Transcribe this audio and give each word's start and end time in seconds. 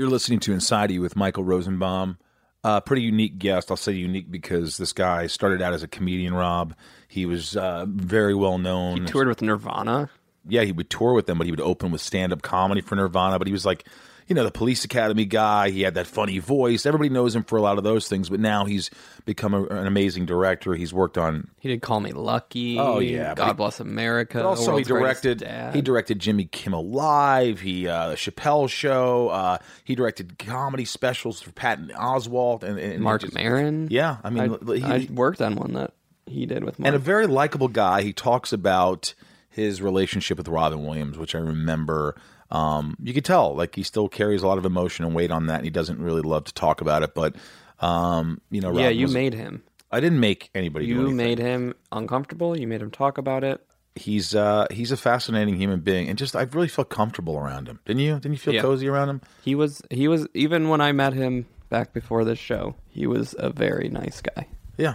You're 0.00 0.08
listening 0.08 0.40
to 0.40 0.54
Inside 0.54 0.90
You 0.90 1.02
with 1.02 1.14
Michael 1.14 1.44
Rosenbaum. 1.44 2.16
Uh, 2.64 2.80
pretty 2.80 3.02
unique 3.02 3.38
guest. 3.38 3.70
I'll 3.70 3.76
say 3.76 3.92
unique 3.92 4.30
because 4.30 4.78
this 4.78 4.94
guy 4.94 5.26
started 5.26 5.60
out 5.60 5.74
as 5.74 5.82
a 5.82 5.88
comedian, 5.88 6.32
Rob. 6.32 6.74
He 7.06 7.26
was 7.26 7.54
uh, 7.54 7.84
very 7.86 8.34
well 8.34 8.56
known. 8.56 9.02
He 9.02 9.04
toured 9.04 9.28
with 9.28 9.42
Nirvana. 9.42 10.08
yeah, 10.48 10.62
he 10.62 10.72
would 10.72 10.88
tour 10.88 11.12
with 11.12 11.26
them, 11.26 11.36
but 11.36 11.44
he 11.44 11.50
would 11.50 11.60
open 11.60 11.90
with 11.90 12.00
stand 12.00 12.32
up 12.32 12.40
comedy 12.40 12.80
for 12.80 12.96
Nirvana. 12.96 13.38
But 13.38 13.46
he 13.46 13.52
was 13.52 13.66
like, 13.66 13.86
you 14.30 14.34
know, 14.36 14.44
the 14.44 14.50
Police 14.52 14.84
Academy 14.84 15.24
guy. 15.24 15.70
He 15.70 15.82
had 15.82 15.94
that 15.94 16.06
funny 16.06 16.38
voice. 16.38 16.86
Everybody 16.86 17.08
knows 17.10 17.34
him 17.34 17.42
for 17.42 17.58
a 17.58 17.60
lot 17.60 17.78
of 17.78 17.84
those 17.84 18.08
things. 18.08 18.28
But 18.30 18.38
now 18.38 18.64
he's 18.64 18.88
become 19.26 19.52
a, 19.52 19.64
an 19.64 19.88
amazing 19.88 20.24
director. 20.24 20.72
He's 20.74 20.94
worked 20.94 21.18
on. 21.18 21.50
He 21.58 21.68
did 21.68 21.82
Call 21.82 21.98
Me 21.98 22.12
Lucky. 22.12 22.78
Oh, 22.78 23.00
yeah, 23.00 23.34
God 23.34 23.48
he- 23.48 23.52
Bless 23.54 23.80
America. 23.80 24.42
Also, 24.46 24.76
he 24.76 24.84
directed. 24.84 25.42
He 25.74 25.82
directed 25.82 26.20
Jimmy 26.20 26.44
Kimmel 26.44 26.86
Live. 26.88 27.58
He 27.60 27.88
uh, 27.88 28.14
Chappelle 28.14 28.70
Show. 28.70 29.30
Uh, 29.30 29.58
he 29.84 29.96
directed 29.96 30.38
comedy 30.38 30.84
specials 30.84 31.42
for 31.42 31.50
Patton 31.50 31.90
Oswalt 31.96 32.62
and, 32.62 32.78
and 32.78 33.02
Mark 33.02 33.22
just- 33.22 33.34
Maron. 33.34 33.88
Yeah, 33.90 34.18
I 34.22 34.30
mean, 34.30 34.56
I, 34.68 34.74
he- 34.76 34.84
I 34.84 35.08
worked 35.12 35.42
on 35.42 35.56
one 35.56 35.72
that 35.72 35.92
he 36.26 36.46
did 36.46 36.62
with 36.62 36.78
Mark. 36.78 36.86
and 36.86 36.94
a 36.94 37.00
very 37.00 37.26
likable 37.26 37.66
guy. 37.66 38.02
He 38.02 38.12
talks 38.12 38.52
about 38.52 39.12
his 39.48 39.82
relationship 39.82 40.38
with 40.38 40.46
Robin 40.46 40.84
Williams, 40.86 41.18
which 41.18 41.34
I 41.34 41.38
remember. 41.38 42.14
Um, 42.50 42.96
you 43.02 43.14
could 43.14 43.24
tell, 43.24 43.54
like 43.54 43.74
he 43.76 43.82
still 43.82 44.08
carries 44.08 44.42
a 44.42 44.46
lot 44.46 44.58
of 44.58 44.64
emotion 44.64 45.04
and 45.04 45.14
weight 45.14 45.30
on 45.30 45.46
that, 45.46 45.56
and 45.56 45.64
he 45.64 45.70
doesn't 45.70 46.00
really 46.00 46.22
love 46.22 46.44
to 46.44 46.54
talk 46.54 46.80
about 46.80 47.02
it. 47.02 47.14
But 47.14 47.36
um, 47.80 48.40
you 48.50 48.60
know, 48.60 48.76
yeah, 48.78 48.88
you 48.88 49.02
was- 49.06 49.14
made 49.14 49.34
him. 49.34 49.62
I 49.92 49.98
didn't 49.98 50.20
make 50.20 50.50
anybody. 50.54 50.86
You 50.86 51.10
made 51.10 51.38
him 51.38 51.74
uncomfortable. 51.90 52.56
You 52.56 52.68
made 52.68 52.80
him 52.80 52.92
talk 52.92 53.18
about 53.18 53.42
it. 53.42 53.64
He's 53.96 54.36
uh, 54.36 54.66
he's 54.70 54.92
a 54.92 54.96
fascinating 54.96 55.56
human 55.56 55.80
being, 55.80 56.08
and 56.08 56.16
just 56.16 56.36
I 56.36 56.42
really 56.42 56.68
felt 56.68 56.90
comfortable 56.90 57.36
around 57.36 57.66
him. 57.66 57.80
Didn't 57.84 58.00
you? 58.02 58.14
Didn't 58.14 58.32
you 58.32 58.38
feel 58.38 58.54
Yeah. 58.54 58.62
cozy 58.62 58.86
around 58.88 59.08
him? 59.08 59.20
He 59.42 59.54
was. 59.56 59.82
He 59.90 60.06
was. 60.06 60.28
Even 60.32 60.68
when 60.68 60.80
I 60.80 60.92
met 60.92 61.12
him 61.12 61.46
back 61.70 61.92
before 61.92 62.24
this 62.24 62.38
show, 62.38 62.76
he 62.88 63.06
was 63.08 63.34
a 63.38 63.50
very 63.50 63.88
nice 63.88 64.20
guy. 64.20 64.46
Yeah. 64.76 64.94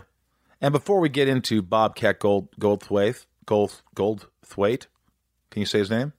And 0.62 0.72
before 0.72 1.02
we 1.02 1.10
get 1.10 1.28
into 1.28 1.62
Bobcat 1.62 2.20
Gold 2.20 2.48
Goldthwait, 2.58 3.26
Gold 3.46 3.82
Goldthwait, 3.98 4.88
can 5.52 5.60
you 5.60 5.66
say 5.66 5.80
his 5.80 5.90
name? 5.90 6.14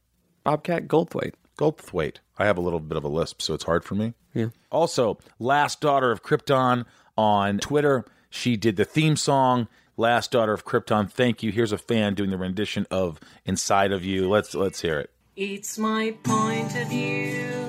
Bobcat 0.46 0.86
Goldthwait. 0.86 1.34
Goldthwaite. 1.58 2.16
I 2.38 2.46
have 2.46 2.56
a 2.56 2.60
little 2.60 2.80
bit 2.80 2.96
of 2.96 3.04
a 3.04 3.08
lisp, 3.08 3.42
so 3.42 3.54
it's 3.54 3.64
hard 3.64 3.84
for 3.84 3.94
me. 3.94 4.14
Yeah. 4.32 4.48
Also, 4.70 5.18
Last 5.38 5.80
Daughter 5.80 6.12
of 6.12 6.22
Krypton 6.22 6.84
on 7.16 7.58
Twitter. 7.58 8.04
She 8.30 8.56
did 8.56 8.76
the 8.76 8.84
theme 8.84 9.16
song. 9.16 9.68
Last 9.96 10.30
Daughter 10.30 10.52
of 10.52 10.64
Krypton. 10.64 11.10
Thank 11.10 11.42
you. 11.42 11.50
Here's 11.50 11.72
a 11.72 11.78
fan 11.78 12.14
doing 12.14 12.30
the 12.30 12.36
rendition 12.36 12.86
of 12.90 13.18
Inside 13.44 13.92
of 13.92 14.04
You. 14.04 14.28
Let's 14.28 14.54
let's 14.54 14.82
hear 14.82 15.00
it. 15.00 15.10
It's 15.36 15.78
my 15.78 16.14
point 16.22 16.76
of 16.76 16.88
view. 16.88 17.66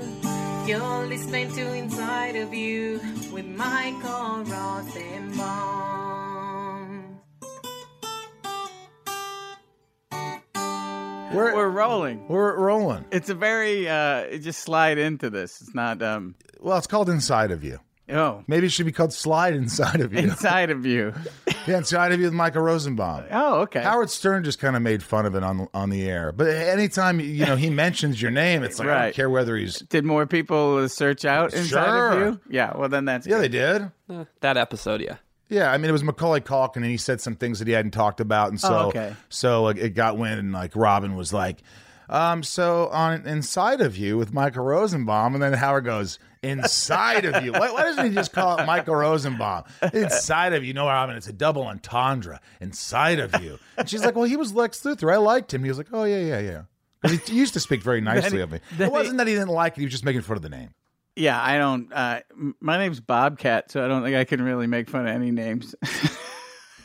You're 0.67 1.07
listening 1.07 1.51
to 1.53 1.73
Inside 1.73 2.35
of 2.35 2.53
You 2.53 2.99
with 3.31 3.45
Michael 3.45 4.43
Rosenbaum. 4.43 5.96
We're 11.37 11.55
We're 11.55 11.69
rolling. 11.69 12.27
we're 12.27 12.57
rolling. 12.57 13.05
It's 13.11 13.29
a 13.29 13.35
very 13.35 13.87
uh 13.87 14.37
just 14.37 14.59
slide 14.61 14.97
into 14.97 15.29
this. 15.29 15.61
It's 15.61 15.73
not 15.75 16.01
um 16.01 16.35
Well, 16.59 16.77
it's 16.77 16.87
called 16.87 17.09
Inside 17.09 17.51
of 17.51 17.63
You. 17.63 17.79
oh 18.09 18.43
Maybe 18.47 18.67
it 18.67 18.71
should 18.71 18.85
be 18.85 18.91
called 18.91 19.13
Slide 19.13 19.53
Inside 19.53 20.01
of 20.01 20.13
You. 20.13 20.19
inside 20.29 20.69
of 20.69 20.85
you. 20.85 21.13
yeah, 21.67 21.77
Inside 21.77 22.11
of 22.13 22.19
You 22.19 22.25
with 22.27 22.33
Michael 22.33 22.61
Rosenbaum. 22.61 23.25
Oh, 23.31 23.61
okay. 23.61 23.81
Howard 23.81 24.09
Stern 24.09 24.43
just 24.43 24.59
kind 24.59 24.75
of 24.75 24.81
made 24.81 25.03
fun 25.03 25.25
of 25.25 25.35
it 25.35 25.43
on 25.43 25.67
on 25.73 25.89
the 25.89 26.09
air. 26.09 26.31
But 26.31 26.47
anytime 26.47 27.19
you 27.19 27.45
know 27.45 27.55
he 27.55 27.69
mentions 27.69 28.21
your 28.21 28.31
name, 28.31 28.63
it's 28.63 28.79
like 28.79 28.87
I 28.89 29.03
don't 29.05 29.15
care 29.15 29.29
whether 29.29 29.55
he's 29.57 29.79
Did 29.79 30.05
more 30.05 30.25
people 30.25 30.87
search 30.89 31.25
out 31.25 31.53
inside 31.53 31.85
Sure. 31.85 32.11
of 32.11 32.19
you? 32.33 32.41
Yeah, 32.49 32.75
well 32.77 32.89
then 32.89 33.05
that's 33.05 33.27
yeah, 33.27 33.35
good. 33.35 33.41
they 33.43 33.47
did. 33.49 33.91
Eh, 34.09 34.23
that 34.41 34.57
episode, 34.57 35.01
yeah. 35.01 35.17
Yeah, 35.49 35.71
I 35.71 35.77
mean 35.77 35.89
it 35.89 35.93
was 35.93 36.03
Macaulay 36.03 36.41
Culkin, 36.41 36.77
and 36.77 36.85
he 36.85 36.97
said 36.97 37.21
some 37.21 37.35
things 37.35 37.59
that 37.59 37.67
he 37.67 37.73
hadn't 37.73 37.91
talked 37.91 38.19
about, 38.19 38.49
and 38.49 38.59
so 38.59 38.75
Oh, 38.75 38.87
okay. 38.89 39.15
so 39.29 39.63
like, 39.63 39.77
it 39.77 39.91
got 39.91 40.17
wind, 40.17 40.39
and 40.39 40.51
like 40.51 40.75
Robin 40.75 41.15
was 41.15 41.31
like, 41.31 41.59
um, 42.09 42.43
so 42.43 42.87
on 42.89 43.25
Inside 43.25 43.81
of 43.81 43.97
You 43.97 44.17
with 44.17 44.33
Michael 44.33 44.63
Rosenbaum, 44.63 45.33
and 45.33 45.41
then 45.43 45.53
Howard 45.53 45.85
goes 45.85 46.19
Inside 46.43 47.25
of 47.25 47.43
You. 47.43 47.51
Why, 47.51 47.71
why 47.71 47.83
doesn't 47.83 48.07
he 48.09 48.13
just 48.13 48.31
call 48.31 48.57
it 48.57 48.65
Michael 48.65 48.95
Rosenbaum? 48.95 49.63
Inside 49.93 50.53
of 50.53 50.63
You, 50.63 50.73
no, 50.73 50.85
Robin, 50.87 51.15
it's 51.15 51.27
a 51.27 51.33
double 51.33 51.63
entendre. 51.63 52.39
Inside 52.61 53.19
of 53.19 53.41
You, 53.41 53.57
and 53.77 53.89
she's 53.89 54.03
like, 54.05 54.15
well, 54.15 54.25
he 54.25 54.37
was 54.37 54.53
Lex 54.53 54.81
Luthor. 54.83 55.11
I 55.11 55.17
liked 55.17 55.53
him. 55.53 55.63
He 55.63 55.69
was 55.69 55.77
like, 55.77 55.87
oh 55.93 56.03
yeah, 56.05 56.19
yeah, 56.19 56.39
yeah. 57.03 57.09
he 57.25 57.35
used 57.35 57.53
to 57.53 57.59
speak 57.59 57.81
very 57.83 58.01
nicely 58.11 58.37
he- 58.37 58.43
of 58.43 58.51
me. 58.51 58.59
It 58.79 58.91
wasn't 58.91 59.17
that 59.17 59.27
he 59.27 59.33
didn't 59.33 59.49
like 59.49 59.73
it; 59.77 59.81
he 59.81 59.85
was 59.85 59.91
just 59.93 60.05
making 60.05 60.21
fun 60.21 60.37
of 60.37 60.43
the 60.43 60.49
name. 60.49 60.69
Yeah, 61.17 61.41
I 61.41 61.57
don't 61.57 61.91
uh 61.91 62.21
my 62.59 62.77
name's 62.77 62.99
Bobcat, 62.99 63.71
so 63.71 63.83
I 63.83 63.87
don't 63.87 64.03
think 64.03 64.15
I 64.15 64.23
can 64.23 64.41
really 64.41 64.67
make 64.67 64.89
fun 64.89 65.07
of 65.07 65.13
any 65.13 65.31
names. 65.31 65.75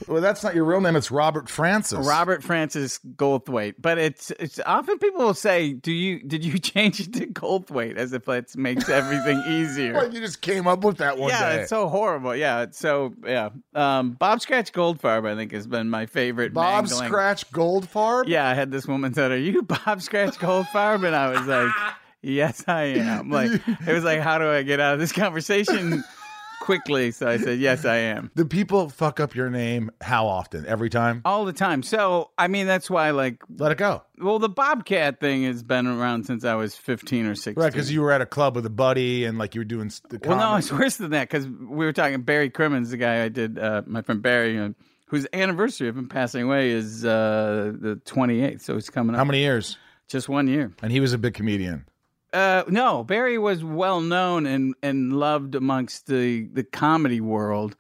Well, 0.09 0.21
that's 0.21 0.43
not 0.43 0.55
your 0.55 0.65
real 0.65 0.81
name; 0.81 0.97
it's 0.97 1.11
Robert 1.11 1.49
Francis. 1.49 2.07
Robert 2.07 2.43
Francis 2.43 2.99
Goldthwait. 3.17 3.75
But 3.79 3.99
it's 3.99 4.31
it's 4.33 4.61
often 4.65 4.99
people 4.99 5.25
will 5.25 5.35
say, 5.35 5.73
Do 5.73 5.93
you 5.93 6.23
did 6.23 6.45
you 6.45 6.59
change 6.59 7.01
it 7.01 7.13
to 7.15 7.27
Goldthwait 7.27 7.97
as 7.97 8.13
if 8.13 8.29
it 8.29 8.57
makes 8.57 8.89
everything 8.89 9.43
easier? 9.49 9.95
Well, 9.95 10.13
you 10.13 10.21
just 10.21 10.41
came 10.41 10.67
up 10.67 10.85
with 10.85 10.99
that 10.99 11.19
one 11.19 11.31
yeah, 11.31 11.51
day. 11.51 11.61
it's 11.61 11.71
so 11.71 11.89
horrible. 11.89 12.35
Yeah, 12.35 12.63
it's 12.63 12.79
so 12.79 13.15
yeah. 13.25 13.51
Um, 13.75 14.13
Bob 14.13 14.41
Scratch 14.41 14.73
Goldfarb, 14.73 15.27
I 15.27 15.35
think, 15.35 15.53
has 15.53 15.67
been 15.67 15.91
my 15.91 16.07
favorite. 16.07 16.53
Bob 16.53 16.85
mangling. 16.85 17.09
Scratch 17.09 17.51
Goldfarb. 17.51 18.29
Yeah, 18.29 18.49
I 18.49 18.55
had 18.55 18.71
this 18.71 18.87
woman 18.87 19.15
said, 19.15 19.31
"Are 19.31 19.39
you 19.39 19.63
Bob 19.63 20.03
Scratch 20.03 20.39
Goldfarb?" 20.39 21.07
And 21.07 21.15
I 21.15 21.29
was 21.29 21.47
like, 21.47 21.73
"Yes, 22.23 22.65
I 22.69 22.83
am." 22.85 23.31
Like 23.31 23.51
it 23.87 23.93
was 23.93 24.05
like, 24.05 24.21
"How 24.21 24.39
do 24.39 24.49
I 24.49 24.63
get 24.63 24.81
out 24.81 24.95
of 24.95 25.01
this 25.01 25.13
conversation 25.13 26.03
quickly?" 26.61 27.11
So 27.11 27.29
I 27.29 27.37
said, 27.39 27.59
"Yes, 27.59 27.85
I 27.85 27.97
am." 27.97 28.31
Do 28.37 28.45
people 28.45 28.89
fuck 28.89 29.21
up 29.21 29.35
your 29.35 29.51
name 29.51 29.91
how 30.01 30.27
often? 30.27 30.65
Every 30.67 30.89
time? 30.91 31.23
All 31.25 31.45
the 31.45 31.53
time. 31.53 31.83
So 31.83 32.31
I 32.39 32.49
mean, 32.49 32.67
that's 32.67 32.89
why 32.89 33.11
like, 33.11 33.43
Let 33.57 33.73
it 33.73 33.79
go. 33.79 34.03
well, 34.19 34.39
the 34.39 34.49
Bobcat 34.49 35.21
thing 35.21 35.45
has 35.45 35.63
been 35.63 35.87
around 35.87 36.25
since 36.27 36.45
I 36.45 36.55
was 36.55 36.75
fifteen 36.77 37.27
or 37.27 37.35
sixteen. 37.35 37.63
Right, 37.63 37.73
because 37.73 37.93
you 37.93 38.01
were 38.03 38.13
at 38.13 38.21
a 38.21 38.27
club 38.27 38.55
with 38.57 38.67
a 38.67 38.71
buddy 38.71 39.25
and 39.25 39.39
like 39.39 39.55
you 39.55 39.61
were 39.61 39.65
doing 39.67 39.91
the 40.09 40.21
Well, 40.25 40.39
no, 40.39 40.57
it's 40.57 40.73
worse 40.73 40.97
than 40.97 41.11
that 41.11 41.29
because 41.29 41.47
we 41.49 41.85
were 41.85 41.93
talking 41.93 42.23
Barry 42.23 42.51
Crimmins, 42.51 42.91
the 42.91 42.97
guy 42.97 43.23
I 43.25 43.29
did, 43.29 43.59
uh, 43.59 43.83
my 43.87 44.03
friend 44.03 44.23
Barry, 44.23 44.59
uh, 44.59 44.71
whose 45.07 45.27
anniversary 45.33 45.89
of 45.89 45.97
him 45.97 46.09
passing 46.09 46.43
away 46.45 46.71
is 46.71 47.05
uh, 47.05 47.73
the 47.79 48.01
28th. 48.07 48.63
So 48.63 48.75
he's 48.75 48.89
coming 48.89 49.15
up 49.15 49.19
How 49.19 49.25
many 49.25 49.41
years? 49.41 49.77
just 50.09 50.29
one 50.29 50.47
year. 50.49 50.73
And 50.83 50.91
he 50.93 51.01
was 51.01 51.13
a 51.13 51.19
big 51.19 51.35
comedian. 51.35 51.85
Uh, 52.33 52.65
no, 52.69 53.05
Barry 53.05 53.39
was 53.39 53.63
well 53.63 54.01
known 54.01 54.47
and, 54.47 54.75
and 54.83 55.13
loved 55.13 55.55
amongst 55.55 56.07
the, 56.07 56.49
the 56.53 56.65
comedy 56.65 57.21
world 57.21 57.77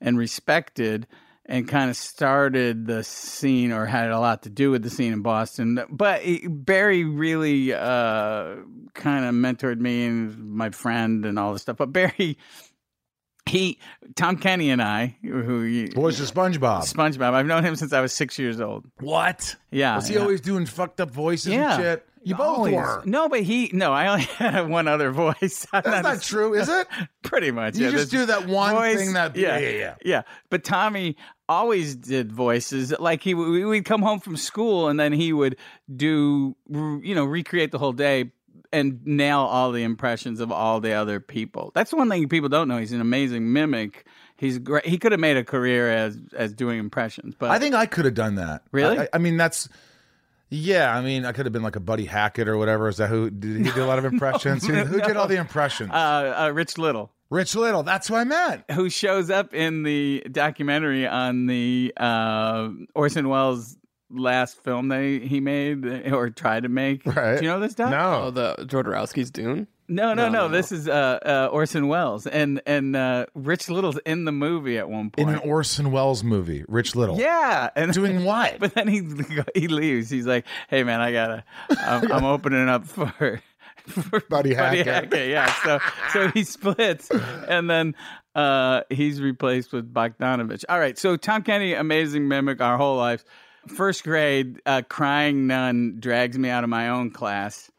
and 0.00 0.18
respected 0.18 1.06
and 1.46 1.68
kind 1.68 1.90
of 1.90 1.96
started 1.96 2.86
the 2.86 3.04
scene 3.04 3.72
or 3.72 3.84
had 3.86 4.10
a 4.10 4.18
lot 4.18 4.42
to 4.42 4.50
do 4.50 4.70
with 4.70 4.82
the 4.82 4.90
scene 4.90 5.12
in 5.12 5.22
Boston. 5.22 5.78
But 5.90 6.22
he, 6.22 6.46
Barry 6.48 7.04
really 7.04 7.72
uh, 7.72 8.56
kind 8.94 9.24
of 9.24 9.34
mentored 9.34 9.78
me 9.78 10.06
and 10.06 10.52
my 10.52 10.70
friend 10.70 11.24
and 11.26 11.38
all 11.38 11.52
this 11.52 11.62
stuff. 11.62 11.76
But 11.76 11.92
Barry, 11.92 12.38
he, 13.46 13.78
Tom 14.14 14.36
Kenny 14.36 14.70
and 14.70 14.80
I, 14.80 15.16
who 15.22 15.62
you, 15.62 15.88
Boys 15.90 16.20
of 16.20 16.32
SpongeBob. 16.32 16.82
SpongeBob, 16.92 17.34
I've 17.34 17.46
known 17.46 17.64
him 17.64 17.76
since 17.76 17.92
I 17.92 18.00
was 18.00 18.12
six 18.12 18.38
years 18.38 18.60
old. 18.60 18.86
What? 19.00 19.56
Yeah. 19.70 19.96
Was 19.96 20.08
he 20.08 20.14
yeah. 20.14 20.20
always 20.20 20.40
doing 20.40 20.66
fucked 20.66 21.00
up 21.00 21.10
voices 21.10 21.52
Yeah. 21.52 21.74
and 21.74 21.82
shit? 21.82 22.08
You 22.24 22.34
both 22.36 22.58
Always. 22.58 22.74
were. 22.74 23.02
No, 23.04 23.28
but 23.28 23.40
he 23.42 23.70
no. 23.72 23.92
I 23.92 24.06
only 24.08 24.22
had 24.38 24.68
one 24.68 24.86
other 24.88 25.10
voice. 25.10 25.66
That's 25.72 25.86
not 25.86 26.16
a- 26.16 26.20
true, 26.20 26.54
is 26.54 26.68
it? 26.68 26.86
Pretty 27.22 27.50
much. 27.50 27.76
You 27.76 27.86
yeah, 27.86 27.90
just 27.92 28.10
do 28.10 28.26
that 28.26 28.46
one 28.46 28.74
voice- 28.74 28.96
thing 28.96 29.12
that- 29.14 29.34
yeah, 29.36 29.58
yeah, 29.58 29.68
yeah. 29.70 29.94
yeah. 30.04 30.22
But 30.50 30.62
Tommy 30.64 31.16
always 31.48 31.94
did 31.96 32.30
voices. 32.32 32.94
Like 32.98 33.22
he, 33.22 33.34
we 33.34 33.64
would 33.64 33.84
come 33.84 34.02
home 34.02 34.20
from 34.20 34.36
school 34.36 34.88
and 34.88 34.98
then 35.00 35.12
he 35.12 35.32
would 35.32 35.56
do, 35.94 36.56
you 36.70 37.14
know, 37.14 37.24
recreate 37.24 37.72
the 37.72 37.78
whole 37.78 37.92
day 37.92 38.30
and 38.72 39.04
nail 39.04 39.40
all 39.40 39.70
the 39.72 39.82
impressions 39.82 40.40
of 40.40 40.50
all 40.50 40.80
the 40.80 40.92
other 40.92 41.20
people. 41.20 41.72
That's 41.74 41.92
one 41.92 42.08
thing 42.08 42.26
people 42.28 42.48
don't 42.48 42.68
know. 42.68 42.78
He's 42.78 42.92
an 42.92 43.00
amazing 43.02 43.52
mimic. 43.52 44.06
He's 44.36 44.58
great. 44.58 44.86
He 44.86 44.96
could 44.98 45.12
have 45.12 45.20
made 45.20 45.36
a 45.36 45.44
career 45.44 45.90
as 45.90 46.18
as 46.34 46.52
doing 46.54 46.78
impressions. 46.78 47.34
But 47.38 47.50
I 47.50 47.58
think 47.58 47.74
I 47.74 47.86
could 47.86 48.06
have 48.06 48.14
done 48.14 48.36
that. 48.36 48.62
Really? 48.72 48.98
I, 48.98 49.08
I 49.12 49.18
mean, 49.18 49.36
that's. 49.36 49.68
Yeah, 50.54 50.94
I 50.94 51.00
mean, 51.00 51.24
I 51.24 51.32
could 51.32 51.46
have 51.46 51.52
been 51.52 51.62
like 51.62 51.76
a 51.76 51.80
Buddy 51.80 52.04
Hackett 52.04 52.46
or 52.46 52.58
whatever. 52.58 52.88
Is 52.88 52.98
that 52.98 53.08
who 53.08 53.30
did 53.30 53.64
he 53.64 53.72
do 53.74 53.82
a 53.82 53.86
lot 53.86 53.98
of 53.98 54.04
impressions? 54.04 54.66
Who, 54.66 54.74
who 54.74 55.00
did 55.00 55.16
all 55.16 55.26
the 55.26 55.36
impressions? 55.36 55.90
uh, 55.90 55.94
uh, 56.46 56.50
Rich 56.52 56.76
Little. 56.76 57.10
Rich 57.30 57.54
Little. 57.54 57.82
That's 57.82 58.08
who 58.08 58.14
I 58.16 58.24
meant. 58.24 58.62
who 58.72 58.90
shows 58.90 59.30
up 59.30 59.54
in 59.54 59.82
the 59.82 60.22
documentary 60.30 61.06
on 61.06 61.46
the 61.46 61.94
uh, 61.96 62.68
Orson 62.94 63.28
Welles 63.30 63.78
last 64.10 64.62
film 64.62 64.88
they 64.88 65.20
he 65.20 65.40
made 65.40 65.86
or 66.12 66.28
tried 66.28 66.64
to 66.64 66.68
make. 66.68 67.06
Right. 67.06 67.38
Do 67.38 67.44
you 67.46 67.50
know 67.50 67.58
this 67.60 67.74
doc? 67.74 67.88
Oh, 67.88 67.90
No. 68.24 68.30
the 68.30 68.56
Jodorowsky's 68.66 69.30
Dune. 69.30 69.66
No, 69.94 70.14
no, 70.14 70.28
No, 70.28 70.28
no. 70.28 70.48
This 70.48 70.72
is 70.72 70.88
uh, 70.88 71.18
uh, 71.24 71.48
Orson 71.52 71.88
Welles 71.88 72.26
and 72.26 72.60
and 72.66 72.96
uh, 72.96 73.26
Rich 73.34 73.68
Little's 73.70 73.98
in 74.06 74.24
the 74.24 74.32
movie 74.32 74.78
at 74.78 74.88
one 74.88 75.10
point. 75.10 75.28
In 75.28 75.34
an 75.34 75.40
Orson 75.40 75.90
Welles 75.92 76.22
movie, 76.24 76.64
Rich 76.68 76.94
Little. 76.96 77.18
yeah, 77.18 77.70
and 77.76 77.92
Doing 77.92 78.24
what? 78.26 78.58
But 78.58 78.74
then 78.74 78.88
he 78.88 79.02
he 79.54 79.68
leaves. 79.68 80.10
He's 80.10 80.26
like, 80.26 80.44
"Hey 80.68 80.82
man, 80.84 81.00
I 81.00 81.12
gotta. 81.12 81.44
I'm, 81.70 82.10
I'm 82.12 82.24
opening 82.24 82.68
up 82.68 82.86
for 82.86 83.40
Buddy 83.96 84.20
Buddy 84.28 84.54
Hackett. 84.54 84.86
Hackett, 84.86 85.28
yeah. 85.28 85.52
So 85.64 85.78
so 86.12 86.28
he 86.28 86.44
splits, 86.44 87.10
and 87.10 87.68
then 87.68 87.94
uh, 88.34 88.82
he's 88.90 89.20
replaced 89.20 89.72
with 89.72 89.92
Bogdanovich. 89.92 90.64
All 90.68 90.78
right. 90.78 90.96
So 90.98 91.16
Tom 91.16 91.42
Kenny, 91.42 91.74
amazing 91.74 92.28
mimic 92.28 92.60
our 92.60 92.76
whole 92.76 92.96
lives. 92.96 93.24
First 93.76 94.04
grade, 94.04 94.60
uh, 94.66 94.82
crying 94.88 95.46
nun 95.46 95.96
drags 96.00 96.36
me 96.38 96.48
out 96.48 96.64
of 96.64 96.70
my 96.70 96.88
own 96.88 97.10
class, 97.10 97.70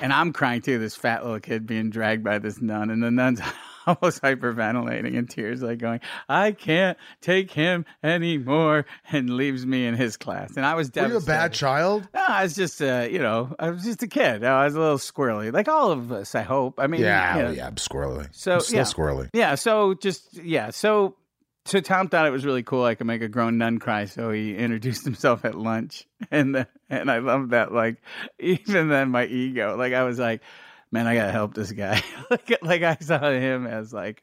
and 0.00 0.12
I'm 0.12 0.32
crying 0.32 0.62
too. 0.62 0.78
This 0.78 0.94
fat 0.96 1.22
little 1.24 1.40
kid 1.40 1.66
being 1.66 1.90
dragged 1.90 2.24
by 2.24 2.38
this 2.38 2.60
nun, 2.60 2.90
and 2.90 3.02
the 3.02 3.10
nun's 3.10 3.40
almost 3.86 4.22
hyperventilating 4.22 5.14
in 5.14 5.26
tears, 5.26 5.62
like 5.62 5.78
going, 5.78 6.00
"I 6.28 6.52
can't 6.52 6.96
take 7.20 7.50
him 7.50 7.84
anymore," 8.02 8.86
and 9.10 9.30
leaves 9.30 9.66
me 9.66 9.86
in 9.86 9.94
his 9.94 10.16
class. 10.16 10.56
And 10.56 10.64
I 10.64 10.74
was 10.74 10.90
Were 10.94 11.08
you 11.08 11.16
a 11.16 11.20
bad 11.20 11.52
child? 11.52 12.08
No, 12.14 12.24
I 12.26 12.42
was 12.44 12.54
just, 12.54 12.80
uh, 12.80 13.06
you 13.10 13.18
know, 13.18 13.54
I 13.58 13.70
was 13.70 13.82
just 13.84 14.02
a 14.02 14.08
kid. 14.08 14.44
I 14.44 14.64
was 14.64 14.74
a 14.74 14.80
little 14.80 14.98
squirrely, 14.98 15.52
like 15.52 15.68
all 15.68 15.90
of 15.90 16.12
us. 16.12 16.34
I 16.34 16.42
hope. 16.42 16.78
I 16.78 16.86
mean, 16.86 17.00
Yeah, 17.00 17.36
you 17.36 17.42
know. 17.42 17.48
oh, 17.48 17.52
yeah, 17.52 17.66
I'm 17.66 17.74
squirrely. 17.76 18.28
So, 18.32 18.54
I'm 18.54 18.60
still 18.60 18.76
yeah. 18.78 18.84
squirrely. 18.84 19.30
yeah. 19.32 19.54
So 19.56 19.94
just 19.94 20.34
yeah. 20.42 20.70
So 20.70 21.16
so 21.64 21.80
Tom 21.80 22.08
thought 22.08 22.26
it 22.26 22.30
was 22.30 22.44
really 22.44 22.62
cool. 22.62 22.84
I 22.84 22.94
could 22.94 23.06
make 23.06 23.22
a 23.22 23.28
grown 23.28 23.58
nun 23.58 23.78
cry, 23.78 24.06
so 24.06 24.30
he 24.30 24.56
introduced 24.56 25.04
himself 25.04 25.44
at 25.44 25.54
lunch, 25.54 26.06
and 26.30 26.54
the, 26.54 26.68
and 26.90 27.10
I 27.10 27.18
love 27.18 27.50
that. 27.50 27.72
Like 27.72 28.02
even 28.38 28.88
then, 28.88 29.10
my 29.10 29.26
ego, 29.26 29.76
like 29.76 29.92
I 29.92 30.02
was 30.04 30.18
like, 30.18 30.42
man, 30.90 31.06
I 31.06 31.14
gotta 31.14 31.32
help 31.32 31.54
this 31.54 31.72
guy. 31.72 32.02
like 32.30 32.58
like 32.62 32.82
I 32.82 32.96
saw 33.00 33.30
him 33.30 33.66
as 33.66 33.92
like, 33.92 34.22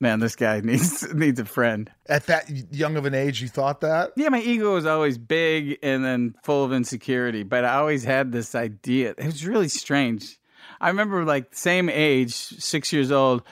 man, 0.00 0.18
this 0.18 0.34
guy 0.34 0.60
needs 0.60 1.12
needs 1.14 1.38
a 1.38 1.44
friend. 1.44 1.90
At 2.08 2.26
that 2.26 2.50
young 2.72 2.96
of 2.96 3.04
an 3.04 3.14
age, 3.14 3.40
you 3.40 3.48
thought 3.48 3.80
that? 3.82 4.12
Yeah, 4.16 4.30
my 4.30 4.40
ego 4.40 4.74
was 4.74 4.86
always 4.86 5.16
big 5.16 5.78
and 5.82 6.04
then 6.04 6.34
full 6.42 6.64
of 6.64 6.72
insecurity, 6.72 7.44
but 7.44 7.64
I 7.64 7.76
always 7.76 8.02
had 8.02 8.32
this 8.32 8.54
idea. 8.54 9.14
It 9.16 9.26
was 9.26 9.46
really 9.46 9.68
strange. 9.68 10.38
I 10.80 10.88
remember 10.88 11.24
like 11.24 11.54
same 11.54 11.88
age, 11.88 12.34
six 12.34 12.92
years 12.92 13.12
old, 13.12 13.42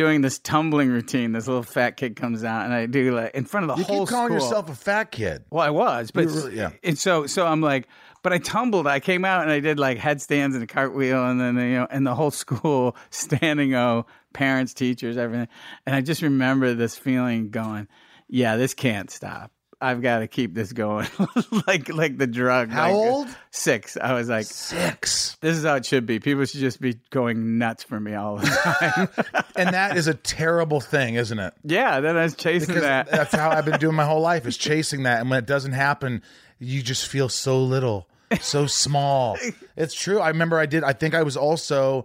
doing 0.00 0.22
this 0.22 0.38
tumbling 0.38 0.88
routine. 0.88 1.32
This 1.32 1.46
little 1.46 1.62
fat 1.62 1.98
kid 1.98 2.16
comes 2.16 2.42
out 2.42 2.64
and 2.64 2.72
I 2.72 2.86
do 2.86 3.14
like 3.14 3.34
in 3.34 3.44
front 3.44 3.68
of 3.68 3.76
the 3.76 3.82
You 3.82 3.86
whole 3.86 4.06
keep 4.06 4.14
calling 4.14 4.32
school. 4.38 4.46
yourself 4.48 4.70
a 4.70 4.74
fat 4.74 5.10
kid. 5.10 5.44
Well, 5.50 5.62
I 5.62 5.68
was, 5.68 6.10
but 6.10 6.24
really- 6.24 6.56
yeah. 6.56 6.70
and 6.82 6.98
so 6.98 7.26
so 7.26 7.46
I'm 7.46 7.60
like, 7.60 7.86
but 8.22 8.32
I 8.32 8.38
tumbled. 8.38 8.86
I 8.86 8.98
came 9.00 9.26
out 9.26 9.42
and 9.42 9.50
I 9.50 9.60
did 9.60 9.78
like 9.78 9.98
headstands 9.98 10.54
and 10.56 10.64
a 10.64 10.66
cartwheel, 10.66 11.22
and 11.26 11.38
then 11.38 11.56
you 11.56 11.74
know, 11.80 11.86
and 11.90 12.06
the 12.06 12.14
whole 12.14 12.30
school 12.44 12.96
standing 13.10 13.74
o, 13.74 14.06
parents, 14.32 14.72
teachers, 14.72 15.18
everything. 15.18 15.48
And 15.84 15.94
I 15.94 16.00
just 16.00 16.22
remember 16.22 16.72
this 16.72 16.96
feeling 16.96 17.50
going, 17.50 17.86
yeah, 18.28 18.56
this 18.56 18.72
can't 18.72 19.10
stop. 19.10 19.52
I've 19.80 20.02
got 20.02 20.18
to 20.18 20.26
keep 20.28 20.54
this 20.54 20.72
going, 20.72 21.06
like 21.66 21.88
like 21.88 22.18
the 22.18 22.26
drug. 22.26 22.68
How 22.70 22.84
like, 22.88 22.94
old? 22.94 23.28
Six. 23.50 23.96
I 23.96 24.12
was 24.12 24.28
like, 24.28 24.44
Six. 24.46 25.36
this 25.40 25.56
is 25.56 25.64
how 25.64 25.76
it 25.76 25.86
should 25.86 26.04
be. 26.06 26.20
People 26.20 26.44
should 26.44 26.60
just 26.60 26.80
be 26.80 27.00
going 27.10 27.56
nuts 27.58 27.82
for 27.82 27.98
me 27.98 28.14
all 28.14 28.36
the 28.36 28.46
time. 29.26 29.44
And 29.56 29.70
that 29.74 29.96
is 29.96 30.06
a 30.06 30.14
terrible 30.14 30.80
thing, 30.80 31.14
isn't 31.14 31.38
it? 31.38 31.54
yeah. 31.64 32.00
Then 32.00 32.16
I 32.16 32.24
was 32.24 32.34
chasing 32.36 32.68
Because 32.68 32.82
that. 32.82 33.10
that's 33.10 33.34
how 33.34 33.50
I've 33.50 33.64
been 33.64 33.78
doing 33.80 33.96
my 33.96 34.04
whole 34.04 34.20
life 34.20 34.46
is 34.46 34.56
chasing 34.58 35.04
that. 35.04 35.20
And 35.20 35.30
when 35.30 35.38
it 35.38 35.46
doesn't 35.46 35.72
happen, 35.72 36.22
you 36.58 36.82
just 36.82 37.06
feel 37.06 37.28
so 37.30 37.62
little, 37.62 38.06
so 38.40 38.66
small. 38.66 39.38
It's 39.76 39.94
true. 39.94 40.20
I 40.20 40.28
remember 40.28 40.58
I 40.58 40.66
did, 40.66 40.84
I 40.84 40.92
think 40.92 41.14
I 41.14 41.22
was 41.22 41.36
also, 41.38 42.04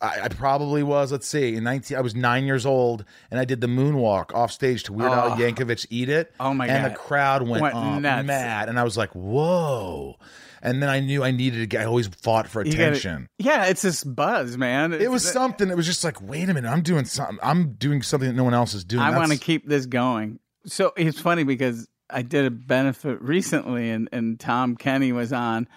I, 0.00 0.20
I 0.24 0.28
probably 0.28 0.82
was, 0.82 1.10
let's 1.12 1.26
see, 1.26 1.56
in 1.56 1.64
19, 1.64 1.96
I 1.96 2.00
was 2.00 2.14
nine 2.14 2.44
years 2.44 2.64
old 2.64 3.04
and 3.30 3.38
I 3.40 3.44
did 3.44 3.60
the 3.60 3.66
moonwalk 3.66 4.32
off 4.34 4.52
stage 4.52 4.84
to 4.84 4.92
Weird 4.92 5.10
Al 5.10 5.30
Yankovic 5.36 5.86
Eat 5.90 6.08
It. 6.08 6.32
Oh, 6.38 6.54
my 6.54 6.66
and 6.66 6.84
God. 6.84 6.92
the 6.92 6.96
crowd 6.96 7.42
went, 7.48 7.62
Went 7.62 7.74
up 7.74 8.00
nuts. 8.00 8.26
mad. 8.26 8.68
And 8.68 8.78
I 8.78 8.84
was 8.84 8.96
like, 8.96 9.10
whoa. 9.14 10.16
And 10.62 10.82
then 10.82 10.88
I 10.88 11.00
knew 11.00 11.22
I 11.22 11.30
needed 11.30 11.58
to 11.58 11.66
get, 11.66 11.82
I 11.82 11.84
always 11.84 12.08
fought 12.08 12.48
for 12.48 12.64
You 12.64 12.72
gotta- 12.72 12.84
attention. 12.88 13.28
yeah, 13.38 13.66
it's 13.66 13.82
this 13.82 14.02
buzz, 14.04 14.56
man. 14.56 14.92
It 14.92 15.10
was 15.10 15.28
something. 15.28 15.70
It 15.70 15.76
was 15.76 15.86
just 15.86 16.02
like, 16.04 16.20
wait 16.20 16.48
a 16.48 16.54
minute, 16.54 16.68
I'm 16.68 16.82
doing 16.82 17.04
something. 17.04 17.38
I'm 17.42 17.72
doing 17.74 18.02
something 18.02 18.28
that 18.28 18.34
no 18.36 18.44
one 18.44 18.54
else 18.54 18.74
is 18.74 18.84
doing. 18.84 19.02
I 19.02 19.16
want 19.16 19.30
to 19.32 19.38
keep 19.38 19.68
this 19.68 19.86
going. 19.86 20.40
So 20.66 20.92
it's 20.96 21.20
funny 21.20 21.44
because 21.44 21.88
I 22.10 22.22
did 22.22 22.44
a 22.44 22.50
benefit 22.50 23.22
recently, 23.22 23.90
and, 23.90 24.08
and 24.12 24.38
Tom 24.40 24.76
Kenny 24.76 25.12
was 25.12 25.32
on 25.32 25.68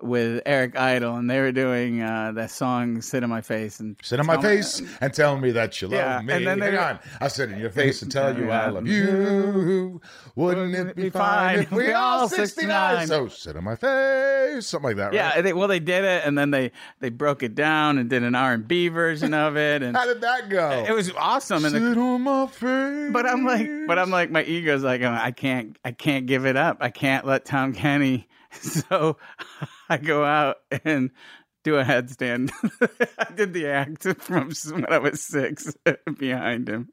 with 0.00 0.42
Eric 0.46 0.76
Idle, 0.78 1.16
and 1.16 1.28
they 1.28 1.40
were 1.40 1.52
doing 1.52 2.02
uh, 2.02 2.32
that 2.36 2.50
song 2.50 3.00
"Sit 3.02 3.22
in 3.22 3.30
My 3.30 3.40
Face." 3.40 3.80
And 3.80 3.96
Sit 4.02 4.20
on 4.20 4.26
my 4.26 4.34
tell 4.36 4.42
me- 4.50 4.56
face 4.58 4.82
and 5.00 5.12
tell 5.12 5.38
me 5.38 5.50
that 5.52 5.80
you 5.82 5.88
love 5.88 5.98
Yeah, 5.98 6.20
me. 6.22 6.34
and 6.34 6.46
then 6.46 6.58
they- 6.60 6.70
Hang 6.70 6.78
on. 6.78 6.98
I'll 7.20 7.30
sit 7.30 7.50
in 7.50 7.58
your 7.58 7.70
face 7.82 8.02
and 8.02 8.10
tell 8.12 8.36
you 8.38 8.50
I 8.50 8.68
love 8.68 8.86
you. 8.86 10.00
Wouldn't 10.36 10.74
it 10.74 10.94
be 10.96 11.10
fine 11.10 11.60
if 11.60 11.70
we 11.72 11.92
all 11.92 12.28
69? 12.28 13.06
So 13.08 13.28
sit 13.28 13.56
on 13.56 13.64
my 13.64 13.74
face. 13.76 14.66
Something 14.66 14.88
like 14.90 14.96
that, 14.96 15.04
right? 15.06 15.14
Yeah, 15.14 15.40
they, 15.40 15.52
well, 15.52 15.68
they 15.68 15.80
did 15.80 16.04
it, 16.04 16.22
and 16.24 16.36
then 16.38 16.50
they 16.50 16.72
they 17.00 17.10
broke 17.10 17.42
it 17.42 17.54
down 17.54 17.98
and 17.98 18.08
did 18.08 18.22
an 18.22 18.34
R 18.34 18.52
and 18.54 18.66
B 18.66 18.88
version 18.88 19.34
of 19.34 19.56
it, 19.56 19.82
and 19.82 19.96
How 19.96 20.06
did 20.06 20.20
that 20.20 20.48
go? 20.48 20.84
it 20.88 20.92
was 20.92 21.10
awesome. 21.12 21.64
And 21.64 21.74
the, 21.74 21.78
sit 21.80 21.98
on 21.98 22.22
my 22.22 22.46
face. 22.46 23.12
but 23.12 23.26
I'm 23.26 23.44
like, 23.44 23.68
but 23.86 23.98
I'm 23.98 24.10
like, 24.10 24.30
my 24.30 24.44
ego's 24.44 24.82
like, 24.82 25.02
I 25.02 25.30
can't, 25.32 25.76
I 25.84 25.92
can't 25.92 26.26
give 26.26 26.46
it 26.46 26.56
up. 26.56 26.78
I 26.80 26.90
can't 26.90 27.26
let 27.26 27.44
Tom 27.44 27.72
Kenny. 27.72 28.26
So 28.50 29.18
I 29.90 29.96
go 29.98 30.24
out 30.24 30.56
and 30.84 31.10
do 31.64 31.76
a 31.78 31.84
headstand. 31.84 32.50
I 33.18 33.32
did 33.32 33.52
the 33.52 33.66
act 33.68 34.04
from 34.20 34.52
when 34.72 34.92
I 34.92 34.98
was 34.98 35.20
six 35.22 35.74
behind 36.18 36.68
him. 36.68 36.90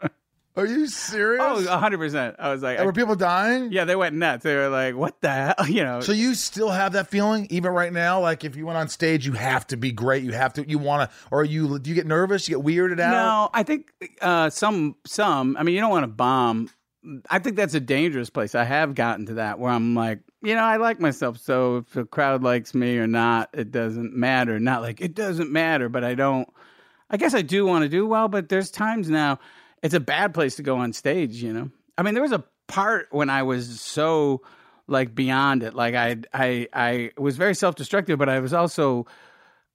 Are 0.57 0.65
you 0.65 0.87
serious? 0.87 1.43
Oh, 1.45 1.55
100%. 1.67 2.35
I 2.39 2.49
was 2.49 2.63
like, 2.63 2.77
And 2.77 2.85
were 2.85 2.93
people 2.93 3.15
dying? 3.15 3.73
yeah, 3.73 3.83
they 3.83 3.95
went 3.97 4.15
nuts. 4.15 4.43
They 4.45 4.55
were 4.55 4.69
like, 4.69 4.95
what 4.95 5.19
the 5.19 5.29
hell? 5.29 5.67
You 5.67 5.83
know, 5.83 5.99
So 5.99 6.13
you 6.13 6.33
still 6.33 6.69
have 6.69 6.93
that 6.93 7.09
feeling 7.09 7.47
even 7.49 7.73
right 7.73 7.91
now? 7.91 8.21
Like 8.21 8.45
if 8.45 8.55
you 8.55 8.65
went 8.65 8.77
on 8.77 8.87
stage, 8.87 9.25
you 9.25 9.33
have 9.33 9.67
to 9.67 9.75
be 9.77 9.91
great. 9.91 10.23
You 10.23 10.31
have 10.31 10.53
to. 10.53 10.67
You 10.67 10.77
want 10.77 11.09
to, 11.11 11.17
or 11.29 11.43
you 11.43 11.77
do 11.77 11.89
you 11.89 11.95
get 11.95 12.07
nervous? 12.07 12.47
You 12.47 12.55
get 12.57 12.65
weirded 12.65 13.01
out? 13.01 13.11
No, 13.11 13.49
I 13.53 13.63
think 13.63 13.91
uh, 14.21 14.49
some 14.49 14.95
some. 15.05 15.57
I 15.57 15.63
mean, 15.63 15.75
you 15.75 15.81
don't 15.81 15.89
want 15.91 16.03
to 16.03 16.07
bomb. 16.07 16.69
I 17.29 17.39
think 17.39 17.57
that's 17.57 17.73
a 17.73 17.81
dangerous 17.81 18.29
place. 18.29 18.55
I 18.55 18.63
have 18.63 18.95
gotten 18.95 19.25
to 19.25 19.33
that 19.35 19.59
where 19.59 19.71
I'm 19.71 19.93
like, 19.93 20.21
you 20.45 20.55
know, 20.55 20.63
I 20.63 20.77
like 20.77 20.99
myself. 20.99 21.39
So 21.39 21.77
if 21.77 21.91
the 21.91 22.05
crowd 22.05 22.43
likes 22.43 22.73
me 22.73 22.97
or 22.97 23.07
not, 23.07 23.49
it 23.53 23.71
doesn't 23.71 24.15
matter. 24.15 24.59
Not 24.59 24.81
like 24.81 25.01
it 25.01 25.15
doesn't 25.15 25.51
matter, 25.51 25.89
but 25.89 26.03
I 26.03 26.15
don't. 26.15 26.47
I 27.09 27.17
guess 27.17 27.33
I 27.33 27.41
do 27.41 27.65
want 27.65 27.83
to 27.83 27.89
do 27.89 28.07
well, 28.07 28.27
but 28.27 28.49
there's 28.49 28.71
times 28.71 29.09
now 29.09 29.39
it's 29.83 29.93
a 29.93 29.99
bad 29.99 30.33
place 30.33 30.55
to 30.55 30.63
go 30.63 30.77
on 30.77 30.93
stage. 30.93 31.41
You 31.43 31.53
know, 31.53 31.71
I 31.97 32.03
mean, 32.03 32.13
there 32.13 32.23
was 32.23 32.31
a 32.31 32.43
part 32.67 33.07
when 33.11 33.29
I 33.29 33.43
was 33.43 33.81
so 33.81 34.41
like 34.87 35.15
beyond 35.15 35.63
it. 35.63 35.73
Like 35.73 35.95
I 35.95 36.17
I 36.33 36.67
I 36.73 37.11
was 37.17 37.37
very 37.37 37.55
self 37.55 37.75
destructive, 37.75 38.19
but 38.19 38.29
I 38.29 38.39
was 38.39 38.53
also 38.53 39.07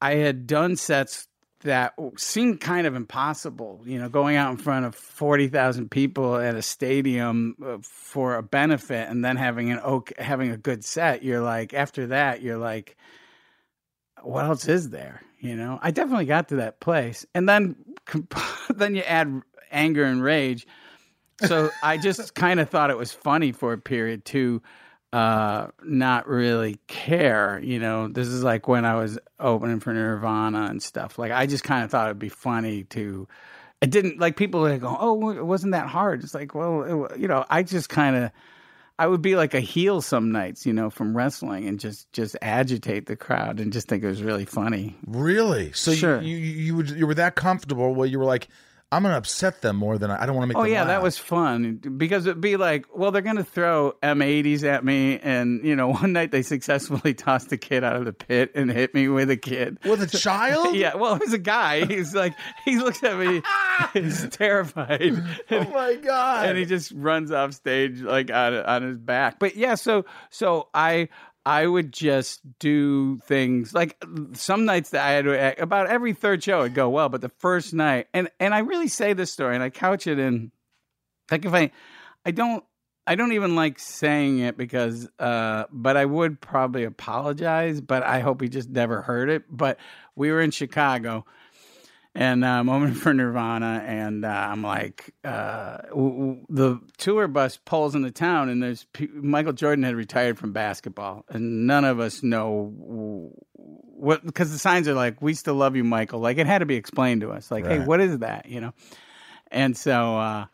I 0.01 0.15
had 0.15 0.47
done 0.47 0.77
sets 0.77 1.29
that 1.61 1.95
seemed 2.17 2.61
kind 2.61 2.87
of 2.87 2.95
impossible, 2.95 3.81
you 3.85 3.99
know, 3.99 4.09
going 4.09 4.37
out 4.37 4.51
in 4.51 4.57
front 4.57 4.87
of 4.87 4.95
40,000 4.95 5.91
people 5.91 6.37
at 6.37 6.55
a 6.55 6.63
stadium 6.63 7.57
uh, 7.65 7.79
for 7.83 8.37
a 8.37 8.43
benefit 8.43 9.09
and 9.09 9.25
then 9.25 9.37
having 9.37 9.71
an 9.71 9.79
okay, 9.81 10.15
having 10.19 10.51
a 10.51 10.57
good 10.57 10.85
set. 10.85 11.23
You're 11.23 11.43
like 11.43 11.75
after 11.75 12.09
that, 12.09 12.43
you're 12.43 12.59
like 12.59 12.97
what 14.23 14.45
else 14.45 14.69
is 14.69 14.91
there, 14.91 15.23
you 15.39 15.57
know? 15.57 15.79
I 15.83 15.91
definitely 15.91 16.27
got 16.27 16.49
to 16.49 16.57
that 16.57 16.81
place. 16.81 17.27
And 17.35 17.49
then 17.49 17.77
then 18.71 18.95
you 18.95 19.03
add 19.03 19.43
anger 19.71 20.05
and 20.05 20.23
rage. 20.23 20.67
So 21.47 21.71
I 21.83 21.97
just 21.97 22.35
kind 22.35 22.61
of 22.61 22.69
thought 22.69 22.91
it 22.91 22.99
was 22.99 23.13
funny 23.13 23.53
for 23.53 23.73
a 23.73 23.79
period 23.79 24.25
to 24.27 24.63
uh 25.13 25.67
not 25.83 26.29
really 26.29 26.79
care 26.87 27.61
you 27.63 27.81
know 27.81 28.07
this 28.07 28.29
is 28.29 28.45
like 28.45 28.69
when 28.69 28.85
i 28.85 28.95
was 28.95 29.19
opening 29.41 29.81
for 29.81 29.93
nirvana 29.93 30.67
and 30.71 30.81
stuff 30.83 31.19
like 31.19 31.33
i 31.33 31.47
just 31.47 31.65
kind 31.65 31.85
of 31.85 31.91
thought 31.91 32.07
it'd 32.07 32.19
be 32.19 32.29
funny 32.29 32.85
to 32.85 33.27
it 33.81 33.91
didn't 33.91 34.21
like 34.21 34.37
people 34.37 34.61
would 34.61 34.81
go 34.81 34.97
oh 35.01 35.31
it 35.31 35.45
wasn't 35.45 35.73
that 35.73 35.89
hard 35.89 36.23
it's 36.23 36.35
like 36.35 36.55
well 36.55 37.07
it, 37.07 37.19
you 37.19 37.27
know 37.27 37.45
i 37.51 37.63
just 37.65 37.89
kind 37.89 38.15
of 38.15 38.31
i 39.01 39.07
would 39.07 39.23
be 39.23 39.35
like 39.35 39.53
a 39.53 39.61
heel 39.61 40.01
some 40.01 40.31
nights 40.31 40.65
you 40.65 40.73
know 40.73 40.91
from 40.91 41.17
wrestling 41.17 41.67
and 41.67 41.81
just 41.81 42.13
just 42.13 42.37
agitate 42.41 43.07
the 43.07 43.17
crowd 43.17 43.59
and 43.59 43.73
just 43.73 43.89
think 43.89 44.05
it 44.05 44.09
was 44.09 44.23
really 44.23 44.45
funny 44.45 44.95
Really? 45.07 45.73
So 45.73 45.93
Sure. 45.93 46.21
you, 46.21 46.37
you 46.37 46.53
you 46.53 46.77
would 46.77 46.91
you 46.91 47.07
were 47.07 47.15
that 47.15 47.35
comfortable 47.35 47.95
where 47.95 48.07
you 48.07 48.19
were 48.21 48.25
like, 48.25 48.47
I'm 48.93 49.03
gonna 49.05 49.17
upset 49.17 49.63
them 49.63 49.77
more 49.77 49.99
than 49.99 50.11
I, 50.11 50.23
I 50.23 50.27
don't 50.27 50.35
want 50.35 50.51
to 50.51 50.57
make. 50.57 50.57
Oh 50.57 50.67
yeah, 50.67 50.85
that 50.85 51.01
was 51.01 51.17
fun 51.17 51.75
because 51.97 52.27
it'd 52.27 52.41
be 52.41 52.57
like, 52.57 52.87
well, 52.93 53.13
they're 53.13 53.23
gonna 53.23 53.45
throw 53.45 53.93
M80s 54.03 54.65
at 54.65 54.85
me, 54.85 55.19
and 55.21 55.65
you 55.65 55.77
know, 55.77 55.89
one 55.93 56.13
night 56.13 56.33
they 56.33 56.43
successfully 56.43 57.15
tossed 57.15 57.53
a 57.53 57.57
kid 57.57 57.85
out 57.85 57.95
of 57.97 58.05
the 58.05 58.13
pit 58.13 58.51
and 58.57 58.71
hit 58.71 58.93
me 58.93 59.07
with 59.09 59.31
a 59.31 59.37
kid. 59.37 59.79
with 59.85 60.03
a 60.03 60.07
child. 60.19 60.75
Yeah, 60.81 60.95
well, 60.97 61.15
it 61.15 61.21
was 61.21 61.33
a 61.33 61.39
guy. 61.39 61.85
He's 61.85 62.15
like, 62.15 62.35
he 62.65 62.79
looks 62.79 63.03
at 63.05 63.17
me, 63.19 63.43
he's 63.93 64.29
terrified, 64.31 65.13
Oh 65.51 65.65
my 65.71 65.95
god! 65.97 66.47
and 66.47 66.59
he 66.59 66.65
just 66.65 66.91
runs 66.93 67.31
off 67.31 67.53
stage 67.55 68.01
like 68.01 68.31
on 68.31 68.55
on 68.55 68.83
his 68.83 68.99
back. 68.99 69.39
But 69.39 69.57
yeah, 69.57 69.75
so 69.77 70.05
so 70.31 70.69
I 70.75 71.09
I 71.45 71.67
would 71.67 71.93
just 71.93 72.41
do 72.59 73.19
things 73.19 73.73
like 73.73 74.03
some 74.35 74.67
nights 74.67 74.91
that 74.91 75.05
I 75.05 75.13
had 75.13 75.25
to 75.25 75.63
about 75.63 75.89
every 75.89 76.13
third 76.13 76.43
show 76.43 76.61
it'd 76.61 76.75
go 76.75 76.91
well, 76.91 77.09
but 77.09 77.23
the 77.23 77.31
first 77.39 77.73
night 77.73 78.09
and 78.13 78.31
and 78.39 78.55
I 78.55 78.59
really 78.59 78.89
say 78.89 79.13
this 79.15 79.33
story 79.33 79.55
and 79.55 79.65
I 79.65 79.71
couch 79.71 80.07
it 80.07 80.19
in 80.19 80.53
like 81.31 81.45
if 81.45 81.55
I 81.55 81.71
I 82.25 82.31
don't 82.33 82.63
I 83.07 83.15
don't 83.15 83.33
even 83.33 83.57
like 83.57 83.79
saying 83.79 84.41
it 84.41 84.57
because 84.59 85.09
uh 85.19 85.65
but 85.73 85.97
I 85.97 86.05
would 86.05 86.41
probably 86.41 86.85
apologize, 86.85 87.81
but 87.81 88.03
I 88.03 88.21
hope 88.21 88.43
he 88.43 88.49
just 88.49 88.69
never 88.69 89.01
heard 89.01 89.31
it. 89.31 89.45
But 89.49 89.79
we 90.15 90.31
were 90.31 90.43
in 90.43 90.51
Chicago, 90.51 91.25
and 92.15 92.45
uh, 92.45 92.65
moment 92.65 92.97
for 92.97 93.15
Nirvana, 93.15 93.85
and 93.87 94.25
uh, 94.25 94.29
I'm 94.29 94.63
like, 94.63 95.15
uh, 95.25 95.79
w- 95.91 96.11
w- 96.11 96.47
the 96.49 96.81
tour 96.99 97.29
bus 97.29 97.59
pulls 97.65 97.95
into 97.95 98.11
town, 98.11 98.49
and 98.49 98.63
there's 98.63 98.85
pe- 98.93 99.07
Michael 99.13 99.53
Jordan 99.53 99.85
had 99.85 99.95
retired 99.95 100.39
from 100.39 100.53
basketball, 100.53 101.25
and 101.29 101.67
none 101.67 101.85
of 101.85 102.01
us 102.01 102.23
know 102.23 102.73
w- 102.81 103.31
what 103.57 104.25
because 104.27 104.51
the 104.51 104.59
signs 104.59 104.89
are 104.89 104.95
like, 104.95 105.23
"We 105.23 105.35
still 105.35 105.55
love 105.55 105.77
you, 105.77 105.85
Michael." 105.85 106.21
Like 106.21 106.39
it 106.39 106.47
had 106.47 106.59
to 106.59 106.67
be 106.67 106.77
explained 106.77 107.21
to 107.21 107.31
us, 107.31 107.51
like, 107.51 107.65
"Hey, 107.67 107.79
what 107.87 108.01
is 108.01 108.19
that?" 108.19 108.47
You 108.47 108.61
know, 108.61 108.75
and 109.51 109.77
so. 109.77 110.17
uh 110.17 110.47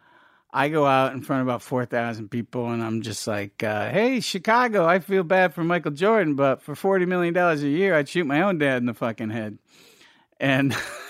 I 0.52 0.70
go 0.70 0.86
out 0.86 1.12
in 1.12 1.20
front 1.20 1.42
of 1.42 1.48
about 1.48 1.60
4,000 1.60 2.30
people 2.30 2.70
and 2.70 2.82
I'm 2.82 3.02
just 3.02 3.26
like, 3.26 3.62
uh, 3.62 3.90
hey, 3.90 4.20
Chicago, 4.20 4.86
I 4.86 5.00
feel 5.00 5.22
bad 5.22 5.52
for 5.52 5.62
Michael 5.62 5.90
Jordan, 5.90 6.34
but 6.34 6.62
for 6.62 6.74
$40 6.74 7.06
million 7.06 7.36
a 7.36 7.54
year, 7.56 7.94
I'd 7.94 8.08
shoot 8.08 8.24
my 8.24 8.40
own 8.40 8.56
dad 8.56 8.78
in 8.78 8.86
the 8.86 8.94
fucking 8.94 9.28
head. 9.28 9.58
And 10.40 10.74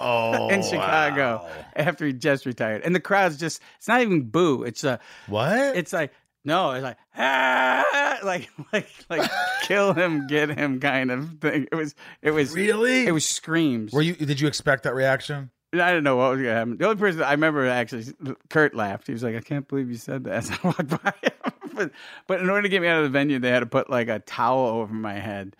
Oh, 0.02 0.48
in 0.48 0.62
Chicago 0.62 1.42
wow. 1.44 1.64
after 1.76 2.06
he 2.06 2.12
just 2.12 2.46
retired. 2.46 2.82
And 2.82 2.94
the 2.94 3.00
crowd's 3.00 3.36
just, 3.36 3.60
it's 3.78 3.88
not 3.88 4.00
even 4.02 4.22
boo. 4.22 4.62
It's 4.64 4.82
a, 4.84 4.98
What? 5.26 5.76
it's 5.76 5.92
like, 5.92 6.12
no, 6.44 6.70
it's 6.70 6.82
like, 6.82 6.96
ah, 7.16 8.18
like, 8.24 8.48
like, 8.72 8.88
like, 9.10 9.30
kill 9.62 9.92
him, 9.92 10.26
get 10.26 10.48
him 10.48 10.80
kind 10.80 11.10
of 11.10 11.38
thing. 11.40 11.68
It 11.70 11.74
was, 11.74 11.94
it 12.22 12.30
was, 12.30 12.52
really? 12.54 13.06
it 13.06 13.12
was 13.12 13.28
screams. 13.28 13.92
Were 13.92 14.00
you? 14.02 14.14
Did 14.14 14.40
you 14.40 14.48
expect 14.48 14.84
that 14.84 14.94
reaction? 14.94 15.50
I 15.72 15.76
didn't 15.90 16.02
know 16.04 16.16
what 16.16 16.30
was 16.30 16.38
going 16.38 16.48
to 16.48 16.54
happen. 16.54 16.76
The 16.78 16.84
only 16.86 16.96
person 16.98 17.22
I 17.22 17.32
remember 17.32 17.66
actually, 17.68 18.06
Kurt 18.48 18.74
laughed. 18.74 19.06
He 19.06 19.12
was 19.12 19.22
like, 19.22 19.36
"I 19.36 19.40
can't 19.40 19.68
believe 19.68 19.88
you 19.88 19.96
said 19.96 20.24
that." 20.24 20.32
As 20.32 20.50
I 20.50 20.58
walked 20.64 20.88
by 20.88 21.12
him, 21.22 21.52
but, 21.74 21.90
but 22.26 22.40
in 22.40 22.50
order 22.50 22.62
to 22.62 22.68
get 22.68 22.82
me 22.82 22.88
out 22.88 22.98
of 22.98 23.04
the 23.04 23.10
venue, 23.10 23.38
they 23.38 23.50
had 23.50 23.60
to 23.60 23.66
put 23.66 23.88
like 23.88 24.08
a 24.08 24.18
towel 24.18 24.66
over 24.66 24.92
my 24.92 25.14
head, 25.14 25.54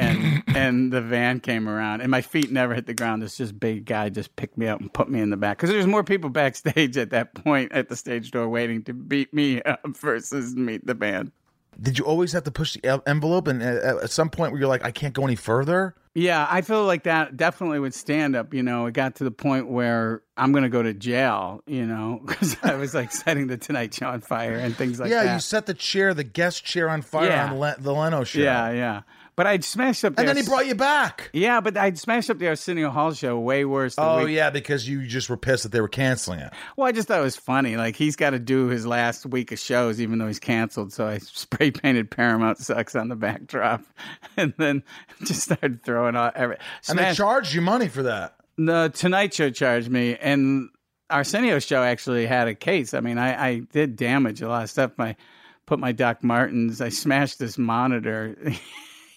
and 0.00 0.42
and 0.56 0.92
the 0.92 1.00
van 1.00 1.40
came 1.40 1.68
around, 1.68 2.00
and 2.00 2.10
my 2.10 2.22
feet 2.22 2.50
never 2.50 2.74
hit 2.74 2.86
the 2.86 2.94
ground. 2.94 3.22
This 3.22 3.36
just 3.36 3.58
big 3.58 3.84
guy 3.84 4.08
just 4.08 4.34
picked 4.36 4.56
me 4.58 4.66
up 4.66 4.80
and 4.80 4.92
put 4.92 5.08
me 5.10 5.20
in 5.20 5.30
the 5.30 5.36
back 5.36 5.58
because 5.58 5.70
there's 5.70 5.86
more 5.86 6.04
people 6.04 6.30
backstage 6.30 6.96
at 6.96 7.10
that 7.10 7.34
point 7.34 7.72
at 7.72 7.88
the 7.88 7.96
stage 7.96 8.30
door 8.30 8.48
waiting 8.48 8.82
to 8.84 8.94
beat 8.94 9.32
me 9.34 9.62
up 9.62 9.80
versus 9.96 10.54
meet 10.56 10.86
the 10.86 10.94
band. 10.94 11.32
Did 11.80 11.98
you 11.98 12.04
always 12.04 12.32
have 12.32 12.44
to 12.44 12.50
push 12.50 12.74
the 12.76 13.02
envelope? 13.06 13.46
And 13.46 13.62
at 13.62 14.10
some 14.10 14.28
point, 14.28 14.52
where 14.52 14.60
you're 14.60 14.68
like, 14.68 14.84
I 14.84 14.90
can't 14.90 15.14
go 15.14 15.24
any 15.24 15.36
further. 15.36 15.94
Yeah, 16.14 16.46
I 16.50 16.60
feel 16.60 16.84
like 16.84 17.04
that 17.04 17.36
definitely 17.36 17.78
would 17.78 17.94
stand 17.94 18.34
up. 18.34 18.52
You 18.52 18.62
know, 18.64 18.86
it 18.86 18.92
got 18.92 19.14
to 19.16 19.24
the 19.24 19.30
point 19.30 19.70
where 19.70 20.22
I'm 20.36 20.50
going 20.52 20.64
to 20.64 20.68
go 20.68 20.82
to 20.82 20.92
jail, 20.92 21.62
you 21.66 21.86
know, 21.86 22.20
because 22.26 22.56
I 22.62 22.74
was 22.74 22.92
like 22.92 23.12
setting 23.12 23.46
the 23.46 23.56
Tonight 23.56 23.94
Show 23.94 24.08
on 24.08 24.20
fire 24.20 24.56
and 24.56 24.76
things 24.76 24.98
like 25.00 25.08
yeah, 25.08 25.20
that. 25.20 25.26
Yeah, 25.26 25.34
you 25.34 25.40
set 25.40 25.66
the 25.66 25.72
chair, 25.74 26.12
the 26.12 26.24
guest 26.24 26.64
chair, 26.64 26.90
on 26.90 27.00
fire 27.00 27.28
Yeah. 27.28 27.50
on 27.52 27.58
Le- 27.58 27.76
the 27.78 27.94
Leno 27.94 28.24
show. 28.24 28.40
yeah, 28.40 28.72
yeah. 28.72 29.02
But 29.40 29.46
I'd 29.46 29.64
smashed 29.64 30.04
up 30.04 30.18
and 30.18 30.28
the 30.28 30.34
then 30.34 30.44
he 30.44 30.46
brought 30.46 30.66
you 30.66 30.74
back. 30.74 31.30
Yeah, 31.32 31.62
but 31.62 31.74
I'd 31.74 31.98
smashed 31.98 32.28
up 32.28 32.38
the 32.38 32.48
Arsenio 32.48 32.90
Hall 32.90 33.14
show 33.14 33.38
way 33.38 33.64
worse. 33.64 33.94
Oh 33.96 34.26
yeah, 34.26 34.50
because 34.50 34.86
you 34.86 35.06
just 35.06 35.30
were 35.30 35.38
pissed 35.38 35.62
that 35.62 35.72
they 35.72 35.80
were 35.80 35.88
canceling 35.88 36.40
it. 36.40 36.52
Well, 36.76 36.86
I 36.86 36.92
just 36.92 37.08
thought 37.08 37.20
it 37.20 37.24
was 37.24 37.36
funny. 37.36 37.78
Like 37.78 37.96
he's 37.96 38.16
got 38.16 38.30
to 38.30 38.38
do 38.38 38.66
his 38.66 38.84
last 38.84 39.24
week 39.24 39.50
of 39.50 39.58
shows, 39.58 39.98
even 39.98 40.18
though 40.18 40.26
he's 40.26 40.40
canceled. 40.40 40.92
So 40.92 41.06
I 41.06 41.16
spray 41.20 41.70
painted 41.70 42.10
Paramount 42.10 42.58
sucks 42.58 42.94
on 42.94 43.08
the 43.08 43.16
backdrop, 43.16 43.82
and 44.36 44.52
then 44.58 44.82
just 45.24 45.44
started 45.44 45.82
throwing 45.84 46.16
out 46.16 46.36
every. 46.36 46.58
And 46.90 46.98
they 46.98 47.14
charged 47.14 47.54
you 47.54 47.62
money 47.62 47.88
for 47.88 48.02
that. 48.02 48.36
The 48.58 48.92
Tonight 48.94 49.32
Show 49.32 49.48
charged 49.48 49.88
me, 49.88 50.16
and 50.16 50.68
Arsenio 51.08 51.60
show 51.60 51.82
actually 51.82 52.26
had 52.26 52.46
a 52.46 52.54
case. 52.54 52.92
I 52.92 53.00
mean, 53.00 53.16
I, 53.16 53.42
I 53.42 53.58
did 53.60 53.96
damage 53.96 54.42
a 54.42 54.50
lot 54.50 54.64
of 54.64 54.68
stuff. 54.68 54.92
I 54.98 55.16
put 55.64 55.78
my 55.78 55.92
Doc 55.92 56.22
Martens. 56.22 56.82
I 56.82 56.90
smashed 56.90 57.38
this 57.38 57.56
monitor. 57.56 58.36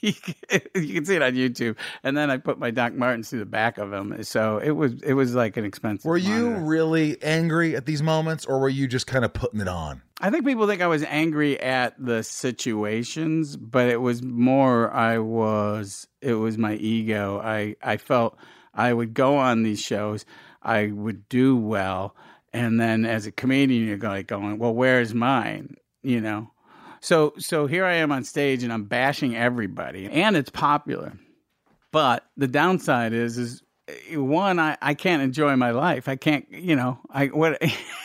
you, 0.75 0.93
can, 0.93 1.05
see 1.05 1.15
it 1.15 1.22
on 1.22 1.33
YouTube. 1.33 1.77
And 2.03 2.17
then 2.17 2.29
I 2.29 2.36
put 2.36 2.60
my 2.60 2.72
Doc 2.72 2.93
Martens 2.93 3.29
through 3.29 3.39
the 3.39 3.45
back 3.45 3.77
of 3.77 3.93
him. 3.93 4.22
So 4.24 4.57
it 4.57 4.72
was 4.72 5.01
it 5.01 5.13
was 5.13 5.33
like 5.33 5.55
an 5.55 5.63
expensive. 5.63 6.03
Were 6.03 6.17
you 6.17 6.50
monitor. 6.50 6.65
really 6.65 7.24
angry 7.24 7.74
at 7.77 7.86
these 7.86 8.03
moments, 8.03 8.45
or 8.45 8.60
were 8.60 8.67
you 8.67 8.86
just 8.86 9.07
kind 9.07 9.24
of 9.24 9.31
putting 9.31 9.62
it 9.62 9.69
on? 9.69 10.01
I 10.19 10.29
think 10.29 10.45
people 10.45 10.67
think 10.67 10.81
I 10.81 10.88
was 10.88 11.03
angry 11.03 11.57
at 11.57 11.95
the 11.98 12.22
situations, 12.22 13.55
but 13.55 13.88
it 13.88 14.01
was 14.01 14.22
more 14.22 14.91
I 14.91 15.19
was 15.19 16.05
it 16.19 16.33
was 16.33 16.57
my 16.57 16.74
ego. 16.74 17.39
I 17.41 17.77
I 17.81 17.95
felt 17.95 18.38
I 18.74 18.91
would 18.91 19.13
go 19.13 19.38
on 19.38 19.63
these 19.63 19.79
shows, 19.79 20.25
I 20.62 20.88
would 20.88 21.29
do 21.29 21.55
well, 21.55 22.13
and 22.51 22.77
then 22.77 23.05
as 23.05 23.25
a 23.25 23.31
comedian 23.31 23.88
you're 23.88 23.98
like 23.98 24.27
going, 24.27 24.60
"Well, 24.60 24.75
where's 24.75 25.13
mine?" 25.13 25.77
you 26.03 26.19
know. 26.19 26.50
So 27.03 27.33
so 27.38 27.67
here 27.67 27.83
I 27.83 27.95
am 27.95 28.13
on 28.13 28.24
stage 28.24 28.63
and 28.63 28.72
I'm 28.72 28.86
bashing 28.86 29.36
everybody 29.36 30.10
and 30.10 30.38
it's 30.38 30.50
popular. 30.50 31.12
But 31.91 32.25
the 32.38 32.48
downside 32.48 33.12
is 33.12 33.38
is 33.38 33.62
eh, 33.89 34.15
one 34.15 34.57
I, 34.57 34.77
I 34.81 34.93
can't 34.93 35.22
enjoy 35.22 35.53
my 35.57 35.72
life. 35.72 36.07
I 36.07 36.15
can't, 36.15 36.50
you 36.50 36.77
know, 36.77 37.00
I 37.10 37.27
what 37.27 37.62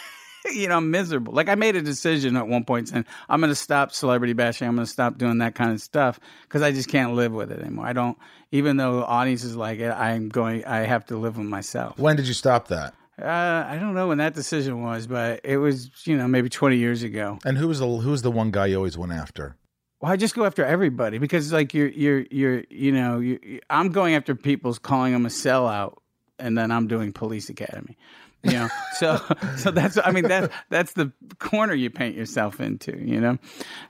you 0.52 0.66
know, 0.66 0.78
I'm 0.78 0.90
miserable. 0.90 1.32
Like 1.32 1.48
I 1.48 1.54
made 1.54 1.76
a 1.76 1.80
decision 1.80 2.36
at 2.36 2.48
one 2.48 2.64
point 2.64 2.88
saying 2.88 3.04
I'm 3.28 3.38
going 3.40 3.52
to 3.52 3.54
stop 3.54 3.92
celebrity 3.92 4.32
bashing. 4.32 4.66
I'm 4.66 4.74
going 4.74 4.86
to 4.86 4.92
stop 4.92 5.16
doing 5.16 5.38
that 5.38 5.54
kind 5.54 5.70
of 5.70 5.80
stuff 5.80 6.18
because 6.42 6.62
I 6.62 6.72
just 6.72 6.88
can't 6.88 7.14
live 7.14 7.32
with 7.32 7.52
it 7.52 7.60
anymore. 7.60 7.86
I 7.86 7.92
don't, 7.92 8.18
even 8.50 8.78
though 8.78 9.04
audiences 9.04 9.54
like 9.54 9.78
it, 9.78 9.90
I'm 9.90 10.28
going. 10.28 10.64
I 10.64 10.78
have 10.78 11.06
to 11.06 11.16
live 11.16 11.38
with 11.38 11.46
myself. 11.46 11.96
When 11.98 12.16
did 12.16 12.26
you 12.26 12.34
stop 12.34 12.66
that? 12.68 12.94
Uh, 13.20 13.64
I 13.68 13.78
don't 13.78 13.94
know 13.94 14.08
when 14.08 14.18
that 14.18 14.34
decision 14.34 14.82
was, 14.82 15.06
but 15.06 15.40
it 15.44 15.56
was 15.58 15.90
you 16.04 16.16
know 16.16 16.28
maybe 16.28 16.48
20 16.48 16.76
years 16.76 17.02
ago. 17.02 17.38
And 17.44 17.58
who 17.58 17.68
was 17.68 17.80
the 17.80 17.86
who 17.86 18.10
was 18.10 18.22
the 18.22 18.30
one 18.30 18.50
guy 18.50 18.66
you 18.66 18.76
always 18.76 18.96
went 18.96 19.12
after? 19.12 19.56
Well, 20.00 20.12
I 20.12 20.16
just 20.16 20.34
go 20.34 20.44
after 20.44 20.64
everybody 20.64 21.18
because 21.18 21.52
like 21.52 21.74
you're 21.74 21.88
you're 21.88 22.24
you're 22.30 22.64
you 22.70 22.92
know 22.92 23.18
you 23.18 23.60
I'm 23.68 23.90
going 23.90 24.14
after 24.14 24.34
people's 24.34 24.78
calling 24.78 25.12
them 25.12 25.26
a 25.26 25.30
sellout, 25.30 25.96
and 26.38 26.56
then 26.56 26.70
I'm 26.70 26.86
doing 26.86 27.12
Police 27.12 27.48
Academy. 27.48 27.96
You 28.44 28.52
know, 28.52 28.68
so 28.94 29.20
so 29.56 29.72
that's 29.72 29.98
I 30.02 30.12
mean 30.12 30.28
that 30.28 30.52
that's 30.68 30.92
the 30.92 31.12
corner 31.40 31.74
you 31.74 31.90
paint 31.90 32.14
yourself 32.14 32.60
into. 32.60 32.96
You 32.96 33.20
know, 33.20 33.38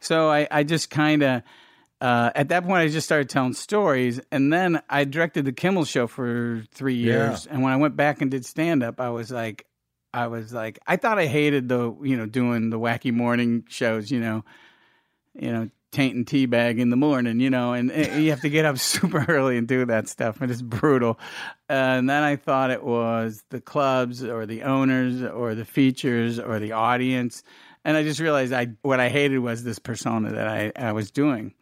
so 0.00 0.30
I 0.30 0.48
I 0.50 0.62
just 0.64 0.90
kind 0.90 1.22
of. 1.22 1.42
Uh, 2.00 2.30
at 2.34 2.48
that 2.50 2.64
point, 2.64 2.80
I 2.80 2.88
just 2.88 3.06
started 3.06 3.28
telling 3.28 3.54
stories, 3.54 4.20
and 4.30 4.52
then 4.52 4.80
I 4.88 5.04
directed 5.04 5.44
the 5.44 5.52
Kimmel 5.52 5.84
Show 5.84 6.06
for 6.06 6.64
three 6.72 6.94
years. 6.94 7.46
And 7.46 7.62
when 7.62 7.72
I 7.72 7.76
went 7.76 7.96
back 7.96 8.22
and 8.22 8.30
did 8.30 8.44
stand 8.46 8.84
up, 8.84 9.00
I 9.00 9.10
was 9.10 9.32
like, 9.32 9.66
I 10.14 10.28
was 10.28 10.52
like, 10.52 10.78
I 10.86 10.96
thought 10.96 11.18
I 11.18 11.26
hated 11.26 11.68
the 11.68 11.94
you 12.02 12.16
know 12.16 12.26
doing 12.26 12.70
the 12.70 12.78
wacky 12.78 13.12
morning 13.12 13.64
shows. 13.68 14.10
You 14.12 14.20
know, 14.20 14.44
you 15.34 15.52
know, 15.52 15.70
tainting 15.90 16.24
teabag 16.24 16.78
in 16.78 16.90
the 16.90 16.96
morning, 16.96 17.40
you 17.40 17.50
know, 17.50 17.72
and, 17.72 17.90
and 17.90 18.22
you 18.22 18.30
have 18.30 18.42
to 18.42 18.50
get 18.50 18.64
up 18.64 18.78
super 18.78 19.24
early 19.28 19.56
and 19.56 19.66
do 19.66 19.84
that 19.86 20.08
stuff, 20.08 20.40
and 20.40 20.50
it's 20.50 20.62
brutal. 20.62 21.18
and 21.68 22.08
then 22.08 22.22
I 22.22 22.36
thought 22.36 22.70
it 22.70 22.84
was 22.84 23.42
the 23.50 23.60
clubs 23.60 24.22
or 24.22 24.46
the 24.46 24.62
owners 24.62 25.22
or 25.22 25.54
the 25.54 25.64
features 25.64 26.38
or 26.38 26.58
the 26.58 26.72
audience, 26.72 27.42
and 27.84 27.96
I 27.96 28.02
just 28.02 28.20
realized 28.20 28.52
I 28.52 28.68
what 28.82 29.00
I 29.00 29.08
hated 29.08 29.38
was 29.38 29.64
this 29.64 29.78
persona 29.78 30.32
that 30.32 30.46
I, 30.46 30.72
I 30.76 30.92
was 30.92 31.10
doing. 31.10 31.54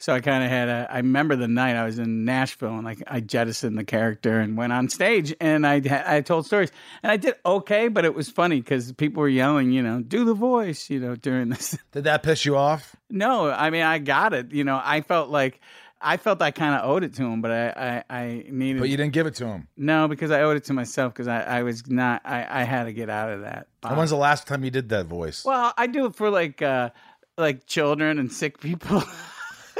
So 0.00 0.14
I 0.14 0.20
kind 0.20 0.42
of 0.42 0.48
had 0.48 0.68
a. 0.70 0.88
I 0.90 0.96
remember 0.96 1.36
the 1.36 1.46
night 1.46 1.76
I 1.76 1.84
was 1.84 1.98
in 1.98 2.24
Nashville 2.24 2.74
and 2.74 2.84
like 2.84 3.02
I 3.06 3.20
jettisoned 3.20 3.76
the 3.76 3.84
character 3.84 4.40
and 4.40 4.56
went 4.56 4.72
on 4.72 4.88
stage 4.88 5.34
and 5.42 5.66
I 5.66 5.82
I 6.06 6.22
told 6.22 6.46
stories 6.46 6.72
and 7.02 7.12
I 7.12 7.18
did 7.18 7.34
okay, 7.44 7.88
but 7.88 8.06
it 8.06 8.14
was 8.14 8.30
funny 8.30 8.60
because 8.62 8.92
people 8.92 9.20
were 9.20 9.28
yelling, 9.28 9.72
you 9.72 9.82
know, 9.82 10.00
do 10.00 10.24
the 10.24 10.32
voice, 10.32 10.88
you 10.88 11.00
know, 11.00 11.16
during 11.16 11.50
this. 11.50 11.76
Did 11.92 12.04
that 12.04 12.22
piss 12.22 12.46
you 12.46 12.56
off? 12.56 12.96
No, 13.10 13.50
I 13.50 13.68
mean 13.68 13.82
I 13.82 13.98
got 13.98 14.32
it. 14.32 14.52
You 14.52 14.64
know, 14.64 14.80
I 14.82 15.02
felt 15.02 15.28
like 15.28 15.60
I 16.00 16.16
felt 16.16 16.40
I 16.40 16.50
kind 16.50 16.74
of 16.76 16.88
owed 16.88 17.04
it 17.04 17.12
to 17.16 17.24
him, 17.24 17.42
but 17.42 17.50
I 17.50 18.02
I, 18.08 18.16
I 18.22 18.44
needed 18.48 18.80
But 18.80 18.88
you 18.88 18.96
didn't 18.96 19.12
give 19.12 19.26
it 19.26 19.34
to 19.34 19.46
him. 19.48 19.68
no 19.76 20.08
because 20.08 20.30
I 20.30 20.40
owed 20.40 20.56
it 20.56 20.64
to 20.64 20.72
myself 20.72 21.12
because 21.12 21.28
I, 21.28 21.42
I 21.42 21.62
was 21.62 21.86
not 21.90 22.22
I, 22.24 22.46
I 22.62 22.62
had 22.64 22.84
to 22.84 22.94
get 22.94 23.10
out 23.10 23.28
of 23.30 23.42
that. 23.42 23.66
And 23.82 23.98
when's 23.98 24.08
the 24.08 24.16
last 24.16 24.46
time 24.46 24.64
you 24.64 24.70
did 24.70 24.88
that 24.88 25.04
voice? 25.04 25.44
well, 25.44 25.74
I 25.76 25.86
do 25.88 26.06
it 26.06 26.14
for 26.14 26.30
like 26.30 26.62
uh 26.62 26.88
like 27.36 27.66
children 27.66 28.18
and 28.18 28.32
sick 28.32 28.60
people. 28.60 29.02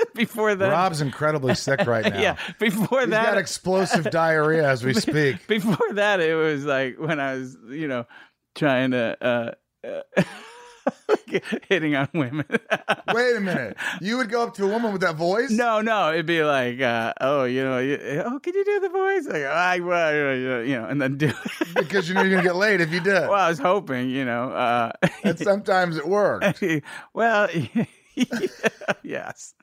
Before 0.15 0.55
that, 0.55 0.71
Rob's 0.71 1.01
incredibly 1.01 1.55
sick 1.55 1.87
right 1.87 2.05
now. 2.13 2.21
yeah. 2.21 2.37
Before 2.59 3.01
He's 3.01 3.11
that, 3.11 3.27
got 3.27 3.39
explosive 3.39 4.05
diarrhea 4.11 4.69
as 4.69 4.85
we 4.85 4.95
speak. 4.95 5.47
before 5.47 5.93
that, 5.95 6.21
it 6.21 6.35
was 6.35 6.65
like 6.65 6.99
when 6.99 7.21
I 7.21 7.35
was, 7.35 7.57
you 7.69 7.89
know, 7.89 8.07
trying 8.55 8.93
to 8.93 9.17
uh, 9.85 9.87
uh 9.87 10.25
hitting 11.69 11.95
on 11.95 12.09
women. 12.15 12.47
Wait 13.13 13.37
a 13.37 13.41
minute. 13.41 13.77
You 14.01 14.17
would 14.17 14.31
go 14.31 14.43
up 14.43 14.55
to 14.55 14.65
a 14.65 14.69
woman 14.69 14.93
with 14.93 15.03
that 15.03 15.17
voice? 15.17 15.51
no, 15.51 15.81
no, 15.81 16.13
it'd 16.13 16.27
be 16.27 16.43
like, 16.43 16.81
uh, 16.81 17.13
oh, 17.21 17.45
you 17.45 17.63
know, 17.63 17.79
you, 17.79 17.97
oh, 18.25 18.39
can 18.41 18.55
you 18.55 18.65
do 18.65 18.81
the 18.81 18.89
voice? 18.89 19.27
Like, 19.27 19.45
I, 19.45 19.81
well, 19.81 20.35
you 20.65 20.75
know, 20.77 20.87
and 20.87 21.01
then 21.01 21.17
do. 21.17 21.33
Because 21.75 22.09
you 22.09 22.15
knew 22.15 22.23
you're 22.23 22.31
going 22.31 22.43
to 22.43 22.49
get 22.49 22.57
laid 22.57 22.81
if 22.81 22.93
you 22.93 23.01
did. 23.01 23.29
well, 23.29 23.35
I 23.35 23.49
was 23.49 23.59
hoping, 23.59 24.11
you 24.11 24.25
know. 24.25 24.51
Uh, 24.51 24.93
and 25.23 25.39
sometimes 25.39 25.97
it 25.97 26.07
worked. 26.07 26.63
well, 27.15 27.49
yes, 29.03 29.55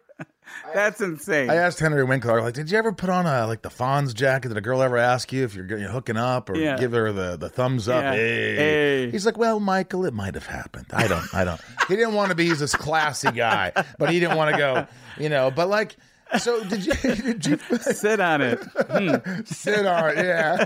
that's 0.73 0.99
insane. 1.01 1.49
I 1.49 1.55
asked 1.55 1.79
Henry 1.79 2.03
Winkler, 2.03 2.41
like, 2.41 2.53
did 2.53 2.69
you 2.71 2.77
ever 2.77 2.91
put 2.91 3.09
on 3.09 3.25
a 3.25 3.45
like 3.47 3.61
the 3.61 3.69
Fonz 3.69 4.13
jacket? 4.13 4.49
Did 4.49 4.57
a 4.57 4.61
girl 4.61 4.81
ever 4.81 4.97
ask 4.97 5.31
you 5.31 5.43
if 5.43 5.55
you're, 5.55 5.65
you're 5.77 5.89
hooking 5.89 6.17
up 6.17 6.49
or 6.49 6.55
Yeah. 6.57 6.77
give 6.77 6.91
her 6.93 7.11
the, 7.11 7.37
the 7.37 7.49
thumbs 7.49 7.87
up? 7.87 8.03
Yeah. 8.03 8.13
Hey. 8.13 8.55
Hey. 8.55 9.11
He's 9.11 9.25
like, 9.25 9.37
well, 9.37 9.59
Michael, 9.59 10.05
it 10.05 10.13
might 10.13 10.35
have 10.35 10.45
happened. 10.47 10.87
I 10.91 11.07
don't, 11.07 11.33
I 11.33 11.43
don't. 11.43 11.61
he 11.87 11.95
didn't 11.95 12.13
want 12.15 12.29
to 12.29 12.35
be 12.35 12.47
He's 12.47 12.59
this 12.59 12.75
classy 12.75 13.31
guy, 13.31 13.71
but 13.99 14.09
he 14.09 14.19
didn't 14.19 14.37
want 14.37 14.51
to 14.53 14.57
go, 14.57 14.87
you 15.21 15.27
know. 15.29 15.51
But 15.51 15.67
like, 15.67 15.97
So 16.39 16.63
did 16.63 16.85
you 16.85 16.93
did 17.01 17.45
you 17.45 17.57
Sit 17.81 18.19
on 18.19 18.41
it. 18.41 18.59
sit 19.47 19.85
on 19.85 20.09
it? 20.17 20.17
Yeah. 20.25 20.65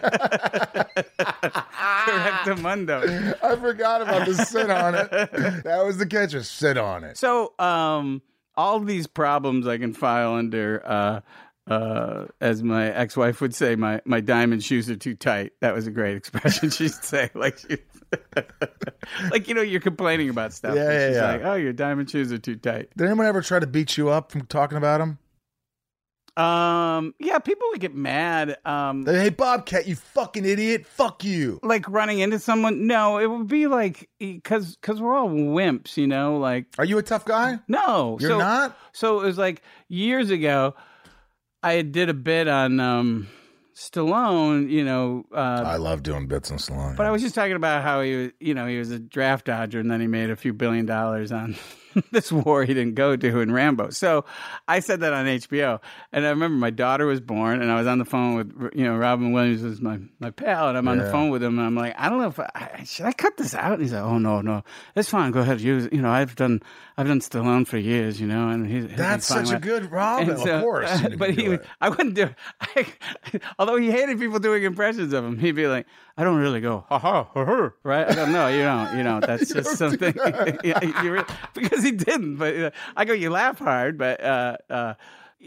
Correctamundo. 2.05 3.35
I 3.43 3.55
forgot 3.57 4.01
about 4.01 4.27
the 4.27 4.35
sit 4.45 4.69
on 4.69 4.95
it. 4.95 5.09
That 5.63 5.83
was 5.85 5.97
the 5.97 6.05
catcher. 6.05 6.43
Sit 6.43 6.77
on 6.77 7.03
it. 7.03 7.17
So, 7.17 7.53
um, 7.59 8.21
all 8.61 8.79
these 8.79 9.07
problems 9.07 9.65
I 9.65 9.79
can 9.79 9.91
file 9.91 10.35
under, 10.35 10.83
uh, 10.85 11.21
uh, 11.67 12.27
as 12.39 12.61
my 12.61 12.91
ex-wife 12.91 13.41
would 13.41 13.55
say, 13.55 13.75
my 13.75 14.01
my 14.05 14.21
diamond 14.21 14.63
shoes 14.63 14.89
are 14.89 14.95
too 14.95 15.15
tight. 15.15 15.53
That 15.61 15.73
was 15.73 15.87
a 15.87 15.91
great 15.91 16.15
expression 16.21 16.69
she'd 16.69 16.91
say. 16.91 17.31
Like, 17.33 17.57
she, 17.57 17.77
like 19.31 19.47
you 19.47 19.55
know, 19.55 19.61
you're 19.61 19.81
complaining 19.81 20.29
about 20.29 20.53
stuff. 20.53 20.75
Yeah, 20.75 20.83
and 20.83 20.93
yeah, 20.93 21.07
she's 21.07 21.15
yeah. 21.17 21.31
Like, 21.31 21.41
oh, 21.43 21.55
your 21.55 21.73
diamond 21.73 22.09
shoes 22.09 22.31
are 22.31 22.37
too 22.37 22.55
tight. 22.55 22.89
Did 22.95 23.05
anyone 23.05 23.25
ever 23.25 23.41
try 23.41 23.59
to 23.59 23.67
beat 23.67 23.97
you 23.97 24.09
up 24.09 24.31
from 24.31 24.45
talking 24.45 24.77
about 24.77 25.01
him? 25.01 25.17
Um, 26.37 27.13
yeah, 27.19 27.39
people 27.39 27.67
would 27.71 27.79
get 27.81 27.93
mad. 27.93 28.57
Um, 28.65 29.05
Hey, 29.05 29.29
Bobcat, 29.29 29.85
you 29.87 29.95
fucking 29.95 30.45
idiot! 30.45 30.85
Fuck 30.87 31.23
you. 31.23 31.59
like 31.61 31.87
running 31.89 32.19
into 32.19 32.39
someone. 32.39 32.87
No, 32.87 33.17
it 33.19 33.25
would 33.27 33.47
be 33.47 33.67
like 33.67 34.09
because 34.19 34.75
because 34.77 35.01
we're 35.01 35.15
all 35.15 35.29
wimps, 35.29 35.97
you 35.97 36.07
know. 36.07 36.37
Like, 36.37 36.67
Are 36.77 36.85
you 36.85 36.97
a 36.97 37.03
tough 37.03 37.25
guy? 37.25 37.59
no, 37.67 38.17
You're 38.21 38.31
so, 38.31 38.37
not. 38.39 38.77
So 38.93 39.19
it 39.21 39.25
was 39.25 39.37
like 39.37 39.61
years 39.89 40.29
ago. 40.29 40.73
I 41.63 41.81
did 41.83 42.09
a 42.09 42.13
bit 42.15 42.47
on 42.47 42.79
um, 42.79 43.27
Stallone, 43.75 44.69
you 44.69 44.83
know, 44.83 45.25
uh, 45.31 45.63
I 45.65 45.75
love 45.77 46.01
doing 46.01 46.27
bits 46.27 46.49
on 46.51 46.57
Stallone. 46.57 46.95
but 46.97 47.05
I 47.05 47.11
was 47.11 47.21
just 47.21 47.35
talking 47.35 47.55
about 47.55 47.83
how 47.83 48.01
he 48.01 48.15
was, 48.15 48.31
you 48.39 48.53
know, 48.53 48.65
he 48.67 48.77
was 48.79 48.89
a 48.89 48.97
draft 48.99 49.45
dodger, 49.45 49.79
and 49.79 49.89
then 49.91 50.01
he 50.01 50.07
made 50.07 50.29
a 50.31 50.35
few 50.35 50.53
billion 50.53 50.85
dollars 50.87 51.31
on 51.31 51.55
this 52.11 52.31
war 52.31 52.63
he 52.63 52.73
didn't 52.73 52.95
go 52.95 53.15
to 53.15 53.39
in 53.39 53.51
Rambo. 53.51 53.89
So 53.91 54.25
I 54.67 54.79
said 54.79 55.01
that 55.01 55.13
on 55.13 55.25
HBO, 55.25 55.79
and 56.11 56.25
I 56.25 56.29
remember 56.29 56.57
my 56.57 56.69
daughter 56.69 57.05
was 57.05 57.19
born, 57.19 57.61
and 57.61 57.71
I 57.71 57.75
was 57.75 57.87
on 57.87 57.99
the 57.99 58.05
phone 58.05 58.35
with, 58.35 58.71
you 58.73 58.83
know, 58.83 58.97
Robin 58.97 59.31
Williams 59.31 59.61
was 59.61 59.81
my 59.81 59.99
my 60.19 60.31
pal, 60.31 60.69
and 60.69 60.77
I'm 60.77 60.87
on 60.87 60.97
the 60.97 61.09
phone 61.11 61.29
with 61.29 61.43
him, 61.43 61.57
and 61.57 61.67
I'm 61.67 61.75
like, 61.75 61.93
I 61.97 62.09
don't 62.09 62.19
know 62.19 62.27
if 62.27 62.39
I, 62.39 62.83
should 62.85 63.05
I 63.05 63.11
cut 63.13 63.37
this 63.37 63.53
out. 63.53 63.73
And 63.73 63.81
he's 63.81 63.93
like, 63.93 64.03
Oh 64.03 64.17
no, 64.17 64.41
no, 64.41 64.63
it's 64.95 65.09
fine. 65.09 65.31
Go 65.31 65.41
ahead, 65.41 65.61
use. 65.61 65.85
it. 65.85 65.93
You 65.93 66.01
know, 66.01 66.11
I've 66.11 66.35
done 66.35 66.61
I've 66.97 67.07
done 67.07 67.19
Stallone 67.19 67.65
for 67.67 67.77
years, 67.77 68.19
you 68.21 68.27
know, 68.27 68.49
and 68.49 68.67
he, 68.67 68.79
he'll 68.87 68.97
That's 68.97 69.25
such 69.25 69.51
a 69.51 69.59
good 69.59 69.91
Robin. 69.91 70.37
so- 70.37 70.57
of 70.57 70.61
course, 70.61 71.01
you 71.09 71.17
but 71.17 71.31
he. 71.31 71.57
I 71.79 71.89
wouldn't 71.89 72.15
do. 72.15 72.29
I, 72.61 72.85
although 73.57 73.77
he 73.77 73.91
hated 73.91 74.19
people 74.19 74.39
doing 74.39 74.63
impressions 74.63 75.13
of 75.13 75.23
him, 75.25 75.37
he'd 75.37 75.53
be 75.53 75.67
like, 75.67 75.87
"I 76.17 76.23
don't 76.23 76.37
really 76.37 76.61
go, 76.61 76.85
ha 76.89 76.99
ha, 76.99 77.23
ha 77.23 77.45
ha," 77.45 77.69
right? 77.83 78.09
I 78.09 78.15
go, 78.15 78.25
"No, 78.25 78.47
you 78.47 78.61
don't. 78.63 78.97
You 78.97 79.03
don't. 79.03 79.21
That's 79.25 79.53
just 79.53 79.77
something." 79.77 80.13
Yeah, 80.63 81.01
you 81.03 81.13
re- 81.13 81.23
because 81.53 81.83
he 81.83 81.91
didn't. 81.91 82.37
But 82.37 82.55
uh, 82.57 82.71
I 82.95 83.05
go, 83.05 83.13
"You 83.13 83.29
laugh 83.29 83.59
hard," 83.59 83.97
but 83.97 84.23
uh, 84.23 84.57
uh, 84.69 84.93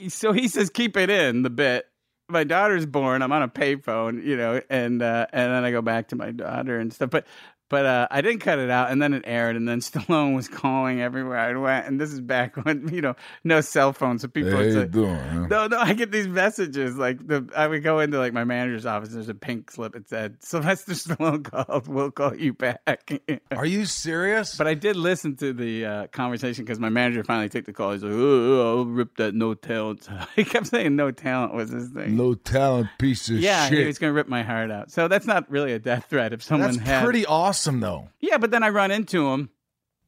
so 0.09 0.33
he 0.33 0.49
says, 0.49 0.71
"Keep 0.71 0.97
it 0.97 1.11
in 1.11 1.43
the 1.43 1.51
bit." 1.51 1.87
My 2.29 2.45
daughter's 2.45 2.87
born. 2.87 3.21
I'm 3.21 3.33
on 3.33 3.43
a 3.43 3.49
payphone, 3.49 4.25
you 4.25 4.37
know, 4.37 4.61
and 4.71 5.03
uh, 5.03 5.27
and 5.33 5.53
then 5.53 5.65
I 5.65 5.71
go 5.71 5.83
back 5.83 6.09
to 6.09 6.17
my 6.17 6.31
daughter 6.31 6.79
and 6.79 6.93
stuff. 6.93 7.11
But 7.11 7.27
but 7.69 7.87
uh, 7.87 8.09
I 8.11 8.21
didn't 8.21 8.41
cut 8.41 8.59
it 8.59 8.71
out, 8.71 8.91
and 8.91 9.01
then 9.01 9.15
it 9.15 9.23
aired, 9.27 9.57
and 9.57 9.69
then 9.69 9.81
Stallone 9.81 10.35
was 10.35 10.49
calling 10.49 11.01
everywhere 11.01 11.39
I 11.39 11.57
went, 11.57 11.87
and 11.87 12.01
this 12.01 12.13
is 12.13 12.21
back 12.21 12.57
when 12.65 12.89
you 12.93 13.01
know 13.01 13.15
no 13.43 13.61
cell 13.61 13.93
phones, 13.93 14.23
so 14.23 14.29
people 14.29 14.53
would 14.53 14.73
say, 14.73 14.87
doing? 14.87 15.17
huh? 15.17 15.47
no, 15.49 15.67
no, 15.67 15.79
I 15.79 15.95
get 15.95 16.11
these 16.11 16.29
messages 16.29 16.97
like 16.97 17.27
the 17.27 17.49
I 17.57 17.67
would 17.67 17.83
go 17.83 18.01
into 18.01 18.19
like 18.19 18.33
my 18.33 18.45
manager's 18.45 18.87
office. 18.87 19.11
And 19.11 19.19
there's 19.19 19.29
a 19.29 19.35
pink 19.35 19.71
slip. 19.71 19.97
It 19.97 20.09
said 20.09 20.37
Sylvester 20.43 20.93
Stallone 20.93 21.45
called. 21.45 21.89
We'll 21.89 22.11
call 22.11 22.35
you 22.35 22.53
back. 22.53 23.21
Are 23.51 23.67
you 23.67 23.85
serious? 23.87 24.57
but 24.57 24.67
I 24.67 24.75
did 24.75 24.97
listen 24.97 25.37
to 25.37 25.53
the 25.53 25.87
uh, 25.87 26.07
conversation 26.09 26.65
because 26.65 26.79
my 26.79 26.89
manager 26.89 27.25
finally 27.25 27.49
took 27.49 27.65
the 27.65 27.73
call. 27.73 27.93
He's 27.93 28.03
like, 28.03 28.13
"Oh, 28.15 28.79
I'll 28.79 28.85
rip 28.85 29.17
that 29.17 29.35
no 29.35 29.55
talent." 29.55 30.09
he 30.37 30.45
kept 30.45 30.69
saying 30.69 30.97
no 30.97 31.11
talent 31.11 31.55
was 31.55 31.71
his 31.71 31.89
thing. 31.91 32.17
No 32.17 32.35
talent 32.35 32.89
piece 32.99 33.29
of 33.29 33.39
yeah, 33.39 33.69
he 33.69 33.77
shit. 33.77 33.87
was 33.87 33.99
going 33.99 34.11
to 34.11 34.15
rip 34.15 34.29
my 34.29 34.43
heart 34.43 34.71
out. 34.71 34.91
So 34.91 35.09
that's 35.09 35.27
not 35.27 35.51
really 35.51 35.73
a 35.73 35.79
death 35.79 36.07
threat. 36.09 36.33
If 36.33 36.43
someone 36.43 36.73
That's 36.77 36.87
had, 36.87 37.05
pretty 37.05 37.27
awesome, 37.27 37.54
though. 37.81 38.09
yeah, 38.21 38.39
but 38.39 38.51
then 38.51 38.63
I 38.63 38.69
run 38.71 38.91
into 38.91 39.29
him. 39.31 39.51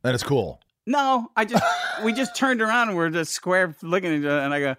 That 0.02 0.14
is 0.14 0.22
cool. 0.22 0.60
No, 0.86 1.30
I 1.36 1.44
just 1.44 1.64
we 2.04 2.12
just 2.12 2.36
turned 2.36 2.62
around 2.62 2.88
and 2.88 2.96
we're 2.96 3.10
just 3.10 3.32
square 3.32 3.74
looking 3.82 4.12
at 4.12 4.18
each 4.20 4.24
other, 4.24 4.38
and 4.40 4.54
I 4.54 4.60
go, 4.60 4.76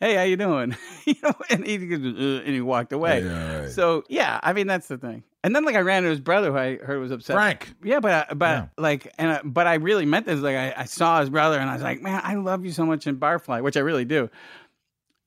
"Hey, 0.00 0.14
how 0.14 0.22
you 0.22 0.36
doing?" 0.36 0.74
you 1.04 1.14
know, 1.22 1.34
and 1.50 1.66
he 1.66 1.74
uh, 1.76 1.98
and 1.98 2.48
he 2.54 2.60
walked 2.62 2.92
away. 2.92 3.22
Yeah, 3.24 3.60
right. 3.60 3.70
So 3.70 4.04
yeah, 4.08 4.40
I 4.42 4.52
mean 4.54 4.66
that's 4.66 4.88
the 4.88 4.96
thing. 4.98 5.22
And 5.42 5.54
then 5.54 5.66
like 5.66 5.74
I 5.76 5.80
ran 5.80 5.98
into 5.98 6.08
his 6.08 6.20
brother, 6.20 6.50
who 6.52 6.56
I 6.56 6.76
heard 6.76 6.98
was 6.98 7.10
upset. 7.10 7.34
Frank. 7.34 7.74
Yeah, 7.82 8.00
but 8.00 8.30
I, 8.30 8.32
but 8.34 8.46
Yeah. 8.46 8.66
like, 8.78 9.12
and 9.18 9.30
I, 9.32 9.40
but 9.44 9.66
I 9.66 9.74
really 9.74 10.06
meant 10.06 10.24
this. 10.24 10.40
Like 10.40 10.56
I, 10.56 10.72
I 10.74 10.84
saw 10.86 11.20
his 11.20 11.28
brother, 11.28 11.58
and 11.58 11.68
I 11.68 11.74
was 11.74 11.82
like, 11.82 12.00
"Man, 12.00 12.18
I 12.24 12.36
love 12.36 12.64
you 12.64 12.72
so 12.72 12.86
much 12.86 13.06
in 13.06 13.18
Barfly," 13.18 13.62
which 13.62 13.76
I 13.76 13.80
really 13.80 14.06
do. 14.06 14.30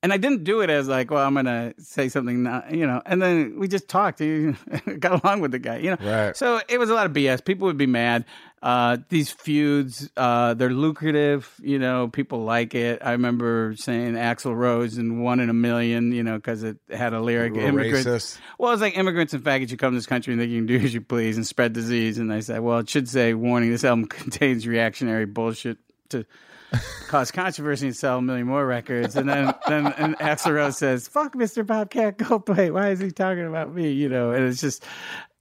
And 0.07 0.13
I 0.13 0.15
didn't 0.15 0.45
do 0.45 0.61
it 0.61 0.69
as 0.69 0.87
like, 0.87 1.11
well, 1.11 1.27
I'm 1.27 1.33
gonna 1.33 1.73
say 1.79 2.07
something, 2.07 2.43
not, 2.43 2.73
you 2.73 2.87
know. 2.87 3.01
And 3.05 3.21
then 3.21 3.59
we 3.59 3.67
just 3.67 3.89
talked. 3.89 4.19
Got 4.99 5.21
along 5.21 5.41
with 5.41 5.51
the 5.51 5.59
guy, 5.59 5.79
you 5.79 5.89
know. 5.89 5.97
Right. 5.99 6.37
So 6.37 6.61
it 6.69 6.77
was 6.77 6.89
a 6.89 6.93
lot 6.93 7.07
of 7.07 7.11
BS. 7.11 7.43
People 7.43 7.67
would 7.67 7.75
be 7.75 7.87
mad. 7.87 8.23
Uh, 8.61 8.99
these 9.09 9.29
feuds, 9.29 10.09
uh, 10.15 10.53
they're 10.53 10.69
lucrative. 10.69 11.53
You 11.61 11.77
know, 11.77 12.07
people 12.07 12.45
like 12.45 12.73
it. 12.73 13.01
I 13.03 13.11
remember 13.11 13.75
saying 13.75 14.13
Axl 14.13 14.55
Rose 14.55 14.97
and 14.97 15.21
One 15.21 15.41
in 15.41 15.49
a 15.49 15.53
Million. 15.53 16.13
You 16.13 16.23
know, 16.23 16.37
because 16.37 16.63
it 16.63 16.77
had 16.89 17.11
a 17.11 17.19
lyric. 17.19 17.51
Little 17.55 17.67
Immigrants. 17.67 18.07
racist. 18.07 18.39
Well, 18.57 18.71
it's 18.71 18.81
like 18.81 18.97
immigrants 18.97 19.33
and 19.33 19.43
faggots. 19.43 19.71
You 19.71 19.75
come 19.75 19.91
to 19.91 19.97
this 19.97 20.05
country 20.05 20.31
and 20.31 20.41
think 20.41 20.53
you 20.53 20.59
can 20.59 20.67
do 20.67 20.77
as 20.77 20.93
you 20.93 21.01
please 21.01 21.35
and 21.35 21.45
spread 21.45 21.73
disease. 21.73 22.17
And 22.17 22.31
I 22.31 22.39
said, 22.39 22.61
well, 22.61 22.79
it 22.79 22.89
should 22.89 23.09
say, 23.09 23.33
warning: 23.33 23.71
this 23.71 23.83
album 23.83 24.05
contains 24.07 24.65
reactionary 24.65 25.25
bullshit 25.25 25.79
to 26.11 26.25
cause 27.07 27.31
controversy 27.31 27.87
and 27.87 27.95
sell 27.95 28.17
a 28.17 28.21
million 28.21 28.47
more 28.47 28.65
records. 28.65 29.15
And 29.15 29.29
then 29.29 29.53
then 29.67 29.87
and 29.93 30.17
Axl 30.17 30.53
Rose 30.53 30.77
says, 30.77 31.07
"Fuck 31.07 31.35
Mr. 31.35 31.65
Bobcat 31.65 32.17
Goldthwait. 32.17 32.73
Why 32.73 32.89
is 32.89 32.99
he 32.99 33.11
talking 33.11 33.45
about 33.45 33.73
me?" 33.73 33.91
You 33.91 34.09
know, 34.09 34.31
and 34.31 34.45
it's 34.45 34.61
just 34.61 34.83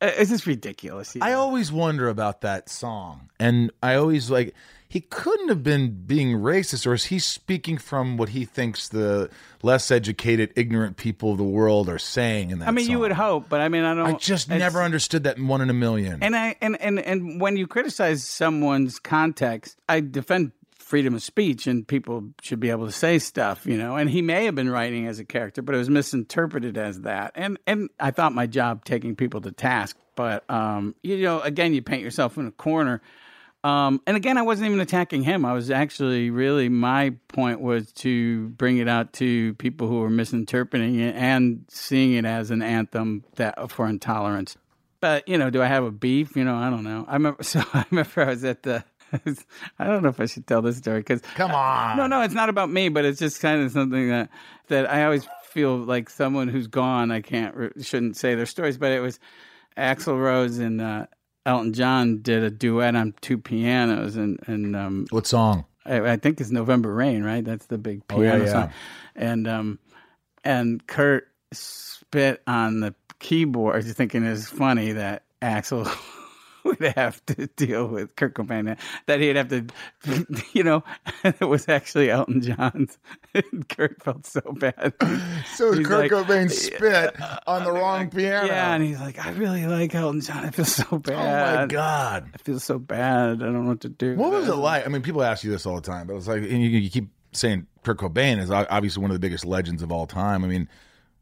uh, 0.01 0.11
it's 0.17 0.31
just 0.31 0.47
ridiculous. 0.47 1.15
you 1.15 1.21
I 1.23 1.33
always 1.33 1.73
wonder 1.73 2.09
about 2.09 2.43
that 2.43 2.69
song, 2.69 3.31
and 3.39 3.71
I 3.83 3.95
always 3.95 4.31
like 4.31 4.55
he 4.89 5.01
couldn't 5.01 5.49
have 5.49 5.65
been 5.65 6.05
being 6.07 6.39
racist, 6.39 6.87
or 6.87 6.95
is 6.95 7.07
he 7.07 7.19
speaking 7.19 7.77
from 7.77 8.17
what 8.17 8.31
he 8.31 8.45
thinks 8.45 8.89
the 8.89 9.29
less 9.63 9.91
educated, 9.91 10.53
ignorant 10.55 10.97
people 10.97 11.33
of 11.33 11.39
the 11.39 11.45
world 11.45 11.89
are 11.89 11.99
saying 11.99 12.51
in 12.51 12.61
that? 12.61 12.69
I 12.69 12.71
mean, 12.71 12.89
you 12.89 13.01
would 13.01 13.13
hope, 13.13 13.49
but 13.49 13.61
I 13.61 13.69
mean, 13.69 13.83
I 13.83 13.95
don't. 13.95 14.07
I 14.07 14.13
just 14.13 14.49
never 14.49 14.83
understood 14.83 15.25
that 15.25 15.41
one 15.41 15.61
in 15.61 15.71
a 15.71 15.75
million. 15.75 16.23
And 16.23 16.37
I 16.37 16.57
and, 16.61 16.81
and 16.81 17.01
and 17.01 17.41
when 17.41 17.57
you 17.57 17.67
criticize 17.67 18.25
someone's 18.25 18.99
context, 19.01 19.77
I 19.89 20.01
defend 20.01 20.53
freedom 20.87 21.17
of 21.17 21.23
speech 21.23 21.67
and 21.67 21.87
people 21.87 22.29
should 22.41 22.61
be 22.61 22.71
able 22.71 22.87
to 22.87 22.93
say 22.93 23.19
stuff, 23.19 23.67
you 23.67 23.77
know. 23.77 23.97
And 23.97 24.09
he 24.09 24.23
may 24.23 24.45
have 24.45 24.55
been 24.55 24.71
writing 24.71 25.09
as 25.09 25.19
a 25.19 25.25
character, 25.25 25.61
but 25.61 25.75
it 25.75 25.79
was 25.79 25.91
misinterpreted 25.91 26.79
as 26.79 27.01
that. 27.01 27.33
And 27.35 27.59
and 27.67 27.91
I 27.99 28.13
thought 28.13 28.33
my 28.33 28.47
job 28.47 28.85
taking 28.85 29.17
people 29.17 29.41
to 29.41 29.51
task, 29.51 29.97
but 30.15 30.49
um, 30.49 30.95
you 31.03 31.23
know, 31.23 31.41
again, 31.41 31.75
you 31.75 31.83
paint 31.83 32.03
yourself 32.03 32.39
in 32.39 32.47
a 32.47 32.53
corner. 32.53 33.03
Um, 33.65 34.01
and 34.07 34.17
again, 34.17 34.39
I 34.39 34.43
wasn't 34.43 34.69
even 34.69 34.79
attacking 34.79 35.25
him. 35.25 35.45
I 35.45 35.53
was 35.53 35.73
actually 35.73 36.31
really 36.31 36.69
my 36.69 37.15
point 37.27 37.61
was 37.61 37.91
to 37.95 38.51
bring 38.51 38.79
it 38.79 38.87
out 38.87 39.13
to 39.15 39.55
people 39.55 39.89
who 39.89 39.99
were 39.99 40.11
misinterpreting 40.11 41.01
it 41.01 41.17
and 41.17 41.65
seeing 41.69 42.13
it 42.13 42.25
as 42.25 42.53
an 42.53 42.63
anthem 42.63 43.25
that 43.35 43.73
for 43.73 43.89
intolerance. 43.89 44.57
But 45.01 45.27
you 45.27 45.37
know, 45.37 45.51
do 45.51 45.63
I 45.63 45.67
have 45.67 45.83
a 45.83 45.91
beef? 45.91 46.37
You 46.37 46.45
know, 46.45 46.55
I 46.55 46.71
don't 46.71 46.85
know. 46.85 47.07
I 47.09 47.15
remember. 47.15 47.43
So 47.43 47.61
I 47.75 47.85
remember 47.91 48.23
I 48.23 48.27
was 48.27 48.45
at 48.45 48.63
the. 48.63 48.85
I 49.79 49.85
don't 49.87 50.03
know 50.03 50.09
if 50.09 50.21
I 50.21 50.27
should 50.27 50.47
tell 50.47 50.63
this 50.63 50.77
story 50.79 51.01
because 51.01 51.21
Come 51.35 51.51
on. 51.53 51.97
no, 51.97 52.07
no, 52.07 52.23
it's 52.23 52.35
not 52.35 52.49
about 52.49 52.71
me, 52.71 52.89
but 52.89 53.05
it's 53.05 53.19
just 53.19 53.41
kind 53.41 53.63
of 53.63 53.71
something 53.73 54.09
that 54.09 54.31
that 54.69 54.91
I 54.91 55.05
always 55.05 55.27
feel 55.51 55.77
like 55.79 56.11
someone 56.11 56.49
who's 56.49 56.67
gone. 56.67 57.11
I 57.11 57.21
can't 57.21 57.55
shouldn't 57.85 58.17
say 58.17 58.35
their 58.35 58.47
stories, 58.47 58.79
but 58.79 58.93
it 58.93 59.01
was 59.01 59.19
Axl 59.77 60.19
Rose 60.21 60.59
and 60.59 60.81
uh, 60.81 61.07
Elton 61.45 61.73
John 61.73 62.23
did 62.23 62.43
a 62.43 62.51
duet 62.51 62.97
on 62.97 63.15
two 63.21 63.39
pianos, 63.39 64.17
and 64.17 64.39
and 64.47 64.75
um, 64.77 65.07
What 65.11 65.27
song? 65.27 65.65
I, 65.85 66.01
I 66.13 66.17
think 66.17 66.41
it's 66.41 66.51
November 66.51 66.93
Rain, 66.93 67.23
right? 67.23 67.45
That's 67.45 67.67
the 67.67 67.79
big 67.79 68.03
Oh, 68.11 68.21
yeah, 68.21 68.31
piano 68.33 68.45
yeah. 68.45 68.53
song. 68.53 68.73
And 69.15 69.49
um, 69.49 69.79
and 70.45 70.85
Kurt 70.87 71.29
spit 71.53 72.43
on 72.47 72.81
the 72.81 72.95
keyboard, 73.21 73.85
thinking 73.85 74.25
it's 74.25 74.49
funny 74.49 74.93
that 74.93 75.23
Axl 75.41 75.87
would 76.81 76.93
have 76.95 77.25
to 77.27 77.47
deal 77.57 77.87
with 77.87 78.17
Kurt 78.17 78.35
Cobain, 78.35 78.71
uh, 78.71 78.77
that 79.07 79.21
he'd 79.21 79.37
have 79.37 79.49
to, 79.49 79.67
you 80.53 80.63
know, 80.63 80.83
it 81.25 81.49
was 81.49 81.69
actually 81.69 82.11
Elton 82.11 82.41
John's. 82.41 82.99
And 83.35 83.69
Kurt 83.69 84.03
felt 84.03 84.27
so 84.27 84.41
bad. 84.59 84.95
So 85.55 85.73
He's 85.73 85.87
Kurt 85.87 86.11
like- 86.11 86.11
Cobain 86.11 86.51
spit 86.51 87.15
on 87.47 87.65
the 87.65 87.73
wrong 87.73 88.11
piano. 88.11 88.47
Yeah, 88.47 88.75
and 88.75 88.83
he's 88.85 89.01
like, 89.01 89.25
I 89.25 89.31
really 89.33 89.67
like 89.67 89.95
Elton 89.95 90.21
John. 90.21 90.45
I 90.45 90.51
feel 90.51 90.65
so 90.65 90.99
bad. 90.99 91.15
oh 91.15 91.61
my 91.63 91.67
god. 91.67 92.31
I 92.35 92.39
feel 92.39 92.61
so 92.61 92.79
bad. 92.79 93.31
I 93.31 93.35
don't 93.37 93.53
know 93.65 93.69
what 93.69 93.81
to 93.83 93.89
do. 93.89 94.17
What 94.17 94.33
was 94.33 94.49
it 94.49 94.55
like? 94.55 94.85
I 94.85 94.89
mean, 94.89 95.03
people 95.03 95.23
ask 95.23 95.45
you 95.45 95.51
this 95.51 95.65
all 95.67 95.77
the 95.77 95.81
time, 95.81 96.07
but 96.07 96.17
it's 96.17 96.27
like, 96.29 96.43
and 96.43 96.63
you, 96.63 96.69
you 96.69 96.91
keep 96.91 97.09
saying 97.33 97.67
Kurt 97.85 97.99
Cobain 97.99 98.39
is 98.39 98.51
obviously 98.51 99.01
one 99.01 99.11
of 99.11 99.15
the 99.15 99.21
biggest 99.21 99.45
legends 99.45 99.83
of 99.83 99.91
all 99.93 100.07
time. 100.07 100.45
I 100.45 100.49
mean, 100.49 100.69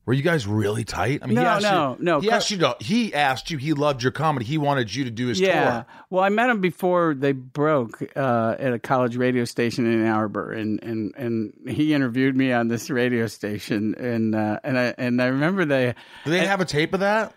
Were 0.06 0.12
you 0.12 0.22
guys 0.22 0.46
really 0.46 0.84
tight? 0.84 1.20
I 1.22 1.26
mean, 1.26 1.38
he 1.38 1.42
No, 1.42 1.48
asked 1.48 1.62
no, 1.62 1.96
you, 1.98 2.04
no. 2.04 2.20
He 2.20 2.30
asked 2.30 2.50
you 2.50 2.58
to. 2.58 2.76
He 2.78 3.14
asked 3.14 3.50
you. 3.50 3.56
He 3.56 3.72
loved 3.72 4.02
your 4.02 4.12
comedy. 4.12 4.44
He 4.44 4.58
wanted 4.58 4.94
you 4.94 5.04
to 5.04 5.10
do 5.10 5.28
his 5.28 5.40
Yeah. 5.40 5.70
tour. 5.70 5.86
Well, 6.10 6.22
I 6.24 6.28
met 6.28 6.50
him 6.50 6.60
before 6.60 7.14
they 7.14 7.32
broke 7.32 8.02
uh, 8.14 8.54
at 8.58 8.74
a 8.74 8.78
college 8.78 9.16
radio 9.16 9.44
station 9.46 9.86
in 9.86 10.04
Ann 10.04 10.12
Arbor, 10.12 10.52
and, 10.52 10.82
and, 10.82 11.14
and 11.16 11.54
he 11.66 11.94
interviewed 11.94 12.36
me 12.36 12.52
on 12.52 12.68
this 12.68 12.90
radio 12.90 13.26
station, 13.28 13.94
and 13.94 14.34
uh, 14.34 14.60
and 14.62 14.78
I 14.78 14.94
and 14.98 15.22
I 15.22 15.26
remember 15.26 15.64
they. 15.64 15.94
Do 16.26 16.30
they 16.30 16.46
have 16.46 16.60
a 16.60 16.66
tape 16.66 16.92
of 16.92 17.00
that? 17.00 17.32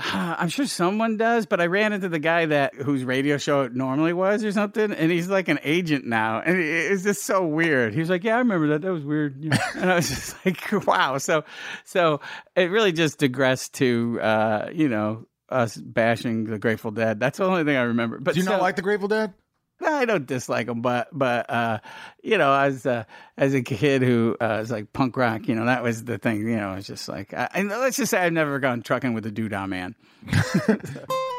I'm 0.12 0.48
sure 0.48 0.66
someone 0.66 1.16
does, 1.16 1.46
but 1.46 1.60
I 1.60 1.66
ran 1.66 1.92
into 1.92 2.08
the 2.08 2.18
guy 2.18 2.46
that 2.46 2.74
whose 2.74 3.04
radio 3.04 3.36
show 3.36 3.62
it 3.62 3.74
normally 3.74 4.12
was 4.12 4.44
or 4.44 4.52
something, 4.52 4.92
and 4.92 5.10
he's 5.12 5.28
like 5.28 5.48
an 5.48 5.58
agent 5.62 6.06
now, 6.06 6.40
and 6.40 6.58
it's 6.58 7.02
just 7.02 7.24
so 7.24 7.46
weird. 7.46 7.92
He 7.92 8.00
was 8.00 8.08
like, 8.08 8.24
"Yeah, 8.24 8.36
I 8.36 8.38
remember 8.38 8.68
that. 8.68 8.82
That 8.82 8.92
was 8.92 9.04
weird," 9.04 9.36
Yeah. 9.42 9.58
and 9.76 9.90
I 9.90 9.96
was 9.96 10.08
just 10.08 10.36
like, 10.46 10.72
"Wow." 10.86 11.18
So, 11.18 11.44
so 11.84 12.20
it 12.56 12.70
really 12.70 12.92
just 12.92 13.18
digressed 13.18 13.74
to 13.74 14.18
uh, 14.22 14.70
you 14.72 14.88
know 14.88 15.26
us 15.48 15.76
bashing 15.76 16.44
the 16.44 16.58
Grateful 16.58 16.92
Dead. 16.92 17.20
That's 17.20 17.38
the 17.38 17.44
only 17.44 17.64
thing 17.64 17.76
I 17.76 17.82
remember. 17.82 18.18
But 18.20 18.34
Do 18.34 18.40
you 18.40 18.46
not 18.46 18.62
like 18.62 18.76
the 18.76 18.82
Grateful 18.82 19.08
Dead? 19.08 19.34
I 19.82 20.04
don't 20.04 20.26
dislike 20.26 20.66
them, 20.66 20.82
but 20.82 21.08
but 21.12 21.48
uh, 21.48 21.78
you 22.22 22.38
know, 22.38 22.52
as 22.52 22.86
uh, 22.86 23.04
as 23.36 23.54
a 23.54 23.62
kid 23.62 24.02
who 24.02 24.36
uh, 24.40 24.58
was 24.60 24.70
like 24.70 24.92
punk 24.92 25.16
rock, 25.16 25.48
you 25.48 25.54
know, 25.54 25.64
that 25.66 25.82
was 25.82 26.04
the 26.04 26.18
thing. 26.18 26.46
You 26.46 26.56
know, 26.56 26.74
it's 26.74 26.86
just 26.86 27.08
like, 27.08 27.32
I, 27.34 27.48
and 27.54 27.68
let's 27.68 27.96
just 27.96 28.10
say 28.10 28.18
I've 28.18 28.32
never 28.32 28.58
gone 28.58 28.82
trucking 28.82 29.14
with 29.14 29.26
a 29.26 29.30
doodah 29.30 29.68
man. 29.68 29.94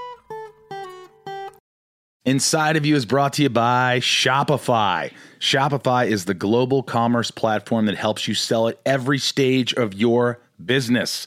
Inside 2.24 2.78
of 2.78 2.86
You 2.86 2.96
is 2.96 3.08
brought 3.08 3.34
to 3.34 3.42
you 3.42 3.50
by 3.50 4.00
Shopify. 4.00 5.12
Shopify 5.40 6.08
is 6.08 6.26
the 6.26 6.36
global 6.36 6.84
commerce 6.84 7.32
platform 7.32 7.88
that 7.88 7.98
helps 7.98 8.28
you 8.28 8.36
sell 8.36 8.68
at 8.68 8.80
every 8.86 9.18
stage 9.18 9.74
of 9.74 9.96
your 9.96 10.40
business. 10.64 11.26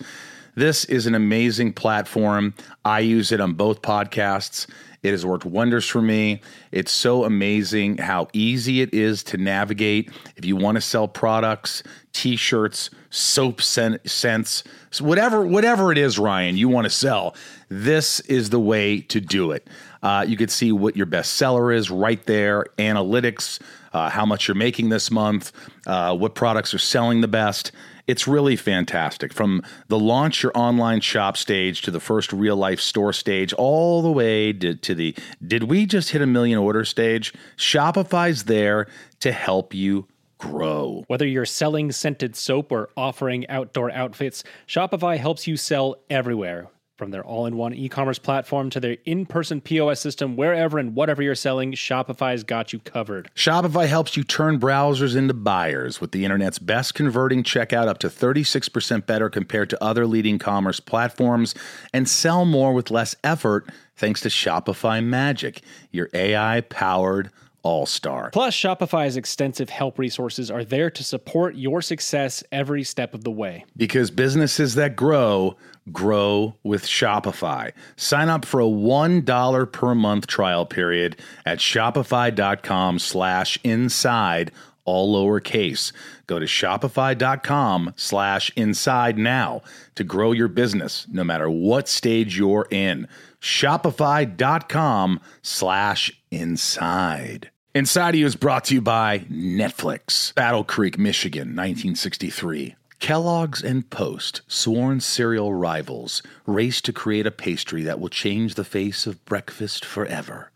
This 0.55 0.85
is 0.85 1.07
an 1.07 1.16
amazing 1.16 1.72
platform. 1.72 2.55
I 2.85 3.00
use 3.00 3.33
it 3.33 3.40
on 3.40 3.55
both 3.55 3.83
podcasts. 3.83 4.68
It 5.04 5.10
has 5.10 5.26
worked 5.26 5.44
wonders 5.44 5.86
for 5.86 6.00
me. 6.00 6.40
It's 6.72 6.90
so 6.90 7.24
amazing 7.24 7.98
how 7.98 8.28
easy 8.32 8.80
it 8.80 8.94
is 8.94 9.22
to 9.24 9.36
navigate. 9.36 10.10
If 10.36 10.46
you 10.46 10.56
want 10.56 10.76
to 10.76 10.80
sell 10.80 11.06
products, 11.06 11.82
t-shirts, 12.14 12.88
soap 13.10 13.60
scent, 13.60 14.08
scents, 14.08 14.64
whatever 15.00 15.46
whatever 15.46 15.92
it 15.92 15.98
is, 15.98 16.18
Ryan, 16.18 16.56
you 16.56 16.70
want 16.70 16.86
to 16.86 16.90
sell, 16.90 17.36
this 17.68 18.20
is 18.20 18.48
the 18.48 18.58
way 18.58 19.02
to 19.02 19.20
do 19.20 19.52
it. 19.52 19.68
Uh, 20.02 20.24
you 20.26 20.38
could 20.38 20.50
see 20.50 20.72
what 20.72 20.96
your 20.96 21.06
best 21.06 21.34
seller 21.34 21.70
is 21.70 21.90
right 21.90 22.24
there, 22.24 22.64
analytics, 22.78 23.60
uh, 23.92 24.08
how 24.08 24.24
much 24.24 24.48
you're 24.48 24.54
making 24.54 24.88
this 24.88 25.10
month, 25.10 25.52
uh, 25.86 26.16
what 26.16 26.34
products 26.34 26.72
are 26.72 26.78
selling 26.78 27.20
the 27.20 27.28
best. 27.28 27.72
It's 28.06 28.28
really 28.28 28.56
fantastic. 28.56 29.32
From 29.32 29.62
the 29.88 29.98
launch 29.98 30.42
your 30.42 30.52
online 30.54 31.00
shop 31.00 31.36
stage 31.36 31.82
to 31.82 31.90
the 31.90 32.00
first 32.00 32.32
real 32.32 32.56
life 32.56 32.80
store 32.80 33.12
stage, 33.12 33.52
all 33.54 34.02
the 34.02 34.12
way 34.12 34.52
to, 34.52 34.74
to 34.74 34.94
the 34.94 35.14
did 35.44 35.64
we 35.64 35.86
just 35.86 36.10
hit 36.10 36.20
a 36.20 36.26
million 36.26 36.58
order 36.58 36.84
stage? 36.84 37.32
Shopify's 37.56 38.44
there 38.44 38.86
to 39.20 39.32
help 39.32 39.72
you 39.72 40.06
grow. 40.36 41.04
Whether 41.06 41.26
you're 41.26 41.46
selling 41.46 41.92
scented 41.92 42.36
soap 42.36 42.70
or 42.72 42.90
offering 42.96 43.48
outdoor 43.48 43.90
outfits, 43.90 44.44
Shopify 44.68 45.16
helps 45.16 45.46
you 45.46 45.56
sell 45.56 45.96
everywhere. 46.10 46.68
From 46.96 47.11
their 47.11 47.24
all 47.24 47.46
in 47.46 47.57
one 47.57 47.74
e 47.74 47.88
commerce 47.88 48.20
platform 48.20 48.70
to 48.70 48.78
their 48.78 48.98
in 49.04 49.26
person 49.26 49.61
POS 49.61 49.98
system, 49.98 50.37
wherever 50.37 50.78
and 50.78 50.94
whatever 50.94 51.22
you're 51.22 51.35
selling, 51.35 51.72
Shopify's 51.72 52.44
got 52.44 52.72
you 52.72 52.78
covered. 52.78 53.28
Shopify 53.35 53.88
helps 53.88 54.16
you 54.16 54.22
turn 54.22 54.61
browsers 54.61 55.16
into 55.16 55.35
buyers 55.35 56.00
with 56.00 56.12
the 56.12 56.24
internet's 56.24 56.61
best 56.61 56.94
converting 56.94 57.42
checkout 57.42 57.88
up 57.88 57.98
to 57.98 58.09
36% 58.09 59.07
better 59.07 59.28
compared 59.28 59.70
to 59.70 59.83
other 59.83 60.07
leading 60.07 60.38
commerce 60.38 60.78
platforms 60.78 61.52
and 61.92 62.09
sell 62.09 62.44
more 62.44 62.72
with 62.72 62.92
less 62.92 63.16
effort 63.24 63.68
thanks 63.96 64.20
to 64.20 64.28
Shopify 64.28 65.04
Magic, 65.04 65.62
your 65.90 66.09
AI 66.14 66.61
powered 66.61 67.30
all 67.64 67.87
star. 67.87 68.30
Plus, 68.30 68.54
Shopify's 68.54 69.16
extensive 69.16 69.70
help 69.70 69.98
resources 69.98 70.50
are 70.50 70.64
there 70.64 70.90
to 70.90 71.02
support 71.02 71.57
your 71.57 71.83
success 71.83 72.44
every 72.52 72.85
step 72.85 73.14
of 73.14 73.24
the 73.24 73.30
way. 73.30 73.64
Because 73.76 74.11
businesses 74.11 74.76
that 74.76 74.94
grow, 74.94 75.57
grow 75.92 76.57
with 76.62 76.87
Shopify. 76.87 77.73
Sign 77.97 78.29
up 78.29 78.44
for 78.44 78.61
a 78.61 78.64
$1 78.64 79.73
per 79.73 79.94
month 79.94 80.27
trial 80.27 80.66
period 80.66 81.16
at 81.44 81.59
shopify.com 81.59 82.99
slash 82.99 83.59
inside, 83.62 84.53
all 84.85 85.14
lowercase. 85.14 85.92
Go 86.27 86.38
to 86.38 86.47
shopify.com 86.47 87.92
slash 87.97 88.51
inside 88.57 89.18
now 89.18 89.62
to 89.94 90.05
grow 90.05 90.33
your 90.33 90.49
business, 90.49 91.07
no 91.11 91.25
matter 91.25 91.51
what 91.51 91.88
stage 91.88 92.38
you're 92.38 92.66
in. 92.70 93.09
Shopify.com 93.40 95.20
slash 95.42 96.23
inside. 96.31 97.51
Inside 97.75 98.14
You 98.14 98.25
is 98.25 98.37
brought 98.37 98.64
to 98.66 98.75
you 98.75 98.81
by 98.81 99.20
Netflix. 99.31 100.33
Battle 100.35 100.62
Creek, 100.62 100.97
Michigan, 100.97 101.49
1963. 101.49 102.77
Kellogg's 103.00 103.62
and 103.62 103.88
Post, 103.90 104.42
sworn 104.46 105.00
cereal 105.00 105.52
rivals, 105.52 106.22
race 106.46 106.80
to 106.83 106.92
create 106.92 107.26
a 107.26 107.30
pastry 107.30 107.83
that 107.83 108.00
will 108.00 108.09
change 108.09 108.54
the 108.54 108.64
face 108.64 109.07
of 109.07 109.24
breakfast 109.24 109.85
forever. 109.85 110.50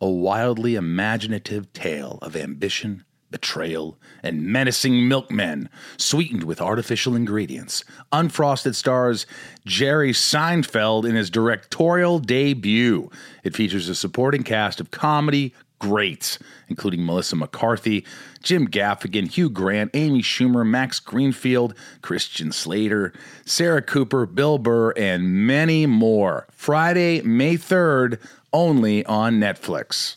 A 0.00 0.08
wildly 0.08 0.74
imaginative 0.74 1.72
tale 1.72 2.18
of 2.20 2.34
ambition, 2.36 3.04
betrayal, 3.30 3.98
and 4.22 4.44
menacing 4.44 5.08
milkmen, 5.08 5.68
sweetened 5.96 6.44
with 6.44 6.60
artificial 6.60 7.16
ingredients. 7.16 7.84
Unfrosted 8.12 8.74
stars 8.74 9.26
Jerry 9.64 10.12
Seinfeld 10.12 11.08
in 11.08 11.16
his 11.16 11.30
directorial 11.30 12.18
debut. 12.18 13.10
It 13.42 13.56
features 13.56 13.88
a 13.88 13.94
supporting 13.94 14.42
cast 14.44 14.80
of 14.80 14.90
comedy 14.90 15.54
greats, 15.82 16.38
including 16.68 17.04
Melissa 17.04 17.34
McCarthy, 17.34 18.06
Jim 18.40 18.68
Gaffigan, 18.68 19.28
Hugh 19.28 19.50
Grant, 19.50 19.90
Amy 19.94 20.22
Schumer, 20.22 20.64
Max 20.64 21.00
Greenfield, 21.00 21.74
Christian 22.02 22.52
Slater, 22.52 23.12
Sarah 23.44 23.82
Cooper, 23.82 24.24
Bill 24.24 24.58
Burr, 24.58 24.92
and 24.92 25.46
many 25.46 25.86
more. 25.86 26.46
Friday, 26.52 27.20
May 27.22 27.56
3rd, 27.56 28.20
only 28.52 29.04
on 29.06 29.40
Netflix. 29.40 30.16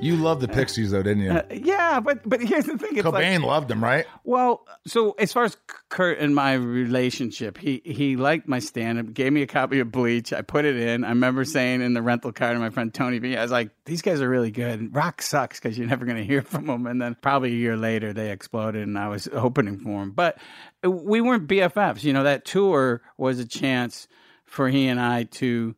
You 0.00 0.16
loved 0.16 0.40
the 0.40 0.48
Pixies, 0.48 0.90
though, 0.90 1.02
didn't 1.02 1.22
you? 1.22 1.32
Uh, 1.32 1.42
yeah, 1.50 2.00
but 2.00 2.28
but 2.28 2.40
here's 2.40 2.64
the 2.64 2.78
thing: 2.78 2.96
it's 2.96 3.04
like, 3.04 3.22
Cobain 3.24 3.44
loved 3.44 3.68
them, 3.68 3.82
right? 3.82 4.06
Well, 4.24 4.66
so 4.86 5.12
as 5.12 5.32
far 5.32 5.44
as 5.44 5.56
Kurt 5.88 6.18
and 6.18 6.34
my 6.34 6.54
relationship, 6.54 7.58
he 7.58 7.82
he 7.84 8.16
liked 8.16 8.48
my 8.48 8.58
stand 8.58 8.98
up, 8.98 9.12
gave 9.12 9.32
me 9.32 9.42
a 9.42 9.46
copy 9.46 9.80
of 9.80 9.92
Bleach. 9.92 10.32
I 10.32 10.42
put 10.42 10.64
it 10.64 10.76
in. 10.76 11.04
I 11.04 11.10
remember 11.10 11.44
saying 11.44 11.82
in 11.82 11.94
the 11.94 12.02
rental 12.02 12.32
car 12.32 12.52
to 12.52 12.58
my 12.58 12.70
friend 12.70 12.92
Tony 12.92 13.18
B, 13.18 13.36
I 13.36 13.42
was 13.42 13.50
like, 13.50 13.70
these 13.84 14.02
guys 14.02 14.20
are 14.20 14.28
really 14.28 14.50
good. 14.50 14.94
Rock 14.94 15.22
sucks 15.22 15.60
because 15.60 15.76
you're 15.76 15.88
never 15.88 16.04
going 16.04 16.18
to 16.18 16.24
hear 16.24 16.42
from 16.42 16.66
them. 16.66 16.86
And 16.86 17.00
then 17.00 17.16
probably 17.20 17.50
a 17.50 17.56
year 17.56 17.76
later, 17.76 18.12
they 18.12 18.30
exploded 18.30 18.86
and 18.86 18.98
I 18.98 19.08
was 19.08 19.28
opening 19.32 19.78
for 19.78 20.00
them. 20.00 20.12
But 20.12 20.38
we 20.82 21.20
weren't 21.20 21.46
BFFs. 21.46 22.04
You 22.04 22.12
know, 22.12 22.24
that 22.24 22.44
tour 22.44 23.02
was 23.16 23.38
a 23.38 23.46
chance 23.46 24.08
for 24.44 24.68
he 24.68 24.88
and 24.88 25.00
I 25.00 25.24
to 25.24 25.74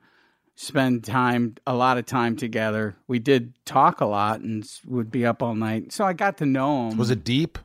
spend 0.62 1.04
time 1.04 1.54
a 1.66 1.74
lot 1.74 1.98
of 1.98 2.06
time 2.06 2.36
together 2.36 2.94
we 3.08 3.18
did 3.18 3.52
talk 3.64 4.00
a 4.00 4.06
lot 4.06 4.40
and 4.40 4.64
would 4.86 5.10
be 5.10 5.26
up 5.26 5.42
all 5.42 5.54
night 5.54 5.92
so 5.92 6.04
i 6.04 6.12
got 6.12 6.38
to 6.38 6.46
know 6.46 6.88
him 6.88 6.96
Was 6.96 7.10
it 7.10 7.24
deep? 7.24 7.58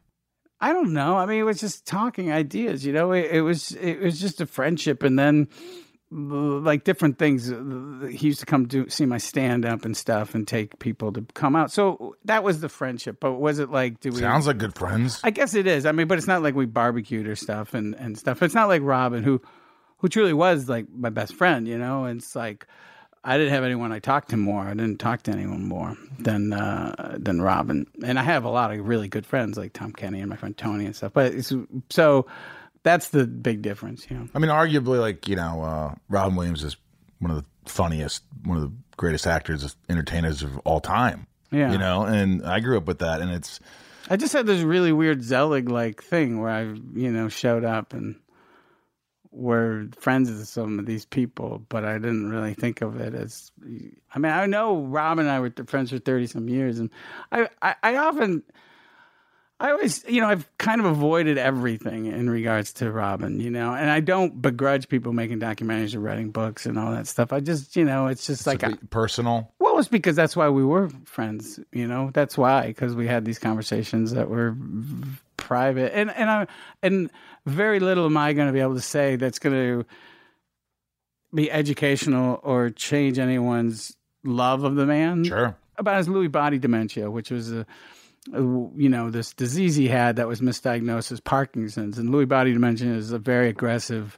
I 0.60 0.74
don't 0.74 0.92
know. 0.92 1.18
I 1.18 1.28
mean, 1.28 1.40
it 1.40 1.44
was 1.44 1.60
just 1.60 1.86
talking 1.86 2.32
ideas. 2.32 2.84
You 2.84 2.92
know, 2.92 3.12
it, 3.12 3.28
it 3.32 3.42
was 3.42 3.74
it 3.74 4.00
was 4.00 4.20
just 4.20 4.42
a 4.42 4.48
friendship, 4.48 5.04
and 5.04 5.18
then 5.18 5.48
like 6.10 6.84
different 6.84 7.20
things. 7.20 7.48
He 7.48 8.26
used 8.26 8.40
to 8.40 8.48
come 8.48 8.66
to 8.70 8.90
see 8.90 9.06
my 9.06 9.20
stand 9.20 9.66
up 9.66 9.86
and 9.86 9.96
stuff, 9.96 10.34
and 10.34 10.48
take 10.48 10.80
people 10.80 11.14
to 11.14 11.22
come 11.36 11.56
out. 11.56 11.72
So 11.72 12.16
that 12.26 12.44
was 12.44 12.62
the 12.62 12.70
friendship. 12.70 13.18
But 13.20 13.34
was 13.34 13.60
it 13.60 13.70
like? 13.70 14.00
Do 14.00 14.10
we? 14.10 14.20
Sounds 14.20 14.48
like 14.48 14.58
good 14.58 14.74
friends. 14.74 15.20
I 15.24 15.30
guess 15.30 15.54
it 15.54 15.68
is. 15.68 15.86
I 15.86 15.92
mean, 15.92 16.08
but 16.08 16.18
it's 16.18 16.28
not 16.28 16.42
like 16.42 16.56
we 16.56 16.66
barbecued 16.66 17.28
or 17.28 17.36
stuff 17.36 17.76
and 17.76 17.94
and 17.94 18.18
stuff. 18.18 18.42
It's 18.42 18.56
not 18.56 18.68
like 18.68 18.82
Robin, 18.82 19.22
who 19.24 19.42
who 19.98 20.10
truly 20.10 20.34
was 20.34 20.70
like 20.70 20.86
my 20.92 21.10
best 21.10 21.34
friend. 21.36 21.68
You 21.68 21.78
know, 21.78 22.06
and 22.06 22.20
it's 22.20 22.36
like. 22.36 22.68
I 23.24 23.38
didn't 23.38 23.52
have 23.52 23.66
anyone 23.66 23.92
I 23.92 24.00
talked 24.00 24.30
to 24.30 24.38
more. 24.38 24.62
I 24.62 24.70
didn't 24.70 25.00
talk 25.00 25.24
to 25.24 25.32
anyone 25.32 25.68
more 25.68 25.98
than 26.18 26.54
uh, 26.54 27.18
than 27.20 27.42
Robin, 27.42 27.86
and 28.02 28.18
I 28.18 28.24
have 28.24 28.46
a 28.46 28.50
lot 28.50 28.72
of 28.72 28.88
really 28.88 29.10
good 29.10 29.26
friends 29.26 29.58
like 29.58 29.74
Tom 29.74 29.92
Kenny 29.92 30.22
and 30.22 30.30
my 30.30 30.38
friend 30.38 30.56
Tony 30.56 30.86
and 30.86 30.96
stuff. 30.96 31.12
But 31.14 31.34
it's, 31.34 31.52
so 31.90 32.28
that's 32.84 33.10
the 33.10 33.28
big 33.28 33.64
difference, 33.64 34.10
you 34.10 34.18
know. 34.18 34.30
I 34.34 34.40
mean, 34.40 34.50
arguably, 34.50 35.02
like 35.02 35.28
you 35.28 35.36
know, 35.36 35.62
uh, 35.62 35.96
Robin 36.08 36.38
Williams 36.38 36.64
is 36.64 36.78
one 37.20 37.32
of 37.32 37.44
the 37.44 37.70
funniest, 37.70 38.24
one 38.46 38.58
of 38.58 38.64
the 38.64 38.72
greatest 38.96 39.28
actors, 39.28 39.76
entertainers 39.90 40.42
of 40.42 40.58
all 40.60 40.80
time. 40.80 41.28
Yeah. 41.52 41.72
you 41.72 41.78
know, 41.78 42.04
and 42.04 42.46
I 42.46 42.62
grew 42.62 42.78
up 42.78 42.86
with 42.86 43.00
that, 43.00 43.20
and 43.20 43.32
it's 43.32 43.60
I 44.10 44.16
just 44.16 44.34
had 44.34 44.46
this 44.46 44.62
really 44.62 44.94
weird 44.94 45.24
Zelig 45.24 45.70
like 45.70 46.02
thing 46.02 46.40
where 46.40 46.52
I, 46.52 46.62
you 46.62 47.12
know, 47.12 47.28
showed 47.28 47.66
up 47.66 47.94
and 47.94 48.16
were 49.38 49.88
friends 50.00 50.30
with 50.32 50.48
some 50.48 50.80
of 50.80 50.86
these 50.86 51.06
people, 51.06 51.64
but 51.70 51.86
I 51.86 51.94
didn't 51.94 52.30
really 52.30 52.56
think 52.56 52.82
of 52.82 53.00
it 53.00 53.14
as. 53.14 53.52
I 54.14 54.20
mean, 54.20 54.32
I 54.32 54.46
know 54.48 54.82
Rob 54.82 55.20
and 55.20 55.30
I 55.30 55.40
were 55.40 55.54
friends 55.68 55.92
for 55.92 56.00
thirty 56.00 56.28
some 56.28 56.50
years, 56.50 56.80
and 56.80 56.90
I, 57.32 57.48
I, 57.62 57.76
I 57.84 57.96
often, 57.98 58.42
I 59.60 59.72
always, 59.72 60.04
you 60.08 60.22
know, 60.22 60.28
I've 60.28 60.50
kind 60.58 60.82
of 60.82 60.86
avoided 60.86 61.38
everything 61.38 62.08
in 62.08 62.30
regards 62.30 62.74
to 62.74 62.92
Robin, 62.92 63.40
you 63.40 63.52
know, 63.52 63.74
and 63.74 63.90
I 63.90 64.00
don't 64.00 64.42
begrudge 64.42 64.90
people 64.90 65.14
making 65.14 65.40
documentaries 65.40 65.96
or 65.96 66.00
writing 66.00 66.32
books 66.32 66.66
and 66.66 66.78
all 66.78 66.92
that 66.92 67.08
stuff. 67.08 67.32
I 67.32 67.40
just, 67.40 67.76
you 67.76 67.86
know, 67.86 68.08
it's 68.08 68.26
just 68.26 68.48
like, 68.48 68.64
I, 68.64 68.74
personal. 68.90 69.52
well, 69.60 69.78
it's 69.80 69.88
because 69.88 70.16
that's 70.16 70.36
why 70.36 70.50
we 70.50 70.64
were 70.64 70.90
friends, 71.06 71.60
you 71.72 71.88
know, 71.88 72.12
that's 72.14 72.38
why, 72.38 72.68
because 72.68 72.96
we 72.96 73.08
had 73.08 73.24
these 73.26 73.40
conversations 73.40 74.12
that 74.14 74.30
were 74.30 74.56
private 75.38 75.94
and, 75.96 76.10
and 76.12 76.30
I, 76.30 76.48
and 76.82 77.10
very 77.48 77.80
little 77.80 78.06
am 78.06 78.18
I 78.18 78.34
going 78.34 78.48
to 78.48 78.54
be 78.54 78.60
able 78.60 78.76
to 78.76 78.82
say 78.82 79.16
that's 79.16 79.40
going 79.40 79.56
to 79.56 79.86
be 81.34 81.52
educational 81.52 82.40
or 82.44 82.70
change 82.70 83.20
anyone's 83.20 83.96
love 84.24 84.64
of 84.64 84.76
the 84.76 84.86
man 84.86 85.24
Sure. 85.24 85.56
about 85.78 85.98
his 85.98 86.08
Lewy 86.08 86.32
body 86.32 86.58
dementia, 86.60 87.10
which 87.12 87.32
was 87.32 87.52
a, 87.52 87.66
a, 88.34 88.42
you 88.42 88.90
know 88.90 89.10
this 89.10 89.34
disease 89.34 89.76
he 89.76 89.88
had 89.88 90.16
that 90.18 90.28
was 90.28 90.42
misdiagnosed 90.42 91.12
as 91.12 91.20
Parkinson's, 91.20 91.98
and 91.98 92.10
Lewy 92.10 92.28
body 92.28 92.54
dementia 92.54 92.94
is 92.94 93.12
a 93.12 93.20
very 93.20 93.50
aggressive. 93.50 94.18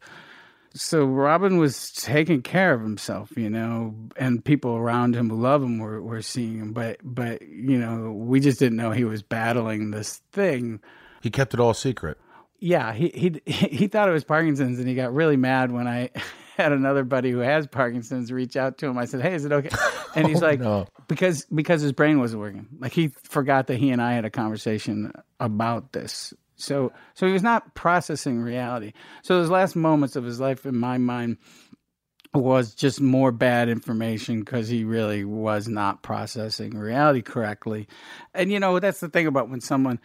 So 0.76 1.04
Robin 1.04 1.58
was 1.58 1.92
taking 1.94 2.44
care 2.44 2.74
of 2.76 2.82
himself, 2.82 3.32
you 3.36 3.50
know, 3.50 3.96
and 4.18 4.46
people 4.46 4.76
around 4.76 5.16
him 5.16 5.32
who 5.32 5.42
love 5.42 5.64
him 5.64 5.80
were, 5.80 6.00
were 6.00 6.22
seeing 6.22 6.60
him, 6.60 6.74
but 6.74 6.98
but 7.04 7.42
you 7.42 7.78
know 7.80 8.12
we 8.12 8.40
just 8.40 8.60
didn't 8.60 8.78
know 8.78 8.92
he 8.92 9.04
was 9.04 9.22
battling 9.24 9.92
this 9.92 10.22
thing. 10.32 10.80
He 11.22 11.30
kept 11.32 11.54
it 11.54 11.60
all 11.60 11.74
secret. 11.74 12.18
Yeah, 12.60 12.94
he 12.94 13.10
he 13.10 13.42
he 13.52 13.88
thought 13.88 14.10
it 14.10 14.14
was 14.14 14.24
Parkinson's, 14.24 14.80
and 14.80 14.88
he 14.88 14.96
got 14.96 15.14
really 15.14 15.38
mad 15.38 15.72
when 15.72 15.88
I 15.88 16.10
had 16.58 16.72
another 16.72 17.04
buddy 17.04 17.32
who 17.32 17.40
has 17.40 17.68
Parkinson's 17.68 18.32
reach 18.32 18.56
out 18.58 18.78
to 18.80 18.88
him. 18.88 18.98
I 18.98 19.06
said, 19.06 19.22
"Hey, 19.22 19.34
is 19.34 19.46
it 19.46 19.52
okay?" 19.52 19.70
And 20.16 20.28
he's 20.28 20.42
oh, 20.42 20.46
like, 20.46 20.60
no. 20.60 20.88
"Because 21.08 21.46
because 21.54 21.82
his 21.82 21.92
brain 21.92 22.20
wasn't 22.20 22.42
working. 22.42 22.68
Like 22.80 22.94
he 22.94 23.10
forgot 23.10 23.68
that 23.68 23.78
he 23.78 23.92
and 23.92 24.02
I 24.02 24.14
had 24.14 24.26
a 24.26 24.32
conversation 24.32 25.12
about 25.40 25.94
this. 25.94 26.34
So 26.56 26.92
so 27.14 27.28
he 27.28 27.34
was 27.34 27.44
not 27.44 27.76
processing 27.76 28.42
reality. 28.42 28.94
So 29.22 29.40
those 29.40 29.52
last 29.52 29.76
moments 29.76 30.16
of 30.16 30.24
his 30.24 30.40
life, 30.40 30.66
in 30.66 30.76
my 30.76 30.98
mind." 30.98 31.38
was 32.32 32.76
just 32.76 33.02
more 33.02 33.32
bad 33.32 33.70
information 33.70 34.42
because 34.42 34.68
he 34.68 34.84
really 34.84 35.26
was 35.26 35.68
not 35.68 36.04
processing 36.04 36.78
reality 36.78 37.24
correctly. 37.24 37.88
And 38.36 38.52
you 38.52 38.60
know, 38.60 38.80
that's 38.80 39.00
the 39.00 39.10
thing 39.10 39.26
about 39.26 39.50
when 39.50 39.62
someone 39.62 40.00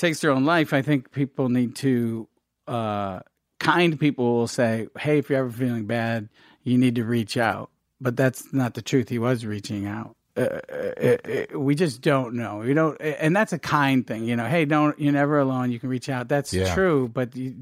takes 0.00 0.20
their 0.20 0.30
own 0.32 0.44
life, 0.44 0.72
I 0.72 0.82
think 0.82 1.12
people 1.12 1.48
need 1.48 1.76
to, 1.76 2.26
uh, 2.66 3.20
kind 3.58 3.98
people 4.00 4.34
will 4.36 4.48
say, 4.48 4.88
hey, 4.98 5.18
if 5.18 5.30
you're 5.30 5.38
ever 5.40 5.50
feeling 5.50 5.86
bad, 5.86 6.28
you 6.62 6.78
need 6.78 6.94
to 6.96 7.04
reach 7.04 7.36
out. 7.36 7.70
But 8.00 8.16
that's 8.16 8.52
not 8.52 8.74
the 8.74 8.82
truth. 8.82 9.08
He 9.10 9.18
was 9.18 9.44
reaching 9.44 9.86
out. 9.86 10.16
Uh, 10.36 10.60
uh, 10.72 11.16
uh, 11.54 11.58
we 11.58 11.74
just 11.74 12.00
don't 12.00 12.34
know. 12.34 12.58
We 12.58 12.72
don't, 12.72 12.96
and 13.00 13.34
that's 13.36 13.52
a 13.52 13.58
kind 13.58 14.06
thing, 14.06 14.24
you 14.24 14.36
know. 14.36 14.46
Hey, 14.46 14.64
don't 14.64 14.98
you're 14.98 15.12
never 15.12 15.38
alone. 15.38 15.70
You 15.72 15.78
can 15.80 15.88
reach 15.90 16.08
out. 16.08 16.28
That's 16.28 16.54
Yeah. 16.54 16.72
true. 16.72 17.08
But 17.12 17.32
the, 17.32 17.52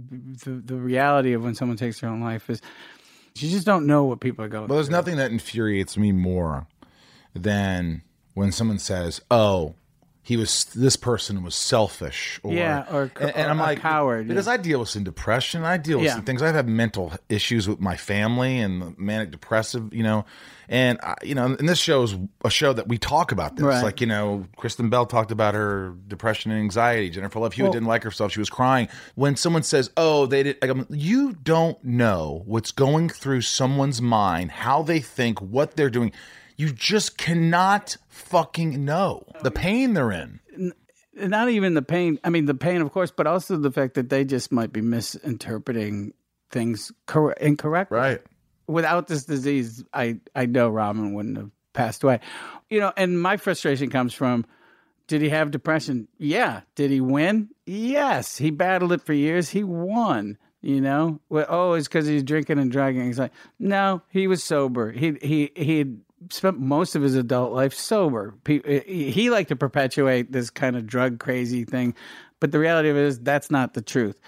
the 0.45 0.51
the 0.51 0.77
reality 0.77 1.33
of 1.33 1.43
when 1.43 1.55
someone 1.55 1.77
takes 1.79 2.01
their 2.01 2.11
own 2.11 2.21
life 2.21 2.49
is, 2.51 2.61
you 3.37 3.51
just 3.51 3.67
don't 3.67 3.87
know 3.87 4.05
what 4.05 4.21
people 4.21 4.45
are 4.45 4.49
going. 4.49 4.69
Well, 4.69 4.77
there's 4.77 4.89
through. 4.89 4.97
nothing 4.97 5.17
that 5.17 5.31
infuriates 5.33 5.97
me 5.97 6.13
more 6.13 6.67
than 7.35 8.03
when 8.35 8.53
someone 8.53 8.79
says, 8.79 9.21
"Oh, 9.31 9.75
he 10.29 10.37
was 10.37 10.67
this 10.75 10.95
person 10.95 11.43
was 11.43 11.55
selfish," 11.55 12.39
or 12.43 12.53
Yeah, 12.53 12.85
or 12.93 13.11
and, 13.19 13.31
and 13.35 13.51
I'm 13.51 13.59
a 13.59 13.63
like 13.63 13.81
coward, 13.81 14.29
because 14.29 14.47
yeah. 14.47 14.53
I 14.53 14.57
deal 14.59 14.81
with 14.81 14.91
some 14.91 15.03
depression, 15.03 15.65
I 15.65 15.79
deal 15.79 15.97
with 15.97 16.05
Yeah. 16.07 16.17
some 16.17 16.25
things. 16.25 16.43
I've 16.43 16.55
had 16.55 16.69
mental 16.69 17.15
issues 17.31 17.67
with 17.67 17.81
my 17.81 17.97
family 17.97 18.59
and 18.59 18.95
manic 18.99 19.31
depressive, 19.31 19.95
you 19.95 20.03
know, 20.03 20.27
and 20.69 20.99
I, 21.03 21.15
you 21.23 21.35
know, 21.35 21.47
and 21.47 21.67
this 21.67 21.79
show 21.79 22.03
is 22.03 22.15
a 22.45 22.51
show 22.51 22.75
that 22.75 22.89
we 22.89 22.99
talk 22.99 23.33
about 23.33 23.57
this. 23.57 23.65
Right. 23.65 23.83
Like 23.83 24.03
you 24.03 24.07
know, 24.07 24.45
Kristen 24.59 24.91
Bell 24.91 25.07
talked 25.07 25.31
about 25.31 25.55
her 25.55 25.95
depression 26.09 26.51
and 26.51 26.61
anxiety. 26.61 27.09
Jennifer 27.09 27.39
Love 27.41 27.55
Hewitt 27.55 27.69
Well- 27.69 27.73
didn't 27.73 27.89
like 27.89 28.03
herself; 28.03 28.31
she 28.33 28.39
was 28.39 28.51
crying. 28.51 28.89
When 29.15 29.35
someone 29.35 29.63
says, 29.63 29.91
"Oh, 29.97 30.27
they 30.27 30.43
did," 30.43 30.59
like, 30.61 30.77
you 30.91 31.33
don't 31.43 31.83
know 31.83 32.43
what's 32.45 32.71
going 32.71 33.09
through 33.09 33.41
someone's 33.41 34.03
mind, 34.03 34.51
how 34.51 34.83
they 34.83 35.01
think, 35.01 35.41
what 35.41 35.77
they're 35.77 35.89
doing. 35.89 36.13
You 36.59 36.73
just 36.73 37.17
cannot 37.17 37.97
fucking 38.09 38.85
know 38.85 39.25
the 39.45 39.53
pain 39.53 39.95
they're 39.95 40.11
in. 40.11 40.41
not 41.15 41.49
even 41.49 41.75
the 41.75 41.83
pain. 41.83 42.19
I 42.25 42.31
mean, 42.31 42.47
the 42.47 42.55
pain, 42.55 42.83
of 42.83 42.93
course, 42.93 43.13
but 43.13 43.29
also 43.29 43.57
the 43.57 43.71
fact 43.71 43.95
that 43.95 44.09
they 44.11 44.25
just 44.25 44.51
might 44.51 44.73
be 44.73 44.81
misinterpreting 44.81 46.15
things 46.51 46.91
cor- 47.07 47.33
incorrectly. 47.35 47.97
Right. 47.97 48.21
Without 48.67 49.07
this 49.07 49.25
disease, 49.25 49.85
I 49.95 50.19
I 50.35 50.47
know 50.47 50.69
Robin 50.69 51.15
wouldn't 51.15 51.37
have 51.37 51.51
passed 51.75 52.03
away. 52.03 52.19
You 52.69 52.81
know, 52.81 52.93
and 52.97 53.23
my 53.23 53.37
frustration 53.37 53.89
comes 53.89 54.13
from. 54.13 54.45
Did 55.07 55.23
he 55.23 55.31
have 55.31 55.53
depression? 55.53 56.07
Yeah. 56.19 56.63
Did 56.75 56.91
he 56.91 57.01
win? 57.01 57.49
Yes. 57.67 58.37
He 58.37 58.51
battled 58.51 58.93
it 58.93 59.01
for 59.01 59.15
years. 59.15 59.49
He 59.49 59.63
won. 59.63 60.37
You 60.61 60.81
know, 60.81 61.21
well, 61.29 61.47
oh, 61.49 61.73
it's 61.75 61.87
because 61.87 62.09
he's 62.09 62.25
drinking 62.25 62.59
and 62.59 62.71
drugging. 62.71 63.07
He's 63.07 63.19
like, 63.19 63.31
no, 63.61 64.03
he 64.09 64.27
was 64.27 64.43
sober. 64.43 64.91
He 64.91 65.17
he 65.23 65.53
he 65.55 65.99
spent 66.31 66.59
most 66.59 66.95
of 66.95 67.03
his 67.03 67.15
adult 67.15 67.53
life 67.53 67.75
sober. 67.75 68.35
He, 68.47 69.31
liked 69.31 69.49
to 69.49 69.57
perpetuate 69.57 70.33
this 70.33 70.51
kind 70.51 70.77
of 70.77 70.87
drug 70.87 71.19
crazy 71.19 71.65
thing, 71.65 71.95
but 72.41 72.53
the 72.53 72.59
reality 72.59 72.89
of 72.89 72.97
it 72.97 73.03
is 73.03 73.21
that's 73.21 73.51
not 73.51 73.75
the 73.75 73.83
truth. 73.83 74.21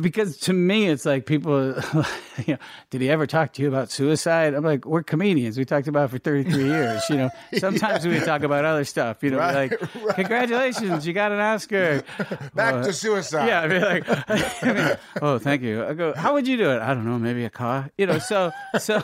Because 0.00 0.38
to 0.38 0.52
me, 0.54 0.88
it's 0.88 1.04
like 1.04 1.26
people, 1.26 1.74
you 2.46 2.54
know, 2.54 2.56
did 2.88 3.00
he 3.02 3.10
ever 3.10 3.26
talk 3.26 3.52
to 3.54 3.62
you 3.62 3.68
about 3.68 3.90
suicide? 3.90 4.54
I'm 4.54 4.64
like, 4.64 4.86
we're 4.86 5.02
comedians. 5.02 5.58
We 5.58 5.64
talked 5.66 5.88
about 5.88 6.06
it 6.06 6.08
for 6.08 6.18
33 6.18 6.64
years. 6.64 7.02
You 7.10 7.16
know, 7.16 7.30
sometimes 7.58 8.06
we 8.06 8.18
talk 8.20 8.42
about 8.44 8.64
other 8.64 8.84
stuff. 8.84 9.22
You 9.22 9.32
know, 9.32 9.38
Right, 9.38 9.70
like, 9.70 10.14
congratulations, 10.14 11.06
you 11.06 11.12
got 11.12 11.32
an 11.32 11.40
Oscar. 11.40 12.02
Back 12.54 12.74
Uh, 12.74 12.84
to 12.84 12.92
suicide. 12.94 13.46
Yeah, 13.46 13.60
I'd 13.62 13.70
be 13.70 13.78
like, 13.78 14.62
I 14.64 14.72
mean, 14.72 14.96
oh, 15.20 15.38
thank 15.38 15.60
you. 15.62 15.84
I 15.84 15.92
go, 15.92 16.14
how 16.14 16.32
would 16.32 16.48
you 16.48 16.56
do 16.56 16.70
it? 16.70 16.80
I 16.80 16.94
don't 16.94 17.04
know, 17.04 17.18
maybe 17.18 17.44
a 17.44 17.50
car. 17.50 17.90
You 17.98 18.06
know, 18.06 18.18
so 18.18 18.52
so 18.78 19.02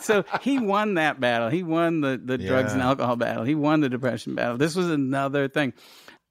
so 0.00 0.24
he 0.42 0.58
won 0.58 0.94
that 0.94 1.18
battle. 1.20 1.48
He 1.48 1.62
won 1.62 2.00
the 2.02 2.20
the 2.22 2.38
drugs 2.38 2.72
and 2.72 2.82
alcohol 2.82 3.16
battle. 3.16 3.44
He 3.44 3.54
won 3.54 3.80
the 3.80 3.88
depression 3.88 4.34
battle. 4.34 4.56
This 4.58 4.76
was 4.76 4.88
another 4.90 5.48
thing. 5.48 5.72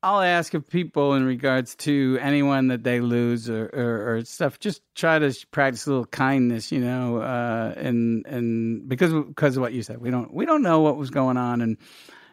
I'll 0.03 0.21
ask 0.21 0.55
of 0.55 0.67
people 0.67 1.13
in 1.13 1.25
regards 1.25 1.75
to 1.75 2.17
anyone 2.19 2.69
that 2.69 2.83
they 2.83 3.01
lose 3.01 3.49
or, 3.49 3.69
or, 3.71 4.15
or 4.15 4.25
stuff. 4.25 4.59
Just 4.59 4.81
try 4.95 5.19
to 5.19 5.31
practice 5.51 5.85
a 5.85 5.91
little 5.91 6.05
kindness, 6.05 6.71
you 6.71 6.79
know, 6.79 7.17
uh, 7.17 7.73
and 7.77 8.25
and 8.25 8.89
because 8.89 9.13
because 9.13 9.57
of 9.57 9.61
what 9.61 9.73
you 9.73 9.83
said, 9.83 9.99
we 9.99 10.09
don't 10.09 10.33
we 10.33 10.45
don't 10.47 10.63
know 10.63 10.81
what 10.81 10.97
was 10.97 11.11
going 11.11 11.37
on, 11.37 11.61
and 11.61 11.77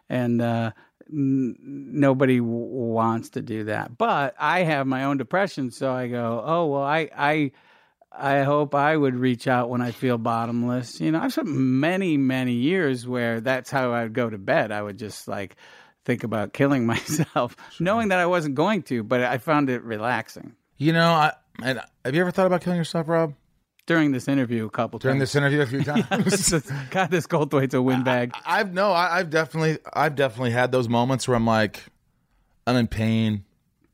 and 0.08 0.40
uh, 0.40 0.70
n- 1.10 1.56
nobody 1.60 2.38
w- 2.38 2.56
wants 2.56 3.30
to 3.30 3.42
do 3.42 3.64
that. 3.64 3.98
But 3.98 4.34
I 4.38 4.62
have 4.62 4.86
my 4.86 5.04
own 5.04 5.18
depression, 5.18 5.70
so 5.70 5.92
I 5.92 6.08
go, 6.08 6.42
oh 6.42 6.66
well, 6.66 6.82
I 6.84 7.10
I 7.14 7.52
I 8.10 8.44
hope 8.44 8.74
I 8.74 8.96
would 8.96 9.14
reach 9.14 9.46
out 9.46 9.68
when 9.68 9.82
I 9.82 9.90
feel 9.90 10.16
bottomless. 10.16 11.02
You 11.02 11.12
know, 11.12 11.20
I've 11.20 11.32
spent 11.32 11.48
many 11.48 12.16
many 12.16 12.54
years 12.54 13.06
where 13.06 13.42
that's 13.42 13.70
how 13.70 13.92
I 13.92 14.04
would 14.04 14.14
go 14.14 14.30
to 14.30 14.38
bed. 14.38 14.72
I 14.72 14.80
would 14.80 14.98
just 14.98 15.28
like 15.28 15.56
think 16.08 16.24
about 16.24 16.52
killing 16.54 16.86
myself, 16.92 17.54
knowing 17.78 18.08
that 18.08 18.18
I 18.18 18.26
wasn't 18.26 18.54
going 18.54 18.82
to, 18.84 19.02
but 19.04 19.22
I 19.22 19.36
found 19.38 19.68
it 19.68 19.82
relaxing. 19.84 20.54
You 20.78 20.92
know, 20.94 21.10
I, 21.12 21.32
and 21.62 21.80
have 22.04 22.14
you 22.14 22.20
ever 22.22 22.30
thought 22.30 22.46
about 22.46 22.62
killing 22.62 22.78
yourself, 22.78 23.06
Rob? 23.08 23.34
During 23.86 24.12
this 24.12 24.26
interview, 24.28 24.64
a 24.66 24.70
couple 24.70 24.98
During 24.98 25.18
times. 25.18 25.32
this 25.32 25.36
interview, 25.36 25.60
a 25.60 25.66
few 25.66 25.84
times. 25.84 26.50
God, 26.90 27.10
this 27.10 27.26
Goldthwait's 27.26 27.74
a 27.74 27.82
windbag. 27.82 28.32
I've 28.46 28.72
no, 28.72 28.90
I, 28.92 29.18
I've 29.18 29.30
definitely, 29.30 29.78
I've 29.92 30.14
definitely 30.14 30.50
had 30.52 30.72
those 30.72 30.88
moments 30.88 31.28
where 31.28 31.36
I'm 31.36 31.46
like, 31.46 31.84
I'm 32.66 32.76
in 32.76 32.86
pain. 32.88 33.44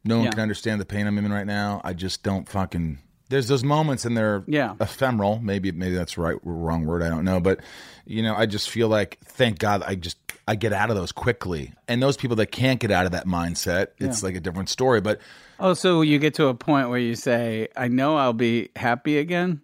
No 0.04 0.16
one 0.16 0.24
Yeah. 0.26 0.30
can 0.32 0.40
understand 0.40 0.80
the 0.80 0.84
pain 0.84 1.06
I'm 1.06 1.16
in 1.18 1.32
right 1.32 1.46
now. 1.46 1.80
I 1.84 1.94
just 1.94 2.22
don't 2.22 2.48
fucking. 2.48 2.98
There's 3.30 3.48
those 3.48 3.64
moments, 3.64 4.04
and 4.04 4.16
they're 4.16 4.44
Yeah. 4.46 4.74
ephemeral. 4.80 5.38
Maybe, 5.40 5.72
maybe 5.72 5.94
that's 5.94 6.18
right, 6.18 6.36
wrong 6.44 6.84
word. 6.86 7.02
I 7.02 7.08
don't 7.08 7.24
know, 7.24 7.40
but 7.40 7.60
you 8.04 8.22
know, 8.22 8.34
I 8.36 8.46
just 8.46 8.68
feel 8.70 8.88
like, 8.88 9.18
thank 9.24 9.58
God, 9.58 9.82
I 9.86 9.94
just 9.94 10.18
I 10.46 10.56
get 10.56 10.72
out 10.72 10.90
of 10.90 10.96
those 10.96 11.12
quickly. 11.12 11.72
And 11.88 12.02
those 12.02 12.16
people 12.16 12.36
that 12.36 12.46
can't 12.46 12.78
get 12.80 12.90
out 12.90 13.06
of 13.06 13.12
that 13.12 13.26
mindset, 13.26 13.88
it's 13.98 14.22
like 14.22 14.34
a 14.34 14.40
different 14.40 14.68
story. 14.68 15.00
But 15.00 15.20
Oh, 15.58 15.74
so 15.74 16.02
you 16.02 16.18
get 16.18 16.34
to 16.34 16.48
a 16.48 16.54
point 16.54 16.90
where 16.90 16.98
you 16.98 17.14
say, 17.14 17.68
"I 17.76 17.88
know 17.88 18.16
I'll 18.16 18.32
be 18.32 18.70
happy 18.76 19.18
again, 19.18 19.62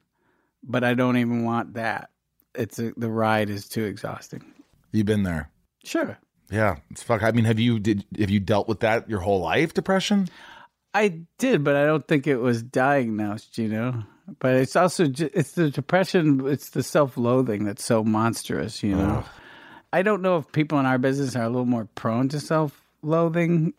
but 0.63 0.85
I 0.85 0.95
don't 0.95 1.17
even 1.17 1.45
want 1.45 1.75
that." 1.75 2.11
It's 2.55 2.79
a, 2.79 2.93
the 2.97 3.11
ride 3.11 3.51
is 3.51 3.69
too 3.69 3.85
exhausting. 3.85 4.43
you've 4.93 5.07
been 5.07 5.23
there. 5.25 5.51
Sure, 5.85 6.19
Yeah, 6.51 6.77
it's 6.91 7.03
fuck. 7.03 7.23
I 7.23 7.31
mean, 7.33 7.45
have 7.45 7.59
you 7.59 7.79
did 7.79 8.05
have 8.19 8.31
you 8.31 8.41
dealt 8.41 8.69
with 8.69 8.81
that 8.81 9.09
your 9.09 9.21
whole 9.21 9.41
life? 9.41 9.75
Depression? 9.75 10.29
I 10.95 11.21
did, 11.39 11.63
but 11.63 11.77
I 11.77 11.85
don't 11.87 12.07
think 12.09 12.27
it 12.27 12.37
was 12.39 12.63
diagnosed. 12.63 13.59
You 13.59 13.69
know, 13.69 14.03
but 14.39 14.55
it's 14.57 14.77
also 14.77 15.05
it's 15.19 15.53
the 15.53 15.71
depression, 15.71 16.47
it's 16.47 16.71
the 16.71 16.83
self-loathing 16.83 17.65
that's 17.65 17.85
so 17.85 18.03
monstrous. 18.05 18.83
You 18.83 18.97
know, 18.97 19.25
I 19.93 20.03
don't 20.03 20.23
know 20.23 20.37
if 20.37 20.53
people 20.53 20.79
in 20.79 20.87
our 20.87 20.99
business 20.99 21.35
are 21.35 21.43
a 21.43 21.49
little 21.49 21.67
more 21.67 21.89
prone 21.95 22.29
to 22.29 22.41
self-loathing. 22.41 23.75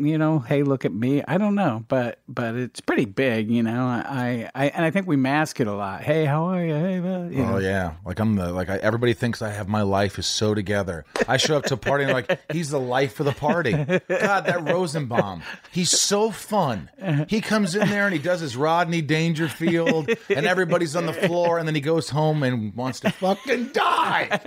You 0.00 0.18
know, 0.18 0.38
hey, 0.38 0.62
look 0.62 0.84
at 0.84 0.92
me. 0.92 1.22
I 1.26 1.38
don't 1.38 1.54
know, 1.54 1.84
but 1.88 2.18
but 2.28 2.54
it's 2.54 2.80
pretty 2.80 3.04
big, 3.04 3.50
you 3.50 3.62
know. 3.62 3.84
I 3.86 4.48
I 4.54 4.68
and 4.68 4.84
I 4.84 4.90
think 4.90 5.06
we 5.06 5.16
mask 5.16 5.60
it 5.60 5.66
a 5.66 5.72
lot. 5.72 6.02
Hey, 6.02 6.24
how 6.24 6.44
are 6.46 6.64
you? 6.64 6.74
Hey, 6.74 6.94
you 6.96 7.02
oh, 7.04 7.28
know. 7.28 7.54
Oh 7.54 7.58
yeah, 7.58 7.94
like 8.04 8.18
I'm 8.18 8.36
the 8.36 8.52
like 8.52 8.68
I, 8.70 8.76
everybody 8.76 9.12
thinks 9.14 9.42
I 9.42 9.50
have 9.50 9.68
my 9.68 9.82
life 9.82 10.18
is 10.18 10.26
so 10.26 10.54
together. 10.54 11.04
I 11.28 11.36
show 11.36 11.56
up 11.56 11.64
to 11.66 11.74
a 11.74 11.76
party 11.76 12.04
and 12.04 12.12
like 12.12 12.40
he's 12.52 12.70
the 12.70 12.80
life 12.80 13.20
of 13.20 13.26
the 13.26 13.32
party. 13.32 13.72
God, 13.72 14.00
that 14.46 14.62
Rosenbaum, 14.68 15.42
he's 15.70 15.90
so 15.90 16.30
fun. 16.30 16.90
He 17.28 17.40
comes 17.40 17.74
in 17.74 17.88
there 17.88 18.04
and 18.06 18.12
he 18.12 18.18
does 18.20 18.40
his 18.40 18.56
Rodney 18.56 19.02
Dangerfield, 19.02 20.10
and 20.28 20.46
everybody's 20.46 20.96
on 20.96 21.06
the 21.06 21.12
floor, 21.12 21.58
and 21.58 21.66
then 21.66 21.74
he 21.74 21.80
goes 21.80 22.10
home 22.10 22.42
and 22.42 22.74
wants 22.74 23.00
to 23.00 23.10
fucking 23.10 23.68
die. 23.72 24.40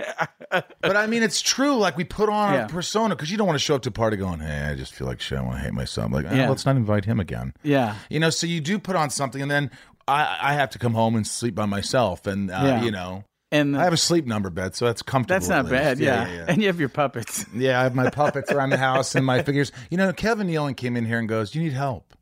But 0.50 0.96
I 0.96 1.06
mean, 1.06 1.22
it's 1.22 1.42
true. 1.42 1.76
Like 1.76 1.96
we 1.96 2.04
put 2.04 2.28
on 2.28 2.54
Yeah. 2.54 2.66
a 2.66 2.68
persona 2.68 3.14
because 3.16 3.30
you 3.30 3.36
don't 3.36 3.46
want 3.46 3.56
to 3.58 3.64
show 3.64 3.74
up 3.74 3.82
to 3.82 3.88
a 3.88 3.92
party 3.92 4.16
going, 4.16 4.40
"Hey, 4.40 4.68
I 4.70 4.74
just 4.74 4.92
feel 4.94 5.06
like 5.06 5.20
shit. 5.20 5.43
I 5.44 5.46
want 5.48 5.58
to 5.60 5.64
hate 5.64 5.74
myself." 5.74 6.12
Like, 6.12 6.24
Yeah. 6.24 6.48
let's 6.48 6.66
not 6.66 6.76
invite 6.76 7.04
him 7.04 7.20
again. 7.20 7.54
Yeah. 7.62 7.94
You 8.10 8.20
know, 8.20 8.30
so 8.30 8.46
you 8.46 8.60
do 8.60 8.78
put 8.78 8.96
on 8.96 9.10
something, 9.10 9.40
and 9.42 9.50
then 9.50 9.70
I, 10.08 10.38
I 10.40 10.52
have 10.54 10.70
to 10.70 10.78
come 10.78 10.94
home 10.94 11.14
and 11.16 11.26
sleep 11.26 11.54
by 11.54 11.66
myself, 11.66 12.26
and 12.26 12.50
uh, 12.50 12.60
Yeah. 12.62 12.82
you 12.82 12.90
know, 12.90 13.24
And 13.52 13.76
I 13.76 13.84
have 13.84 13.92
a 13.92 13.96
sleep 13.96 14.26
number 14.26 14.50
bed, 14.50 14.74
so 14.74 14.84
that's 14.86 15.00
comfortable. 15.02 15.36
that's 15.38 15.48
not 15.48 15.58
at 15.60 15.64
least. 15.66 15.72
bad. 15.72 15.98
Yeah. 16.00 16.28
yeah. 16.32 16.44
And 16.48 16.60
you 16.60 16.66
have 16.68 16.80
your 16.80 16.88
puppets. 16.88 17.44
Yeah, 17.54 17.78
I 17.80 17.84
have 17.84 17.94
my 17.94 18.10
puppets 18.10 18.50
around 18.50 18.70
the 18.70 18.76
house 18.78 19.14
and 19.14 19.24
my 19.24 19.42
figures. 19.42 19.70
You 19.90 19.96
know, 19.98 20.12
Kevin 20.12 20.48
Nealon 20.48 20.76
came 20.76 20.96
in 20.96 21.04
here 21.06 21.18
and 21.18 21.28
goes, 21.28 21.54
"You 21.54 21.62
need 21.62 21.72
help." 21.72 22.14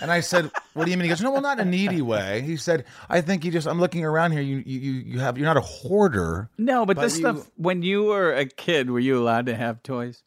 And 0.00 0.10
I 0.10 0.18
said, 0.20 0.50
"What 0.74 0.84
do 0.84 0.90
you 0.90 0.96
mean?" 0.96 1.04
He 1.04 1.08
goes, 1.10 1.20
"No, 1.22 1.30
well, 1.30 1.40
not 1.40 1.60
in 1.60 1.68
a 1.68 1.70
needy 1.70 2.02
way." 2.02 2.40
He 2.42 2.56
said, 2.56 2.84
"I 3.08 3.20
think 3.20 3.44
you 3.44 3.52
just. 3.52 3.68
I'm 3.68 3.78
looking 3.78 4.04
around 4.04 4.32
here. 4.32 4.40
You, 4.42 4.56
you, 4.66 4.78
you 4.80 4.92
you 5.14 5.18
have. 5.20 5.38
You're 5.38 5.46
not 5.46 5.56
a 5.56 5.60
hoarder. 5.60 6.50
No, 6.58 6.84
but, 6.84 6.96
But 6.96 7.02
this 7.02 7.14
you- 7.18 7.20
stuff. 7.22 7.48
When 7.56 7.82
you 7.82 8.02
were 8.04 8.32
a 8.34 8.44
kid, 8.46 8.90
were 8.90 8.98
you 8.98 9.16
allowed 9.18 9.46
to 9.46 9.54
have 9.56 9.80
toys? 9.84 10.22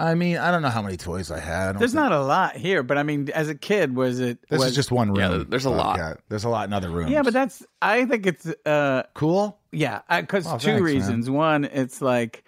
I 0.00 0.14
mean, 0.14 0.36
I 0.38 0.50
don't 0.50 0.62
know 0.62 0.68
how 0.70 0.82
many 0.82 0.96
toys 0.96 1.30
I 1.30 1.38
had. 1.40 1.76
I 1.76 1.78
There's 1.78 1.92
think- 1.92 2.02
not 2.02 2.12
a 2.12 2.22
lot 2.22 2.56
here, 2.56 2.82
but 2.82 2.96
I 2.98 3.02
mean, 3.02 3.28
as 3.34 3.48
a 3.48 3.54
kid, 3.54 3.94
was 3.94 4.18
it? 4.20 4.38
This 4.48 4.58
was, 4.60 4.68
is 4.70 4.74
just 4.74 4.90
one 4.90 5.08
room. 5.08 5.18
Yeah, 5.18 5.44
there's 5.46 5.64
a 5.66 5.70
lot. 5.70 5.98
Bobcat. 5.98 6.20
There's 6.28 6.44
a 6.44 6.48
lot 6.48 6.66
in 6.68 6.72
other 6.72 6.88
rooms. 6.90 7.10
Yeah, 7.10 7.22
but 7.22 7.32
that's. 7.32 7.64
I 7.82 8.04
think 8.06 8.26
it's. 8.26 8.46
uh 8.64 9.02
cool. 9.14 9.58
Yeah, 9.72 10.00
because 10.20 10.46
Oh, 10.46 10.52
two 10.58 10.66
thanks, 10.66 10.80
man. 10.80 10.82
reasons. 10.82 11.30
One, 11.30 11.64
it's 11.64 12.00
like, 12.02 12.42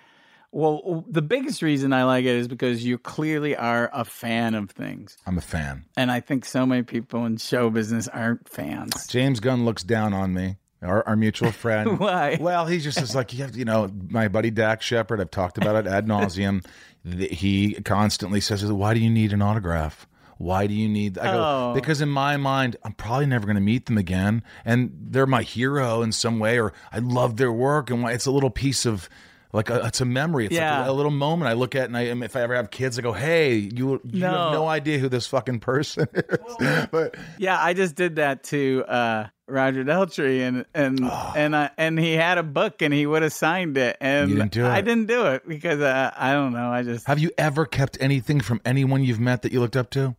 well, 0.50 1.04
the 1.08 1.22
biggest 1.22 1.62
reason 1.62 1.92
I 1.92 2.04
like 2.04 2.24
it 2.24 2.34
is 2.36 2.48
because 2.48 2.84
you 2.84 2.98
clearly 2.98 3.54
are 3.56 3.88
a 3.92 4.04
fan 4.04 4.54
of 4.54 4.70
things, 4.70 5.16
I'm 5.26 5.38
a 5.38 5.42
fan. 5.42 5.84
and 5.96 6.10
I 6.10 6.20
think 6.20 6.44
so 6.44 6.66
many 6.66 6.82
people 6.82 7.24
in 7.26 7.36
show 7.36 7.70
business 7.70 8.08
aren't 8.08 8.48
fans. 8.48 9.06
James 9.06 9.40
Gunn 9.40 9.64
looks 9.64 9.82
down 9.82 10.12
on 10.12 10.34
me. 10.34 10.56
Our, 10.82 11.06
our 11.06 11.16
mutual 11.16 11.52
friend. 11.64 11.98
Why? 11.98 12.38
Well, 12.40 12.66
he's 12.66 12.84
just 12.84 13.00
is 13.00 13.14
like 13.14 13.32
you 13.32 13.44
have, 13.44 13.56
you 13.56 13.64
know, 13.64 13.90
my 14.08 14.28
buddy 14.28 14.50
Dax 14.50 14.84
Shepard. 14.84 15.20
I've 15.20 15.30
talked 15.30 15.58
about 15.58 15.76
it 15.76 15.86
ad 15.90 16.06
nauseum. 16.06 16.64
He 17.04 17.74
constantly 17.84 18.40
says, 18.40 18.64
"Why 18.64 18.94
do 18.94 19.00
you 19.00 19.10
need 19.10 19.32
an 19.32 19.42
autograph? 19.42 20.06
Why 20.38 20.66
do 20.66 20.74
you 20.74 20.88
need?" 20.88 21.18
I 21.18 21.32
go 21.32 21.42
Oh. 21.42 21.74
because 21.74 22.00
in 22.00 22.08
my 22.08 22.36
mind, 22.36 22.76
I'm 22.84 22.92
probably 22.92 23.26
never 23.26 23.44
going 23.46 23.56
to 23.56 23.60
meet 23.62 23.86
them 23.86 23.98
again, 23.98 24.42
and 24.64 24.92
they're 25.10 25.26
my 25.26 25.42
hero 25.42 26.02
in 26.02 26.12
some 26.12 26.38
way, 26.38 26.58
or 26.60 26.72
I 26.92 26.98
love 26.98 27.36
their 27.36 27.52
work, 27.52 27.90
and 27.90 28.02
why- 28.02 28.12
it's 28.12 28.26
a 28.26 28.30
little 28.32 28.50
piece 28.50 28.86
of. 28.86 29.08
Like 29.54 29.68
a, 29.68 29.84
it's 29.84 30.00
a 30.00 30.06
memory. 30.06 30.46
It's 30.46 30.54
Yeah. 30.54 30.78
like 30.78 30.88
a, 30.88 30.92
a 30.92 30.94
little 30.94 31.10
moment. 31.10 31.50
I 31.50 31.52
look 31.52 31.74
at 31.74 31.84
and 31.84 31.94
I, 31.94 32.04
if 32.04 32.36
I 32.36 32.40
ever 32.40 32.54
have 32.54 32.70
kids, 32.70 32.98
I 32.98 33.02
go, 33.02 33.12
"Hey, 33.12 33.56
you 33.56 34.00
you 34.02 34.20
No. 34.20 34.28
have 34.30 34.52
no 34.54 34.66
idea 34.66 34.98
who 34.98 35.10
this 35.10 35.26
fucking 35.26 35.60
person 35.60 36.06
is." 36.14 36.86
but 36.90 37.16
Yeah, 37.36 37.62
I 37.62 37.74
just 37.74 37.94
did 37.94 38.16
that 38.16 38.44
to 38.44 38.82
uh, 38.88 39.26
Roger 39.52 39.84
Daltrey, 39.84 40.40
and 40.40 40.64
and 40.74 41.00
and 41.36 41.54
I, 41.54 41.70
and 41.76 41.98
he 41.98 42.14
had 42.14 42.38
a 42.38 42.42
book, 42.42 42.82
and 42.82 42.92
he 42.92 43.06
would 43.06 43.22
have 43.22 43.32
signed 43.32 43.76
it, 43.76 43.96
and 44.00 44.30
You 44.30 44.36
didn't 44.36 44.52
do 44.52 44.66
I 44.66 44.80
didn't 44.80 45.06
do 45.06 45.26
it 45.26 45.46
because 45.46 45.80
uh, 45.80 46.10
I 46.16 46.32
don't 46.32 46.52
know. 46.52 46.70
I 46.70 46.82
just 46.82 47.06
have 47.06 47.18
you 47.18 47.30
ever 47.36 47.66
kept 47.66 47.98
anything 48.00 48.40
from 48.40 48.60
anyone 48.64 49.04
you've 49.04 49.20
met 49.20 49.42
that 49.42 49.52
you 49.52 49.60
looked 49.60 49.76
up 49.76 49.90
to? 49.90 50.16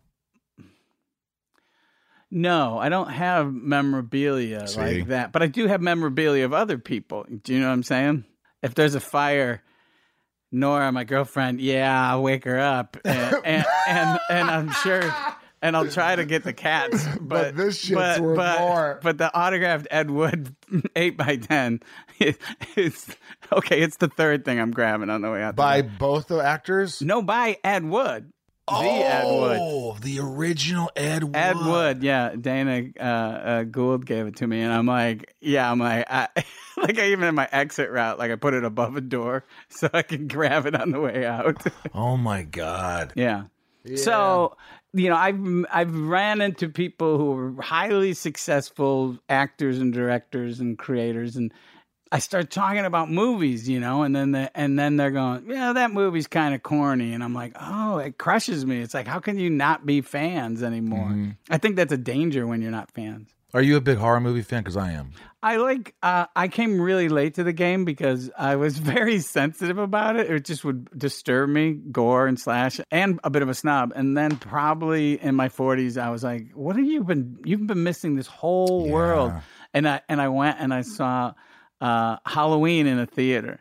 no, 2.30 2.78
I 2.78 2.88
don't 2.88 3.10
have 3.10 3.52
memorabilia 3.52 4.66
See? 4.66 4.80
like 4.80 5.06
that, 5.08 5.30
but 5.30 5.42
I 5.42 5.46
do 5.46 5.68
have 5.68 5.80
memorabilia 5.80 6.44
of 6.44 6.52
other 6.52 6.78
people. 6.78 7.24
Do 7.42 7.54
you 7.54 7.60
know 7.60 7.68
what 7.68 7.74
I'm 7.74 7.82
saying? 7.84 8.24
If 8.62 8.74
there's 8.74 8.94
a 8.94 9.00
fire. 9.00 9.62
Nora, 10.50 10.92
my 10.92 11.02
girlfriend, 11.02 11.60
yeah, 11.60 12.10
I'll 12.10 12.22
wake 12.22 12.44
her 12.44 12.60
up, 12.60 12.96
and 13.04 13.34
and, 13.44 13.66
and, 13.88 14.20
and 14.30 14.50
I'm 14.50 14.70
sure, 14.70 15.02
and 15.64 15.74
I'll 15.74 15.88
try 15.88 16.14
to 16.14 16.26
get 16.26 16.44
the 16.44 16.52
cats. 16.52 17.08
But, 17.24 17.56
this 17.56 17.78
shit's 17.78 17.94
but, 17.94 18.20
worth 18.20 18.36
but, 18.36 18.60
more. 18.60 19.00
But 19.02 19.18
the 19.18 19.34
autographed 19.34 19.86
Ed 19.90 20.10
Wood 20.10 20.54
eight 20.96 21.16
by 21.16 21.36
ten, 21.36 21.80
it, 22.18 22.36
it's 22.76 23.16
okay. 23.50 23.80
It's 23.80 23.96
the 23.96 24.08
third 24.08 24.44
thing 24.44 24.60
I'm 24.60 24.72
grabbing 24.72 25.08
on 25.08 25.22
the 25.22 25.30
way 25.30 25.42
out. 25.42 25.56
By 25.56 25.80
both 25.82 26.28
the 26.28 26.40
actors? 26.40 27.00
no, 27.00 27.22
by 27.22 27.56
Ed 27.64 27.84
Wood, 27.84 28.30
the 28.68 28.74
Ed 28.74 29.24
Wood. 29.24 29.58
Oh, 29.60 29.96
the 30.00 30.20
original 30.20 30.90
Ed 30.94 31.24
Wood. 31.24 31.36
Ed 31.36 31.56
Wood, 31.56 32.02
yeah. 32.02 32.34
Dana 32.38 32.90
uh, 33.00 33.02
uh, 33.02 33.62
Gould 33.64 34.04
gave 34.04 34.26
it 34.26 34.36
to 34.36 34.46
me, 34.46 34.60
and 34.60 34.72
I'm 34.72 34.86
like, 34.86 35.34
yeah, 35.40 35.70
I'm 35.70 35.78
like, 35.78 36.04
I, 36.10 36.28
like 36.76 36.98
I 36.98 37.06
even 37.06 37.24
in 37.24 37.34
my 37.34 37.48
exit 37.50 37.90
route, 37.90 38.18
like 38.18 38.30
I 38.30 38.36
put 38.36 38.52
it 38.52 38.64
above 38.64 38.96
a 38.96 39.00
door 39.00 39.44
so 39.70 39.88
I 39.94 40.02
can 40.02 40.28
grab 40.28 40.66
it 40.66 40.74
on 40.74 40.90
the 40.90 41.00
way 41.00 41.24
out. 41.24 41.66
Oh 41.94 42.16
my 42.16 42.42
God. 42.42 43.12
Yeah. 43.16 43.44
So, 43.96 44.56
you 44.94 45.10
know, 45.10 45.16
I've 45.16 45.66
I've 45.70 45.96
ran 45.96 46.40
into 46.40 46.68
people 46.68 47.18
who 47.18 47.36
are 47.36 47.62
highly 47.62 48.14
successful 48.14 49.18
actors 49.28 49.78
and 49.78 49.92
directors 49.92 50.60
and 50.60 50.78
creators 50.78 51.36
and 51.36 51.52
I 52.12 52.20
start 52.20 52.48
talking 52.48 52.84
about 52.84 53.10
movies, 53.10 53.68
you 53.68 53.80
know, 53.80 54.04
and 54.04 54.14
then 54.14 54.30
the, 54.30 54.56
and 54.56 54.78
then 54.78 54.96
they're 54.96 55.10
going, 55.10 55.50
"Yeah, 55.50 55.72
that 55.72 55.90
movie's 55.90 56.28
kind 56.28 56.54
of 56.54 56.62
corny." 56.62 57.12
And 57.12 57.24
I'm 57.24 57.34
like, 57.34 57.56
"Oh, 57.60 57.98
it 57.98 58.18
crushes 58.18 58.64
me." 58.64 58.80
It's 58.80 58.94
like, 58.94 59.08
"How 59.08 59.18
can 59.18 59.36
you 59.36 59.50
not 59.50 59.84
be 59.84 60.00
fans 60.00 60.62
anymore?" 60.62 61.08
Mm-hmm. 61.08 61.30
I 61.50 61.58
think 61.58 61.74
that's 61.74 61.92
a 61.92 61.96
danger 61.96 62.46
when 62.46 62.62
you're 62.62 62.70
not 62.70 62.88
fans. 62.92 63.34
Are 63.52 63.62
you 63.62 63.76
a 63.76 63.80
big 63.80 63.98
horror 63.98 64.20
movie 64.20 64.42
fan? 64.42 64.62
Because 64.62 64.76
I 64.76 64.92
am. 64.92 65.10
I 65.44 65.56
like. 65.56 65.94
Uh, 66.02 66.24
I 66.34 66.48
came 66.48 66.80
really 66.80 67.10
late 67.10 67.34
to 67.34 67.44
the 67.44 67.52
game 67.52 67.84
because 67.84 68.30
I 68.36 68.56
was 68.56 68.78
very 68.94 69.20
sensitive 69.20 69.76
about 69.76 70.16
it. 70.16 70.30
It 70.30 70.44
just 70.46 70.64
would 70.64 70.88
disturb 70.98 71.50
me, 71.50 71.74
gore 71.92 72.26
and 72.26 72.40
slash, 72.40 72.80
and 72.90 73.20
a 73.22 73.28
bit 73.28 73.42
of 73.42 73.50
a 73.50 73.54
snob. 73.54 73.92
And 73.94 74.16
then 74.16 74.36
probably 74.38 75.20
in 75.22 75.34
my 75.34 75.50
forties, 75.50 75.98
I 75.98 76.08
was 76.08 76.24
like, 76.24 76.52
"What 76.54 76.76
have 76.76 76.84
you 76.86 77.04
been? 77.04 77.38
You've 77.44 77.66
been 77.66 77.82
missing 77.82 78.14
this 78.16 78.26
whole 78.26 78.88
world." 78.88 79.32
And 79.74 79.86
I 79.86 80.00
and 80.08 80.18
I 80.20 80.28
went 80.28 80.56
and 80.60 80.72
I 80.72 80.80
saw 80.80 81.34
uh, 81.80 82.16
Halloween 82.24 82.86
in 82.86 82.98
a 82.98 83.06
theater. 83.06 83.60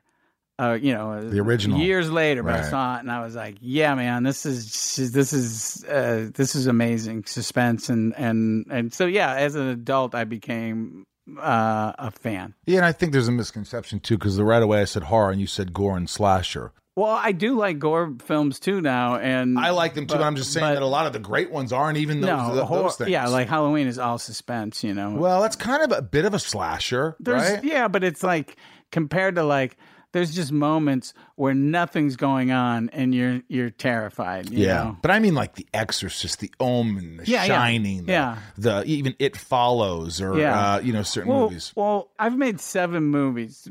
Uh, 0.59 0.77
you 0.79 0.93
know, 0.93 1.29
The 1.29 1.39
original. 1.39 1.79
years 1.79 2.09
later, 2.11 2.43
but 2.43 2.53
I 2.53 2.69
saw 2.69 2.95
it 2.97 2.99
and 2.99 3.11
I 3.11 3.23
was 3.23 3.35
like, 3.35 3.57
"Yeah, 3.59 3.93
man, 3.95 4.23
this 4.23 4.45
is 4.45 5.11
this 5.11 5.33
is 5.33 5.83
uh, 5.83 6.29
this 6.33 6.55
is 6.55 6.67
amazing 6.67 7.25
suspense." 7.25 7.89
And 7.89 8.13
and 8.15 8.67
and 8.69 8.93
so 8.93 9.05
yeah, 9.05 9.33
as 9.35 9.55
an 9.55 9.67
adult, 9.67 10.15
I 10.15 10.23
became 10.23 11.05
uh, 11.37 11.93
a 11.97 12.11
fan. 12.11 12.53
Yeah, 12.65 12.77
and 12.77 12.85
I 12.85 12.91
think 12.91 13.11
there's 13.13 13.27
a 13.27 13.31
misconception 13.31 13.99
too, 13.99 14.17
because 14.17 14.39
right 14.39 14.61
away 14.61 14.81
I 14.81 14.85
said 14.85 15.03
horror 15.03 15.31
and 15.31 15.39
you 15.41 15.47
said 15.47 15.73
gore 15.73 15.97
and 15.97 16.09
slasher. 16.09 16.71
Well, 16.95 17.09
I 17.09 17.31
do 17.31 17.57
like 17.57 17.79
gore 17.79 18.13
films 18.23 18.59
too 18.59 18.79
now, 18.79 19.15
and 19.15 19.57
I 19.57 19.71
like 19.71 19.95
them 19.95 20.05
too, 20.05 20.15
but, 20.15 20.23
I'm 20.23 20.35
just 20.35 20.53
saying 20.53 20.63
but- 20.67 20.73
that 20.75 20.83
a 20.83 20.85
lot 20.87 21.07
of 21.07 21.13
the 21.13 21.19
great 21.19 21.49
ones 21.51 21.73
aren't 21.73 21.97
even 21.97 22.21
those, 22.21 22.27
no 22.29 22.55
those 22.55 22.67
horror- 22.67 22.89
things. 22.91 23.09
Yeah, 23.09 23.27
like 23.27 23.47
Halloween 23.49 23.87
is 23.87 23.97
all 23.97 24.19
suspense, 24.19 24.83
you 24.83 24.93
know. 24.93 25.11
well, 25.15 25.41
that's 25.41 25.55
kind 25.55 25.81
of 25.81 25.97
a 25.97 26.03
bit 26.03 26.25
of 26.25 26.33
a 26.35 26.39
slasher, 26.39 27.15
There's 27.19 27.41
right? 27.51 27.63
yeah, 27.63 27.87
but 27.87 28.03
it's 28.03 28.21
like 28.21 28.57
compared 28.91 29.35
to 29.35 29.43
like 29.43 29.75
there's 30.13 30.33
just 30.33 30.51
moments 30.51 31.13
where 31.35 31.53
nothing's 31.53 32.15
going 32.15 32.51
on 32.51 32.89
and 32.93 33.13
you're 33.13 33.41
you're 33.49 33.69
terrified. 33.69 34.49
You 34.49 34.65
Yeah, 34.65 34.73
know? 34.83 34.97
but 35.01 35.11
I 35.11 35.19
mean 35.19 35.33
like 35.35 35.55
The 35.55 35.67
Exorcist, 35.73 36.39
The 36.39 36.51
Omen, 36.59 37.17
The 37.17 37.25
Yeah, 37.25 37.41
yeah. 37.43 37.47
Shining, 37.47 38.05
the, 38.05 38.11
Yeah. 38.13 38.37
the 38.57 38.83
even 38.85 39.15
It 39.19 39.35
Follows, 39.35 40.21
or 40.21 40.39
Yeah. 40.39 40.75
uh, 40.75 40.79
you 40.79 40.93
know 40.93 41.03
certain 41.03 41.31
Well, 41.31 41.41
movies. 41.49 41.73
well, 41.75 42.09
I've 42.17 42.37
made 42.37 42.59
seven 42.61 43.03
movies 43.05 43.67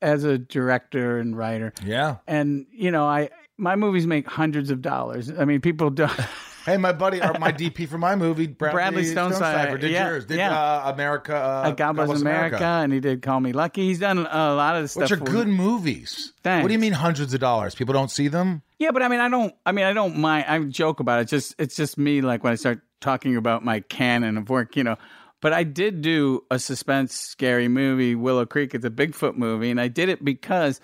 as 0.00 0.24
a 0.24 0.38
director 0.38 1.18
and 1.18 1.36
writer, 1.36 1.72
Yeah. 1.84 2.16
and 2.26 2.66
you 2.72 2.90
know, 2.90 3.04
I 3.04 3.28
my 3.58 3.74
movies 3.76 4.06
make 4.06 4.26
hundreds 4.28 4.70
of 4.70 4.80
dollars. 4.80 5.30
I 5.36 5.44
mean, 5.44 5.60
people 5.60 5.90
don't. 5.90 6.12
Hey, 6.68 6.76
my 6.76 6.92
buddy, 6.92 7.22
or 7.22 7.32
my 7.38 7.50
DP 7.50 7.88
for 7.88 7.96
my 7.96 8.14
movie, 8.14 8.46
Bradley, 8.46 8.74
Bradley 8.74 9.04
Stonecipher, 9.04 9.78
did 9.78 9.90
yeah, 9.90 10.08
yours. 10.08 10.26
Did 10.26 10.36
yeah. 10.36 10.52
uh, 10.52 10.92
America, 10.92 11.34
uh, 11.34 11.70
God 11.70 11.94
Bless 11.94 12.20
America, 12.20 12.62
and 12.62 12.92
he 12.92 13.00
did 13.00 13.22
Call 13.22 13.40
Me 13.40 13.52
Lucky. 13.52 13.86
He's 13.86 14.00
done 14.00 14.18
a 14.18 14.54
lot 14.54 14.76
of 14.76 14.90
stuff. 14.90 15.04
Which 15.04 15.12
are 15.12 15.16
good 15.16 15.48
movies. 15.48 16.34
Thanks. 16.42 16.62
What 16.62 16.68
do 16.68 16.74
you 16.74 16.78
mean 16.78 16.92
hundreds 16.92 17.32
of 17.32 17.40
dollars? 17.40 17.74
People 17.74 17.94
don't 17.94 18.10
see 18.10 18.28
them? 18.28 18.60
Yeah, 18.78 18.90
but 18.90 19.02
I 19.02 19.08
mean, 19.08 19.20
I 19.20 19.30
don't. 19.30 19.54
I 19.64 19.72
mean, 19.72 19.86
I 19.86 19.94
don't 19.94 20.18
mind. 20.18 20.44
I 20.46 20.58
joke 20.64 21.00
about 21.00 21.20
it. 21.20 21.22
It's 21.22 21.30
just 21.30 21.54
it's 21.58 21.74
just 21.74 21.96
me. 21.96 22.20
Like 22.20 22.44
when 22.44 22.52
I 22.52 22.56
start 22.56 22.82
talking 23.00 23.36
about 23.36 23.64
my 23.64 23.80
canon 23.80 24.36
of 24.36 24.50
work, 24.50 24.76
you 24.76 24.84
know. 24.84 24.96
But 25.40 25.54
I 25.54 25.62
did 25.62 26.02
do 26.02 26.44
a 26.50 26.58
suspense 26.58 27.14
scary 27.14 27.68
movie, 27.68 28.14
Willow 28.14 28.44
Creek. 28.44 28.74
It's 28.74 28.84
a 28.84 28.90
Bigfoot 28.90 29.36
movie, 29.36 29.70
and 29.70 29.80
I 29.80 29.88
did 29.88 30.10
it 30.10 30.22
because 30.22 30.82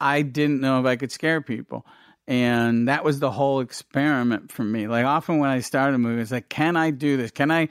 I 0.00 0.22
didn't 0.22 0.60
know 0.60 0.78
if 0.78 0.86
I 0.86 0.94
could 0.94 1.10
scare 1.10 1.40
people. 1.40 1.84
And 2.26 2.88
that 2.88 3.04
was 3.04 3.20
the 3.20 3.30
whole 3.30 3.60
experiment 3.60 4.50
for 4.50 4.64
me. 4.64 4.86
Like 4.86 5.04
often 5.04 5.38
when 5.38 5.50
I 5.50 5.60
start 5.60 5.94
a 5.94 5.98
movie, 5.98 6.22
it's 6.22 6.30
like, 6.30 6.48
can 6.48 6.76
I 6.76 6.90
do 6.90 7.16
this? 7.16 7.30
Can 7.30 7.50
I 7.50 7.68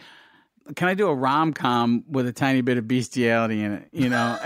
can 0.75 0.87
I 0.87 0.93
do 0.93 1.07
a 1.07 1.15
rom 1.15 1.53
com 1.53 2.05
with 2.07 2.25
a 2.25 2.31
tiny 2.31 2.61
bit 2.61 2.77
of 2.77 2.87
bestiality 2.87 3.61
in 3.61 3.73
it? 3.73 3.89
You 3.91 4.09
know, 4.09 4.37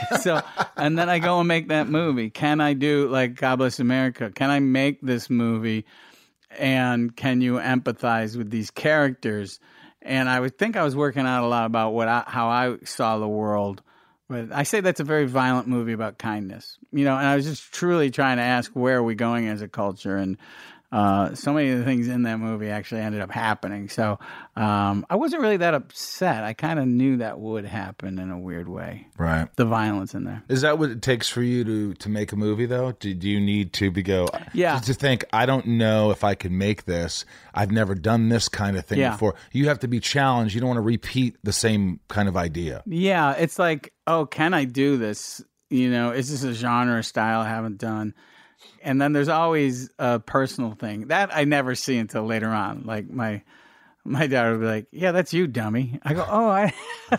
so 0.20 0.40
and 0.76 0.98
then 0.98 1.08
I 1.08 1.18
go 1.18 1.40
and 1.40 1.48
make 1.48 1.68
that 1.68 1.88
movie. 1.88 2.30
Can 2.30 2.60
I 2.60 2.74
do 2.74 3.08
like 3.08 3.34
God 3.34 3.56
Bless 3.56 3.80
America? 3.80 4.30
Can 4.30 4.50
I 4.50 4.60
make 4.60 5.00
this 5.00 5.28
movie 5.28 5.84
and 6.50 7.14
can 7.14 7.40
you 7.40 7.54
empathize 7.54 8.36
with 8.36 8.50
these 8.50 8.70
characters? 8.70 9.60
And 10.02 10.28
I 10.28 10.38
would 10.38 10.58
think 10.58 10.76
I 10.76 10.84
was 10.84 10.94
working 10.94 11.26
out 11.26 11.44
a 11.44 11.48
lot 11.48 11.64
about 11.64 11.92
what 11.92 12.08
I, 12.08 12.24
how 12.26 12.48
I 12.48 12.76
saw 12.84 13.18
the 13.18 13.28
world. 13.28 13.82
But 14.28 14.52
I 14.52 14.62
say 14.62 14.80
that's 14.80 15.00
a 15.00 15.04
very 15.04 15.26
violent 15.26 15.68
movie 15.68 15.92
about 15.92 16.18
kindness, 16.18 16.78
you 16.92 17.04
know. 17.04 17.16
And 17.16 17.26
I 17.26 17.36
was 17.36 17.44
just 17.44 17.72
truly 17.72 18.10
trying 18.10 18.38
to 18.38 18.42
ask 18.42 18.70
where 18.72 18.98
are 18.98 19.02
we 19.02 19.14
going 19.14 19.48
as 19.48 19.60
a 19.60 19.68
culture, 19.68 20.16
and 20.16 20.38
uh, 20.94 21.34
so 21.34 21.52
many 21.52 21.70
of 21.70 21.78
the 21.80 21.84
things 21.84 22.06
in 22.06 22.22
that 22.22 22.38
movie 22.38 22.68
actually 22.70 23.00
ended 23.00 23.20
up 23.20 23.30
happening. 23.32 23.88
So 23.88 24.20
um, 24.54 25.04
I 25.10 25.16
wasn't 25.16 25.42
really 25.42 25.56
that 25.56 25.74
upset. 25.74 26.44
I 26.44 26.52
kind 26.52 26.78
of 26.78 26.86
knew 26.86 27.16
that 27.16 27.40
would 27.40 27.64
happen 27.64 28.20
in 28.20 28.30
a 28.30 28.38
weird 28.38 28.68
way. 28.68 29.08
Right. 29.18 29.48
The 29.56 29.64
violence 29.64 30.14
in 30.14 30.22
there. 30.22 30.44
Is 30.48 30.60
that 30.60 30.78
what 30.78 30.90
it 30.90 31.02
takes 31.02 31.28
for 31.28 31.42
you 31.42 31.64
to 31.64 31.94
to 31.94 32.08
make 32.08 32.30
a 32.30 32.36
movie 32.36 32.66
though? 32.66 32.92
Do, 32.92 33.12
do 33.12 33.28
you 33.28 33.40
need 33.40 33.72
to 33.74 33.90
be 33.90 34.02
go 34.02 34.28
Yeah. 34.52 34.78
to, 34.78 34.84
to 34.86 34.94
think 34.94 35.24
I 35.32 35.46
don't 35.46 35.66
know 35.66 36.12
if 36.12 36.22
I 36.22 36.34
can 36.36 36.56
make 36.56 36.84
this. 36.84 37.24
I've 37.52 37.72
never 37.72 37.96
done 37.96 38.28
this 38.28 38.48
kind 38.48 38.76
of 38.76 38.86
thing 38.86 39.00
Yeah. 39.00 39.10
before. 39.10 39.34
You 39.50 39.66
have 39.68 39.80
to 39.80 39.88
be 39.88 39.98
challenged. 39.98 40.54
You 40.54 40.60
don't 40.60 40.68
want 40.68 40.78
to 40.78 40.82
repeat 40.82 41.36
the 41.42 41.52
same 41.52 41.98
kind 42.08 42.28
of 42.28 42.36
idea. 42.36 42.84
Yeah, 42.86 43.32
it's 43.32 43.58
like, 43.58 43.92
oh, 44.06 44.26
can 44.26 44.54
I 44.54 44.64
do 44.64 44.96
this? 44.96 45.42
You 45.70 45.90
know, 45.90 46.12
is 46.12 46.30
this 46.30 46.44
a 46.44 46.52
genre 46.54 47.02
style 47.02 47.40
I 47.40 47.48
haven't 47.48 47.78
done? 47.78 48.14
And 48.84 49.00
then 49.00 49.12
there's 49.12 49.28
always 49.28 49.90
a 49.98 50.20
personal 50.20 50.74
thing 50.74 51.08
that 51.08 51.34
I 51.34 51.44
never 51.44 51.74
see 51.74 51.96
until 51.98 52.24
later 52.24 52.48
on. 52.50 52.82
Like 52.84 53.10
my 53.10 53.42
my 54.04 54.26
daughter 54.26 54.52
would 54.52 54.60
be 54.60 54.66
like, 54.66 54.86
"Yeah, 54.92 55.12
that's 55.12 55.32
you, 55.32 55.46
dummy." 55.46 55.98
I 56.02 56.12
go, 56.12 56.26
"Oh, 56.28 56.46
I 56.48 56.74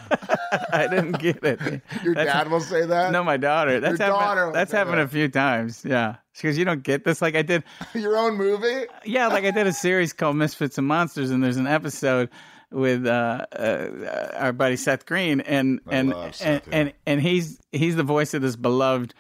I 0.71 0.87
didn't 0.87 1.13
get 1.19 1.43
it." 1.43 1.59
Your 2.03 2.13
That's- 2.13 2.33
dad 2.33 2.51
will 2.51 2.59
say 2.61 2.85
that. 2.85 3.11
No, 3.11 3.23
my 3.23 3.37
daughter. 3.37 3.79
That's 3.79 3.97
Your 3.99 4.07
happened. 4.07 4.21
daughter 4.25 4.45
will 4.45 4.53
that's 4.53 4.71
happened 4.71 4.99
that. 4.99 5.05
a 5.05 5.07
few 5.07 5.27
times. 5.27 5.83
Yeah, 5.83 6.17
she 6.33 6.47
goes, 6.47 6.57
"You 6.57 6.65
don't 6.65 6.83
get 6.83 7.03
this." 7.03 7.21
Like 7.21 7.35
I 7.35 7.41
did. 7.41 7.63
Your 7.95 8.15
own 8.17 8.35
movie. 8.35 8.85
Yeah, 9.03 9.27
like 9.27 9.45
I 9.45 9.51
did 9.51 9.65
a 9.65 9.73
series 9.73 10.13
called 10.13 10.35
Misfits 10.35 10.77
and 10.77 10.85
Monsters, 10.87 11.31
and 11.31 11.43
there's 11.43 11.57
an 11.57 11.65
episode 11.67 12.29
with 12.71 13.07
uh, 13.07 13.45
uh, 13.51 14.29
our 14.35 14.53
buddy 14.53 14.75
Seth 14.75 15.07
Green, 15.07 15.41
and 15.41 15.79
and 15.89 16.13
and, 16.43 16.61
and 16.71 16.93
and 17.07 17.19
he's 17.21 17.59
he's 17.71 17.95
the 17.95 18.03
voice 18.03 18.35
of 18.35 18.43
this 18.43 18.55
beloved 18.55 19.15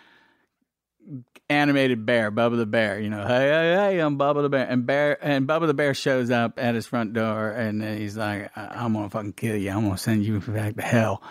animated 1.49 2.05
bear, 2.05 2.31
Bubba 2.31 2.57
the 2.57 2.65
Bear. 2.65 2.99
You 2.99 3.09
know, 3.09 3.25
hey 3.25 3.49
hey 3.49 3.73
hey, 3.75 3.99
I'm 3.99 4.17
Bubba 4.17 4.41
the 4.41 4.49
Bear, 4.49 4.67
and 4.67 4.85
Bear 4.85 5.23
and 5.23 5.47
Bubba 5.47 5.67
the 5.67 5.73
Bear 5.73 5.93
shows 5.93 6.31
up 6.31 6.53
at 6.57 6.75
his 6.75 6.87
front 6.87 7.13
door, 7.13 7.49
and 7.49 7.83
he's 7.83 8.17
like, 8.17 8.51
"I'm 8.55 8.93
gonna 8.93 9.09
fucking 9.09 9.33
kill 9.33 9.55
you. 9.55 9.71
I'm 9.71 9.83
gonna 9.83 9.97
send 9.97 10.25
you 10.25 10.39
back 10.39 10.75
to 10.75 10.81
hell." 10.81 11.21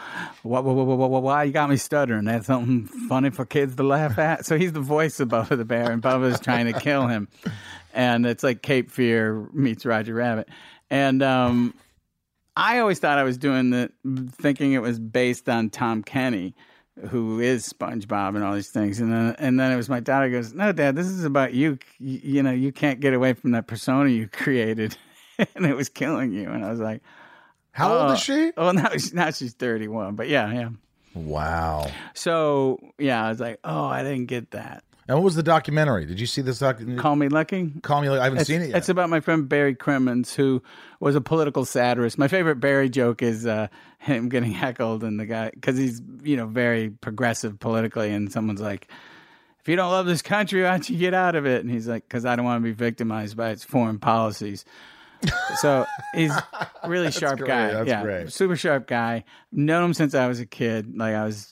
What, 0.42 0.64
why 0.64 1.44
you 1.44 1.52
got 1.52 1.70
me 1.70 1.76
stuttering? 1.76 2.24
That's 2.24 2.46
something 2.46 2.86
funny 3.08 3.30
for 3.30 3.44
kids 3.44 3.76
to 3.76 3.82
laugh 3.82 4.18
at. 4.18 4.46
So 4.46 4.56
he's 4.56 4.72
the 4.72 4.80
voice 4.80 5.20
of 5.20 5.28
Bubba 5.28 5.56
the 5.56 5.64
Bear, 5.64 5.90
and 5.90 6.02
Bubba's 6.02 6.40
trying 6.40 6.72
to 6.72 6.78
kill 6.78 7.06
him, 7.06 7.28
and 7.92 8.26
it's 8.26 8.42
like 8.42 8.62
Cape 8.62 8.90
Fear 8.90 9.48
meets 9.52 9.84
Roger 9.84 10.14
Rabbit, 10.14 10.48
and 10.90 11.22
um. 11.22 11.74
I 12.56 12.78
always 12.78 13.00
thought 13.00 13.18
I 13.18 13.24
was 13.24 13.36
doing 13.36 13.70
the 13.70 13.90
thinking 14.30 14.74
it 14.74 14.78
was 14.80 15.00
based 15.00 15.48
on 15.48 15.70
Tom 15.70 16.04
Kenny, 16.04 16.54
who 17.08 17.40
is 17.40 17.68
SpongeBob 17.68 18.36
and 18.36 18.44
all 18.44 18.54
these 18.54 18.70
things. 18.70 19.00
And 19.00 19.12
then 19.12 19.34
and 19.38 19.58
then 19.58 19.72
it 19.72 19.76
was 19.76 19.88
my 19.88 20.00
daughter 20.00 20.30
goes, 20.30 20.52
"No, 20.52 20.72
Dad, 20.72 20.96
this 20.96 21.06
is 21.06 21.24
about 21.24 21.52
you. 21.54 21.78
You, 21.98 22.20
you 22.22 22.42
know, 22.42 22.52
you 22.52 22.72
can't 22.72 23.00
get 23.00 23.14
away 23.14 23.32
from 23.32 23.52
that 23.52 23.66
persona 23.66 24.10
you 24.10 24.28
created, 24.28 24.96
and 25.54 25.66
it 25.66 25.74
was 25.76 25.88
killing 25.88 26.32
you." 26.32 26.50
And 26.50 26.64
I 26.64 26.70
was 26.70 26.80
like, 26.80 27.02
How 27.72 27.92
old 27.92 28.10
"Oh." 28.10 28.12
is 28.14 28.20
she? 28.20 28.52
"Oh, 28.56 28.70
now 28.70 28.90
she's 28.90 29.12
now 29.14 29.30
she's 29.30 29.54
thirty 29.54 29.88
one." 29.88 30.14
But 30.14 30.28
yeah, 30.28 30.52
yeah. 30.52 30.68
Wow. 31.14 31.90
So 32.14 32.78
yeah, 32.98 33.24
I 33.24 33.28
was 33.28 33.40
like, 33.40 33.58
"Oh, 33.64 33.84
I 33.84 34.02
didn't 34.02 34.26
get 34.26 34.52
that." 34.52 34.84
And 35.06 35.16
what 35.18 35.24
was 35.24 35.34
the 35.34 35.42
documentary? 35.42 36.06
Did 36.06 36.18
you 36.18 36.26
see 36.26 36.40
this 36.40 36.58
documentary? 36.60 37.00
Call 37.00 37.14
me 37.16 37.28
lucky. 37.28 37.72
Call 37.82 38.00
me. 38.00 38.08
Lucky. 38.08 38.20
I 38.20 38.24
haven't 38.24 38.38
It's, 38.40 38.48
seen 38.48 38.62
it 38.62 38.68
yet. 38.68 38.76
it's 38.78 38.88
about 38.88 39.10
my 39.10 39.20
friend 39.20 39.48
Barry 39.48 39.74
Crimmins, 39.74 40.34
who 40.34 40.62
was 41.00 41.14
a 41.14 41.20
political 41.20 41.64
satirist. 41.64 42.16
My 42.16 42.28
favorite 42.28 42.56
Barry 42.56 42.88
joke 42.88 43.22
is 43.22 43.46
uh, 43.46 43.68
him 43.98 44.28
getting 44.30 44.52
heckled 44.52 45.04
and 45.04 45.20
the 45.20 45.26
guy 45.26 45.50
because 45.50 45.76
he's 45.76 46.00
you 46.22 46.36
know 46.36 46.46
very 46.46 46.88
progressive 46.90 47.58
politically, 47.60 48.12
and 48.12 48.32
someone's 48.32 48.60
like, 48.62 48.88
"If 49.60 49.68
you 49.68 49.76
don't 49.76 49.90
love 49.90 50.06
this 50.06 50.22
country, 50.22 50.62
why 50.62 50.70
don't 50.70 50.88
you 50.88 50.96
get 50.98 51.12
out 51.14 51.34
of 51.34 51.44
it?" 51.46 51.62
And 51.62 51.70
he's 51.70 51.86
like, 51.86 52.04
"Because 52.08 52.24
I 52.24 52.34
don't 52.36 52.44
want 52.46 52.62
to 52.62 52.64
be 52.64 52.72
victimized 52.72 53.36
by 53.36 53.50
its 53.50 53.62
foreign 53.64 53.98
policies." 53.98 54.64
so 55.56 55.86
he's 56.14 56.32
really 56.86 57.10
sharp 57.10 57.38
great. 57.38 57.48
guy. 57.48 57.72
That's 57.72 57.88
yeah, 57.88 58.02
great. 58.02 58.32
super 58.32 58.56
sharp 58.56 58.86
guy. 58.86 59.24
Known 59.52 59.84
him 59.84 59.94
since 59.94 60.14
I 60.14 60.26
was 60.28 60.40
a 60.40 60.46
kid. 60.46 60.96
Like 60.98 61.14
I 61.14 61.24
was 61.24 61.50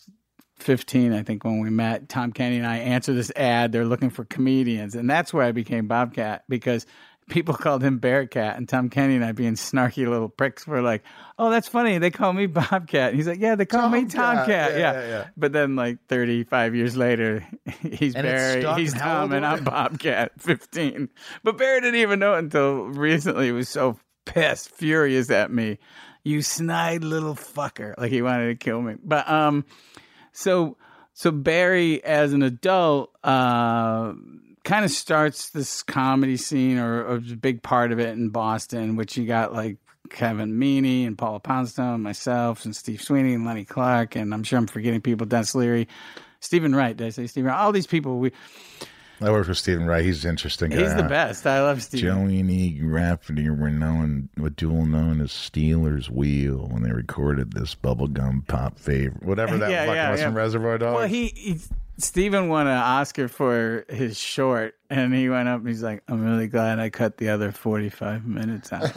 15, 0.63 1.13
I 1.13 1.23
think, 1.23 1.45
when 1.45 1.61
we 1.61 1.71
met. 1.71 2.09
Tom 2.09 2.33
Kenny 2.33 2.59
and 2.59 2.67
I 2.67 2.79
answered 2.79 3.15
this 3.15 3.33
ad. 3.37 3.73
They're 3.73 3.85
looking 3.85 4.11
for 4.11 4.25
comedians. 4.25 4.95
And 4.95 5.09
that's 5.09 5.33
where 5.33 5.45
I 5.45 5.53
became 5.53 5.87
Bobcat 5.87 6.45
because 6.49 6.87
people 7.29 7.55
called 7.59 7.83
him 7.83 7.99
Bearcat. 7.99 8.57
And 8.57 8.69
Tom 8.69 8.89
Kenny 8.91 9.17
and 9.17 9.25
I, 9.25 9.33
being 9.33 9.55
snarky 9.55 10.07
little 10.09 10.29
pricks, 10.29 10.67
were 10.67 10.83
like, 10.83 11.03
oh, 11.39 11.51
that's 11.51 11.69
funny. 11.69 11.99
They 11.99 12.11
call 12.11 12.33
me 12.33 12.47
Bobcat. 12.47 13.11
And 13.11 13.17
he's 13.17 13.27
like, 13.27 13.41
yeah, 13.41 13.55
they 13.55 13.67
call 13.67 13.89
me 13.89 14.05
Tomcat. 14.05 14.49
Yeah, 14.49 14.79
Yeah, 14.79 14.93
yeah, 14.93 15.09
yeah. 15.09 15.27
But 15.37 15.53
then, 15.53 15.77
like 15.77 15.99
35 16.09 16.75
years 16.75 16.97
later, 16.97 17.47
he's 17.81 18.15
And 18.15 18.25
Barry, 18.25 18.65
he's 18.81 18.93
And 18.93 19.03
Tom, 19.03 19.33
and 19.33 19.45
I'm? 19.45 19.65
Bobcat, 19.65 20.33
15. 20.41 21.09
But 21.43 21.59
Barry 21.59 21.81
didn't 21.81 22.01
even 22.01 22.19
know 22.19 22.35
it 22.35 22.39
until 22.39 22.85
recently. 22.87 23.47
He 23.47 23.53
was 23.53 23.69
so 23.69 23.99
pissed, 24.25 24.71
furious 24.71 25.31
at 25.31 25.51
me. 25.51 25.79
You 26.25 26.43
snide 26.43 27.03
little 27.03 27.35
fucker. 27.35 27.95
Like 27.99 28.13
he 28.13 28.23
wanted 28.23 28.47
to 28.47 28.55
kill 28.55 28.81
me. 28.81 28.95
But, 29.03 29.29
um, 29.29 29.65
so 30.33 30.77
so 31.15 31.31
Barry 31.31 32.03
as 32.05 32.33
an 32.33 32.43
adult 32.43 33.15
uh 33.23 34.13
kind 34.65 34.85
of 34.85 34.91
starts 34.91 35.51
this 35.51 35.83
comedy 35.83 36.37
scene 36.37 36.79
or, 36.79 37.05
or 37.05 37.17
a 37.17 37.21
big 37.21 37.63
part 37.63 37.91
of 37.93 37.99
it 37.99 38.11
in 38.11 38.29
Boston, 38.29 38.97
which 38.97 39.17
you 39.17 39.27
got 39.27 39.53
like 39.53 39.77
Kevin 40.11 40.53
Meaney 40.53 41.07
and 41.07 41.19
Paula 41.19 41.41
Poundstone, 41.41 42.03
myself 42.03 42.65
and 42.65 42.75
Steve 42.77 43.03
Sweeney 43.03 43.35
and 43.35 43.45
Lenny 43.45 43.65
Clarke, 43.65 44.17
and 44.17 44.33
I'm 44.33 44.45
sure 44.45 44.59
I'm 44.59 44.67
forgetting 44.67 45.01
people, 45.01 45.27
Denis 45.27 45.55
Leary, 45.55 45.89
Steven 46.41 46.75
Wright, 46.75 46.97
did 46.97 47.07
I 47.07 47.11
say 47.11 47.27
Steven 47.27 47.49
Wright? 47.49 47.59
All 47.59 47.73
these 47.73 47.87
people 47.87 48.19
we 48.19 48.33
I 49.23 49.31
worked 49.31 49.49
with 49.49 49.59
Steven 49.59 49.87
Wright. 49.87 50.05
He's 50.05 50.25
an 50.25 50.31
interesting. 50.31 50.71
Guy, 50.71 50.79
he's 50.83 50.95
the 50.95 51.05
best. 51.05 51.47
I 51.47 51.63
love 51.63 51.83
Steven. 51.83 52.29
Joe 52.29 52.29
Egan 52.29 52.91
Rafferty 52.91 53.49
were 53.49 53.71
known, 53.71 54.29
were 54.37 54.51
dual 54.51 54.85
known 54.87 55.21
as 55.21 55.31
Stealers 55.33 56.11
Wheel 56.11 56.69
when 56.71 56.83
they 56.83 56.91
recorded 56.91 57.53
this 57.53 57.75
bubblegum 57.75 58.47
pop 58.49 58.79
favorite, 58.79 59.23
whatever 59.23 59.59
that 59.59 59.71
Yeah, 59.71 59.87
fucking 59.87 59.95
yeah, 59.97 60.11
was 60.11 60.21
yeah. 60.21 60.27
from 60.27 60.35
Reservoir 60.37 60.79
Dogs. 60.79 60.97
Well, 60.97 61.09
he, 61.09 61.29
he 61.37 61.61
Steven 61.99 62.49
won 62.49 62.67
an 62.67 62.79
Oscar 62.79 63.29
for 63.29 63.85
his 63.89 64.19
short, 64.19 64.75
and 64.91 65.15
he 65.15 65.29
went 65.29 65.49
up 65.49 65.61
and 65.61 65.69
he's 65.69 65.83
like, 65.83 66.03
"I'm 66.09 66.25
really 66.25 66.47
glad 66.47 66.79
I 66.79 66.91
cut 66.91 67.19
the 67.19 67.29
other 67.29 67.53
45 67.53 68.25
minutes 68.27 68.73
out." 68.73 68.93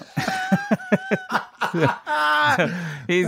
so, 1.74 2.68
he's 3.08 3.28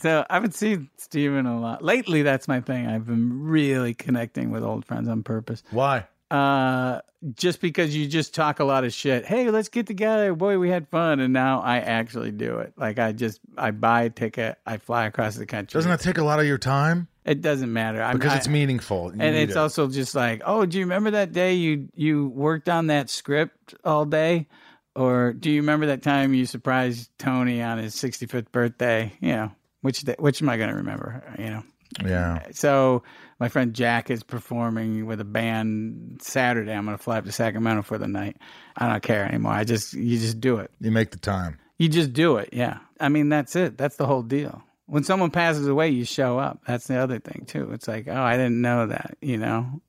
so 0.00 0.26
I 0.28 0.34
haven't 0.34 0.54
seen 0.54 0.90
Steven 0.96 1.46
a 1.46 1.58
lot 1.58 1.82
lately. 1.82 2.22
That's 2.22 2.48
my 2.48 2.60
thing. 2.60 2.86
I've 2.86 3.06
been 3.06 3.42
really 3.42 3.94
connecting 3.94 4.50
with 4.50 4.62
old 4.62 4.84
friends 4.84 5.08
on 5.08 5.22
purpose. 5.22 5.62
Why? 5.70 6.06
Uh, 6.30 7.00
just 7.34 7.60
because 7.60 7.94
you 7.94 8.06
just 8.06 8.34
talk 8.34 8.58
a 8.58 8.64
lot 8.64 8.84
of 8.84 8.92
shit. 8.94 9.26
Hey, 9.26 9.50
let's 9.50 9.68
get 9.68 9.86
together. 9.86 10.34
Boy, 10.34 10.58
we 10.58 10.70
had 10.70 10.88
fun, 10.88 11.20
and 11.20 11.32
now 11.32 11.60
I 11.60 11.78
actually 11.78 12.30
do 12.30 12.58
it. 12.58 12.72
Like 12.76 12.98
I 12.98 13.12
just 13.12 13.40
I 13.56 13.70
buy 13.70 14.04
a 14.04 14.10
ticket, 14.10 14.58
I 14.66 14.78
fly 14.78 15.06
across 15.06 15.36
the 15.36 15.46
country. 15.46 15.78
Doesn't 15.78 15.90
that 15.90 16.00
take 16.00 16.18
a 16.18 16.24
lot 16.24 16.40
of 16.40 16.46
your 16.46 16.58
time? 16.58 17.08
It 17.24 17.40
doesn't 17.40 17.72
matter 17.72 18.02
I'm, 18.02 18.16
Because 18.16 18.32
I- 18.32 18.36
it's 18.38 18.48
meaningful. 18.48 19.12
You 19.14 19.20
and 19.22 19.36
it's 19.36 19.52
it. 19.52 19.56
also 19.56 19.88
just 19.88 20.14
like, 20.14 20.42
oh, 20.44 20.66
do 20.66 20.78
you 20.78 20.84
remember 20.84 21.12
that 21.12 21.32
day 21.32 21.54
you 21.54 21.88
you 21.94 22.28
worked 22.28 22.68
on 22.68 22.88
that 22.88 23.10
script 23.10 23.74
all 23.84 24.04
day, 24.04 24.48
or 24.96 25.32
do 25.32 25.50
you 25.50 25.60
remember 25.60 25.86
that 25.86 26.02
time 26.02 26.34
you 26.34 26.46
surprised 26.46 27.10
Tony 27.18 27.62
on 27.62 27.78
his 27.78 27.94
65th 27.94 28.50
birthday? 28.50 29.12
You 29.20 29.32
know, 29.32 29.52
which 29.82 30.00
day, 30.00 30.16
which 30.18 30.42
am 30.42 30.48
I 30.48 30.56
going 30.56 30.70
to 30.70 30.76
remember? 30.76 31.22
You 31.38 31.44
know, 31.50 31.62
yeah. 32.04 32.40
so 32.52 33.02
my 33.38 33.48
friend 33.48 33.72
Jack 33.72 34.10
is 34.10 34.22
performing 34.22 35.06
with 35.06 35.20
a 35.20 35.24
band 35.24 36.18
Saturday. 36.22 36.72
I'm 36.72 36.84
going 36.84 36.96
to 36.96 37.02
fly 37.02 37.18
up 37.18 37.24
to 37.24 37.32
Sacramento 37.32 37.82
for 37.82 37.98
the 37.98 38.08
night. 38.08 38.36
I 38.76 38.88
don't 38.88 39.02
care 39.02 39.24
anymore. 39.24 39.52
I 39.52 39.62
just 39.64 39.94
you 39.94 40.18
just 40.18 40.40
do 40.40 40.56
it. 40.58 40.70
You 40.80 40.90
make 40.90 41.10
the 41.12 41.18
time. 41.18 41.58
You 41.78 41.88
just 41.88 42.12
do 42.12 42.36
it. 42.36 42.50
Yeah. 42.52 42.78
I 43.00 43.08
mean, 43.08 43.28
that's 43.28 43.56
it. 43.56 43.78
That's 43.78 43.96
the 43.96 44.06
whole 44.06 44.22
deal. 44.22 44.62
When 44.86 45.04
someone 45.04 45.30
passes 45.30 45.66
away, 45.68 45.90
you 45.90 46.04
show 46.04 46.38
up. 46.38 46.60
That's 46.66 46.86
the 46.86 46.96
other 46.96 47.18
thing, 47.18 47.44
too. 47.46 47.70
It's 47.72 47.88
like, 47.88 48.08
oh, 48.08 48.20
I 48.20 48.36
didn't 48.36 48.60
know 48.60 48.86
that, 48.86 49.16
you 49.20 49.38
know? 49.38 49.80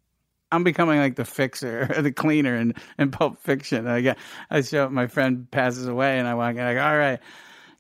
I'm 0.52 0.64
becoming 0.64 1.00
like 1.00 1.16
the 1.16 1.26
fixer, 1.26 1.86
the 2.02 2.12
cleaner 2.12 2.56
in, 2.56 2.76
in 3.00 3.10
Pulp 3.10 3.40
Fiction. 3.40 3.88
I 3.88 4.02
get, 4.02 4.18
I 4.52 4.62
show 4.62 4.86
up, 4.86 4.92
my 4.92 5.08
friend 5.08 5.50
passes 5.50 5.88
away, 5.88 6.20
and 6.20 6.28
I 6.28 6.36
walk 6.36 6.52
in, 6.52 6.58
go, 6.58 6.82
all 6.82 6.98
right, 6.98 7.20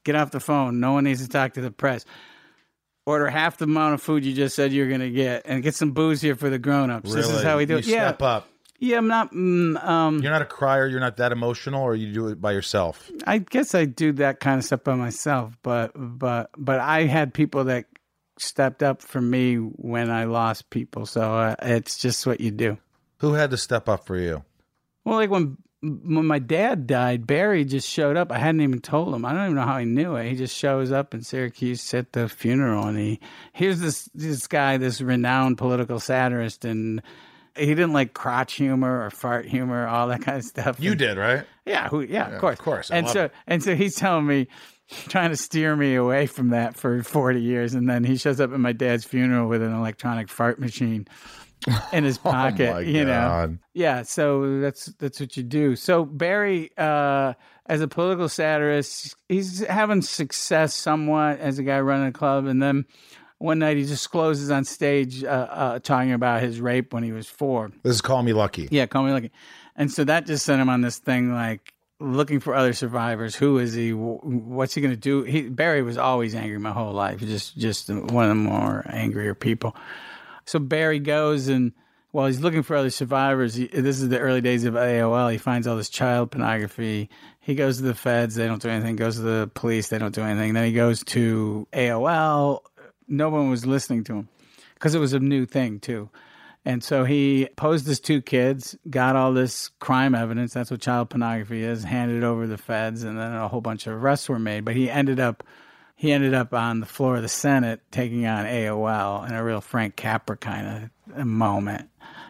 get 0.03 0.15
off 0.15 0.31
the 0.31 0.39
phone. 0.39 0.79
No 0.79 0.93
one 0.93 1.03
needs 1.03 1.21
to 1.21 1.29
talk 1.29 1.53
to 1.53 1.61
the 1.61 1.71
press. 1.71 2.03
Order 3.05 3.29
half 3.29 3.57
the 3.57 3.65
amount 3.65 3.93
of 3.93 4.01
food 4.01 4.25
you 4.25 4.33
just 4.33 4.55
said 4.55 4.73
you're 4.73 4.87
going 4.87 5.01
to 5.01 5.11
get, 5.11 5.43
and 5.45 5.61
get 5.61 5.75
some 5.75 5.91
booze 5.91 6.21
here 6.21 6.35
for 6.35 6.49
the 6.49 6.57
grown-ups. 6.57 7.13
This 7.13 7.29
is 7.29 7.43
how 7.43 7.57
we 7.57 7.65
do 7.65 7.73
you 7.73 7.79
it. 7.79 7.85
Yeah, 7.85 8.07
Step 8.07 8.21
up. 8.23 8.49
Yeah. 8.79 8.97
I'm 8.97 9.07
not. 9.07 9.31
Mm, 9.33 9.83
um, 9.83 10.21
You're 10.21 10.31
not 10.31 10.41
a 10.41 10.45
crier. 10.45 10.87
You're 10.87 10.99
not 10.99 11.17
that 11.17 11.31
emotional, 11.31 11.81
or 11.81 11.95
you 11.95 12.13
do 12.13 12.27
it 12.27 12.41
by 12.41 12.51
yourself. 12.51 13.11
I 13.25 13.39
guess 13.39 13.75
I 13.75 13.85
do 13.85 14.11
that 14.13 14.39
kind 14.39 14.59
of 14.59 14.65
stuff 14.65 14.83
by 14.83 14.95
myself, 14.95 15.57
but 15.63 15.91
but 15.95 16.49
but 16.57 16.79
I 16.79 17.03
had 17.03 17.33
people 17.33 17.65
that 17.65 17.85
stepped 18.37 18.83
up 18.83 19.01
for 19.01 19.21
me 19.21 19.55
when 19.55 20.09
I 20.09 20.25
lost 20.25 20.69
people, 20.69 21.05
so 21.05 21.21
uh, 21.21 21.55
it's 21.61 21.97
just 21.97 22.25
what 22.25 22.41
you 22.41 22.51
do. 22.51 22.77
Who 23.17 23.33
had 23.33 23.51
to 23.51 23.57
step 23.57 23.87
up 23.87 24.05
for 24.05 24.17
you? 24.17 24.43
Well, 25.05 25.15
like 25.15 25.29
when 25.29 25.57
when 25.83 26.25
my 26.25 26.39
dad 26.39 26.87
died, 26.87 27.27
Barry 27.27 27.65
just 27.65 27.89
showed 27.89 28.15
up. 28.15 28.31
I 28.31 28.37
hadn't 28.37 28.61
even 28.61 28.79
told 28.79 29.13
him. 29.13 29.25
I 29.25 29.33
don't 29.33 29.43
even 29.43 29.55
know 29.55 29.63
how 29.63 29.79
he 29.79 29.85
knew 29.85 30.15
it. 30.15 30.29
He 30.29 30.35
just 30.35 30.55
shows 30.55 30.93
up 30.93 31.13
in 31.13 31.23
Syracuse 31.23 31.93
at 31.93 32.13
the 32.13 32.29
funeral, 32.29 32.87
and 32.87 32.97
he 32.97 33.19
here's 33.51 33.79
this 33.79 34.09
this 34.13 34.47
guy, 34.47 34.77
this 34.77 35.01
renowned 35.01 35.57
political 35.57 35.99
satirist, 35.99 36.63
and 36.63 37.01
he 37.55 37.67
didn't 37.67 37.93
like 37.93 38.13
crotch 38.13 38.53
humor 38.53 39.05
or 39.05 39.09
fart 39.09 39.45
humor, 39.45 39.87
all 39.87 40.07
that 40.07 40.21
kind 40.21 40.37
of 40.37 40.43
stuff. 40.43 40.79
You 40.79 40.91
And- 40.91 40.99
did, 40.99 41.17
right? 41.17 41.45
yeah, 41.65 41.87
who, 41.89 42.01
yeah, 42.01 42.29
of 42.29 42.39
course, 42.41 42.59
of 42.59 42.65
course. 42.65 42.91
I 42.91 42.97
And 42.97 43.09
so, 43.09 43.23
it. 43.25 43.31
and 43.47 43.61
so 43.63 43.75
he's 43.75 43.95
telling 43.95 44.25
me, 44.25 44.47
trying 45.07 45.29
to 45.29 45.37
steer 45.37 45.75
me 45.75 45.95
away 45.95 46.25
from 46.27 46.49
that 46.49 46.75
for 46.75 47.01
forty 47.03 47.41
years, 47.41 47.73
and 47.73 47.89
then 47.89 48.03
he 48.03 48.17
shows 48.17 48.39
up 48.41 48.51
at 48.53 48.59
my 48.59 48.73
dad's 48.73 49.05
funeral 49.05 49.47
with 49.47 49.61
an 49.61 49.73
electronic 49.73 50.29
fart 50.29 50.59
machine 50.59 51.07
in 51.93 52.03
his 52.03 52.17
pocket. 52.19 52.69
Oh 52.69 52.73
my 52.73 52.79
you 52.81 53.05
know, 53.05 53.57
yeah. 53.73 54.01
So 54.03 54.59
that's 54.59 54.87
that's 54.99 55.19
what 55.19 55.37
you 55.37 55.43
do. 55.43 55.75
So 55.77 56.03
Barry, 56.05 56.71
uh, 56.77 57.33
as 57.65 57.79
a 57.81 57.87
political 57.87 58.27
satirist, 58.27 59.15
he's 59.29 59.65
having 59.65 60.01
success 60.01 60.73
somewhat 60.73 61.39
as 61.39 61.59
a 61.59 61.63
guy 61.63 61.79
running 61.79 62.07
a 62.07 62.11
club, 62.11 62.45
and 62.45 62.61
then. 62.61 62.85
One 63.43 63.59
night 63.59 63.75
he 63.75 63.83
discloses 63.83 64.49
on 64.49 64.63
stage 64.63 65.21
uh, 65.21 65.27
uh, 65.27 65.79
talking 65.79 66.13
about 66.13 66.41
his 66.41 66.61
rape 66.61 66.93
when 66.93 67.03
he 67.03 67.11
was 67.11 67.27
four. 67.27 67.73
This 67.83 67.95
is 67.95 67.99
Call 68.01 68.23
Me 68.23 68.31
Lucky. 68.31 68.69
Yeah, 68.71 68.85
call 68.85 69.03
me 69.03 69.11
lucky. 69.11 69.31
And 69.75 69.91
so 69.91 70.05
that 70.05 70.25
just 70.25 70.45
sent 70.45 70.61
him 70.61 70.69
on 70.69 70.79
this 70.79 70.97
thing 70.97 71.33
like 71.33 71.73
looking 71.99 72.39
for 72.39 72.55
other 72.55 72.71
survivors. 72.71 73.35
Who 73.35 73.57
is 73.57 73.73
he? 73.73 73.91
What's 73.91 74.75
he 74.75 74.79
going 74.79 74.93
to 74.93 74.97
do? 74.97 75.23
He, 75.23 75.49
Barry 75.49 75.81
was 75.81 75.97
always 75.97 76.35
angry 76.35 76.57
my 76.57 76.71
whole 76.71 76.93
life. 76.93 77.19
Just 77.19 77.57
just 77.57 77.89
one 77.89 78.23
of 78.23 78.29
the 78.29 78.35
more 78.35 78.85
angrier 78.87 79.35
people. 79.35 79.75
So 80.45 80.57
Barry 80.57 80.99
goes 80.99 81.49
and 81.49 81.73
while 82.13 82.27
he's 82.27 82.39
looking 82.39 82.61
for 82.61 82.75
other 82.75 82.91
survivors, 82.91 83.55
he, 83.55 83.65
this 83.65 83.99
is 83.99 84.07
the 84.07 84.19
early 84.19 84.39
days 84.39 84.65
of 84.65 84.75
AOL. 84.75 85.31
He 85.31 85.39
finds 85.39 85.65
all 85.65 85.75
this 85.75 85.89
child 85.89 86.29
pornography. 86.31 87.09
He 87.39 87.55
goes 87.55 87.77
to 87.77 87.83
the 87.83 87.95
feds. 87.95 88.35
They 88.35 88.45
don't 88.45 88.61
do 88.61 88.69
anything. 88.69 88.95
Goes 88.95 89.15
to 89.15 89.21
the 89.21 89.51
police. 89.55 89.89
They 89.89 89.97
don't 89.97 90.13
do 90.13 90.21
anything. 90.21 90.53
Then 90.53 90.63
he 90.63 90.73
goes 90.73 91.03
to 91.05 91.67
AOL. 91.73 92.59
No 93.07 93.29
one 93.29 93.49
was 93.49 93.65
listening 93.65 94.03
to 94.05 94.13
him 94.15 94.29
because 94.75 94.95
it 94.95 94.99
was 94.99 95.13
a 95.13 95.19
new 95.19 95.45
thing 95.45 95.79
too. 95.79 96.09
And 96.65 96.83
so 96.83 97.03
he 97.03 97.49
posed 97.57 97.85
his 97.85 97.99
two 97.99 98.21
kids, 98.21 98.77
got 98.89 99.15
all 99.15 99.33
this 99.33 99.69
crime 99.79 100.15
evidence. 100.15 100.53
That's 100.53 100.71
what 100.71 100.79
child 100.79 101.09
pornography 101.09 101.61
is. 101.63 101.83
Handed 101.83 102.17
it 102.17 102.23
over 102.23 102.43
to 102.43 102.47
the 102.47 102.57
feds, 102.57 103.03
and 103.03 103.19
then 103.19 103.33
a 103.33 103.49
whole 103.49 103.61
bunch 103.61 103.85
of 103.85 103.93
arrests 103.93 104.29
were 104.29 104.39
made. 104.39 104.63
But 104.63 104.75
he 104.75 104.89
ended 104.89 105.19
up, 105.19 105.43
he 105.95 106.13
ended 106.13 106.33
up 106.33 106.53
on 106.53 106.79
the 106.79 106.85
floor 106.85 107.17
of 107.17 107.21
the 107.21 107.27
Senate 107.27 107.81
taking 107.91 108.25
on 108.25 108.45
AOL 108.45 109.27
in 109.27 109.33
a 109.33 109.43
real 109.43 109.59
Frank 109.59 109.97
Capra 109.97 110.37
kind 110.37 110.89
of 111.13 111.25
moment. 111.25 111.89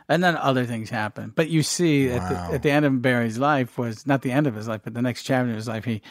And 0.10 0.24
then 0.24 0.36
other 0.36 0.66
things 0.66 0.90
happened. 0.90 1.34
But 1.36 1.50
you 1.50 1.62
see, 1.62 2.10
at, 2.10 2.28
the, 2.28 2.56
at 2.56 2.64
the 2.64 2.72
end 2.72 2.86
of 2.86 3.02
Barry's 3.02 3.38
life 3.38 3.78
was 3.78 4.06
not 4.06 4.22
the 4.24 4.32
end 4.32 4.48
of 4.48 4.56
his 4.56 4.68
life, 4.68 4.82
but 4.84 4.96
the 4.96 5.02
next 5.02 5.24
chapter 5.24 5.50
of 5.50 5.56
his 5.56 5.68
life, 5.68 5.86
he 5.86 6.02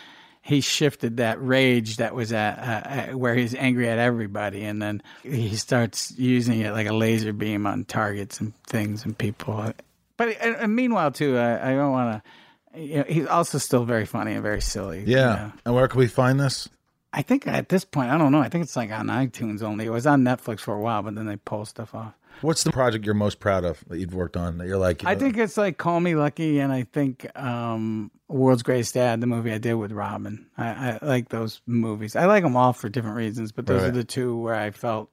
he 0.42 0.60
shifted 0.60 1.18
that 1.18 1.40
rage 1.40 1.96
that 1.98 2.14
was 2.14 2.32
at, 2.32 2.58
uh, 2.58 2.88
at 2.88 3.14
where 3.14 3.34
he's 3.34 3.54
angry 3.54 3.88
at 3.88 3.98
everybody, 3.98 4.64
and 4.64 4.82
then 4.82 5.02
he 5.22 5.54
starts 5.56 6.12
using 6.18 6.60
it 6.60 6.72
like 6.72 6.88
a 6.88 6.92
laser 6.92 7.32
beam 7.32 7.66
on 7.66 7.84
targets 7.84 8.40
and 8.40 8.52
things 8.66 9.04
and 9.04 9.16
people. 9.16 9.72
But 10.16 10.36
and, 10.42 10.74
meanwhile, 10.74 11.10
too, 11.12 11.38
I, 11.38 11.70
I 11.70 11.74
don't 11.74 11.92
want 11.92 12.22
to. 12.24 12.80
You 12.80 12.96
know, 12.98 13.04
he's 13.06 13.26
also 13.26 13.58
still 13.58 13.84
very 13.84 14.06
funny 14.06 14.32
and 14.32 14.42
very 14.42 14.60
silly. 14.62 15.00
you 15.00 15.16
Yeah. 15.16 15.34
know. 15.34 15.52
And 15.66 15.74
where 15.74 15.88
can 15.88 15.98
we 15.98 16.06
find 16.08 16.40
this? 16.40 16.68
I 17.12 17.20
think 17.22 17.46
at 17.46 17.68
this 17.68 17.84
point, 17.84 18.10
I 18.10 18.16
don't 18.16 18.32
know. 18.32 18.40
I 18.40 18.48
think 18.48 18.64
it's 18.64 18.76
like 18.76 18.90
on 18.90 19.08
iTunes 19.08 19.62
only. 19.62 19.84
It 19.84 19.90
was 19.90 20.06
on 20.06 20.22
Netflix 20.22 20.60
for 20.60 20.74
a 20.74 20.80
while, 20.80 21.02
but 21.02 21.14
then 21.14 21.26
they 21.26 21.36
pull 21.36 21.66
stuff 21.66 21.94
off. 21.94 22.14
What's 22.40 22.64
the 22.64 22.72
project 22.72 23.04
you're 23.04 23.14
most 23.14 23.38
proud 23.38 23.64
of 23.64 23.84
that 23.88 23.98
you've 23.98 24.14
worked 24.14 24.36
on 24.36 24.58
that 24.58 24.66
you're 24.66 24.78
like? 24.78 25.02
you 25.02 25.08
I 25.08 25.14
think 25.14 25.36
it's 25.36 25.56
like 25.56 25.78
Call 25.78 26.00
Me 26.00 26.14
Lucky, 26.16 26.58
and 26.58 26.72
I 26.72 26.82
think 26.92 27.26
um, 27.38 28.10
World's 28.28 28.62
Greatest 28.64 28.94
Dad, 28.94 29.20
the 29.20 29.26
movie 29.28 29.52
I 29.52 29.58
did 29.58 29.74
with 29.74 29.92
Robin. 29.92 30.46
I, 30.58 30.98
I 31.02 31.06
like 31.06 31.28
those 31.28 31.60
movies. 31.66 32.16
I 32.16 32.24
like 32.26 32.42
them 32.42 32.56
all 32.56 32.72
for 32.72 32.88
different 32.88 33.16
reasons, 33.16 33.52
but 33.52 33.66
those 33.66 33.82
Right. 33.82 33.88
are 33.88 33.92
the 33.92 34.02
two 34.04 34.36
where 34.38 34.54
I 34.56 34.70
felt. 34.72 35.10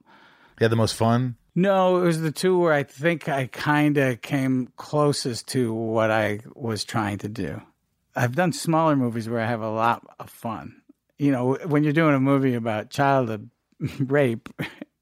you 0.58 0.64
had 0.64 0.72
the 0.72 0.76
most 0.76 0.94
fun. 0.96 1.36
No, 1.54 1.98
it 1.98 2.02
was 2.02 2.20
the 2.20 2.30
two 2.32 2.58
where 2.58 2.72
I 2.72 2.82
think 2.84 3.28
I 3.28 3.46
kind 3.48 3.96
of 3.96 4.22
came 4.22 4.68
closest 4.76 5.48
to 5.48 5.72
what 5.74 6.10
I 6.10 6.40
was 6.54 6.84
trying 6.84 7.18
to 7.18 7.28
do. 7.28 7.60
I've 8.16 8.34
done 8.34 8.52
smaller 8.52 8.96
movies 8.96 9.28
where 9.28 9.40
I 9.40 9.46
have 9.46 9.60
a 9.60 9.70
lot 9.70 10.04
of 10.18 10.30
fun. 10.30 10.80
You 11.18 11.30
know, 11.32 11.54
when 11.66 11.84
you're 11.84 11.92
doing 11.92 12.14
a 12.14 12.20
movie 12.20 12.54
about 12.54 12.90
child 12.90 13.48
rape, 14.00 14.48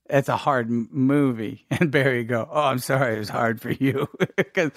it's 0.09 0.29
a 0.29 0.37
hard 0.37 0.71
movie. 0.71 1.65
And 1.79 1.93
Barry 1.93 2.25
go, 2.25 2.49
"Oh, 2.51 2.63
I'm 2.63 2.79
sorry, 2.81 3.15
it 3.17 3.19
was 3.21 3.29
hard 3.29 3.61
for 3.61 3.71
you," 3.71 4.09
because 4.37 4.73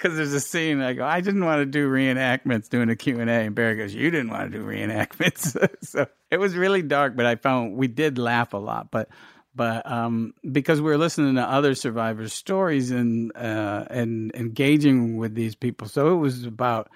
there's 0.00 0.32
a 0.32 0.40
scene 0.40 0.80
I 0.80 0.92
go, 0.92 1.04
"I 1.04 1.20
didn't 1.20 1.44
want 1.44 1.60
to 1.60 1.66
do 1.66 1.90
reenactments 1.90 2.68
doing 2.68 2.88
a 2.90 2.96
Q 2.96 3.20
and 3.20 3.28
A," 3.28 3.32
and 3.32 3.54
Barry 3.54 3.76
goes, 3.76 3.92
"You 3.94 4.10
didn't 4.10 4.30
want 4.30 4.52
to 4.52 4.58
do 4.58 4.64
reenactments," 4.64 5.56
so 5.82 6.06
it 6.30 6.38
was 6.38 6.54
really 6.54 6.82
dark. 6.82 7.16
But 7.16 7.26
I 7.26 7.34
found 7.36 7.76
we 7.76 7.88
did 7.88 8.18
laugh 8.18 8.52
a 8.52 8.58
lot, 8.58 8.90
but 8.92 9.08
but 9.54 9.90
um, 9.90 10.34
because 10.50 10.80
we 10.80 10.90
were 10.90 10.98
listening 10.98 11.34
to 11.34 11.42
other 11.42 11.74
survivors' 11.74 12.32
stories 12.32 12.90
and 12.90 13.34
uh, 13.36 13.84
and 13.90 14.32
engaging 14.34 15.16
with 15.16 15.34
these 15.34 15.54
people, 15.56 15.88
so 15.88 16.14
it 16.14 16.18
was 16.18 16.44
about 16.44 16.88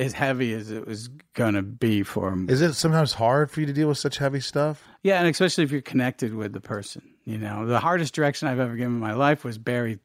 as 0.00 0.12
heavy 0.14 0.54
as 0.54 0.70
it 0.70 0.86
was 0.86 1.08
gonna 1.34 1.62
be 1.62 2.02
for 2.02 2.30
him. 2.30 2.48
Is 2.48 2.62
it 2.62 2.74
sometimes 2.74 3.12
hard 3.12 3.50
for 3.50 3.60
you 3.60 3.66
to 3.66 3.72
deal 3.72 3.88
with 3.88 3.98
such 3.98 4.18
heavy 4.18 4.40
stuff? 4.40 4.82
Yeah, 5.02 5.18
and 5.18 5.28
especially 5.28 5.64
if 5.64 5.70
you're 5.70 5.82
connected 5.82 6.34
with 6.34 6.52
the 6.52 6.60
person. 6.60 7.02
You 7.24 7.38
know, 7.38 7.66
the 7.66 7.80
hardest 7.80 8.14
direction 8.14 8.48
I've 8.48 8.58
ever 8.58 8.76
given 8.76 8.94
in 8.94 9.00
my 9.00 9.12
life 9.12 9.44
was 9.44 9.58
Barry 9.58 9.98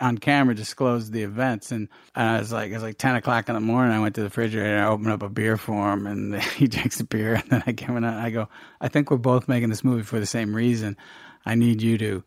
on 0.00 0.18
camera 0.18 0.54
disclosed 0.54 1.12
the 1.12 1.22
events, 1.22 1.72
and 1.72 1.88
I 2.14 2.38
was 2.38 2.52
like, 2.52 2.70
it 2.70 2.74
was 2.74 2.82
like 2.82 2.98
ten 2.98 3.14
o'clock 3.14 3.48
in 3.48 3.54
the 3.54 3.60
morning. 3.60 3.92
I 3.92 4.00
went 4.00 4.16
to 4.16 4.20
the 4.22 4.26
refrigerator, 4.26 4.76
and 4.76 4.84
I 4.84 4.88
opened 4.88 5.10
up 5.10 5.22
a 5.22 5.28
beer 5.28 5.56
for 5.56 5.92
him, 5.92 6.06
and 6.06 6.42
he 6.42 6.66
drinks 6.66 7.00
a 7.00 7.04
beer, 7.04 7.34
and 7.34 7.48
then 7.50 7.62
I 7.66 7.72
give 7.72 7.88
him, 7.88 8.04
I 8.04 8.30
go, 8.30 8.48
I 8.80 8.88
think 8.88 9.10
we're 9.10 9.16
both 9.18 9.48
making 9.48 9.70
this 9.70 9.84
movie 9.84 10.02
for 10.02 10.18
the 10.18 10.26
same 10.26 10.54
reason. 10.54 10.96
I 11.46 11.54
need 11.54 11.82
you 11.82 11.98
to 11.98 12.24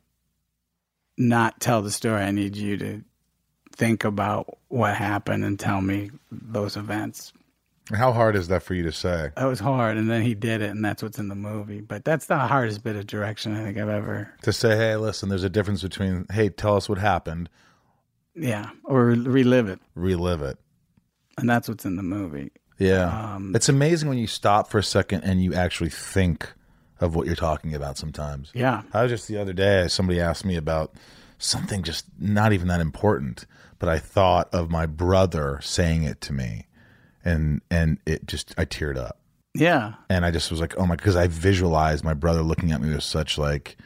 not 1.17 1.59
tell 1.59 1.81
the 1.81 1.91
story. 1.91 2.21
I 2.21 2.31
need 2.31 2.55
you 2.55 2.77
to 2.77 3.03
think 3.71 4.03
about 4.03 4.57
what 4.69 4.95
happened 4.95 5.43
and 5.45 5.59
tell 5.59 5.81
me 5.81 6.11
those 6.31 6.77
events. 6.77 7.33
How 7.93 8.11
hard 8.13 8.35
is 8.35 8.47
that 8.47 8.63
for 8.63 8.73
you 8.73 8.83
to 8.83 8.91
say? 8.91 9.31
That 9.35 9.45
was 9.45 9.59
hard, 9.59 9.97
and 9.97 10.09
then 10.09 10.21
he 10.21 10.33
did 10.33 10.61
it, 10.61 10.69
and 10.69 10.85
that's 10.85 11.03
what's 11.03 11.17
in 11.19 11.27
the 11.27 11.35
movie. 11.35 11.81
But 11.81 12.05
that's 12.05 12.27
the 12.27 12.37
hardest 12.37 12.83
bit 12.83 12.95
of 12.95 13.05
direction 13.07 13.53
I 13.55 13.63
think 13.63 13.77
I've 13.77 13.89
ever, 13.89 14.33
To 14.43 14.53
say, 14.53 14.77
hey, 14.77 14.95
listen, 14.95 15.27
there's 15.29 15.43
a 15.43 15.49
difference 15.49 15.81
between, 15.81 16.25
hey, 16.31 16.49
tell 16.49 16.77
us 16.77 16.87
what 16.87 16.99
happened, 16.99 17.49
yeah, 18.35 18.69
or 18.85 19.05
relive 19.07 19.67
it, 19.67 19.79
relive 19.95 20.41
it. 20.41 20.57
and 21.37 21.49
that's 21.49 21.67
what's 21.67 21.83
in 21.85 21.95
the 21.97 22.03
movie. 22.03 22.51
Yeah. 22.77 23.33
Um, 23.35 23.53
it's 23.55 23.67
amazing 23.69 24.07
when 24.09 24.17
you 24.17 24.27
stop 24.27 24.69
for 24.69 24.77
a 24.79 24.83
second 24.83 25.23
and 25.23 25.43
you 25.43 25.53
actually 25.53 25.89
think 25.89 26.51
of 27.01 27.13
what 27.15 27.27
you're 27.27 27.35
talking 27.35 27.75
about 27.75 27.97
sometimes. 27.97 28.51
Yeah, 28.53 28.83
I 28.93 29.01
was 29.03 29.11
just 29.11 29.27
the 29.27 29.37
other 29.37 29.53
day, 29.53 29.87
somebody 29.89 30.19
asked 30.21 30.45
me 30.45 30.55
about 30.55 30.93
something 31.43 31.83
just 31.83 32.05
not 32.19 32.53
even 32.53 32.67
that 32.69 32.79
important, 32.81 33.45
but 33.79 33.89
I 33.89 33.97
thought 33.99 34.47
of 34.53 34.69
my 34.69 34.85
brother 34.85 35.59
saying 35.61 36.03
it 36.03 36.21
to 36.21 36.33
me 36.33 36.67
and 37.23 37.61
and 37.69 37.97
it 38.05 38.25
just 38.27 38.53
I 38.57 38.65
teared 38.65 38.97
up. 38.97 39.17
yeah, 39.53 39.93
And 40.09 40.25
I 40.25 40.31
just 40.31 40.49
was 40.51 40.59
like, 40.61 40.75
"Oh 40.77 40.85
my," 40.85 40.95
because 40.95 41.15
I 41.15 41.27
visualized 41.27 42.03
my 42.03 42.13
brother 42.13 42.41
looking 42.41 42.71
at 42.71 42.81
me 42.81 42.93
with 42.93 43.03
such 43.03 43.37
like 43.37 43.77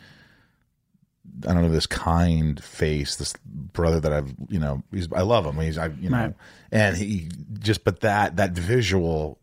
I 1.48 1.54
don't 1.54 1.64
know 1.64 1.70
this 1.70 1.88
kind 1.88 2.64
face, 2.64 3.16
this 3.18 3.34
brother 3.46 4.00
that 4.00 4.14
I've 4.14 4.34
you 4.50 4.60
know 4.60 4.84
he's 4.92 5.12
I 5.12 5.22
love 5.22 5.46
him. 5.46 5.60
He's 5.60 5.78
I 5.78 5.88
you 5.88 6.10
know, 6.10 6.18
Right. 6.18 6.34
and 6.72 6.96
he 6.98 7.30
just 7.60 7.84
but 7.84 8.00
that 8.02 8.38
that 8.38 8.52
visual 8.52 9.38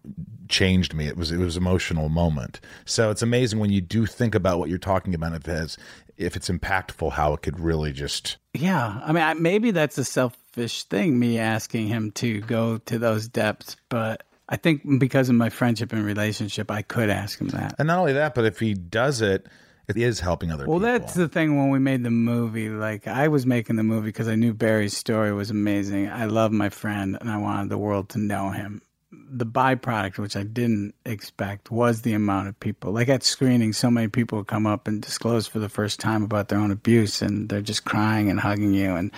changed 0.48 0.94
me. 0.94 1.06
It 1.06 1.16
was 1.18 1.30
it 1.32 1.36
was 1.38 1.56
an 1.56 1.62
emotional 1.62 2.08
moment. 2.08 2.60
So 2.86 3.10
it's 3.10 3.20
amazing 3.22 3.58
when 3.58 3.70
you 3.70 3.80
do 3.82 4.06
think 4.06 4.34
about 4.34 4.58
what 4.58 4.68
you're 4.70 4.78
talking 4.78 5.14
about. 5.14 5.34
If 5.34 5.46
it 5.48 5.50
has 5.52 5.76
if 6.16 6.36
it's 6.36 6.48
impactful, 6.48 7.12
how 7.12 7.34
it 7.34 7.42
could 7.42 7.58
really 7.58 7.92
just 7.92 8.38
yeah. 8.54 9.00
I 9.04 9.12
mean, 9.12 9.22
I, 9.22 9.34
maybe 9.34 9.70
that's 9.70 9.98
a 9.98 10.04
selfish 10.04 10.84
thing, 10.84 11.18
me 11.18 11.38
asking 11.38 11.88
him 11.88 12.10
to 12.12 12.40
go 12.40 12.78
to 12.78 12.98
those 12.98 13.28
depths, 13.28 13.76
but 13.88 14.24
I 14.48 14.56
think 14.56 14.98
because 14.98 15.28
of 15.28 15.34
my 15.34 15.48
friendship 15.48 15.92
and 15.92 16.04
relationship, 16.04 16.70
I 16.70 16.82
could 16.82 17.08
ask 17.08 17.40
him 17.40 17.48
that. 17.48 17.74
and 17.78 17.86
not 17.86 17.98
only 17.98 18.12
that, 18.14 18.34
but 18.34 18.44
if 18.44 18.58
he 18.58 18.74
does 18.74 19.22
it, 19.22 19.46
it 19.88 19.96
is 19.96 20.20
helping 20.20 20.50
other 20.50 20.64
people. 20.64 20.74
Well, 20.74 20.80
people. 20.80 20.98
that's 20.98 21.14
the 21.14 21.28
thing 21.28 21.56
when 21.56 21.70
we 21.70 21.78
made 21.78 22.02
the 22.04 22.10
movie. 22.10 22.68
Like, 22.68 23.06
I 23.06 23.28
was 23.28 23.46
making 23.46 23.76
the 23.76 23.82
movie 23.82 24.08
because 24.08 24.28
I 24.28 24.34
knew 24.34 24.52
Barry's 24.52 24.96
story 24.96 25.32
was 25.32 25.50
amazing. 25.50 26.08
I 26.08 26.26
love 26.26 26.52
my 26.52 26.68
friend 26.68 27.16
and 27.20 27.30
I 27.30 27.38
wanted 27.38 27.70
the 27.70 27.78
world 27.78 28.10
to 28.10 28.18
know 28.18 28.50
him. 28.50 28.82
The 29.12 29.46
byproduct, 29.46 30.18
which 30.18 30.36
I 30.36 30.42
didn't 30.42 30.94
expect, 31.04 31.70
was 31.70 32.02
the 32.02 32.14
amount 32.14 32.48
of 32.48 32.58
people. 32.60 32.92
Like 32.92 33.08
at 33.08 33.22
screening, 33.22 33.72
so 33.72 33.90
many 33.90 34.08
people 34.08 34.42
come 34.44 34.66
up 34.66 34.88
and 34.88 35.02
disclose 35.02 35.46
for 35.46 35.58
the 35.58 35.68
first 35.68 36.00
time 36.00 36.22
about 36.22 36.48
their 36.48 36.58
own 36.58 36.70
abuse 36.70 37.22
and 37.22 37.48
they're 37.48 37.60
just 37.60 37.84
crying 37.84 38.30
and 38.30 38.40
hugging 38.40 38.72
you. 38.72 38.94
And 38.94 39.10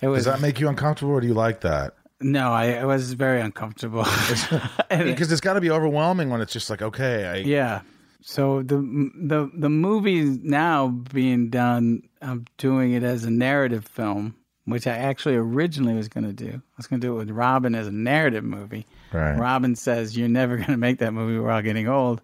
it 0.00 0.08
was, 0.08 0.24
Does 0.24 0.34
that 0.34 0.40
make 0.40 0.60
you 0.60 0.68
uncomfortable, 0.68 1.12
or 1.12 1.20
do 1.20 1.26
you 1.26 1.34
like 1.34 1.60
that? 1.60 1.94
no, 2.20 2.52
I, 2.52 2.72
I 2.74 2.84
was 2.84 3.12
very 3.12 3.40
uncomfortable. 3.40 4.06
Because 4.88 5.30
it's 5.30 5.40
got 5.40 5.54
to 5.54 5.60
be 5.60 5.70
overwhelming 5.70 6.30
when 6.30 6.40
it's 6.40 6.52
just 6.52 6.70
like, 6.70 6.82
okay, 6.82 7.26
I, 7.26 7.36
Yeah. 7.36 7.82
So 8.22 8.62
the 8.62 8.76
the 9.14 9.50
the 9.52 9.68
movie 9.68 10.22
now 10.42 10.88
being 10.88 11.50
done, 11.50 12.08
I'm 12.22 12.46
doing 12.56 12.92
it 12.92 13.02
as 13.02 13.24
a 13.24 13.30
narrative 13.30 13.84
film 13.84 14.34
which 14.64 14.86
I 14.86 14.96
actually 14.96 15.36
originally 15.36 15.94
was 15.94 16.08
going 16.08 16.24
to 16.24 16.32
do. 16.32 16.50
I 16.50 16.76
was 16.76 16.86
going 16.86 17.00
to 17.00 17.06
do 17.06 17.14
it 17.14 17.18
with 17.18 17.30
Robin 17.30 17.74
as 17.74 17.86
a 17.86 17.92
narrative 17.92 18.44
movie. 18.44 18.86
Right. 19.14 19.38
Robin 19.38 19.76
says, 19.76 20.16
You're 20.16 20.28
never 20.28 20.56
going 20.58 20.68
to 20.68 20.76
make 20.76 20.98
that 20.98 21.12
movie. 21.12 21.38
We're 21.38 21.50
all 21.50 21.62
getting 21.62 21.88
old. 21.88 22.20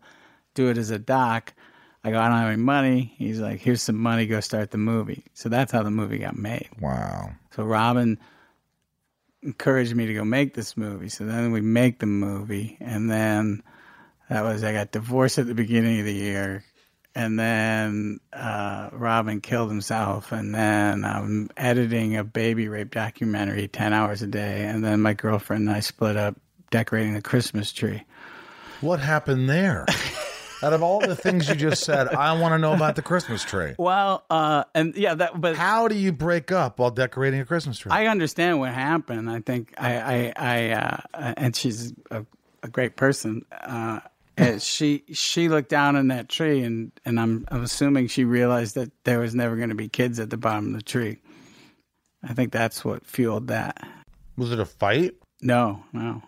Do 0.55 0.69
it 0.69 0.79
as 0.79 0.91
a 0.91 0.99
doc. 0.99 1.55
I 2.03 2.11
go, 2.11 2.19
I 2.19 2.29
don't 2.29 2.39
have 2.39 2.49
any 2.49 2.57
money. 2.57 3.15
He's 3.17 3.41
like, 3.41 3.61
Here's 3.61 3.83
some 3.83 3.97
money. 3.97 4.27
Go 4.27 4.41
start 4.41 4.71
the 4.71 4.79
movie. 4.79 5.25
So 5.35 5.49
that's 5.49 5.73
how 5.73 5.83
the 5.83 5.91
movie 5.91 6.19
got 6.19 6.37
made. 6.37 6.69
Wow. 6.81 7.31
So 7.53 7.65
Robin 7.65 8.19
encouraged 9.43 9.95
me 9.95 10.07
to 10.07 10.15
go 10.15 10.25
make 10.25 10.55
this 10.55 10.77
movie. 10.77 11.09
So 11.09 11.25
then 11.25 11.53
we 11.53 11.61
make 11.61 11.99
the 11.99 12.07
movie, 12.07 12.77
and 12.81 13.11
then 13.11 13.63
that 14.29 14.45
was 14.45 14.63
I 14.63 14.73
got 14.73 14.93
divorced 14.93 15.39
at 15.39 15.47
the 15.47 15.55
beginning 15.55 16.01
of 16.01 16.07
the 16.07 16.15
year, 16.15 16.65
and 17.15 17.39
then 17.39 18.21
uh, 18.33 18.91
Robin 18.93 19.41
killed 19.41 19.71
himself, 19.71 20.33
and 20.33 20.55
then 20.55 21.05
I'm 21.05 21.51
editing 21.57 22.17
a 22.17 22.25
baby 22.25 22.69
rape 22.69 22.91
documentary 22.91 23.69
ten 23.69 23.93
hours 23.93 24.23
a 24.23 24.27
day, 24.27 24.65
and 24.65 24.85
then 24.85 25.01
my 25.01 25.15
girlfriend 25.15 25.69
and 25.69 25.77
I 25.77 25.81
split 25.81 26.17
up 26.17 26.37
decorating 26.71 27.15
the 27.15 27.23
Christmas 27.23 27.73
tree. 27.73 28.05
What 28.81 29.01
happened 29.01 29.49
there? 29.49 29.87
Out 30.63 30.75
of 30.75 30.83
all 30.83 31.01
the 31.01 31.17
things 31.17 31.49
you 31.49 31.55
just 31.55 31.85
said, 31.85 32.09
I 32.09 32.39
want 32.39 32.53
to 32.53 32.59
know 32.59 32.75
about 32.75 32.95
the 32.95 33.01
Christmas 33.01 33.43
tree. 33.43 33.75
Well, 33.79 34.25
uh, 34.29 34.65
and 34.75 34.95
yeah, 34.95 35.15
that 35.15 35.41
but 35.41 35.57
How 35.57 35.89
do 35.89 35.95
you 35.95 36.13
break 36.13 36.53
up 36.53 36.79
while 36.79 36.91
decorating 36.91 37.41
a 37.41 37.47
Christmas 37.47 37.79
tree? 37.79 37.91
I 37.91 38.09
understand 38.09 38.59
what 38.59 38.75
happened. 38.75 39.31
I 39.31 39.41
think 39.41 39.73
I, 39.79 39.97
I, 39.97 40.33
I 40.37 40.71
uh, 40.73 41.35
and 41.39 41.57
she's 41.57 41.95
a, 42.11 42.27
a 42.63 42.69
great 42.69 42.97
person. 42.97 43.47
Uh, 43.51 44.01
and 44.37 44.61
she 44.63 45.05
she 45.13 45.49
looked 45.49 45.71
down 45.71 45.97
in 45.97 46.09
that 46.09 46.29
tree, 46.29 46.63
and 46.63 46.93
and 47.05 47.19
I'm 47.19 47.47
I'm 47.49 47.63
assuming 47.63 48.09
she 48.09 48.25
realized 48.25 48.75
that 48.75 48.91
there 49.05 49.19
was 49.19 49.35
never 49.35 49.57
going 49.57 49.69
to 49.71 49.75
be 49.75 49.89
kids 49.89 50.19
at 50.21 50.31
the 50.31 50.37
bottom 50.37 50.69
of 50.69 50.75
the 50.75 50.83
tree. 50.83 51.19
I 52.23 52.35
think 52.35 52.53
that's 52.53 52.85
what 52.85 53.07
fueled 53.07 53.49
that. 53.49 53.87
was 54.37 54.53
it 54.53 54.61
a 54.61 54.67
fight? 54.67 55.15
No, 55.43 55.83
no. 55.93 56.23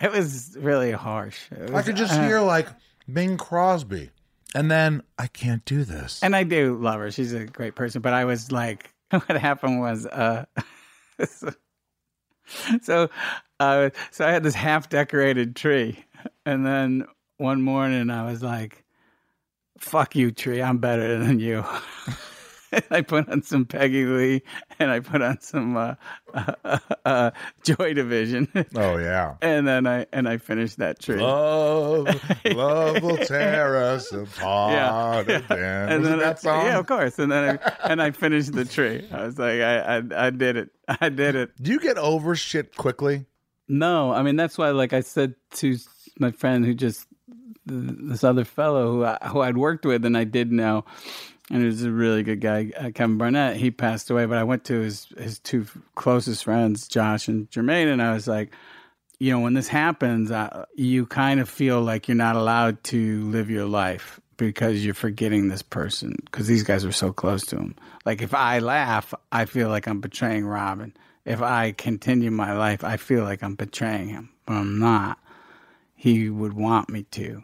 It 0.00 0.12
was 0.12 0.56
really 0.58 0.92
harsh. 0.92 1.50
It 1.50 1.74
I 1.74 1.82
could 1.82 1.96
just 1.96 2.14
uh, 2.14 2.26
hear 2.26 2.40
like 2.40 2.68
Bing 3.10 3.36
Crosby, 3.36 4.10
and 4.54 4.70
then 4.70 5.02
I 5.18 5.26
can't 5.26 5.64
do 5.64 5.84
this. 5.84 6.22
and 6.22 6.36
I 6.36 6.42
do 6.42 6.76
love 6.76 7.00
her. 7.00 7.10
She's 7.10 7.32
a 7.32 7.46
great 7.46 7.74
person. 7.74 8.02
But 8.02 8.12
I 8.12 8.24
was 8.24 8.52
like, 8.52 8.92
what 9.10 9.28
happened 9.28 9.80
was, 9.80 10.06
uh, 10.06 10.44
so, 11.26 11.50
so, 12.82 13.10
uh, 13.58 13.90
so 14.10 14.26
I 14.26 14.32
had 14.32 14.42
this 14.42 14.54
half 14.54 14.88
decorated 14.88 15.56
tree, 15.56 16.04
and 16.44 16.66
then 16.66 17.06
one 17.38 17.62
morning 17.62 18.10
I 18.10 18.30
was 18.30 18.42
like, 18.42 18.84
"Fuck 19.78 20.14
you, 20.14 20.30
tree! 20.30 20.60
I'm 20.62 20.78
better 20.78 21.18
than 21.18 21.40
you." 21.40 21.64
I 22.90 23.02
put 23.02 23.28
on 23.28 23.42
some 23.42 23.64
Peggy 23.64 24.04
Lee, 24.04 24.42
and 24.78 24.90
I 24.90 25.00
put 25.00 25.22
on 25.22 25.40
some 25.40 25.76
uh, 25.76 25.94
uh, 26.34 26.78
uh, 27.04 27.30
Joy 27.62 27.94
Division, 27.94 28.48
oh 28.74 28.96
yeah. 28.98 29.36
and 29.42 29.66
then 29.66 29.86
I 29.86 30.06
and 30.12 30.28
I 30.28 30.38
finished 30.38 30.78
that 30.78 31.00
tree. 31.00 31.20
Love, 31.20 32.08
love 32.44 33.02
will 33.02 33.18
tear 33.18 33.76
us 33.76 34.12
apart 34.12 35.28
again. 35.28 35.44
and 35.50 36.04
then 36.04 36.18
that 36.18 36.38
I, 36.38 36.40
song? 36.40 36.66
yeah, 36.66 36.78
of 36.78 36.86
course. 36.86 37.18
And 37.18 37.30
then 37.30 37.58
I, 37.62 37.72
and 37.90 38.02
I 38.02 38.10
finished 38.10 38.52
the 38.52 38.64
tree. 38.64 39.06
I 39.10 39.26
was 39.26 39.38
like, 39.38 39.60
I, 39.60 39.98
I, 39.98 40.26
I 40.26 40.30
did 40.30 40.56
it. 40.56 40.70
I 40.88 41.08
did 41.08 41.34
it. 41.34 41.50
Do 41.60 41.72
you 41.72 41.80
get 41.80 41.98
over 41.98 42.34
shit 42.34 42.76
quickly? 42.76 43.26
No, 43.68 44.12
I 44.12 44.22
mean 44.22 44.36
that's 44.36 44.58
why, 44.58 44.70
like 44.70 44.92
I 44.92 45.00
said 45.00 45.34
to 45.54 45.76
my 46.18 46.30
friend 46.30 46.64
who 46.64 46.74
just 46.74 47.06
this 47.66 48.22
other 48.22 48.44
fellow 48.44 48.92
who 48.92 49.04
I, 49.04 49.18
who 49.28 49.40
I'd 49.40 49.56
worked 49.56 49.84
with 49.84 50.04
and 50.04 50.16
I 50.16 50.24
did 50.24 50.52
know, 50.52 50.84
and 51.50 51.60
he 51.60 51.66
was 51.66 51.82
a 51.84 51.90
really 51.90 52.22
good 52.22 52.40
guy, 52.40 52.72
uh, 52.76 52.90
Kevin 52.90 53.18
Barnett. 53.18 53.56
He 53.56 53.70
passed 53.70 54.10
away, 54.10 54.26
but 54.26 54.38
I 54.38 54.44
went 54.44 54.64
to 54.64 54.80
his 54.80 55.06
his 55.18 55.38
two 55.38 55.66
closest 55.94 56.44
friends, 56.44 56.88
Josh 56.88 57.28
and 57.28 57.50
Jermaine, 57.50 57.92
and 57.92 58.02
I 58.02 58.12
was 58.12 58.26
like. 58.28 58.52
You 59.18 59.32
know, 59.32 59.40
when 59.40 59.54
this 59.54 59.66
happens, 59.68 60.30
uh, 60.30 60.66
you 60.74 61.06
kind 61.06 61.40
of 61.40 61.48
feel 61.48 61.80
like 61.80 62.06
you're 62.06 62.14
not 62.14 62.36
allowed 62.36 62.84
to 62.84 63.24
live 63.30 63.48
your 63.48 63.64
life 63.64 64.20
because 64.36 64.84
you're 64.84 64.92
forgetting 64.92 65.48
this 65.48 65.62
person 65.62 66.16
because 66.26 66.46
these 66.46 66.62
guys 66.62 66.84
were 66.84 66.92
so 66.92 67.14
close 67.14 67.42
to 67.46 67.56
him. 67.56 67.76
Like 68.04 68.20
if 68.20 68.34
I 68.34 68.58
laugh, 68.58 69.14
I 69.32 69.46
feel 69.46 69.70
like 69.70 69.88
I'm 69.88 70.02
betraying 70.02 70.44
Robin. 70.44 70.92
If 71.24 71.40
I 71.40 71.72
continue 71.72 72.30
my 72.30 72.52
life, 72.58 72.84
I 72.84 72.98
feel 72.98 73.24
like 73.24 73.42
I'm 73.42 73.54
betraying 73.54 74.10
him, 74.10 74.28
but 74.44 74.52
I'm 74.52 74.78
not. 74.78 75.18
He 75.94 76.28
would 76.28 76.52
want 76.52 76.90
me 76.90 77.04
to, 77.12 77.42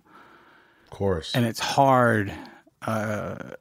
Of 0.84 0.90
course. 0.90 1.34
and 1.34 1.46
it's 1.46 1.58
hard. 1.60 2.34
Uh, 2.82 3.52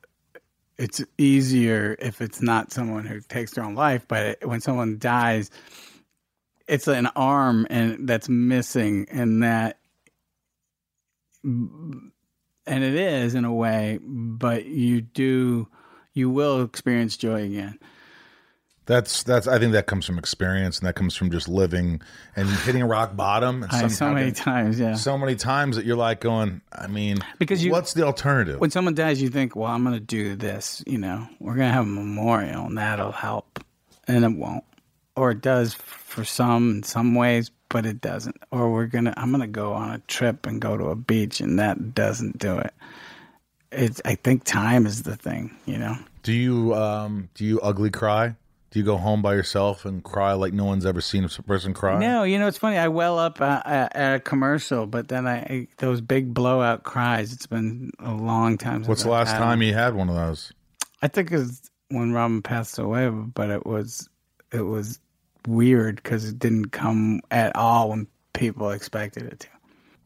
it's 0.82 1.04
easier 1.20 1.96
if 2.00 2.22
it's 2.22 2.42
not 2.42 2.72
someone 2.72 3.06
who 3.06 3.22
takes 3.22 3.52
their 3.52 3.64
own 3.64 3.76
life, 3.76 4.04
but 4.08 4.44
when 4.44 4.62
someone 4.62 4.98
dies, 4.98 5.52
it's 6.68 6.88
an 6.88 7.06
arm 7.16 7.68
and 7.70 8.10
that's 8.10 8.28
missing, 8.28 9.06
and 9.12 9.44
that 9.44 9.78
and 11.44 12.12
it 12.66 12.96
is 12.96 13.36
in 13.36 13.46
a 13.46 13.54
way, 13.54 14.00
but 14.02 14.66
you 14.66 15.02
do 15.02 15.68
you 16.14 16.32
will 16.32 16.64
experience 16.64 17.16
joy 17.16 17.44
again. 17.44 17.78
That's 18.92 19.24
that's. 19.24 19.48
I 19.48 19.58
think 19.58 19.72
that 19.72 19.88
comes 19.88 20.06
from 20.06 20.20
experience, 20.20 20.78
and 20.80 20.86
that 20.86 20.96
comes 20.96 21.16
from 21.16 21.32
just 21.32 21.48
living 21.48 22.02
and 22.36 22.50
hitting 22.50 22.84
rock 22.84 23.16
bottom. 23.16 23.64
And 23.64 23.72
I, 23.72 23.88
so 23.88 24.14
many 24.14 24.34
times, 24.34 24.78
yeah. 24.78 24.96
so 24.96 25.18
many 25.18 25.36
times 25.36 25.78
that 25.78 25.86
you're 25.86 25.96
like 25.96 26.20
going. 26.20 26.60
I 26.74 26.88
mean, 26.88 27.20
Because 27.40 27.64
you- 27.64 27.72
what's 27.72 27.94
the 27.94 28.04
alternative? 28.04 28.60
when 28.60 28.70
someone 28.70 28.94
dies, 28.94 29.22
you 29.22 29.30
think, 29.30 29.56
well, 29.56 29.72
I'm 29.72 29.86
going 29.86 29.96
to 29.96 30.02
do 30.02 30.36
this, 30.36 30.84
you 30.86 30.98
know, 30.98 31.26
we're 31.40 31.56
going 31.56 31.70
to 31.70 31.74
have 31.74 31.86
a 31.86 31.90
memorial 31.90 32.66
and 32.66 32.78
that'll 32.78 33.14
help. 33.14 33.64
And 34.10 34.26
it 34.26 34.38
won't. 34.38 34.66
Or 35.16 35.32
it 35.32 35.40
does 35.40 35.74
for 35.74 36.26
some 36.26 36.72
in 36.72 36.84
some 36.84 37.16
ways, 37.16 37.50
but 37.70 37.86
it 37.86 38.02
doesn't. 38.02 38.36
Or 38.52 38.74
we're 38.74 38.88
going 38.88 39.06
to, 39.06 39.18
I'm 39.18 39.30
going 39.32 39.40
to 39.40 39.48
go 39.48 39.72
on 39.72 39.92
a 39.92 40.00
trip 40.00 40.46
and 40.46 40.60
go 40.60 40.76
to 40.76 40.88
a 40.88 40.96
beach 40.98 41.40
and 41.40 41.60
that 41.60 41.96
doesn't 41.96 42.40
do 42.40 42.58
it. 42.58 42.74
It's, 43.72 44.02
I 44.04 44.16
think 44.16 44.44
time 44.44 44.86
is 44.86 45.04
the 45.04 45.16
thing, 45.16 45.56
you 45.66 45.78
know? 45.78 45.96
do 46.24 46.34
you 46.34 46.76
um 46.76 47.30
do 47.34 47.46
you 47.46 47.60
ugly 47.62 47.90
cry? 47.90 48.36
Do 48.72 48.80
you 48.80 48.86
go 48.86 48.96
home 48.96 49.22
by 49.22 49.34
yourself 49.34 49.84
and 49.84 50.02
cry 50.02 50.32
like 50.32 50.54
no 50.54 50.64
one's 50.64 50.86
ever 50.86 51.02
seen 51.02 51.26
a 51.26 51.30
person 51.44 51.74
cry? 51.74 52.00
No, 52.00 52.24
you 52.24 52.40
know 52.40 52.48
it's 52.48 52.58
funny. 52.58 52.78
I 52.78 52.88
well 52.88 53.20
up 53.20 53.42
uh, 53.42 53.62
at, 53.66 54.16
a 54.16 54.20
commercial, 54.22 54.88
but 54.88 55.10
then 55.10 55.28
I, 55.28 55.38
I 55.40 55.68
those 55.78 56.00
big 56.00 56.34
blowout 56.34 56.84
cries. 56.84 57.34
It's 57.34 57.48
been 57.48 57.92
a 58.00 58.14
long 58.14 58.58
time. 58.58 58.80
Since 58.84 58.88
What's 58.88 59.04
the 59.04 59.10
I've 59.10 59.28
last 59.28 59.32
time 59.36 59.60
them. 59.60 59.68
you 59.68 59.74
had 59.74 59.94
one 59.94 60.08
of 60.08 60.16
those? 60.16 60.54
I 61.02 61.10
think 61.10 61.34
it 61.34 61.38
was 61.38 61.70
when 61.90 62.14
Robin 62.14 62.42
passed 62.42 62.80
away, 62.80 63.10
but 63.10 63.50
it 63.50 63.66
was 63.66 64.08
it 64.54 64.62
was 64.62 65.00
weird 65.46 65.98
because 65.98 66.30
it 66.30 66.40
didn't 66.40 66.70
come 66.70 67.20
at 67.30 67.54
all 67.58 67.90
when 67.90 68.08
people 68.34 68.70
expected 68.70 69.24
it 69.24 69.42
to. 69.42 69.48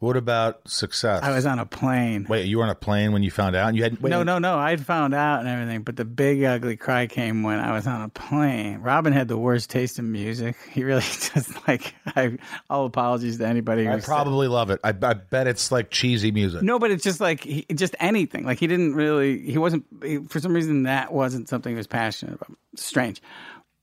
What 0.06 0.16
about 0.16 0.70
success? 0.70 1.24
I 1.24 1.32
was 1.34 1.46
on 1.46 1.58
a 1.58 1.66
plane. 1.66 2.26
Wait, 2.28 2.46
you 2.46 2.58
were 2.58 2.62
on 2.62 2.70
a 2.70 2.76
plane 2.76 3.12
when 3.12 3.24
you 3.24 3.32
found 3.32 3.56
out? 3.56 3.66
And 3.66 3.76
you 3.76 3.82
had 3.82 4.00
wait, 4.00 4.10
no, 4.10 4.22
no, 4.22 4.38
no. 4.38 4.56
I'd 4.56 4.86
found 4.86 5.14
out 5.14 5.40
and 5.40 5.48
everything, 5.48 5.82
but 5.82 5.96
the 5.96 6.04
big 6.04 6.44
ugly 6.44 6.76
cry 6.76 7.08
came 7.08 7.42
when 7.42 7.58
I 7.58 7.72
was 7.72 7.88
on 7.88 8.02
a 8.02 8.08
plane. 8.08 8.78
Robin 8.78 9.12
had 9.12 9.26
the 9.26 9.36
worst 9.36 9.68
taste 9.68 9.98
in 9.98 10.12
music. 10.12 10.54
He 10.70 10.84
really 10.84 11.00
just 11.34 11.50
like. 11.66 11.92
I 12.06 12.38
all 12.70 12.86
apologies 12.86 13.38
to 13.38 13.48
anybody. 13.48 13.88
I 13.88 13.94
who 13.94 14.00
said- 14.00 14.06
probably 14.06 14.46
love 14.46 14.70
it. 14.70 14.78
I, 14.84 14.90
I 14.90 15.14
bet 15.14 15.48
it's 15.48 15.72
like 15.72 15.90
cheesy 15.90 16.30
music. 16.30 16.62
No, 16.62 16.78
but 16.78 16.92
it's 16.92 17.02
just 17.02 17.20
like 17.20 17.42
he, 17.42 17.66
just 17.74 17.96
anything. 17.98 18.44
Like 18.44 18.60
he 18.60 18.68
didn't 18.68 18.94
really. 18.94 19.40
He 19.40 19.58
wasn't 19.58 19.86
he, 20.04 20.18
for 20.18 20.38
some 20.38 20.54
reason 20.54 20.84
that 20.84 21.12
wasn't 21.12 21.48
something 21.48 21.72
he 21.72 21.76
was 21.76 21.88
passionate 21.88 22.36
about. 22.36 22.56
Strange. 22.76 23.20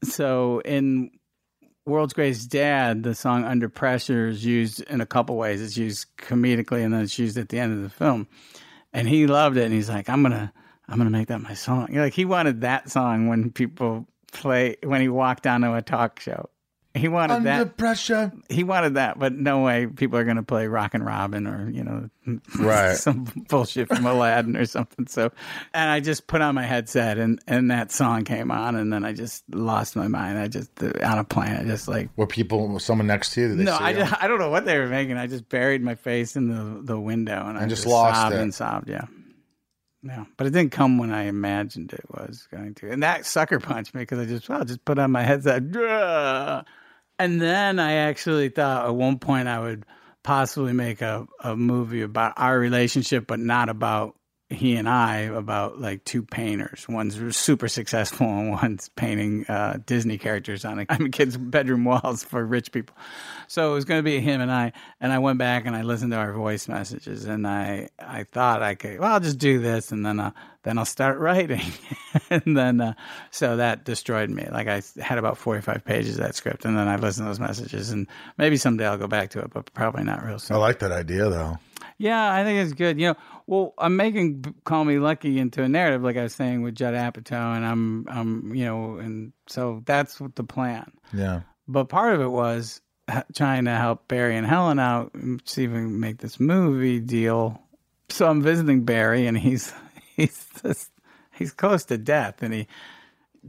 So 0.03 0.61
in 0.61 1.11
World's 1.85 2.13
Greatest 2.13 2.49
Dad, 2.49 3.03
the 3.03 3.13
song 3.13 3.43
"Under 3.43 3.67
Pressure" 3.67 4.27
is 4.27 4.45
used 4.45 4.81
in 4.83 5.01
a 5.01 5.05
couple 5.05 5.35
ways. 5.35 5.61
It's 5.61 5.75
used 5.75 6.05
comedically, 6.17 6.83
and 6.83 6.93
then 6.93 7.01
it's 7.01 7.19
used 7.19 7.37
at 7.37 7.49
the 7.49 7.59
end 7.59 7.73
of 7.73 7.83
the 7.83 7.89
film. 7.89 8.27
And 8.93 9.07
he 9.09 9.27
loved 9.27 9.57
it, 9.57 9.65
and 9.65 9.73
he's 9.73 9.89
like, 9.89 10.09
"I'm 10.09 10.23
gonna, 10.23 10.53
I'm 10.87 10.97
gonna 10.97 11.09
make 11.09 11.27
that 11.27 11.41
my 11.41 11.53
song." 11.53 11.89
Like 11.91 12.13
he 12.13 12.23
wanted 12.23 12.61
that 12.61 12.89
song 12.89 13.27
when 13.27 13.51
people 13.51 14.07
play 14.31 14.77
when 14.83 15.01
he 15.01 15.09
walked 15.09 15.45
onto 15.45 15.73
a 15.73 15.81
talk 15.81 16.19
show. 16.19 16.49
He 16.95 17.07
wanted 17.07 17.33
Under 17.37 17.49
that 17.49 17.75
pressure. 17.77 18.31
he 18.49 18.63
wanted 18.63 18.93
that, 18.95 19.17
but 19.17 19.33
no 19.33 19.61
way 19.63 19.87
people 19.87 20.19
are 20.19 20.23
going 20.23 20.37
to 20.37 20.43
play 20.43 20.67
Rockin' 20.67 21.01
Robin 21.01 21.47
or 21.47 21.67
you 21.71 21.83
know, 21.83 22.09
Right. 22.59 22.95
some 22.97 23.23
bullshit 23.49 23.87
from 23.87 24.05
Aladdin 24.05 24.55
or 24.55 24.65
something. 24.65 25.07
So, 25.07 25.31
and 25.73 25.89
I 25.89 26.01
just 26.01 26.27
put 26.27 26.41
on 26.41 26.53
my 26.53 26.61
headset 26.61 27.17
and 27.17 27.41
and 27.47 27.71
that 27.71 27.91
song 27.91 28.25
came 28.25 28.51
on, 28.51 28.75
and 28.75 28.93
then 28.93 29.03
I 29.05 29.13
just 29.13 29.43
lost 29.53 29.95
my 29.95 30.07
mind. 30.07 30.37
I 30.37 30.47
just 30.47 30.69
on 30.83 31.17
a 31.17 31.23
plane, 31.23 31.55
I 31.57 31.63
just 31.63 31.87
like 31.87 32.09
Were 32.15 32.27
people, 32.27 32.67
was 32.67 32.83
someone 32.85 33.07
next 33.07 33.31
to 33.33 33.41
you? 33.41 33.47
Did 33.49 33.57
they 33.57 33.63
no, 33.63 33.75
I 33.79 33.93
just, 33.93 34.13
I 34.21 34.27
don't 34.27 34.37
know 34.39 34.51
what 34.51 34.65
they 34.65 34.77
were 34.77 34.87
making. 34.87 35.17
I 35.17 35.25
just 35.25 35.49
buried 35.49 35.81
my 35.81 35.95
face 35.95 36.35
in 36.35 36.47
the 36.49 36.83
the 36.83 36.99
window 36.99 37.43
and, 37.47 37.57
I 37.57 37.67
just 37.67 37.87
lost 37.87 38.15
sobbed 38.21 38.35
it. 38.35 38.41
and 38.41 38.53
sobbed. 38.53 38.87
Yeah. 38.87 39.05
Yeah, 40.05 40.25
but 40.37 40.45
it 40.47 40.49
didn't 40.51 40.73
come 40.73 40.97
when 40.97 41.11
I 41.13 41.23
imagined 41.23 41.93
it 41.93 42.03
was 42.11 42.45
going 42.51 42.75
to, 42.75 42.91
and 42.91 43.01
that 43.03 43.25
sucker 43.25 43.59
punched 43.59 43.95
me 43.95 44.01
because 44.01 44.19
I 44.19 44.25
just, 44.25 44.49
well, 44.49 44.63
just 44.65 44.83
put 44.83 44.99
on 44.99 45.11
my 45.11 45.23
headset, 45.23 45.71
"Duh." 45.71 46.61
And 47.19 47.41
then 47.41 47.79
I 47.79 47.93
actually 47.93 48.49
thought 48.49 48.85
at 48.87 48.95
one 48.95 49.19
point 49.19 49.47
I 49.47 49.59
would 49.59 49.85
possibly 50.23 50.73
make 50.73 51.01
a, 51.01 51.27
a 51.43 51.55
movie 51.55 52.01
about 52.01 52.33
our 52.37 52.57
relationship, 52.57 53.27
but 53.27 53.39
not 53.39 53.69
about 53.69 54.15
he 54.49 54.75
and 54.75 54.87
I 54.87 55.21
about 55.21 55.79
like 55.79 56.05
two 56.05 56.23
painters. 56.23 56.85
One's 56.87 57.35
super 57.35 57.67
successful 57.67 58.27
and 58.27 58.51
one's 58.61 58.89
painting 58.89 59.45
uh, 59.47 59.79
Disney 59.85 60.17
characters 60.17 60.63
on 60.65 60.79
a, 60.79 60.85
I 60.89 60.97
mean, 60.97 61.11
kids' 61.11 61.37
bedroom 61.37 61.85
walls 61.85 62.23
for 62.23 62.45
rich 62.45 62.71
people. 62.71 62.95
So 63.47 63.71
it 63.71 63.75
was 63.75 63.85
going 63.85 63.99
to 63.99 64.03
be 64.03 64.19
him 64.19 64.41
and 64.41 64.51
I. 64.51 64.73
And 64.99 65.11
I 65.11 65.19
went 65.19 65.39
back 65.39 65.65
and 65.65 65.75
I 65.75 65.81
listened 65.81 66.11
to 66.11 66.17
our 66.17 66.33
voice 66.33 66.67
messages 66.67 67.25
and 67.25 67.47
I, 67.47 67.89
I 67.99 68.23
thought 68.23 68.61
I 68.61 68.75
could, 68.75 68.99
well, 68.99 69.13
I'll 69.13 69.19
just 69.19 69.37
do 69.37 69.59
this 69.59 69.91
and 69.91 70.05
then, 70.05 70.19
uh, 70.19 70.31
then 70.63 70.77
I'll 70.77 70.85
start 70.85 71.19
writing. 71.19 71.61
and 72.29 72.57
then, 72.57 72.81
uh, 72.81 72.93
so 73.31 73.57
that 73.57 73.85
destroyed 73.85 74.29
me. 74.29 74.47
Like 74.51 74.67
I 74.67 74.81
had 75.01 75.17
about 75.17 75.37
45 75.37 75.83
pages 75.83 76.17
of 76.17 76.25
that 76.25 76.35
script 76.35 76.65
and 76.65 76.77
then 76.77 76.87
I 76.87 76.95
listened 76.95 77.25
to 77.25 77.29
those 77.29 77.39
messages 77.39 77.91
and 77.91 78.07
maybe 78.37 78.57
someday 78.57 78.87
I'll 78.87 78.97
go 78.97 79.07
back 79.07 79.29
to 79.31 79.39
it, 79.39 79.51
but 79.51 79.73
probably 79.73 80.03
not 80.03 80.25
real 80.25 80.39
soon. 80.39 80.57
I 80.57 80.59
like 80.59 80.79
that 80.79 80.91
idea 80.91 81.29
though. 81.29 81.57
Yeah, 81.97 82.33
I 82.33 82.43
think 82.43 82.59
it's 82.59 82.73
good. 82.73 82.99
You 82.99 83.09
know, 83.09 83.15
well, 83.47 83.73
I'm 83.77 83.95
making 83.95 84.43
"Call 84.63 84.83
Me 84.85 84.99
Lucky" 84.99 85.39
into 85.39 85.63
a 85.63 85.69
narrative, 85.69 86.03
like 86.03 86.17
I 86.17 86.23
was 86.23 86.33
saying 86.33 86.61
with 86.61 86.75
Judd 86.75 86.93
Apatow, 86.93 87.55
and 87.55 87.65
I'm, 87.65 88.05
I'm, 88.09 88.55
you 88.55 88.65
know, 88.65 88.97
and 88.97 89.33
so 89.47 89.83
that's 89.85 90.19
what 90.19 90.35
the 90.35 90.43
plan. 90.43 90.91
Yeah. 91.13 91.41
But 91.67 91.85
part 91.85 92.13
of 92.13 92.21
it 92.21 92.27
was 92.27 92.81
trying 93.33 93.65
to 93.65 93.71
help 93.71 94.07
Barry 94.07 94.37
and 94.37 94.45
Helen 94.45 94.79
out, 94.79 95.11
see 95.45 95.65
if 95.65 95.71
we 95.71 95.77
can 95.77 95.99
make 95.99 96.17
this 96.17 96.39
movie 96.39 96.99
deal. 96.99 97.61
So 98.09 98.27
I'm 98.27 98.41
visiting 98.41 98.83
Barry, 98.83 99.27
and 99.27 99.37
he's 99.37 99.73
he's 100.15 100.45
just, 100.61 100.91
he's 101.33 101.51
close 101.51 101.85
to 101.85 101.97
death, 101.97 102.41
and 102.41 102.53
he 102.53 102.67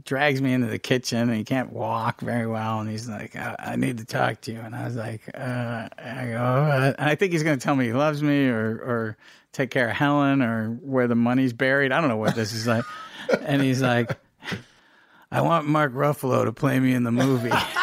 drags 0.03 0.41
me 0.41 0.51
into 0.53 0.67
the 0.67 0.79
kitchen 0.79 1.29
and 1.29 1.35
he 1.37 1.43
can't 1.43 1.71
walk 1.71 2.19
very 2.19 2.45
well 2.45 2.81
and 2.81 2.89
he's 2.89 3.07
like 3.07 3.35
I, 3.35 3.55
I 3.57 3.75
need 3.77 3.99
to 3.99 4.05
talk 4.05 4.41
to 4.41 4.51
you. 4.51 4.59
And 4.59 4.75
I 4.75 4.85
was 4.85 4.95
like 4.95 5.21
uh, 5.33 5.87
I 5.97 6.27
go 6.31 6.69
and 6.71 6.95
I 6.99 7.15
think 7.15 7.31
he's 7.31 7.43
going 7.43 7.57
to 7.57 7.63
tell 7.63 7.75
me 7.75 7.85
he 7.85 7.93
loves 7.93 8.21
me 8.21 8.47
or 8.47 8.71
or 8.71 9.17
take 9.53 9.71
care 9.71 9.89
of 9.89 9.95
Helen 9.95 10.41
or 10.41 10.71
where 10.81 11.07
the 11.07 11.15
money's 11.15 11.53
buried. 11.53 11.93
I 11.93 12.01
don't 12.01 12.09
know 12.09 12.17
what 12.17 12.35
this 12.35 12.53
is 12.53 12.67
like. 12.67 12.83
And 13.41 13.61
he's 13.61 13.81
like 13.81 14.11
I 15.31 15.41
want 15.41 15.65
Mark 15.67 15.93
Ruffalo 15.93 16.43
to 16.45 16.51
play 16.51 16.79
me 16.79 16.93
in 16.93 17.03
the 17.03 17.11
movie 17.11 17.49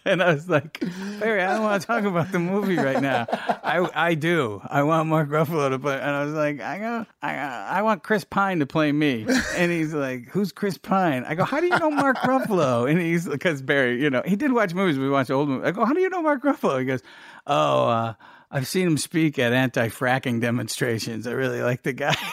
and 0.04 0.22
I 0.22 0.34
was 0.34 0.48
like 0.48 0.80
Barry 1.18 1.42
I 1.42 1.54
don't 1.54 1.62
want 1.62 1.80
to 1.80 1.86
talk 1.86 2.04
about 2.04 2.32
the 2.32 2.38
movie 2.38 2.76
right 2.76 3.00
now. 3.00 3.26
I 3.30 3.88
I 3.94 4.14
do. 4.14 4.60
I 4.64 4.82
want 4.82 5.08
Mark 5.08 5.28
Ruffalo 5.28 5.70
to 5.70 5.78
play 5.78 5.94
and 5.94 6.10
I 6.10 6.24
was 6.24 6.34
like 6.34 6.60
I 6.60 6.78
go 6.78 7.06
I 7.22 7.34
I 7.36 7.82
want 7.82 8.02
Chris 8.02 8.24
Pine 8.24 8.60
to 8.60 8.66
play 8.66 8.92
me. 8.92 9.26
And 9.56 9.70
he's 9.70 9.92
like 9.94 10.28
who's 10.28 10.52
Chris 10.52 10.78
Pine? 10.78 11.24
I 11.24 11.34
go 11.34 11.44
how 11.44 11.60
do 11.60 11.66
you 11.66 11.78
know 11.78 11.90
Mark 11.90 12.16
Ruffalo? 12.18 12.90
And 12.90 13.00
he's 13.00 13.28
because 13.28 13.62
Barry 13.62 14.00
you 14.00 14.10
know 14.10 14.22
he 14.24 14.36
did 14.36 14.52
watch 14.52 14.74
movies 14.74 14.98
we 14.98 15.08
watched 15.08 15.30
old 15.30 15.48
movies. 15.48 15.66
I 15.66 15.70
go 15.72 15.84
how 15.84 15.92
do 15.92 16.00
you 16.00 16.10
know 16.10 16.22
Mark 16.22 16.42
Ruffalo? 16.42 16.78
He 16.78 16.86
goes 16.86 17.02
oh 17.46 17.88
uh, 17.88 18.14
I've 18.50 18.66
seen 18.66 18.86
him 18.86 18.98
speak 18.98 19.38
at 19.38 19.52
anti-fracking 19.52 20.40
demonstrations. 20.40 21.26
I 21.26 21.32
really 21.32 21.62
like 21.62 21.82
the 21.82 21.92
guy. 21.92 22.16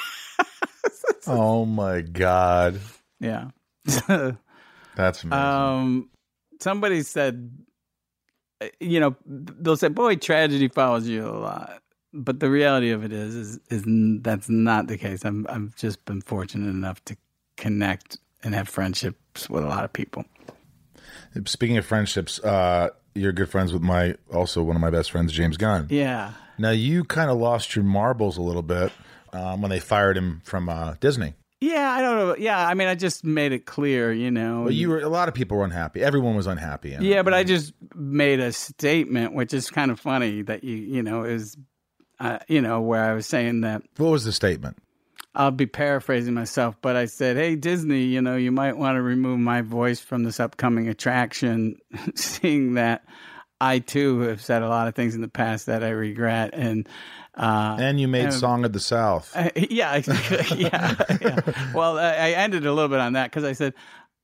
Oh 1.29 1.65
my 1.65 2.01
god. 2.01 2.79
yeah. 3.19 3.49
That's 3.85 5.23
amazing. 5.23 5.31
Um, 5.33 6.09
somebody 6.59 7.01
said, 7.01 7.51
uh, 8.61 8.67
you 8.79 8.99
know, 8.99 9.15
they'll 9.25 9.77
say, 9.77 9.89
"Boy, 9.89 10.15
tragedy 10.15 10.67
follows 10.67 11.07
you 11.07 11.27
a 11.27 11.31
lot." 11.31 11.81
But 12.13 12.39
the 12.39 12.49
reality 12.49 12.91
of 12.91 13.03
it 13.03 13.11
is, 13.11 13.35
is, 13.35 13.59
is 13.69 13.83
that's 14.21 14.49
not 14.49 14.87
the 14.87 14.97
case. 14.97 15.25
I'm, 15.25 15.45
I've 15.49 15.75
just 15.75 16.03
been 16.05 16.21
fortunate 16.21 16.69
enough 16.69 17.03
to 17.05 17.17
connect 17.57 18.17
and 18.43 18.55
have 18.55 18.69
friendships 18.69 19.49
with 19.49 19.63
a 19.63 19.67
lot 19.67 19.83
of 19.83 19.93
people. 19.93 20.25
Speaking 21.45 21.77
of 21.77 21.85
friendships, 21.85 22.39
uh, 22.39 22.89
you're 23.13 23.31
good 23.33 23.49
friends 23.49 23.73
with 23.73 23.81
my 23.81 24.15
also 24.33 24.63
one 24.63 24.75
of 24.75 24.81
my 24.81 24.89
best 24.89 25.11
friends, 25.11 25.33
James 25.33 25.57
Gunn. 25.57 25.87
Yeah, 25.89 26.33
Now 26.57 26.71
you 26.71 27.03
kind 27.03 27.29
of 27.29 27.37
lost 27.37 27.75
your 27.75 27.85
marbles 27.85 28.37
a 28.37 28.41
little 28.41 28.61
bit 28.63 28.91
um, 29.33 29.61
when 29.61 29.69
they 29.69 29.79
fired 29.79 30.17
him 30.17 30.41
from 30.43 30.69
uh, 30.69 30.95
Disney. 30.99 31.33
Yeah. 31.61 31.91
I 31.91 32.01
don't 32.01 32.17
know. 32.17 32.35
Yeah, 32.37 32.65
I 32.65 32.73
mean, 32.73 32.87
I 32.87 32.95
just 32.95 33.23
made 33.23 33.51
it 33.51 33.65
clear, 33.65 34.11
you 34.11 34.31
know. 34.31 34.63
But 34.65 34.73
you 34.73 34.89
were 34.89 34.99
a 34.99 35.09
lot 35.09 35.27
of 35.27 35.33
people 35.33 35.57
were 35.57 35.65
unhappy. 35.65 36.01
Everyone 36.01 36.35
was 36.35 36.47
unhappy. 36.47 36.93
And, 36.93 37.05
Yeah, 37.05 37.23
but 37.23 37.33
I 37.33 37.43
just 37.43 37.73
made 37.95 38.39
a 38.39 38.51
statement, 38.51 39.33
which 39.33 39.53
is 39.53 39.69
kind 39.69 39.91
of 39.91 39.99
funny 39.99 40.41
that 40.43 40.63
you, 40.63 40.75
you 40.75 41.03
know, 41.03 41.23
is, 41.23 41.57
uh, 42.19 42.39
you 42.47 42.61
know, 42.61 42.81
where 42.81 43.03
I 43.03 43.13
was 43.13 43.25
saying 43.25 43.61
that 43.61 43.83
What 43.97 44.09
was 44.09 44.25
the 44.25 44.31
statement? 44.31 44.77
I'll 45.37 45.51
be 45.51 45.67
paraphrasing 45.67 46.33
myself, 46.33 46.75
but 46.81 46.95
I 46.95 47.05
said, 47.05 47.37
"Hey 47.37 47.55
Disney, 47.55 48.05
you 48.05 48.21
know, 48.21 48.35
you 48.35 48.51
might 48.51 48.75
want 48.75 48.95
to 48.95 49.03
remove 49.03 49.39
my 49.39 49.61
voice 49.61 49.99
from 49.99 50.23
this 50.23 50.39
upcoming 50.39 50.89
attraction, 50.89 51.77
seeing 52.15 52.73
that 52.73 53.05
I 53.61 53.77
too 53.79 54.21
have 54.21 54.41
said 54.41 54.63
a 54.63 54.69
lot 54.69 54.87
of 54.87 54.95
things 54.95 55.13
in 55.13 55.21
the 55.21 55.27
past 55.27 55.67
that 55.67 55.83
I 55.83 55.89
regret." 55.89 56.51
And 56.53 56.89
uh, 57.37 57.77
And 57.79 57.99
you 57.99 58.07
made 58.07 58.25
Um, 58.25 58.31
"Song 58.31 58.65
of 58.65 58.73
the 58.73 58.79
South." 58.79 59.31
uh, 59.35 59.49
yeah, 59.69 60.01
yeah, 60.55 60.95
yeah. 61.21 61.41
Well, 61.73 61.97
I, 61.97 62.11
I 62.13 62.29
ended 62.31 62.65
a 62.65 62.73
little 62.73 62.89
bit 62.89 62.99
on 62.99 63.13
that 63.13 63.29
because 63.31 63.43
I 63.43 63.53
said, 63.53 63.73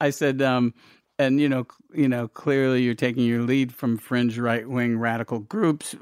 I 0.02 0.10
said, 0.10 0.42
um, 0.42 0.74
and 1.20 1.40
you 1.40 1.48
know, 1.48 1.68
you 1.94 2.10
know, 2.10 2.28
clearly 2.28 2.82
you're 2.82 2.96
taking 2.96 3.24
your 3.26 3.44
lead 3.44 3.74
from 3.74 3.98
fringe 3.98 4.38
right 4.40 4.68
wing 4.68 4.98
radical 4.98 5.40
groups. 5.40 5.96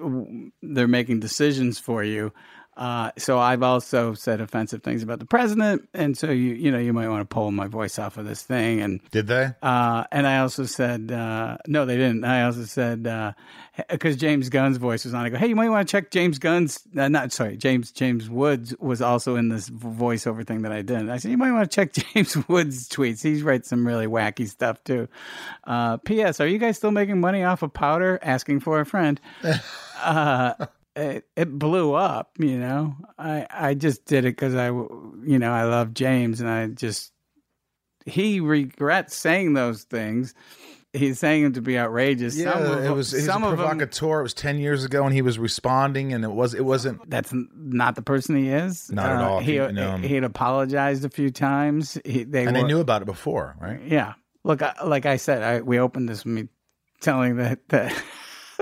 They're 0.62 0.88
making 0.88 1.20
decisions 1.20 1.78
for 1.80 2.04
you. 2.04 2.32
Uh, 2.82 3.12
so 3.16 3.38
I've 3.38 3.62
also 3.62 4.16
said 4.16 4.42
offensive 4.42 4.82
things 4.82 5.04
about 5.04 5.20
the 5.20 5.26
president, 5.26 5.88
and 5.94 6.18
so 6.18 6.32
you, 6.32 6.56
you 6.56 6.72
know, 6.72 6.80
you 6.80 6.94
might 6.94 7.10
want 7.10 7.22
to 7.22 7.32
pull 7.32 7.52
my 7.52 7.68
voice 7.68 8.00
off 8.00 8.18
of 8.18 8.26
this 8.26 8.42
thing. 8.42 8.82
And 8.82 9.00
Did 9.12 9.28
they? 9.28 9.52
uh, 9.62 10.06
and 10.12 10.26
I 10.26 10.40
also 10.40 10.66
said, 10.66 11.12
uh, 11.12 11.58
no, 11.68 11.86
they 11.86 11.96
didn't. 11.96 12.24
I 12.24 12.42
also 12.42 12.64
said, 12.64 13.36
because 13.88 14.16
James 14.16 14.50
Gunn's 14.50 14.78
voice 14.78 15.06
was 15.06 15.14
on, 15.14 15.24
I 15.24 15.30
go, 15.30 15.38
hey, 15.38 15.48
you 15.48 15.56
might 15.56 15.70
want 15.70 15.88
to 15.88 15.92
check 15.92 16.10
James 16.10 16.40
Gunn's, 16.40 16.80
uh, 16.98 17.08
not, 17.08 17.32
sorry, 17.32 17.56
James, 17.56 17.92
James 17.92 18.28
Woods 18.28 18.74
was 18.80 19.00
also 19.00 19.36
in 19.36 19.50
this 19.50 19.70
voiceover 19.70 20.44
thing 20.44 20.64
that 20.64 20.72
I 20.72 20.82
did. 20.82 21.08
I 21.08 21.18
said, 21.18 21.30
you 21.30 21.38
might 21.38 21.52
want 21.52 21.70
to 21.70 21.76
check 21.76 21.94
James 22.14 22.36
Woods' 22.48 22.90
tweets. 22.90 23.22
He's 23.22 23.44
writes 23.44 23.70
some 23.70 23.86
really 23.86 24.08
wacky 24.08 24.50
stuff 24.50 24.84
too. 24.84 25.08
Uh, 25.66 25.98
P.S. 25.98 26.40
Are 26.40 26.48
you 26.48 26.58
guys 26.58 26.78
still 26.78 26.90
making 26.90 27.20
money 27.20 27.44
off 27.44 27.62
of 27.62 27.74
powder? 27.74 28.18
Asking 28.24 28.60
for 28.60 28.80
a 28.80 28.88
friend. 28.88 29.22
uh, 30.98 31.02
it, 31.02 31.26
it 31.36 31.60
blew 31.60 31.94
up, 31.94 32.32
you 32.40 32.58
know. 32.58 32.96
I, 33.18 33.48
I 33.50 33.74
just 33.74 34.06
did 34.06 34.26
it 34.26 34.36
because 34.36 34.56
I, 34.56 34.68
you 34.68 35.40
know, 35.40 35.52
I 35.52 35.64
love 35.64 35.94
James 35.94 36.42
and 36.42 36.50
I 36.50 36.68
just, 36.68 37.12
he 38.06 38.40
regrets 38.40 39.16
saying 39.16 39.54
those 39.54 39.84
things. 39.84 40.34
He's 40.94 41.20
saying 41.20 41.44
them 41.44 41.54
to 41.54 41.62
be 41.62 41.80
outrageous. 41.80 42.36
Yeah, 42.38 42.52
some 42.52 42.64
of 42.64 42.84
it 42.84 42.90
was, 42.90 43.26
some 43.26 43.44
of 43.46 43.52
them, 43.52 43.60
provocateur. 43.60 44.20
It 44.20 44.24
was 44.24 44.34
ten 44.34 44.60
years 44.60 44.84
ago, 44.84 45.06
and 45.06 45.14
he 45.14 45.22
was 45.22 45.40
responding, 45.40 46.12
and 46.12 46.26
it 46.26 46.32
was 46.32 46.54
it 46.54 46.66
wasn't. 46.66 47.10
that's 47.10 47.32
not 47.56 47.96
the 47.96 48.02
person 48.02 48.36
he 48.36 48.50
is. 48.50 48.90
Uh, 48.90 48.96
Not 48.96 49.10
at 49.12 49.22
all. 49.22 49.40
He, 49.40 49.54
you 49.54 49.72
know 49.72 49.96
he 49.96 50.16
had 50.16 50.26
apologized 50.26 51.06
a 51.06 51.10
few 51.10 51.30
times. 51.30 51.98
He, 52.04 52.26
they 52.26 52.44
And 52.46 52.58
were, 52.58 52.62
they 52.62 52.68
knew 52.68 52.82
about 52.82 53.04
it 53.04 53.06
before, 53.06 53.56
right? 53.62 53.80
Yeah. 53.86 54.16
Look, 54.44 54.62
I, 54.62 54.74
like 54.84 55.06
I 55.06 55.16
said, 55.16 55.44
I, 55.44 55.62
we 55.62 55.80
opened 55.80 56.10
this 56.10 56.26
with 56.26 56.34
me 56.34 56.50
telling 57.00 57.38
that 57.38 57.70
the, 57.70 57.96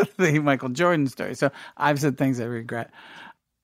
the 0.17 0.39
Michael 0.39 0.69
Jordan 0.69 1.07
story. 1.07 1.35
So 1.35 1.51
I've 1.77 1.99
said 1.99 2.17
things 2.17 2.39
I 2.39 2.45
regret. 2.45 2.91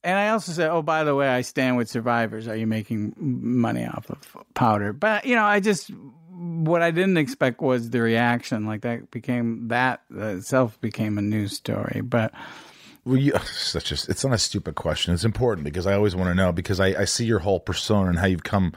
And 0.03 0.19
I 0.19 0.29
also 0.29 0.51
said, 0.51 0.69
oh, 0.69 0.83
by 0.83 1.03
the 1.03 1.15
way, 1.15 1.27
I 1.27 1.41
stand 1.41 1.77
with 1.77 1.89
survivors. 1.89 2.47
Are 2.47 2.55
you 2.55 2.67
making 2.67 3.15
money 3.17 3.85
off 3.85 4.09
of 4.09 4.37
powder? 4.53 4.93
But, 4.93 5.25
you 5.25 5.35
know, 5.35 5.45
I 5.45 5.59
just, 5.59 5.89
what 6.29 6.83
I 6.83 6.91
didn't 6.91 7.17
expect 7.17 7.59
was 7.59 7.89
the 7.89 8.01
reaction. 8.01 8.67
Like 8.67 8.81
that 8.81 9.09
became, 9.09 9.69
that 9.69 10.01
itself 10.11 10.79
became 10.79 11.17
a 11.17 11.23
news 11.23 11.53
story. 11.53 12.01
But 12.01 12.33
Well, 13.03 13.17
you, 13.17 13.33
such 13.45 13.91
a, 13.91 13.95
it's 13.95 14.23
not 14.23 14.33
a 14.33 14.37
stupid 14.37 14.75
question. 14.75 15.13
It's 15.13 15.25
important 15.25 15.65
because 15.65 15.87
I 15.87 15.95
always 15.95 16.15
want 16.15 16.29
to 16.29 16.35
know 16.35 16.51
because 16.51 16.79
I, 16.79 16.87
I 17.01 17.05
see 17.05 17.25
your 17.25 17.39
whole 17.39 17.59
persona 17.59 18.09
and 18.09 18.19
how 18.19 18.27
you've 18.27 18.43
come 18.43 18.73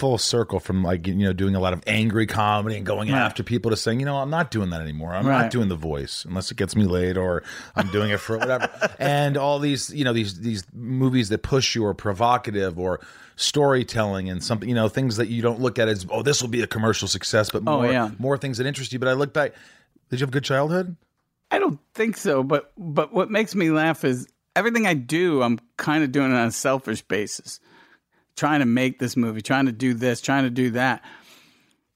full 0.00 0.18
circle 0.18 0.58
from 0.58 0.82
like 0.82 1.06
you 1.06 1.14
know 1.14 1.32
doing 1.32 1.54
a 1.54 1.60
lot 1.60 1.72
of 1.72 1.82
angry 1.86 2.26
comedy 2.26 2.76
and 2.76 2.84
going 2.86 3.10
after 3.10 3.42
people 3.42 3.70
to 3.70 3.76
saying 3.76 4.00
you 4.00 4.06
know 4.06 4.16
I'm 4.16 4.30
not 4.30 4.50
doing 4.50 4.70
that 4.70 4.80
anymore. 4.80 5.14
I'm 5.14 5.26
Right. 5.26 5.42
not 5.42 5.50
doing 5.50 5.68
the 5.68 5.76
voice 5.76 6.24
unless 6.26 6.50
it 6.50 6.56
gets 6.56 6.74
me 6.74 6.84
laid 6.84 7.16
or 7.18 7.42
I'm 7.76 7.88
doing 7.88 8.10
it 8.10 8.18
for 8.18 8.38
whatever. 8.38 8.68
and 8.98 9.36
all 9.36 9.58
these 9.58 9.90
you 9.94 10.04
know 10.04 10.12
these 10.12 10.40
these 10.40 10.64
movies 10.72 11.28
that 11.28 11.42
push 11.42 11.74
you 11.76 11.84
or 11.84 11.94
provocative 11.94 12.78
or 12.78 13.00
storytelling 13.36 14.28
and 14.30 14.44
something 14.44 14.68
you 14.68 14.74
know 14.74 14.88
things 14.88 15.16
that 15.16 15.28
you 15.28 15.42
don't 15.42 15.60
look 15.60 15.78
at 15.78 15.88
as 15.88 16.06
oh 16.10 16.22
this 16.22 16.40
will 16.42 16.48
be 16.48 16.62
a 16.62 16.66
commercial 16.66 17.08
success 17.08 17.50
but 17.50 17.62
Oh, 17.66 17.82
yeah. 17.82 18.10
more 18.18 18.36
things 18.38 18.58
that 18.58 18.66
interest 18.66 18.92
you. 18.92 18.98
But 18.98 19.08
I 19.08 19.12
look 19.14 19.32
back. 19.32 19.52
Did 20.10 20.20
you 20.20 20.24
have 20.24 20.30
a 20.30 20.32
good 20.32 20.44
childhood? 20.44 20.96
I 21.50 21.58
don't 21.58 21.78
think 21.94 22.16
so, 22.16 22.42
but 22.42 22.72
but 22.78 23.12
what 23.12 23.30
makes 23.30 23.54
me 23.54 23.70
laugh 23.70 24.04
is 24.04 24.26
everything 24.56 24.86
I 24.86 24.94
do, 24.94 25.42
I'm 25.42 25.58
kind 25.76 26.04
of 26.04 26.12
doing 26.12 26.30
it 26.30 26.34
on 26.36 26.48
a 26.48 26.52
selfish 26.52 27.02
basis. 27.02 27.60
Trying 28.40 28.60
to 28.60 28.66
make 28.66 28.98
this 28.98 29.18
movie, 29.18 29.42
trying 29.42 29.66
to 29.66 29.72
do 29.72 29.92
this, 29.92 30.22
trying 30.22 30.44
to 30.44 30.50
do 30.50 30.70
that. 30.70 31.04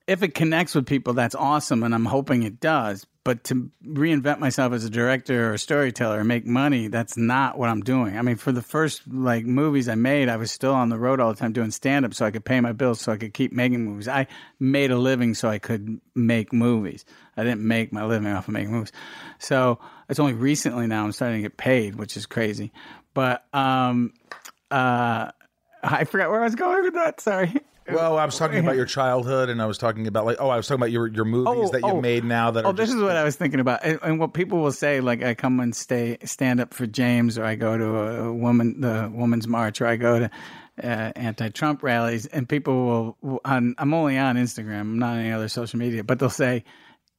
If 0.07 0.22
it 0.22 0.34
connects 0.34 0.74
with 0.74 0.84
people, 0.84 1.14
that's 1.14 1.34
awesome, 1.34 1.82
and 1.82 1.95
I'm 1.95 2.05
hoping 2.05 2.42
it 2.42 2.61
does. 2.61 3.07
But 3.24 3.45
to 3.45 3.70
reinvent 3.82 4.40
myself 4.40 4.74
as 4.74 4.84
a 4.84 4.90
director 4.90 5.49
or 5.49 5.55
a 5.55 5.59
storyteller 5.59 6.18
and 6.18 6.28
make 6.28 6.45
money, 6.45 6.88
that's 6.88 7.16
not 7.16 7.57
what 7.57 7.70
I'm 7.70 7.80
doing. 7.80 8.18
I 8.18 8.20
mean, 8.20 8.36
for 8.36 8.53
the 8.53 8.61
first 8.61 9.01
like 9.11 9.47
movies 9.47 9.88
I 9.88 9.95
made, 9.95 10.28
I 10.28 10.36
was 10.36 10.53
still 10.53 10.74
on 10.74 10.90
the 10.90 10.99
road 10.99 11.18
all 11.18 11.32
the 11.32 11.38
time 11.38 11.55
doing 11.55 11.70
stand 11.70 12.05
up 12.05 12.12
so 12.12 12.26
I 12.26 12.30
could 12.30 12.45
pay 12.45 12.61
my 12.61 12.72
bills 12.72 13.01
so 13.01 13.12
I 13.12 13.16
could 13.16 13.32
keep 13.32 13.51
making 13.51 13.82
movies. 13.86 14.07
I 14.07 14.26
made 14.61 14.90
a 14.90 14.99
living 14.99 15.32
so 15.32 15.49
I 15.49 15.59
could 15.59 15.99
make 16.14 16.53
movies. 16.53 17.07
I 17.38 17.45
didn't 17.45 17.66
make 17.66 17.90
my 17.90 18.05
living 18.05 18.30
off 18.30 18.49
of 18.49 18.53
making 18.53 18.72
movies. 18.72 18.92
So 19.38 19.78
it's 20.11 20.20
only 20.20 20.34
recently 20.34 20.86
now 20.86 21.05
I'm 21.05 21.12
starting 21.12 21.38
to 21.38 21.42
get 21.49 21.57
paid, 21.57 21.95
which 21.95 22.18
is 22.18 22.26
crazy. 22.26 22.70
But 23.14 23.47
um 23.55 24.12
uh 24.70 25.30
I 25.85 26.05
forgot 26.05 26.30
where 26.30 26.41
I 26.41 26.45
was 26.45 26.55
going 26.55 26.82
with 26.82 26.95
that. 26.95 27.20
Sorry. 27.20 27.55
Well, 27.93 28.16
I 28.16 28.24
was 28.24 28.39
talking 28.39 28.59
about 28.61 28.76
your 28.76 28.87
childhood, 28.87 29.51
and 29.51 29.61
I 29.61 29.66
was 29.66 29.76
talking 29.76 30.07
about 30.07 30.24
like, 30.24 30.39
oh, 30.41 30.49
I 30.49 30.57
was 30.57 30.66
talking 30.66 30.80
about 30.80 30.91
your 30.91 31.07
your 31.07 31.26
movies 31.26 31.70
that 31.72 31.82
you 31.82 32.01
made 32.01 32.24
now 32.24 32.51
that 32.51 32.64
oh, 32.64 32.70
are. 32.70 32.72
this 32.72 32.89
just, 32.89 32.97
is 32.97 33.03
what 33.03 33.16
I 33.16 33.24
was 33.24 33.37
thinking 33.37 33.61
about, 33.61 33.80
and, 33.85 33.99
and 34.03 34.18
what 34.18 34.32
people 34.32 34.61
will 34.61 34.72
say, 34.72 35.01
like 35.01 35.22
I 35.22 35.35
come 35.35 35.61
and 35.61 35.76
stay 35.76 36.16
stand 36.24 36.61
up 36.61 36.72
for 36.72 36.87
James, 36.87 37.37
or 37.37 37.45
I 37.45 37.57
go 37.57 37.76
to 37.76 37.85
a 37.85 38.32
woman 38.32 38.80
the 38.80 39.12
Women's 39.12 39.47
March, 39.47 39.82
or 39.82 39.87
I 39.87 39.97
go 39.97 40.20
to 40.20 40.30
uh, 40.82 41.12
anti-Trump 41.14 41.82
rallies, 41.82 42.24
and 42.26 42.49
people 42.49 43.16
will. 43.20 43.41
On, 43.45 43.74
I'm 43.76 43.93
only 43.93 44.16
on 44.16 44.37
Instagram, 44.37 44.80
I'm 44.80 44.99
not 44.99 45.12
on 45.12 45.18
any 45.18 45.32
other 45.32 45.49
social 45.49 45.78
media, 45.78 46.03
but 46.05 46.18
they'll 46.18 46.30
say, 46.30 46.64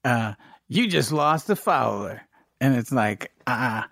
uh, 0.04 0.34
"You 0.68 0.88
just 0.88 1.12
lost 1.12 1.48
a 1.52 1.56
follower," 1.56 2.24
and 2.60 2.76
it's 2.76 2.92
like, 2.92 3.32
ah. 3.46 3.88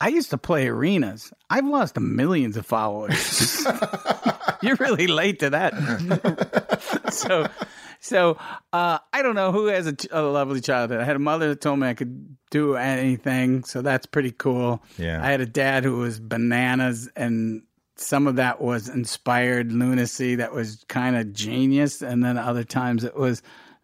I 0.00 0.08
used 0.08 0.30
to 0.30 0.38
play 0.38 0.68
arenas. 0.68 1.32
I've 1.50 1.66
lost 1.66 1.98
millions 1.98 2.56
of 2.56 2.64
followers. 2.64 3.66
You're 4.62 4.76
really 4.76 5.08
late 5.08 5.40
to 5.40 5.50
that. 5.50 5.74
so, 7.12 7.46
so 8.00 8.38
uh, 8.72 8.98
I 9.12 9.22
don't 9.22 9.34
know 9.34 9.50
who 9.50 9.66
has 9.66 9.86
a, 9.88 9.96
a, 10.10 10.22
lovely 10.22 10.60
childhood. 10.60 11.00
I 11.00 11.04
had 11.04 11.16
a 11.16 11.20
mother 11.20 11.48
that 11.48 11.60
told 11.60 11.80
me 11.80 11.88
I 11.88 11.94
could 11.94 12.36
do 12.50 12.76
anything, 12.76 13.64
so 13.64 13.82
that's 13.82 14.06
pretty 14.06 14.30
cool. 14.32 14.82
Yeah. 14.98 15.22
I 15.22 15.30
had 15.30 15.40
a 15.40 15.46
dad 15.46 15.84
who 15.84 15.98
was 15.98 16.20
bananas, 16.20 17.08
and 17.16 17.62
some 17.96 18.28
of 18.28 18.36
that 18.36 18.60
was 18.60 18.88
inspired 18.88 19.72
lunacy 19.72 20.36
that 20.36 20.52
was 20.52 20.84
kind 20.88 21.16
of 21.16 21.32
genius, 21.32 22.02
and 22.02 22.24
then 22.24 22.38
other 22.38 22.64
times 22.64 23.02
it 23.02 23.16
was 23.16 23.42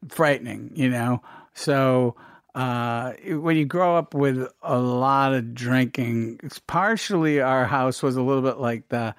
frightening. 0.08 0.72
You 0.74 0.90
know, 0.90 1.22
so 1.54 2.14
uh, 2.54 3.12
when 3.28 3.56
you 3.56 3.64
grow 3.64 3.96
up 3.96 4.14
with 4.14 4.46
a 4.62 4.78
lot 4.78 5.32
of 5.34 5.54
drinking, 5.54 6.40
it's 6.42 6.58
partially 6.60 7.40
our 7.40 7.64
house 7.66 8.02
was 8.02 8.16
a 8.16 8.22
little 8.22 8.42
bit 8.42 8.58
like 8.58 8.88
the 8.88 9.14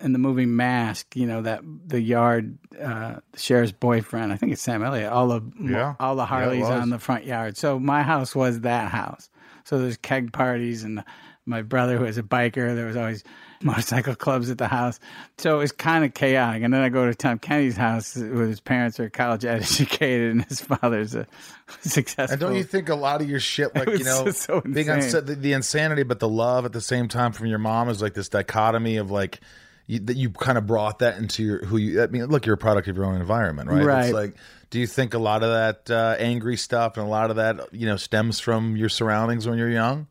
in 0.00 0.12
the 0.12 0.18
movie 0.18 0.46
Mask. 0.46 1.14
You 1.16 1.26
know 1.26 1.42
that 1.42 1.62
the 1.86 2.00
yard 2.00 2.58
uh, 2.80 3.16
the 3.32 3.38
sheriff's 3.38 3.72
boyfriend. 3.72 4.32
I 4.32 4.36
think 4.36 4.52
it's 4.52 4.62
Sam 4.62 4.82
Elliott. 4.82 5.12
All 5.12 5.28
the 5.28 5.42
Yeah. 5.60 5.94
all 6.00 6.16
the 6.16 6.26
Harleys 6.26 6.60
was. 6.62 6.70
on 6.70 6.90
the 6.90 6.98
front 6.98 7.24
yard. 7.24 7.56
So 7.56 7.78
my 7.78 8.02
house 8.02 8.34
was 8.34 8.60
that 8.60 8.90
house. 8.90 9.30
So 9.64 9.78
there's 9.78 9.96
keg 9.96 10.32
parties 10.32 10.82
and 10.84 11.04
my 11.46 11.62
brother 11.62 11.96
who 11.98 12.04
was 12.04 12.18
a 12.18 12.22
biker. 12.22 12.74
There 12.74 12.86
was 12.86 12.96
always 12.96 13.22
motorcycle 13.64 14.14
clubs 14.14 14.50
at 14.50 14.58
the 14.58 14.68
house. 14.68 15.00
So 15.38 15.56
it 15.56 15.58
was 15.58 15.72
kind 15.72 16.04
of 16.04 16.14
chaotic. 16.14 16.62
And 16.62 16.72
then 16.72 16.82
I 16.82 16.88
go 16.88 17.06
to 17.06 17.14
Tom 17.14 17.38
Kenny's 17.38 17.76
house 17.76 18.16
where 18.16 18.46
his 18.46 18.60
parents 18.60 18.98
are 19.00 19.08
college 19.10 19.44
educated 19.46 20.32
and 20.32 20.44
his 20.44 20.60
father's 20.60 21.14
a 21.14 21.26
successful. 21.80 22.32
and 22.32 22.40
don't 22.40 22.54
you 22.56 22.64
think 22.64 22.88
a 22.88 22.94
lot 22.94 23.20
of 23.20 23.28
your 23.28 23.40
shit, 23.40 23.74
like 23.74 23.88
you 23.88 24.04
know, 24.04 24.30
so 24.30 24.60
being 24.60 24.86
unsa- 24.86 25.24
the, 25.24 25.34
the 25.34 25.52
insanity, 25.52 26.02
but 26.02 26.20
the 26.20 26.28
love 26.28 26.64
at 26.64 26.72
the 26.72 26.80
same 26.80 27.08
time 27.08 27.32
from 27.32 27.46
your 27.46 27.58
mom 27.58 27.88
is 27.88 28.02
like 28.02 28.14
this 28.14 28.28
dichotomy 28.28 28.96
of 28.96 29.10
like 29.10 29.40
you, 29.86 29.98
that 30.00 30.16
you 30.16 30.30
kind 30.30 30.58
of 30.58 30.66
brought 30.66 31.00
that 31.00 31.18
into 31.18 31.42
your 31.42 31.64
who 31.64 31.76
you. 31.76 32.02
I 32.02 32.06
mean, 32.06 32.26
look, 32.26 32.46
you're 32.46 32.54
a 32.54 32.58
product 32.58 32.88
of 32.88 32.96
your 32.96 33.04
own 33.04 33.20
environment, 33.20 33.68
right? 33.68 33.84
Right. 33.84 34.04
It's 34.04 34.14
like, 34.14 34.34
do 34.70 34.78
you 34.78 34.86
think 34.86 35.14
a 35.14 35.18
lot 35.18 35.42
of 35.42 35.50
that 35.50 35.94
uh, 35.94 36.16
angry 36.18 36.56
stuff 36.56 36.96
and 36.96 37.06
a 37.06 37.08
lot 37.08 37.30
of 37.30 37.36
that 37.36 37.72
you 37.72 37.86
know 37.86 37.96
stems 37.96 38.40
from 38.40 38.76
your 38.76 38.88
surroundings 38.88 39.46
when 39.46 39.58
you're 39.58 39.70
young? 39.70 40.06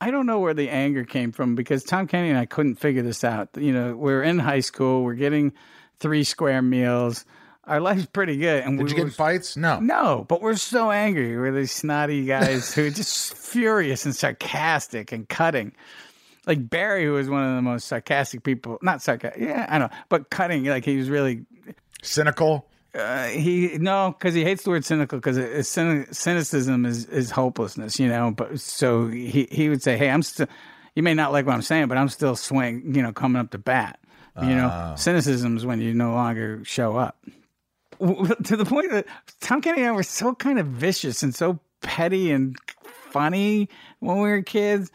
I 0.00 0.10
don't 0.10 0.26
know 0.26 0.40
where 0.40 0.54
the 0.54 0.68
anger 0.70 1.04
came 1.04 1.32
from 1.32 1.54
because 1.54 1.82
Tom 1.84 2.06
Kenny 2.06 2.28
and 2.28 2.38
I 2.38 2.46
couldn't 2.46 2.74
figure 2.76 3.02
this 3.02 3.24
out. 3.24 3.48
You 3.56 3.72
know, 3.72 3.96
we're 3.96 4.22
in 4.22 4.38
high 4.38 4.60
school, 4.60 5.02
we're 5.04 5.14
getting 5.14 5.52
three 5.98 6.24
square 6.24 6.60
meals. 6.62 7.24
Our 7.66 7.80
life's 7.80 8.04
pretty 8.06 8.36
good. 8.36 8.62
And 8.64 8.76
Did 8.76 8.84
we 8.84 8.90
you 8.90 8.96
get 8.96 9.02
were- 9.02 9.08
in 9.08 9.12
fights? 9.14 9.56
No. 9.56 9.80
No, 9.80 10.26
but 10.28 10.42
we're 10.42 10.56
so 10.56 10.90
angry. 10.90 11.36
We're 11.36 11.52
these 11.52 11.72
snotty 11.72 12.26
guys 12.26 12.74
who 12.74 12.86
are 12.86 12.90
just 12.90 13.34
furious 13.38 14.04
and 14.04 14.14
sarcastic 14.14 15.12
and 15.12 15.26
cutting. 15.28 15.72
Like 16.46 16.68
Barry, 16.68 17.04
who 17.06 17.12
was 17.12 17.30
one 17.30 17.42
of 17.42 17.56
the 17.56 17.62
most 17.62 17.86
sarcastic 17.86 18.42
people, 18.42 18.78
not 18.82 19.00
sarcastic, 19.00 19.40
yeah, 19.40 19.64
I 19.66 19.78
know, 19.78 19.88
but 20.10 20.28
cutting. 20.28 20.64
Like 20.66 20.84
he 20.84 20.98
was 20.98 21.08
really, 21.08 21.46
Cynical. 22.02 22.68
Uh, 22.94 23.28
he 23.28 23.78
no, 23.78 24.14
because 24.16 24.34
he 24.34 24.44
hates 24.44 24.62
the 24.62 24.70
word 24.70 24.84
cynical 24.84 25.18
because 25.18 25.68
cynicism 25.68 26.86
is 26.86 27.06
is 27.06 27.30
hopelessness, 27.30 27.98
you 27.98 28.08
know. 28.08 28.30
But 28.30 28.60
so 28.60 29.08
he 29.08 29.48
he 29.50 29.68
would 29.68 29.82
say, 29.82 29.96
hey, 29.96 30.10
I'm 30.10 30.22
still. 30.22 30.46
You 30.94 31.02
may 31.02 31.14
not 31.14 31.32
like 31.32 31.44
what 31.44 31.54
I'm 31.56 31.62
saying, 31.62 31.88
but 31.88 31.98
I'm 31.98 32.08
still 32.08 32.36
swing, 32.36 32.94
you 32.94 33.02
know, 33.02 33.12
coming 33.12 33.40
up 33.40 33.50
to 33.50 33.58
bat. 33.58 33.98
You 34.40 34.54
know, 34.56 34.94
cynicism 34.96 35.56
is 35.56 35.64
when 35.66 35.80
you 35.80 35.94
no 35.94 36.12
longer 36.12 36.60
show 36.64 36.96
up 36.96 37.16
to 37.98 38.56
the 38.56 38.64
point 38.64 38.90
that 38.90 39.06
Tom 39.40 39.60
Kenny 39.60 39.80
and 39.80 39.88
I 39.88 39.92
were 39.92 40.02
so 40.02 40.34
kind 40.34 40.58
of 40.58 40.66
vicious 40.66 41.22
and 41.22 41.34
so 41.34 41.60
petty 41.82 42.30
and 42.30 42.56
funny 42.82 43.68
when 44.00 44.16
we 44.16 44.28
were 44.28 44.42
kids 44.42 44.90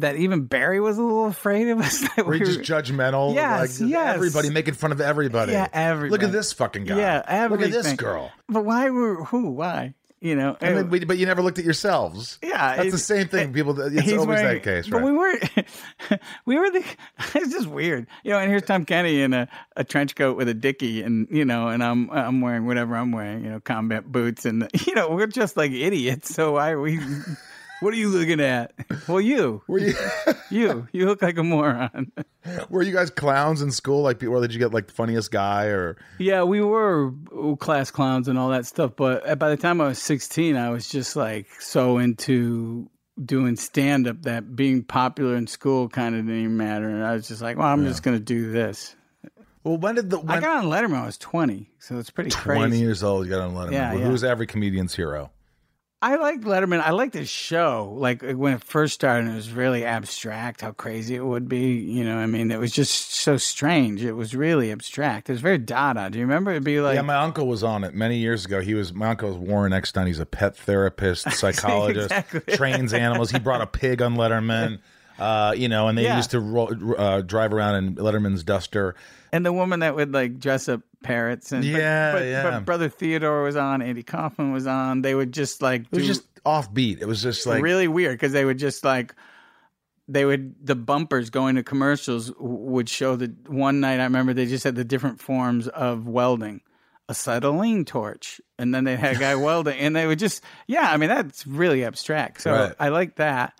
that 0.00 0.16
even 0.16 0.44
Barry 0.44 0.80
was 0.80 0.98
a 0.98 1.02
little 1.02 1.26
afraid 1.26 1.68
of 1.68 1.78
us. 1.80 2.00
That 2.16 2.26
Were 2.26 2.32
we 2.32 2.40
you 2.40 2.46
were, 2.46 2.52
just 2.62 2.70
judgmental? 2.70 3.34
Yes, 3.34 3.80
like, 3.80 3.90
yes. 3.90 4.14
Everybody 4.16 4.50
making 4.50 4.74
fun 4.74 4.92
of 4.92 5.00
everybody. 5.00 5.52
Yeah, 5.52 5.62
Look 5.62 5.70
everybody. 5.74 6.26
at 6.26 6.32
this 6.32 6.52
fucking 6.52 6.84
guy. 6.84 6.98
Yeah, 6.98 7.46
Look 7.50 7.62
at 7.62 7.70
this 7.70 7.92
girl. 7.94 8.32
But 8.48 8.64
why 8.64 8.90
were 8.90 9.24
who? 9.24 9.50
Why? 9.50 9.94
You 10.22 10.36
know, 10.36 10.54
And 10.60 10.76
then, 10.76 10.90
we- 10.90 11.02
but 11.06 11.16
you 11.16 11.24
never 11.24 11.40
looked 11.40 11.58
at 11.58 11.64
yourselves. 11.64 12.38
Yeah, 12.42 12.76
that's 12.76 12.90
the 12.92 12.98
same 12.98 13.28
thing. 13.28 13.54
People, 13.54 13.80
it's 13.80 14.12
always 14.12 14.26
wearing- 14.26 14.44
that 14.58 14.62
case, 14.62 14.86
But 14.86 15.02
we 15.02 15.12
were, 15.12 15.32
we 16.44 16.58
were 16.58 16.70
the. 16.70 16.84
It's 17.34 17.52
just 17.52 17.66
weird, 17.66 18.06
you 18.22 18.32
know. 18.32 18.38
And 18.38 18.50
here's 18.50 18.62
Tom 18.64 18.84
Kenny 18.84 19.22
in 19.22 19.32
a, 19.32 19.48
a 19.76 19.84
trench 19.84 20.16
coat 20.16 20.36
with 20.36 20.48
a 20.50 20.52
dicky, 20.54 21.00
and 21.02 21.26
you 21.30 21.46
know, 21.46 21.68
and 21.68 21.82
I'm 21.82 22.10
I'm 22.10 22.42
wearing 22.42 22.66
whatever 22.66 22.96
I'm 22.96 23.12
wearing, 23.12 23.44
you 23.44 23.50
know, 23.50 23.60
combat 23.60 24.04
boots, 24.12 24.44
and 24.44 24.68
you 24.86 24.94
know, 24.94 25.08
we're 25.10 25.26
just 25.26 25.56
like 25.56 25.72
idiots. 25.72 26.34
So 26.34 26.52
why 26.52 26.72
are 26.72 26.80
we? 26.82 27.00
What 27.80 27.94
are 27.94 27.96
you 27.96 28.10
looking 28.10 28.40
at? 28.40 28.74
Well, 29.08 29.20
you, 29.20 29.62
were 29.66 29.78
you 29.78 29.94
you, 30.50 30.86
you 30.92 31.06
look 31.06 31.22
like 31.22 31.38
a 31.38 31.42
moron. 31.42 32.12
were 32.70 32.82
you 32.82 32.92
guys 32.92 33.10
clowns 33.10 33.62
in 33.62 33.70
school? 33.70 34.02
Like, 34.02 34.22
or 34.22 34.40
did 34.40 34.52
you 34.52 34.58
get 34.58 34.72
like 34.72 34.86
the 34.86 34.92
funniest 34.92 35.30
guy? 35.30 35.66
Or 35.66 35.96
Yeah, 36.18 36.42
we 36.42 36.60
were 36.60 37.12
class 37.58 37.90
clowns 37.90 38.28
and 38.28 38.38
all 38.38 38.50
that 38.50 38.66
stuff. 38.66 38.92
But 38.96 39.38
by 39.38 39.48
the 39.48 39.56
time 39.56 39.80
I 39.80 39.88
was 39.88 40.00
16, 40.00 40.56
I 40.56 40.68
was 40.70 40.88
just 40.88 41.16
like 41.16 41.46
so 41.58 41.98
into 41.98 42.90
doing 43.24 43.56
stand 43.56 44.06
up 44.06 44.22
that 44.22 44.54
being 44.54 44.82
popular 44.82 45.36
in 45.36 45.46
school 45.46 45.88
kind 45.88 46.14
of 46.14 46.26
didn't 46.26 46.40
even 46.40 46.56
matter. 46.56 46.88
And 46.88 47.02
I 47.02 47.14
was 47.14 47.28
just 47.28 47.40
like, 47.40 47.56
well, 47.56 47.66
I'm 47.66 47.84
just 47.84 48.02
going 48.02 48.16
to 48.16 48.22
do 48.22 48.52
this. 48.52 48.94
well, 49.64 49.78
when 49.78 49.94
did 49.94 50.10
the 50.10 50.18
when, 50.18 50.30
I 50.30 50.40
got 50.40 50.64
on 50.64 50.70
Letterman, 50.70 51.02
I 51.02 51.06
was 51.06 51.18
20. 51.18 51.70
So 51.78 51.98
it's 51.98 52.10
pretty 52.10 52.30
twenty 52.30 52.60
crazy. 52.60 52.78
years 52.78 53.02
old? 53.02 53.24
You 53.24 53.30
got 53.30 53.40
on 53.40 53.54
Letterman. 53.54 53.72
Yeah, 53.72 53.92
Well, 53.92 54.00
yeah. 54.00 54.06
Who's 54.06 54.22
every 54.22 54.46
comedian's 54.46 54.94
hero? 54.94 55.30
I 56.02 56.16
like 56.16 56.40
Letterman. 56.40 56.80
I 56.80 56.92
like 56.92 57.12
his 57.12 57.28
show. 57.28 57.94
Like 57.98 58.22
when 58.22 58.54
it 58.54 58.64
first 58.64 58.94
started, 58.94 59.30
it 59.30 59.34
was 59.34 59.50
really 59.52 59.84
abstract 59.84 60.62
how 60.62 60.72
crazy 60.72 61.14
it 61.14 61.24
would 61.24 61.46
be. 61.46 61.72
You 61.74 62.04
know, 62.04 62.16
I 62.16 62.24
mean, 62.24 62.50
it 62.50 62.58
was 62.58 62.72
just 62.72 63.12
so 63.16 63.36
strange. 63.36 64.02
It 64.02 64.12
was 64.14 64.34
really 64.34 64.72
abstract. 64.72 65.28
It 65.28 65.32
was 65.32 65.42
very 65.42 65.58
Dada. 65.58 66.08
Do 66.08 66.18
you 66.18 66.24
remember? 66.24 66.52
It'd 66.52 66.64
be 66.64 66.80
like, 66.80 66.94
yeah, 66.94 67.02
my 67.02 67.16
uncle 67.16 67.46
was 67.46 67.62
on 67.62 67.84
it 67.84 67.94
many 67.94 68.16
years 68.16 68.46
ago. 68.46 68.62
He 68.62 68.72
was 68.72 68.94
my 68.94 69.08
uncle 69.10 69.28
was 69.28 69.36
Warren 69.36 69.74
Eckstein. 69.74 70.06
He's 70.06 70.18
a 70.20 70.26
pet 70.26 70.56
therapist, 70.56 71.30
psychologist, 71.32 72.10
Exactly. 72.12 72.56
trains 72.56 72.94
animals. 72.94 73.30
He 73.30 73.38
brought 73.38 73.60
a 73.60 73.66
pig 73.66 74.00
on 74.02 74.16
Letterman. 74.16 74.78
Uh, 75.18 75.52
you 75.54 75.68
know, 75.68 75.86
and 75.86 75.98
they 75.98 76.04
Yeah. 76.04 76.16
used 76.16 76.30
to 76.30 76.40
roll, 76.40 76.72
uh, 76.98 77.20
drive 77.20 77.52
around 77.52 77.74
in 77.74 77.94
Letterman's 77.96 78.42
duster. 78.42 78.94
And 79.32 79.46
the 79.46 79.52
woman 79.52 79.80
that 79.80 79.94
would 79.94 80.12
like 80.12 80.38
dress 80.38 80.68
up 80.68 80.82
parrots 81.02 81.52
and 81.52 81.64
Yeah, 81.64 82.12
but, 82.12 82.22
yeah. 82.24 82.42
but 82.42 82.64
brother 82.64 82.88
Theodore 82.88 83.42
was 83.42 83.56
on, 83.56 83.80
Andy 83.82 84.02
Kaufman 84.02 84.52
was 84.52 84.66
on. 84.66 85.02
They 85.02 85.14
would 85.14 85.32
just 85.32 85.62
like 85.62 85.82
It 85.82 85.92
was 85.92 86.02
do 86.02 86.06
just 86.08 86.44
offbeat. 86.44 87.00
It 87.00 87.06
was 87.06 87.22
just 87.22 87.46
like 87.46 87.62
really 87.62 87.88
weird 87.88 88.14
because 88.14 88.32
they 88.32 88.44
would 88.44 88.58
just 88.58 88.84
like 88.84 89.14
they 90.08 90.24
would 90.24 90.54
the 90.66 90.74
bumpers 90.74 91.30
going 91.30 91.54
to 91.56 91.62
commercials 91.62 92.32
would 92.38 92.88
show 92.88 93.14
that 93.16 93.48
one 93.48 93.80
night 93.80 94.00
I 94.00 94.04
remember 94.04 94.34
they 94.34 94.46
just 94.46 94.64
had 94.64 94.74
the 94.74 94.84
different 94.84 95.20
forms 95.20 95.68
of 95.68 96.06
welding. 96.08 96.62
Acetylene 97.08 97.84
torch, 97.84 98.40
and 98.56 98.72
then 98.72 98.84
they 98.84 98.94
had 98.96 99.16
a 99.16 99.18
guy 99.18 99.34
welding, 99.36 99.76
and 99.80 99.96
they 99.96 100.06
would 100.06 100.20
just, 100.20 100.44
yeah. 100.68 100.92
I 100.92 100.96
mean, 100.96 101.08
that's 101.08 101.44
really 101.44 101.84
abstract. 101.84 102.40
So 102.40 102.52
Right. 102.52 102.72
I 102.78 102.90
like 102.90 103.16
that. 103.16 103.54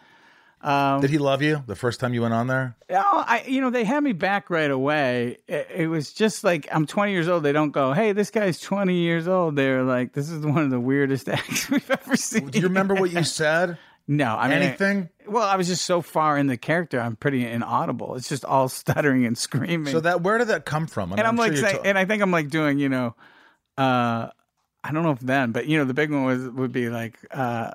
Um, 0.63 1.01
Did 1.01 1.09
he 1.11 1.17
love 1.19 1.41
you 1.41 1.63
the 1.67 1.75
first 1.75 2.01
time 2.01 2.13
you 2.13 2.21
went 2.21 2.35
on 2.35 2.47
there? 2.47 2.77
Oh, 2.91 3.25
I 3.27 3.45
you 3.47 3.63
know 3.63 3.71
they 3.71 3.85
had 3.85 4.03
me 4.03 4.13
back 4.13 4.51
right 4.51 4.71
away. 4.71 5.39
It, 5.49 5.69
it 5.75 5.87
was 5.87 6.13
just 6.13 6.45
like 6.45 6.69
I'm 6.71 6.87
20 6.87 7.13
years 7.13 7.29
old. 7.29 7.45
They 7.45 7.53
don't 7.53 7.71
go, 7.71 7.93
"Hey, 7.95 8.13
this 8.13 8.31
guy's 8.31 8.61
20 8.61 8.95
years 8.95 9.27
old." 9.27 9.57
They're 9.57 9.83
like, 9.85 10.13
"This 10.13 10.29
is 10.29 10.45
one 10.45 10.65
of 10.65 10.71
the 10.71 10.81
weirdest 10.81 11.29
acts 11.31 11.71
we've 11.71 11.91
ever 11.91 12.15
seen." 12.15 12.49
Do 12.49 12.59
you 12.59 12.67
remember 12.69 12.95
what 12.95 13.11
you 13.11 13.25
said? 13.25 13.79
No, 14.09 14.35
I 14.35 14.49
mean 14.49 14.59
Anything? 14.59 15.09
well, 15.29 15.45
I 15.45 15.55
was 15.55 15.69
just 15.69 15.85
so 15.85 16.03
far 16.03 16.37
in 16.37 16.49
the 16.49 16.57
character. 16.57 17.01
I'm 17.01 17.15
pretty 17.15 17.47
inaudible. 17.47 18.17
It's 18.17 18.29
just 18.29 18.45
all 18.45 18.69
stuttering 18.81 19.25
and 19.25 19.39
screaming. 19.39 19.93
So 19.93 20.01
that 20.01 20.21
where 20.23 20.37
did 20.39 20.49
that 20.49 20.65
come 20.65 20.89
from? 20.89 21.11
I 21.11 21.15
mean, 21.15 21.19
and 21.21 21.29
I'm, 21.29 21.37
like, 21.37 21.53
sure 21.53 21.61
you're 21.61 21.71
saying, 21.71 21.83
ta- 21.85 21.89
and 21.89 21.97
I 21.97 22.07
think 22.07 22.21
I'm 22.21 22.33
like 22.33 22.49
doing, 22.49 22.81
you 22.81 22.89
know, 22.89 23.15
uh, 23.79 24.31
I 24.83 24.93
don't 24.93 25.05
know 25.05 25.13
if 25.13 25.21
then, 25.21 25.53
but 25.53 25.67
you 25.67 25.79
know, 25.79 25.85
the 25.85 25.95
big 25.95 26.11
one 26.11 26.25
was 26.25 26.49
would 26.49 26.73
be 26.73 26.89
like, 26.89 27.19
uh, 27.31 27.71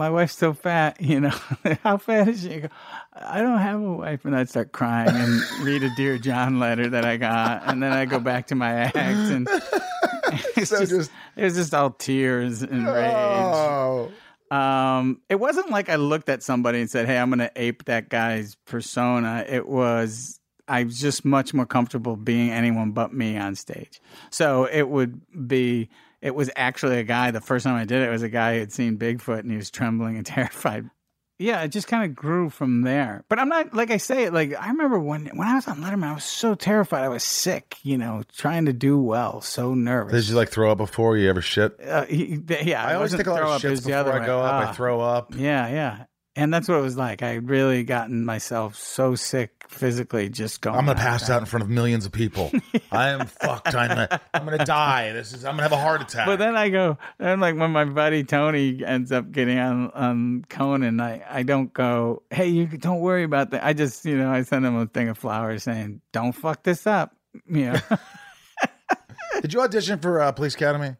my 0.00 0.08
wife's 0.08 0.34
so 0.34 0.54
fat, 0.54 0.98
you 0.98 1.20
know, 1.20 1.28
how 1.82 1.98
fat 1.98 2.26
is 2.28 2.40
she? 2.40 2.54
I, 2.54 2.58
go, 2.60 2.68
I 3.14 3.40
don't 3.42 3.58
have 3.58 3.82
a 3.82 3.92
wife, 3.92 4.24
and 4.24 4.34
I'd 4.34 4.48
start 4.48 4.72
crying 4.72 5.10
and 5.14 5.42
read 5.62 5.82
a 5.82 5.94
Dear 5.94 6.16
John 6.16 6.58
letter 6.58 6.88
that 6.88 7.04
I 7.04 7.18
got, 7.18 7.64
and 7.66 7.82
then 7.82 7.92
I 7.92 8.06
go 8.06 8.18
back 8.18 8.46
to 8.46 8.54
my 8.54 8.70
act, 8.70 8.96
and 8.96 9.46
it's 10.56 10.70
So 10.70 10.78
just, 10.80 10.90
just- 10.90 11.10
it 11.36 11.44
was 11.44 11.54
just 11.54 11.74
all 11.74 11.90
tears 11.90 12.62
and 12.62 12.86
rage. 12.86 13.12
Oh. 13.14 14.10
Um, 14.50 15.20
it 15.28 15.38
wasn't 15.38 15.68
like 15.70 15.90
I 15.90 15.96
looked 15.96 16.30
at 16.30 16.42
somebody 16.42 16.80
and 16.80 16.90
said, 16.90 17.04
"Hey, 17.06 17.18
I'm 17.18 17.28
going 17.28 17.38
to 17.40 17.52
ape 17.54 17.84
that 17.84 18.08
guy's 18.08 18.56
persona." 18.64 19.44
It 19.46 19.68
was 19.68 20.40
I 20.66 20.84
was 20.84 20.98
just 20.98 21.26
much 21.26 21.52
more 21.52 21.66
comfortable 21.66 22.16
being 22.16 22.50
anyone 22.50 22.92
but 22.92 23.12
me 23.12 23.36
on 23.36 23.54
stage. 23.54 24.00
So 24.30 24.64
it 24.64 24.88
would 24.88 25.20
be. 25.46 25.90
It 26.22 26.34
was 26.34 26.50
actually 26.54 26.98
a 26.98 27.04
guy. 27.04 27.30
The 27.30 27.40
first 27.40 27.64
time 27.64 27.76
I 27.76 27.84
did 27.84 28.02
it, 28.02 28.08
it 28.08 28.10
was 28.12 28.22
a 28.22 28.28
guy 28.28 28.54
who 28.54 28.60
had 28.60 28.72
seen 28.72 28.98
Bigfoot 28.98 29.40
and 29.40 29.50
he 29.50 29.56
was 29.56 29.70
trembling 29.70 30.16
and 30.16 30.26
terrified. 30.26 30.90
Yeah, 31.38 31.62
it 31.62 31.68
just 31.68 31.88
kind 31.88 32.04
of 32.04 32.14
grew 32.14 32.50
from 32.50 32.82
there. 32.82 33.24
But 33.30 33.38
I'm 33.38 33.48
not 33.48 33.72
like 33.72 33.90
I 33.90 33.96
say 33.96 34.24
it. 34.24 34.34
Like 34.34 34.54
I 34.54 34.68
remember 34.68 34.98
when 35.00 35.24
when 35.34 35.48
I 35.48 35.54
was 35.54 35.66
on 35.68 35.78
Letterman, 35.80 36.04
I 36.04 36.12
was 36.12 36.24
so 36.24 36.54
terrified. 36.54 37.02
I 37.02 37.08
was 37.08 37.24
sick. 37.24 37.78
You 37.82 37.96
know, 37.96 38.22
trying 38.36 38.66
to 38.66 38.74
do 38.74 38.98
well, 38.98 39.40
so 39.40 39.72
nervous. 39.72 40.12
Did 40.12 40.28
you 40.28 40.36
like 40.36 40.50
throw 40.50 40.70
up 40.70 40.76
before 40.76 41.16
you 41.16 41.30
ever 41.30 41.40
shit? 41.40 41.80
Uh, 41.82 42.04
he, 42.04 42.38
yeah, 42.62 42.84
I 42.84 42.92
always 42.94 43.14
take 43.16 43.26
a 43.26 43.30
lot 43.30 43.42
of 43.42 43.48
up, 43.48 43.62
shits 43.62 43.86
before 43.86 44.12
I 44.12 44.20
way. 44.20 44.26
go 44.26 44.40
up. 44.40 44.52
I 44.52 44.64
Ah. 44.66 44.72
throw 44.72 45.00
up. 45.00 45.34
Yeah, 45.34 45.66
yeah. 45.68 46.04
And 46.40 46.54
that's 46.54 46.68
what 46.68 46.78
it 46.78 46.80
was 46.80 46.96
like. 46.96 47.22
I 47.22 47.34
had 47.34 47.50
really 47.50 47.84
gotten 47.84 48.24
myself 48.24 48.74
so 48.74 49.14
sick 49.14 49.66
physically 49.68 50.30
just 50.30 50.62
going. 50.62 50.74
I'm 50.74 50.86
gonna 50.86 50.98
pass 50.98 51.28
out 51.28 51.42
in 51.42 51.44
front 51.44 51.64
of 51.64 51.68
millions 51.68 52.06
of 52.06 52.12
people. 52.12 52.50
I 52.90 53.10
am 53.10 53.26
fucked. 53.26 53.74
I'm 53.74 53.88
gonna, 53.88 54.20
I'm 54.32 54.46
gonna 54.46 54.64
die. 54.64 55.12
This 55.12 55.34
is 55.34 55.44
I'm 55.44 55.52
gonna 55.52 55.64
have 55.64 55.72
a 55.72 55.76
heart 55.76 56.00
attack. 56.00 56.24
But 56.24 56.38
then 56.38 56.56
I 56.56 56.70
go, 56.70 56.96
then 57.18 57.40
like 57.40 57.56
when 57.56 57.72
my 57.72 57.84
buddy 57.84 58.24
Tony 58.24 58.82
ends 58.82 59.12
up 59.12 59.30
getting 59.30 59.58
on 59.58 59.90
on 59.90 60.46
Conan, 60.48 60.98
I 60.98 61.22
I 61.28 61.42
don't 61.42 61.74
go, 61.74 62.22
hey, 62.30 62.46
you 62.46 62.66
don't 62.66 63.00
worry 63.00 63.24
about 63.24 63.50
that. 63.50 63.62
I 63.62 63.74
just 63.74 64.06
you 64.06 64.16
know 64.16 64.30
I 64.30 64.40
send 64.40 64.64
him 64.64 64.76
a 64.76 64.86
thing 64.86 65.10
of 65.10 65.18
flowers 65.18 65.64
saying, 65.64 66.00
don't 66.10 66.32
fuck 66.32 66.62
this 66.62 66.86
up. 66.86 67.14
You 67.46 67.72
know. 67.72 67.80
Did 69.42 69.52
you 69.52 69.60
audition 69.60 69.98
for 69.98 70.22
uh, 70.22 70.32
Police 70.32 70.54
Academy? 70.54 70.96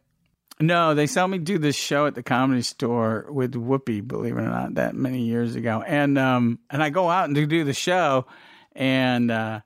No, 0.61 0.93
they 0.93 1.07
saw 1.07 1.27
me 1.27 1.37
do 1.37 1.57
this 1.57 1.75
show 1.75 2.05
at 2.05 2.15
the 2.15 2.23
comedy 2.23 2.61
store 2.61 3.25
with 3.29 3.53
Whoopi, 3.53 4.07
believe 4.07 4.37
it 4.37 4.41
or 4.41 4.49
not, 4.49 4.75
that 4.75 4.95
many 4.95 5.23
years 5.23 5.55
ago. 5.55 5.83
And 5.85 6.17
um 6.17 6.59
and 6.69 6.83
I 6.83 6.89
go 6.89 7.09
out 7.09 7.25
and 7.25 7.35
do, 7.35 7.63
the 7.63 7.73
show 7.73 8.27
and 8.73 9.31
uh 9.31 9.61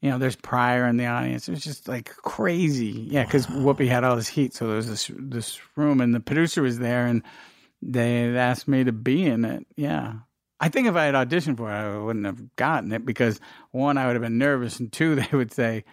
you 0.00 0.10
know, 0.10 0.18
there's 0.18 0.34
Pryor 0.34 0.88
in 0.88 0.96
the 0.96 1.06
audience. 1.06 1.46
It 1.46 1.52
was 1.52 1.62
just 1.62 1.86
like 1.86 2.10
crazy. 2.16 3.06
Yeah, 3.08 3.24
because 3.24 3.46
Whoopi 3.46 3.86
had 3.86 4.02
all 4.02 4.16
this 4.16 4.26
heat. 4.26 4.52
So 4.52 4.66
there 4.66 4.76
was 4.76 4.88
this 4.88 5.10
this 5.16 5.60
room 5.76 6.00
and 6.00 6.12
the 6.14 6.20
producer 6.20 6.62
was 6.62 6.78
there 6.78 7.06
and 7.06 7.22
they 7.80 8.36
asked 8.36 8.66
me 8.66 8.84
to 8.84 8.92
be 8.92 9.24
in 9.24 9.44
it. 9.44 9.66
Yeah. 9.76 10.14
I 10.64 10.68
think 10.68 10.86
if 10.86 10.94
I 10.94 11.06
had 11.06 11.14
auditioned 11.16 11.56
for 11.56 11.68
it, 11.68 11.74
I 11.74 11.98
wouldn't 11.98 12.24
have 12.24 12.54
gotten 12.54 12.92
it 12.92 13.04
because 13.04 13.40
one, 13.72 13.98
I 13.98 14.06
would 14.06 14.14
have 14.14 14.22
been 14.22 14.38
nervous, 14.38 14.78
and 14.78 14.92
two, 14.92 15.14
they 15.16 15.26
would 15.32 15.52
say, 15.52 15.84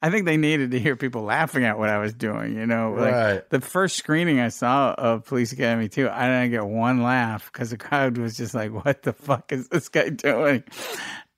I 0.00 0.10
think 0.10 0.24
they 0.24 0.36
needed 0.36 0.70
to 0.70 0.78
hear 0.78 0.94
people 0.94 1.22
laughing 1.22 1.64
at 1.64 1.76
what 1.78 1.88
I 1.88 1.98
was 1.98 2.14
doing. 2.14 2.54
You 2.54 2.66
know, 2.66 2.92
like 2.96 3.12
Right. 3.12 3.50
the 3.50 3.60
first 3.60 3.96
screening 3.96 4.38
I 4.40 4.48
saw 4.48 4.94
of 4.96 5.24
Police 5.26 5.50
Academy 5.52 5.88
2, 5.88 6.08
I 6.08 6.26
didn't 6.28 6.52
get 6.52 6.64
one 6.64 7.02
laugh 7.02 7.50
because 7.52 7.70
the 7.70 7.76
crowd 7.76 8.18
was 8.18 8.36
just 8.36 8.54
like, 8.54 8.72
what 8.72 9.02
the 9.02 9.12
fuck 9.12 9.52
is 9.52 9.68
this 9.68 9.88
guy 9.88 10.08
doing? 10.10 10.62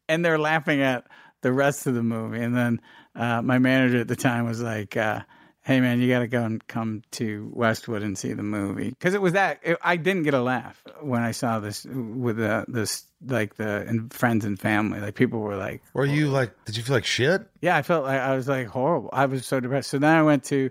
And 0.09 0.23
they're 0.25 0.39
laughing 0.39 0.83
at 0.83 1.07
the 1.41 1.53
rest 1.53 1.87
of 1.87 1.95
the 1.95 2.03
movie. 2.03 2.41
And 2.43 2.55
then 2.55 2.81
uh, 3.17 3.41
my 3.43 3.59
manager 3.59 3.99
at 4.01 4.09
the 4.09 4.17
time 4.17 4.45
was 4.45 4.61
like, 4.61 4.97
uh, 4.97 5.21
hey, 5.65 5.81
man, 5.81 6.01
you 6.01 6.09
got 6.09 6.21
to 6.21 6.27
go 6.27 6.43
and 6.43 6.67
come 6.67 7.03
to 7.13 7.51
Westwood 7.55 8.03
and 8.03 8.19
see 8.19 8.33
the 8.33 8.43
movie. 8.43 8.91
Because 8.91 9.15
it 9.15 9.23
was 9.23 9.35
that, 9.35 9.61
it, 9.63 9.79
I 9.81 9.97
didn't 9.97 10.25
get 10.25 10.35
a 10.35 10.43
laugh 10.43 10.83
when 11.01 11.23
I 11.23 11.31
saw 11.31 11.61
this 11.61 11.85
with 11.85 12.37
the, 12.37 12.65
this, 12.69 13.05
like 13.27 13.55
the 13.55 13.87
and 13.87 14.13
friends 14.13 14.45
and 14.45 14.59
family. 14.59 14.99
Like 15.01 15.15
people 15.15 15.39
were 15.41 15.57
like, 15.57 15.81
Were 15.95 16.05
you 16.05 16.29
like? 16.29 16.53
Did 16.65 16.77
you 16.77 16.83
feel 16.83 16.97
like 16.97 17.05
shit? 17.05 17.47
yeah, 17.61 17.77
I 17.77 17.83
felt 17.83 18.05
like 18.05 18.21
I 18.21 18.35
was 18.35 18.49
like 18.49 18.67
horrible. 18.67 19.11
I 19.13 19.27
was 19.27 19.47
so 19.47 19.61
depressed. 19.61 19.91
So 19.91 19.99
then 19.99 20.15
I 20.17 20.23
went 20.25 20.43
to 20.45 20.71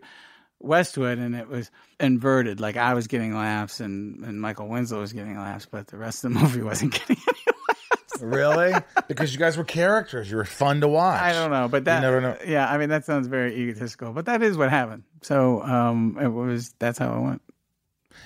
Westwood 0.60 1.18
and 1.18 1.34
it 1.36 1.48
was 1.48 1.72
inverted. 2.00 2.60
Like 2.60 2.76
I 2.76 2.94
was 2.94 3.08
getting 3.08 3.34
laughs 3.34 3.80
and, 3.80 4.24
and 4.26 4.42
Michael 4.42 4.68
Winslow 4.68 5.00
was 5.00 5.14
getting 5.14 5.38
laughs, 5.38 5.66
but 5.66 5.88
the 5.88 5.98
rest 5.98 6.26
of 6.26 6.34
the 6.34 6.40
movie 6.42 6.62
wasn't 6.62 6.92
getting 6.92 7.16
any. 7.18 7.51
Really? 8.22 8.74
because 9.08 9.34
you 9.34 9.40
guys 9.40 9.58
were 9.58 9.64
characters. 9.64 10.30
You 10.30 10.38
were 10.38 10.46
fun 10.46 10.82
to 10.82 10.88
watch. 10.88 11.22
I 11.22 11.34
don't 11.34 11.52
know, 11.52 11.68
but 11.68 11.86
that 11.86 12.02
never 12.02 12.22
know. 12.22 12.38
Yeah, 12.46 12.70
I 12.70 12.78
mean 12.78 12.90
that 12.90 13.06
sounds 13.06 13.28
very 13.28 13.56
egotistical, 13.56 14.14
but 14.14 14.26
that 14.26 14.42
is 14.42 14.58
what 14.58 14.70
happened. 14.70 15.04
So 15.22 15.62
um, 15.64 16.18
it 16.22 16.28
was 16.28 16.74
that's 16.80 16.98
how 16.98 17.18
it 17.18 17.22
went. 17.22 17.42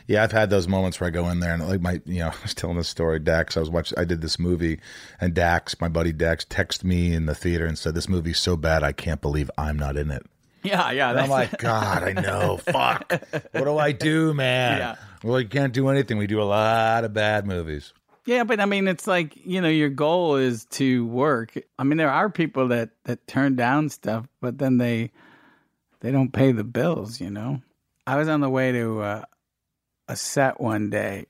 Yeah, 0.08 0.24
I've 0.24 0.32
had 0.32 0.50
those 0.50 0.68
moments 0.68 1.00
where 1.00 1.08
I 1.08 1.12
go 1.12 1.30
in 1.30 1.40
there 1.40 1.54
and 1.54 1.68
like 1.68 1.82
my, 1.82 2.02
you 2.06 2.20
know, 2.20 2.28
I 2.34 2.36
was 2.44 2.54
telling 2.54 2.78
this 2.78 2.90
story. 2.90 3.20
Dax, 3.20 3.58
I 3.58 3.60
was 3.60 3.70
watching, 3.70 3.98
I 3.98 4.06
did 4.06 4.22
this 4.22 4.38
movie, 4.38 4.80
and 5.20 5.34
Dax, 5.34 5.80
my 5.82 5.88
buddy 5.88 6.12
Dax, 6.12 6.46
texted 6.46 6.84
me 6.84 7.14
in 7.14 7.26
the 7.26 7.36
theater 7.36 7.66
and 7.66 7.78
said, 7.78 7.96
"This 7.96 8.10
movie's 8.10 8.40
so 8.40 8.56
bad, 8.56 8.84
I 8.84 8.92
can't 8.92 9.22
believe 9.22 9.50
I'm 9.58 9.78
not 9.78 9.98
in 9.98 10.12
it." 10.12 10.26
Yeah, 10.66 10.92
yeah. 10.92 11.12
I'm 11.12 11.30
like, 11.30 11.60
God, 11.60 12.04
I 12.04 12.14
know. 12.14 12.58
Fuck. 12.66 13.12
What 13.52 13.66
do 13.66 13.78
I 13.78 13.92
do, 13.92 14.34
man? 14.34 14.80
Yeah. 14.80 14.96
Well, 15.24 15.40
you 15.40 15.48
can't 15.48 15.74
do 15.74 15.90
anything. 15.90 16.18
We 16.18 16.26
do 16.28 16.42
a 16.42 16.44
lot 16.44 17.04
of 17.04 17.14
bad 17.14 17.46
movies. 17.46 17.94
Yeah, 18.26 18.44
but 18.44 18.60
I 18.60 18.66
mean, 18.66 18.88
it's 18.88 19.06
like 19.06 19.36
you 19.46 19.62
know, 19.62 19.70
your 19.70 19.90
goal 19.90 20.36
is 20.36 20.66
to 20.72 21.06
work. 21.06 21.54
I 21.78 21.84
mean, 21.84 21.98
there 21.98 22.12
are 22.12 22.30
people 22.30 22.70
that 22.70 22.90
that 23.04 23.28
turn 23.28 23.56
down 23.56 23.90
stuff, 23.90 24.28
but 24.42 24.58
then 24.58 24.78
they 24.78 25.12
they 26.00 26.12
don't 26.12 26.34
pay 26.34 26.52
the 26.52 26.64
bills. 26.64 27.22
You 27.22 27.30
know, 27.30 27.62
I 28.08 28.18
was 28.18 28.28
on 28.28 28.42
the 28.42 28.50
way 28.50 28.72
to 28.72 29.02
uh, 29.02 29.26
a 30.08 30.16
set 30.16 30.60
one 30.60 30.90
day. 30.90 31.28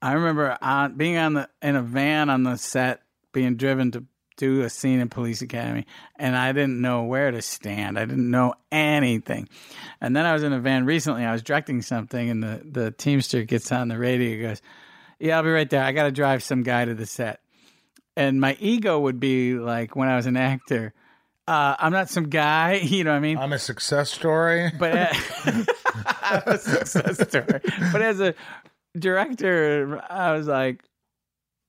I 0.00 0.14
remember 0.14 0.58
on 0.60 0.96
being 0.96 1.16
on 1.16 1.34
the 1.34 1.48
in 1.62 1.76
a 1.76 1.82
van 1.82 2.28
on 2.28 2.42
the 2.42 2.56
set, 2.56 3.02
being 3.32 3.56
driven 3.56 3.92
to 3.92 4.04
do 4.36 4.62
a 4.62 4.70
scene 4.70 4.98
in 4.98 5.08
Police 5.08 5.42
Academy, 5.42 5.86
and 6.16 6.36
I 6.36 6.50
didn't 6.50 6.80
know 6.80 7.04
where 7.04 7.30
to 7.30 7.40
stand. 7.40 7.96
I 7.96 8.04
didn't 8.04 8.30
know 8.30 8.54
anything. 8.72 9.48
And 10.00 10.16
then 10.16 10.26
I 10.26 10.32
was 10.32 10.42
in 10.42 10.52
a 10.52 10.58
van 10.58 10.86
recently. 10.86 11.24
I 11.24 11.30
was 11.30 11.42
directing 11.42 11.82
something, 11.82 12.28
and 12.28 12.42
the 12.42 12.62
the 12.64 12.90
teamster 12.90 13.44
gets 13.44 13.70
on 13.70 13.86
the 13.86 13.98
radio. 13.98 14.48
Goes, 14.48 14.62
"Yeah, 15.22 15.36
I'll 15.38 15.42
be 15.42 15.50
right 15.50 15.68
there. 15.70 15.82
I 15.82 15.92
got 15.92 16.04
to 16.04 16.12
drive 16.12 16.42
some 16.42 16.62
guy 16.62 16.84
to 16.84 16.94
the 16.94 17.06
set." 17.06 17.40
And 18.16 18.40
my 18.40 18.56
ego 18.60 19.00
would 19.00 19.18
be 19.20 19.54
like 19.54 19.96
when 19.96 20.08
I 20.08 20.16
was 20.16 20.26
an 20.26 20.36
actor, 20.36 20.92
uh, 21.48 21.76
I'm 21.78 21.92
not 21.92 22.10
some 22.10 22.28
guy. 22.28 22.74
You 22.82 23.04
know 23.04 23.10
what 23.12 23.16
I 23.16 23.20
mean? 23.20 23.38
I'm 23.38 23.52
a 23.52 23.58
success 23.58 24.10
story. 24.10 24.70
but 24.78 24.92
uh, 24.94 25.12
a 26.46 26.58
success 26.58 27.28
story. 27.28 27.60
But 27.92 28.02
as 28.02 28.20
a 28.20 28.34
director, 28.98 30.02
I 30.10 30.32
was 30.32 30.46
like, 30.46 30.84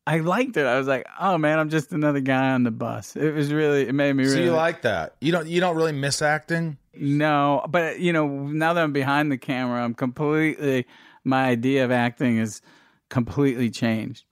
I 0.05 0.19
liked 0.19 0.57
it. 0.57 0.65
I 0.65 0.77
was 0.77 0.87
like, 0.87 1.05
oh 1.19 1.37
man, 1.37 1.59
I'm 1.59 1.69
just 1.69 1.93
another 1.93 2.19
guy 2.19 2.51
on 2.51 2.63
the 2.63 2.71
bus. 2.71 3.15
It 3.15 3.33
was 3.33 3.53
really, 3.53 3.87
it 3.87 3.95
made 3.95 4.13
me 4.13 4.25
So 4.25 4.31
really 4.31 4.45
you 4.45 4.51
like 4.51 4.81
that? 4.81 5.15
You 5.21 5.31
don't? 5.31 5.47
You 5.47 5.61
don't 5.61 5.77
really 5.77 5.93
miss 5.93 6.21
acting? 6.21 6.77
no. 6.93 7.65
But 7.69 7.99
you 7.99 8.11
know, 8.11 8.27
now 8.27 8.73
that 8.73 8.83
I'm 8.83 8.91
behind 8.93 9.31
the 9.31 9.37
camera, 9.37 9.83
I'm 9.83 9.93
completely. 9.93 10.85
My 11.23 11.45
idea 11.45 11.85
of 11.85 11.91
acting 11.91 12.37
is 12.37 12.61
completely 13.13 13.69
changed. 13.69 14.25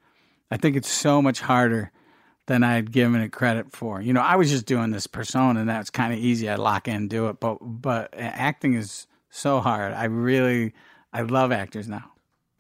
I 0.50 0.58
think 0.58 0.76
it's 0.76 0.90
so 0.90 1.22
much 1.22 1.40
harder 1.40 1.92
than 2.48 2.64
I'd 2.64 2.92
given 2.92 3.22
it 3.22 3.32
credit 3.32 3.72
for. 3.72 4.02
You 4.02 4.12
know, 4.12 4.22
I 4.22 4.36
was 4.36 4.50
just 4.50 4.66
doing 4.66 4.90
this 4.92 5.06
persona, 5.08 5.60
and 5.62 5.70
that's 5.70 5.90
kind 5.92 6.12
of 6.12 6.20
easy. 6.20 6.50
I 6.50 6.56
lock 6.56 6.88
in, 6.88 7.08
do 7.08 7.30
it. 7.30 7.40
But 7.40 7.58
but 7.62 8.10
acting 8.18 8.74
is 8.74 9.08
so 9.30 9.62
hard. 9.62 9.94
I 9.94 10.06
really, 10.06 10.74
I 11.14 11.22
love 11.22 11.52
actors 11.52 11.88
now. 11.88 12.06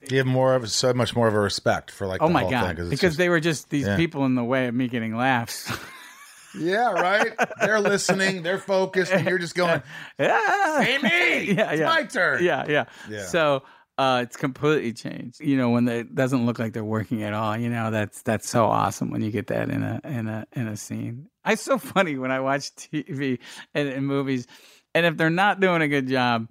You 0.09 0.17
have 0.19 0.27
more 0.27 0.55
of 0.55 0.69
so 0.71 0.93
much 0.93 1.15
more 1.15 1.27
of 1.27 1.33
a 1.33 1.39
respect 1.39 1.91
for 1.91 2.05
like. 2.07 2.21
Oh 2.21 2.27
the 2.27 2.33
my 2.33 2.41
whole 2.43 2.51
god! 2.51 2.75
because 2.77 2.99
just- 2.99 3.17
they 3.17 3.27
were 3.29 3.39
just 3.39 3.69
these 3.71 3.87
Yeah. 3.87 3.97
people 3.97 4.25
in 4.25 4.35
the 4.35 4.43
way 4.43 4.67
of 4.67 4.75
me 4.75 4.87
getting 4.87 5.15
laughs. 5.17 5.69
yeah, 6.57 6.91
right. 6.91 7.31
They're 7.59 7.79
listening. 7.79 8.43
They're 8.43 8.57
focused, 8.59 9.11
and 9.11 9.27
you're 9.27 9.37
just 9.39 9.55
going, 9.55 9.81
yeah, 10.19 10.83
"Hey 10.83 10.97
me, 10.97 11.53
yeah, 11.55 11.71
it's 11.71 11.79
yeah. 11.81 11.85
my 11.87 12.03
turn." 12.03 12.43
yeah, 12.43 12.65
yeah, 12.69 12.85
Yeah. 13.09 13.25
So 13.25 13.63
uh, 14.01 14.21
it's 14.23 14.35
completely 14.35 14.93
changed. 14.93 15.39
You 15.41 15.57
know, 15.57 15.69
when 15.69 15.87
it 15.87 16.15
doesn't 16.15 16.47
look 16.47 16.57
like 16.57 16.73
they're 16.73 16.83
working 16.83 17.21
at 17.21 17.33
all. 17.33 17.55
You 17.55 17.69
know, 17.69 17.91
that's 17.91 18.23
that's 18.23 18.49
so 18.49 18.65
awesome 18.65 19.11
when 19.11 19.21
you 19.21 19.29
get 19.29 19.45
that 19.47 19.69
in 19.69 19.83
a 19.83 20.01
in 20.03 20.27
a 20.27 20.47
in 20.53 20.67
a 20.67 20.75
scene. 20.75 21.27
It's 21.45 21.61
so 21.61 21.77
funny 21.77 22.17
when 22.17 22.31
I 22.31 22.39
watch 22.39 22.71
TV 22.75 23.37
and, 23.75 23.87
and 23.87 24.07
movies, 24.07 24.47
and 24.95 25.05
if 25.05 25.17
they're 25.17 25.29
not 25.29 25.59
doing 25.59 25.83
a 25.83 25.87
good 25.87 26.07
job, 26.07 26.47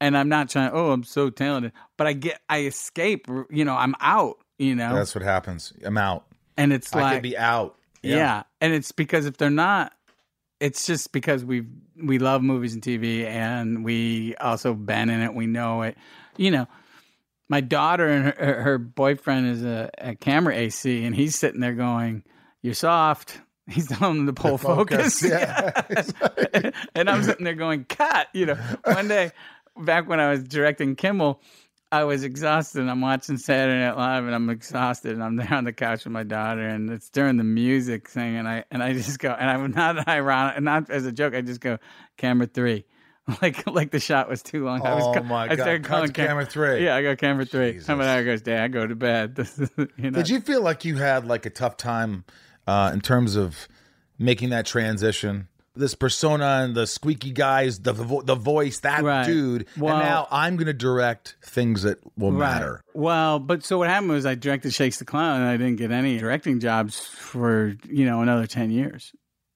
and 0.00 0.16
I'm 0.16 0.28
not 0.28 0.48
trying. 0.48 0.70
Oh, 0.72 0.92
I'm 0.92 1.02
so 1.02 1.28
talented, 1.28 1.72
but 1.98 2.06
I 2.06 2.12
get 2.12 2.40
I 2.48 2.60
escape. 2.66 3.26
You 3.50 3.64
know, 3.64 3.74
I'm 3.74 3.96
out. 4.00 4.36
You 4.58 4.76
know, 4.76 4.94
That's 4.94 5.16
what 5.16 5.24
happens. 5.24 5.72
I'm 5.84 5.98
out. 5.98 6.24
and 6.56 6.72
it's 6.72 6.94
I 6.94 7.00
like 7.00 7.14
could 7.14 7.22
be 7.24 7.36
out. 7.36 7.74
yeah. 8.02 8.44
and 8.60 8.72
it's 8.72 8.92
because 8.92 9.26
if 9.26 9.38
they're 9.38 9.50
not, 9.50 9.92
it's 10.60 10.86
just 10.86 11.10
because 11.10 11.44
we 11.44 11.66
we 12.00 12.20
love 12.20 12.42
movies 12.42 12.74
and 12.74 12.82
TV, 12.82 13.24
and 13.24 13.84
we 13.84 14.36
also 14.36 14.72
been 14.72 15.10
in 15.10 15.20
it. 15.20 15.34
We 15.34 15.48
know 15.48 15.82
it. 15.82 15.96
You 16.36 16.52
know, 16.52 16.68
my 17.52 17.60
daughter 17.60 18.08
and 18.08 18.24
her, 18.34 18.62
her 18.62 18.78
boyfriend 18.78 19.46
is 19.46 19.62
a, 19.62 19.90
a 19.98 20.14
camera 20.14 20.56
AC, 20.56 21.04
and 21.04 21.14
he's 21.14 21.36
sitting 21.36 21.60
there 21.60 21.74
going, 21.74 22.24
"You're 22.62 22.72
soft." 22.72 23.38
He's 23.70 23.86
telling 23.86 24.16
them 24.16 24.26
to 24.26 24.32
pull 24.32 24.58
focus. 24.58 25.20
focus, 25.20 25.22
yeah. 25.22 26.70
and 26.96 27.08
I'm 27.08 27.22
sitting 27.22 27.44
there 27.44 27.54
going, 27.54 27.84
"Cut!" 27.84 28.26
You 28.34 28.46
know, 28.46 28.54
one 28.82 29.06
day 29.06 29.30
back 29.76 30.08
when 30.08 30.18
I 30.18 30.30
was 30.30 30.42
directing 30.42 30.96
Kimmel. 30.96 31.40
I 31.92 32.04
was 32.04 32.24
exhausted. 32.24 32.80
and 32.80 32.90
I'm 32.90 33.02
watching 33.02 33.36
Saturday 33.36 33.78
Night 33.78 33.98
Live, 33.98 34.24
and 34.24 34.34
I'm 34.34 34.48
exhausted. 34.48 35.12
And 35.12 35.22
I'm 35.22 35.36
there 35.36 35.52
on 35.52 35.64
the 35.64 35.74
couch 35.74 36.04
with 36.04 36.12
my 36.12 36.22
daughter, 36.24 36.66
and 36.66 36.90
it's 36.90 37.10
during 37.10 37.36
the 37.36 37.44
music 37.44 38.08
thing, 38.08 38.36
and 38.36 38.48
I 38.48 38.64
and 38.70 38.82
I 38.82 38.94
just 38.94 39.18
go, 39.18 39.30
and 39.30 39.48
I'm 39.48 39.70
not 39.70 40.08
ironic, 40.08 40.60
not 40.62 40.90
as 40.90 41.04
a 41.04 41.12
joke. 41.12 41.34
I 41.34 41.42
just 41.42 41.60
go, 41.60 41.78
camera 42.16 42.46
three, 42.46 42.84
like 43.42 43.66
like 43.66 43.90
the 43.92 44.00
shot 44.00 44.28
was 44.28 44.42
too 44.42 44.64
long. 44.64 44.84
I 44.84 44.94
was, 44.94 45.16
Oh 45.16 45.22
my 45.22 45.44
I 45.44 45.48
God, 45.48 45.58
started 45.58 45.84
cut 45.84 45.90
calling 45.90 46.06
to 46.08 46.12
camera 46.12 46.44
three. 46.46 46.84
Yeah, 46.84 46.96
I 46.96 47.02
got 47.02 47.18
camera 47.18 47.44
three. 47.44 47.72
Jesus. 47.72 47.86
How 47.86 47.94
about 47.94 48.04
that 48.04 48.22
goes, 48.24 48.42
Dad? 48.42 48.64
I 48.64 48.68
go 48.68 48.86
to 48.86 48.94
bed. 48.96 49.38
You 49.96 50.10
know. 50.10 50.18
Did 50.18 50.28
you 50.28 50.40
feel 50.40 50.62
like 50.62 50.84
you 50.84 50.96
had 50.96 51.24
like 51.26 51.46
a 51.46 51.50
tough 51.50 51.76
time 51.76 52.24
uh, 52.66 52.90
in 52.92 53.00
terms 53.00 53.36
of 53.36 53.68
making 54.18 54.50
that 54.50 54.66
transition? 54.66 55.48
This 55.74 55.94
persona 55.94 56.44
and 56.64 56.74
the 56.74 56.86
squeaky 56.86 57.30
guys, 57.30 57.78
the 57.78 57.94
vo- 57.94 58.20
the 58.20 58.34
voice, 58.34 58.80
that 58.80 59.02
Right. 59.02 59.24
dude, 59.24 59.66
Well- 59.78 59.96
and 59.96 60.04
now 60.04 60.28
I'm 60.30 60.56
going 60.56 60.66
to 60.66 60.74
direct 60.74 61.36
things 61.42 61.82
that 61.84 61.98
will 62.18 62.30
matter. 62.32 62.82
Well, 62.92 63.38
but 63.38 63.64
so 63.64 63.78
what 63.78 63.88
happened 63.88 64.10
was 64.10 64.26
I 64.26 64.34
directed 64.34 64.74
Shakes 64.74 64.98
the 64.98 65.06
Clown 65.06 65.40
and 65.40 65.48
I 65.48 65.56
didn't 65.56 65.76
get 65.76 65.90
any 65.90 66.18
directing 66.18 66.60
jobs 66.60 67.00
for, 67.00 67.74
you 67.88 68.04
know, 68.04 68.20
another 68.20 68.46
10 68.46 68.70
years. 68.70 69.12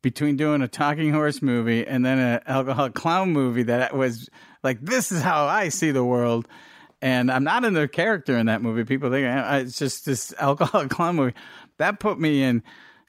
Between 0.07 0.37
doing 0.37 0.63
a 0.63 0.69
talking 0.69 1.13
horse 1.13 1.43
movie 1.43 1.85
and 1.85 2.07
then 2.07 2.21
an 2.21 2.41
alcoholic 2.47 2.95
clown 2.95 3.33
movie 3.33 3.65
that 3.65 3.93
was 3.93 4.31
like, 4.63 4.81
this 4.81 5.11
is 5.11 5.21
how 5.21 5.47
I 5.47 5.69
see 5.69 5.91
the 5.91 6.05
world. 6.05 6.47
And 7.03 7.29
I'm 7.29 7.43
not 7.43 7.65
in 7.65 7.75
the 7.75 7.89
character 7.89 8.39
in 8.39 8.47
that 8.47 8.63
movie. 8.63 8.85
People 8.85 9.11
think 9.11 9.27
"Uh, 9.27 9.63
it's 9.65 9.77
just 9.77 10.07
this 10.07 10.33
alcoholic 10.39 10.91
clown 10.97 11.17
movie. 11.17 11.35
That 11.79 11.99
put 11.99 12.21
me 12.21 12.41
in 12.45 12.63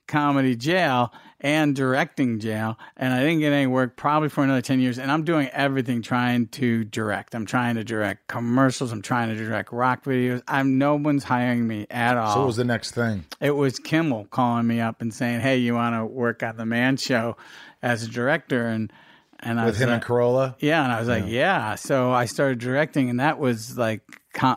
comedy 0.07 0.55
jail 0.55 1.11
and 1.39 1.75
directing 1.75 2.39
jail 2.39 2.77
and 2.95 3.13
i 3.13 3.19
didn't 3.19 3.39
get 3.39 3.53
any 3.53 3.67
work 3.67 3.95
probably 3.95 4.27
for 4.29 4.43
another 4.43 4.61
10 4.61 4.79
years 4.79 4.97
and 4.97 5.11
i'm 5.11 5.23
doing 5.23 5.47
everything 5.53 6.01
trying 6.01 6.47
to 6.47 6.83
direct 6.85 7.35
i'm 7.35 7.45
trying 7.45 7.75
to 7.75 7.83
direct 7.83 8.27
commercials 8.27 8.91
i'm 8.91 9.01
trying 9.03 9.29
to 9.29 9.35
direct 9.35 9.71
rock 9.71 10.03
videos 10.03 10.41
i'm 10.47 10.77
no 10.79 10.95
one's 10.95 11.23
hiring 11.23 11.67
me 11.67 11.85
at 11.91 12.17
all 12.17 12.33
So 12.33 12.39
what 12.39 12.47
was 12.47 12.55
the 12.55 12.63
next 12.63 12.91
thing? 12.91 13.25
it 13.39 13.51
was 13.51 13.77
kimmel 13.77 14.25
calling 14.31 14.65
me 14.65 14.79
up 14.79 15.01
and 15.01 15.13
saying 15.13 15.41
hey 15.41 15.57
you 15.57 15.75
want 15.75 15.95
to 15.95 16.05
work 16.05 16.41
on 16.41 16.57
the 16.57 16.65
man 16.65 16.97
show 16.97 17.37
as 17.83 18.01
a 18.03 18.07
director 18.07 18.65
and 18.67 18.91
and 19.39 19.59
I 19.59 19.65
With 19.65 19.75
was 19.75 19.81
him 19.81 19.89
like, 19.91 20.01
and 20.01 20.03
Carolla? 20.03 20.55
yeah, 20.57 20.83
and 20.83 20.91
I 20.91 20.99
was 20.99 21.07
like, 21.07 21.25
yeah. 21.27 21.75
So 21.75 22.11
I 22.11 22.25
started 22.25 22.57
directing, 22.57 23.11
and 23.11 23.19
that 23.19 23.37
was 23.37 23.77
like 23.77 24.01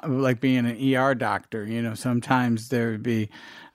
like 0.08 0.40
being 0.40 0.64
an 0.64 0.94
ER 0.96 1.14
doctor. 1.14 1.66
You 1.66 1.82
know, 1.82 1.92
sometimes 1.92 2.70
there 2.70 2.90
would 2.92 3.02
be 3.02 3.28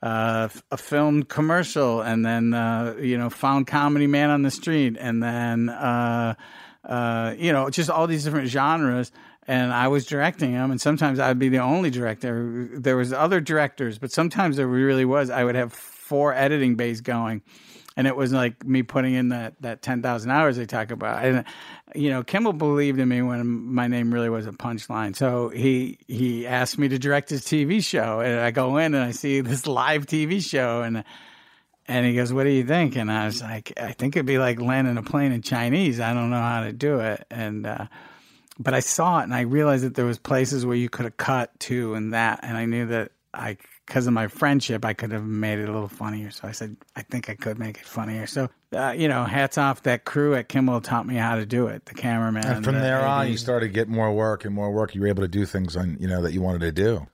uh, 0.05 0.49
a 0.69 0.77
filmed 0.77 1.27
commercial, 1.29 1.99
and 2.01 2.23
then 2.23 2.53
uh, 2.53 2.95
you 3.01 3.17
know, 3.17 3.31
found 3.31 3.65
comedy 3.65 4.05
man 4.05 4.29
on 4.29 4.43
the 4.43 4.51
street, 4.51 4.97
and 4.99 5.21
then 5.21 5.67
uh, 5.67 6.35
uh, 6.83 7.33
you 7.39 7.51
know, 7.51 7.71
just 7.71 7.89
all 7.89 8.05
these 8.05 8.23
different 8.23 8.47
genres. 8.47 9.11
And 9.47 9.73
I 9.73 9.87
was 9.87 10.05
directing 10.05 10.53
them, 10.53 10.69
and 10.71 10.79
sometimes 10.79 11.19
I'd 11.19 11.39
be 11.39 11.49
the 11.49 11.59
only 11.59 11.89
director. 11.89 12.69
There 12.73 12.97
was 12.97 13.13
other 13.13 13.41
directors, 13.41 13.97
but 13.97 14.11
sometimes 14.11 14.57
there 14.57 14.67
really 14.67 15.05
was. 15.05 15.29
I 15.31 15.43
would 15.43 15.55
have 15.55 15.73
four 15.73 16.33
editing 16.33 16.75
bays 16.75 17.01
going 17.01 17.41
and 17.97 18.07
it 18.07 18.15
was 18.15 18.33
like 18.33 18.65
me 18.65 18.83
putting 18.83 19.13
in 19.13 19.29
that 19.29 19.55
that 19.61 19.81
ten 19.81 20.01
thousand 20.01 20.31
hours 20.31 20.57
they 20.57 20.65
talk 20.65 20.91
about. 20.91 21.23
And 21.23 21.45
you 21.93 22.09
know, 22.09 22.23
Kimmel 22.23 22.53
believed 22.53 22.99
in 22.99 23.07
me 23.07 23.21
when 23.21 23.47
my 23.47 23.87
name 23.87 24.13
really 24.13 24.29
was 24.29 24.45
a 24.47 24.51
punchline. 24.51 25.15
So 25.15 25.49
he 25.49 25.97
he 26.07 26.45
asked 26.45 26.77
me 26.77 26.87
to 26.89 26.99
direct 26.99 27.29
his 27.29 27.43
TV 27.43 27.83
show, 27.83 28.19
and 28.19 28.39
I 28.39 28.51
go 28.51 28.77
in 28.77 28.93
and 28.93 29.03
I 29.03 29.11
see 29.11 29.41
this 29.41 29.65
live 29.65 30.05
TV 30.05 30.43
show, 30.43 30.81
and 30.81 31.03
and 31.87 32.05
he 32.05 32.15
goes, 32.15 32.33
"What 32.33 32.43
do 32.43 32.49
you 32.49 32.65
think?" 32.65 32.95
And 32.95 33.11
I 33.11 33.25
was 33.25 33.41
like, 33.41 33.73
"I 33.77 33.93
think 33.93 34.15
it'd 34.15 34.25
be 34.25 34.39
like 34.39 34.59
landing 34.59 34.97
a 34.97 35.03
plane 35.03 35.31
in 35.31 35.41
Chinese. 35.41 35.99
I 35.99 36.13
don't 36.13 36.29
know 36.29 36.41
how 36.41 36.61
to 36.61 36.73
do 36.73 36.99
it." 36.99 37.25
And 37.31 37.65
uh, 37.65 37.85
but 38.59 38.73
I 38.73 38.81
saw 38.81 39.19
it, 39.19 39.23
and 39.23 39.33
I 39.33 39.41
realized 39.41 39.85
that 39.85 39.95
there 39.95 40.05
was 40.05 40.17
places 40.17 40.65
where 40.65 40.75
you 40.75 40.89
could 40.89 41.05
have 41.05 41.17
cut 41.17 41.57
to 41.61 41.93
and 41.93 42.13
that, 42.13 42.41
and 42.43 42.57
I 42.57 42.65
knew 42.65 42.87
that 42.87 43.11
I 43.33 43.57
because 43.85 44.07
of 44.07 44.13
my 44.13 44.27
friendship, 44.27 44.83
I 44.83 44.93
could 44.93 45.11
have 45.11 45.23
made 45.23 45.59
it 45.59 45.69
a 45.69 45.71
little 45.71 45.87
funnier. 45.87 46.31
So 46.31 46.47
I 46.47 46.51
said, 46.51 46.75
I 46.95 47.03
think 47.03 47.29
I 47.29 47.35
could 47.35 47.59
make 47.59 47.77
it 47.77 47.85
funnier. 47.85 48.25
So, 48.25 48.49
uh, 48.73 48.95
you 48.97 49.07
know, 49.07 49.25
hats 49.25 49.57
off 49.57 49.83
that 49.83 50.05
crew 50.05 50.33
at 50.35 50.49
Kimmel 50.49 50.81
taught 50.81 51.05
me 51.05 51.15
how 51.15 51.35
to 51.35 51.45
do 51.45 51.67
it. 51.67 51.85
The 51.85 51.93
cameraman. 51.93 52.45
And 52.45 52.65
from 52.65 52.75
the 52.75 52.81
there 52.81 53.05
on, 53.05 53.29
you 53.29 53.37
started 53.37 53.67
to 53.67 53.73
get 53.73 53.87
more 53.87 54.11
work 54.11 54.45
and 54.45 54.55
more 54.55 54.71
work. 54.71 54.95
You 54.95 55.01
were 55.01 55.07
able 55.07 55.21
to 55.21 55.27
do 55.27 55.45
things 55.45 55.75
on, 55.75 55.97
you 55.99 56.07
know, 56.07 56.21
that 56.23 56.33
you 56.33 56.41
wanted 56.41 56.61
to 56.61 56.71
do. 56.71 57.07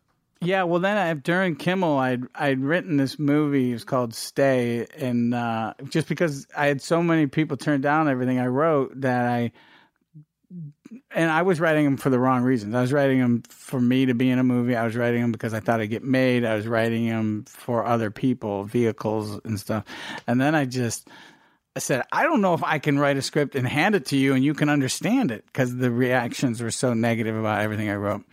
Yeah, 0.43 0.63
well, 0.63 0.79
then 0.79 0.97
I, 0.97 1.13
during 1.13 1.55
Kimmel, 1.55 1.99
I'd 1.99 2.23
I'd 2.33 2.61
written 2.61 2.97
this 2.97 3.19
movie. 3.19 3.69
It 3.69 3.73
was 3.73 3.83
called 3.83 4.15
Stay, 4.15 4.87
and 4.97 5.35
uh, 5.35 5.75
just 5.89 6.07
because 6.07 6.47
I 6.57 6.65
had 6.65 6.81
so 6.81 7.03
many 7.03 7.27
people 7.27 7.57
turn 7.57 7.81
down 7.81 8.09
everything 8.09 8.39
I 8.39 8.47
wrote 8.47 9.01
that 9.01 9.27
I, 9.27 9.51
and 11.11 11.31
I 11.31 11.41
was 11.41 11.59
writing 11.59 11.85
them 11.85 11.97
for 11.97 12.09
the 12.09 12.19
wrong 12.19 12.43
reasons. 12.43 12.75
I 12.75 12.81
was 12.81 12.91
writing 12.91 13.19
them 13.19 13.43
for 13.49 13.79
me 13.79 14.07
to 14.07 14.13
be 14.13 14.29
in 14.29 14.39
a 14.39 14.43
movie. 14.43 14.75
I 14.75 14.83
was 14.83 14.95
writing 14.95 15.21
them 15.21 15.31
because 15.31 15.53
I 15.53 15.59
thought 15.59 15.79
I'd 15.79 15.89
get 15.89 16.03
made. 16.03 16.43
I 16.43 16.55
was 16.55 16.67
writing 16.67 17.07
them 17.07 17.45
for 17.47 17.85
other 17.85 18.11
people, 18.11 18.65
vehicles 18.65 19.39
and 19.45 19.59
stuff. 19.59 19.85
And 20.27 20.39
then 20.39 20.55
I 20.55 20.65
just 20.65 21.07
I 21.75 21.79
said, 21.79 22.03
I 22.11 22.23
don't 22.23 22.41
know 22.41 22.53
if 22.53 22.63
I 22.63 22.79
can 22.79 22.99
write 22.99 23.15
a 23.15 23.21
script 23.21 23.55
and 23.55 23.65
hand 23.65 23.95
it 23.95 24.07
to 24.07 24.17
you 24.17 24.33
and 24.33 24.43
you 24.43 24.53
can 24.53 24.67
understand 24.67 25.31
it 25.31 25.45
because 25.45 25.75
the 25.75 25.89
reactions 25.89 26.61
were 26.61 26.71
so 26.71 26.93
negative 26.93 27.35
about 27.35 27.61
everything 27.61 27.89
I 27.89 27.95
wrote. 27.95 28.23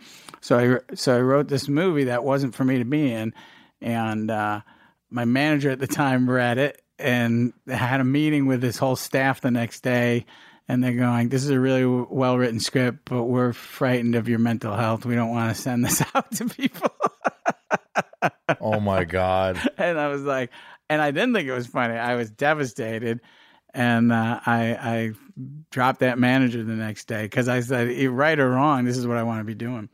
So 0.41 0.81
I 0.89 0.95
so 0.95 1.17
I 1.17 1.21
wrote 1.21 1.47
this 1.47 1.67
movie 1.69 2.05
that 2.05 2.23
wasn't 2.23 2.55
for 2.55 2.65
me 2.65 2.79
to 2.79 2.85
be 2.85 3.11
in, 3.11 3.33
and 3.81 4.29
uh, 4.31 4.61
my 5.09 5.25
manager 5.25 5.69
at 5.69 5.79
the 5.79 5.87
time 5.87 6.29
read 6.29 6.57
it 6.57 6.81
and 6.97 7.53
had 7.67 8.01
a 8.01 8.05
meeting 8.05 8.45
with 8.45 8.61
his 8.61 8.77
whole 8.77 8.95
staff 8.95 9.41
the 9.41 9.51
next 9.51 9.81
day. 9.81 10.25
And 10.69 10.83
they're 10.83 10.93
going, 10.93 11.29
this 11.29 11.43
is 11.43 11.49
a 11.49 11.59
really 11.59 11.83
well 11.85 12.37
written 12.37 12.59
script, 12.59 12.99
but 13.05 13.23
we're 13.23 13.53
frightened 13.53 14.13
of 14.13 14.29
your 14.29 14.37
mental 14.39 14.75
health. 14.75 15.03
We 15.03 15.15
don't 15.15 15.31
want 15.31 15.53
to 15.53 15.59
send 15.61 15.83
this 15.83 16.01
out 16.15 16.31
to 16.33 16.45
people. 16.45 16.91
Oh 18.61 18.79
my 18.79 19.03
God. 19.03 19.59
and 19.77 19.99
I 19.99 20.07
was 20.07 20.21
like, 20.21 20.51
and 20.89 21.01
I 21.01 21.11
didn't 21.11 21.33
think 21.33 21.47
it 21.47 21.53
was 21.53 21.67
funny. 21.67 21.95
I 21.95 22.15
was 22.15 22.29
devastated, 22.29 23.21
and 23.73 24.11
uh, 24.11 24.39
I 24.45 24.61
I 24.73 25.11
dropped 25.71 25.99
that 25.99 26.17
manager 26.17 26.63
the 26.63 26.73
next 26.73 27.07
day 27.07 27.23
because 27.23 27.47
I 27.47 27.61
said, 27.61 27.89
"Eh, 27.89 28.07
right 28.07 28.39
or 28.39 28.49
wrong, 28.49 28.85
this 28.85 28.97
is 28.97 29.05
what 29.05 29.17
I 29.17 29.23
want 29.23 29.39
to 29.39 29.43
be 29.43 29.53
doing. 29.53 29.89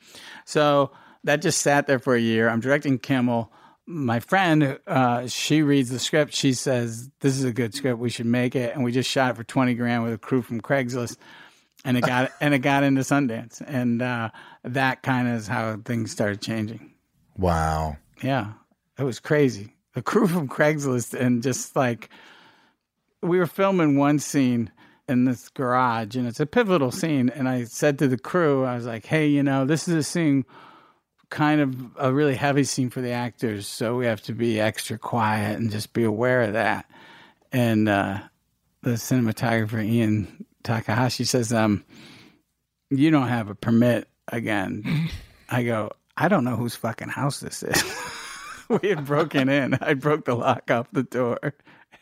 So 0.46 0.92
that 1.26 1.42
just 1.42 1.62
sat 1.62 1.88
there 1.88 2.00
for 2.00 2.16
a 2.16 2.20
year. 2.20 2.50
I'm 2.50 2.62
directing 2.62 2.98
Kimmel. 2.98 3.52
My 3.88 4.20
friend, 4.20 4.80
uh, 4.88 5.28
she 5.28 5.62
reads 5.62 5.90
the 5.90 6.00
script. 6.00 6.34
She 6.34 6.54
says, 6.54 7.10
"This 7.20 7.38
is 7.38 7.44
a 7.44 7.54
good 7.54 7.76
script. 7.76 8.00
We 8.00 8.10
should 8.10 8.26
make 8.26 8.56
it." 8.56 8.74
And 8.74 8.84
we 8.84 8.92
just 8.92 9.10
shot 9.10 9.32
it 9.32 9.38
for 9.38 9.44
twenty 9.44 9.76
grand 9.76 10.04
with 10.04 10.14
a 10.14 10.18
crew 10.18 10.42
from 10.42 10.60
Craigslist, 10.60 11.18
and 11.84 11.96
it 11.98 12.02
got 12.02 12.32
and 12.42 12.54
it 12.54 12.60
got 12.60 12.84
into 12.84 13.02
Sundance, 13.02 13.62
and 13.62 14.02
uh, 14.02 14.32
that 14.64 15.04
kind 15.04 15.28
of 15.28 15.36
is 15.36 15.48
how 15.48 15.78
things 15.86 16.12
started 16.12 16.42
changing. 16.42 16.94
Wow. 17.38 17.98
Yeah, 18.24 18.54
it 18.98 19.04
was 19.04 19.20
crazy. 19.20 19.76
The 19.94 20.02
crew 20.02 20.28
from 20.28 20.48
Craigslist 20.48 21.14
and 21.14 21.44
just 21.44 21.76
like 21.76 22.10
we 23.22 23.38
were 23.38 23.48
filming 23.48 23.98
one 23.98 24.20
scene 24.20 24.72
in 25.08 25.26
this 25.26 25.50
garage 25.50 26.16
and 26.16 26.28
it's 26.28 26.40
a 26.40 26.46
pivotal 26.46 26.92
scene 26.92 27.30
and 27.30 27.48
I 27.48 27.66
said 27.66 28.00
to 28.00 28.08
the 28.08 28.18
crew 28.18 28.66
I 28.66 28.76
was 28.76 28.86
like, 28.86 29.06
"Hey, 29.06 29.28
you 29.28 29.44
know, 29.44 29.66
this 29.66 29.88
is 29.88 29.96
a 29.96 30.04
scene 30.04 30.46
kind 31.36 31.60
of 31.60 31.76
a 31.98 32.14
really 32.14 32.36
heavy 32.36 32.64
scene 32.64 32.90
for 32.90 33.02
the 33.02 33.12
actors, 33.12 33.68
so 33.68 33.98
we 33.98 34.06
have 34.06 34.22
to 34.24 34.34
be 34.34 34.60
extra 34.60 34.98
quiet 34.98 35.60
and 35.60 35.70
just 35.70 35.92
be 35.94 36.04
aware 36.04 36.44
of 36.44 36.54
that." 36.54 36.90
And 37.52 37.90
uh 37.90 38.20
the 38.82 38.92
cinematographer 38.92 39.84
Ian 39.84 40.46
Takahashi 40.64 41.26
says, 41.26 41.52
"Um 41.52 41.84
you 42.90 43.12
don't 43.12 43.28
have 43.28 43.50
a 43.50 43.56
permit 43.56 44.08
again." 44.30 45.10
I 45.50 45.64
go, 45.64 45.92
I 46.18 46.28
don't 46.28 46.46
know 46.46 46.56
whose 46.56 46.76
fucking 46.76 47.10
house 47.10 47.40
this 47.40 47.62
is. 47.62 47.84
we 48.82 48.90
had 48.90 49.06
broken 49.06 49.50
in. 49.50 49.76
I 49.76 49.94
broke 49.94 50.26
the 50.26 50.36
lock 50.36 50.72
off 50.72 50.88
the 50.92 51.04
door. 51.04 51.54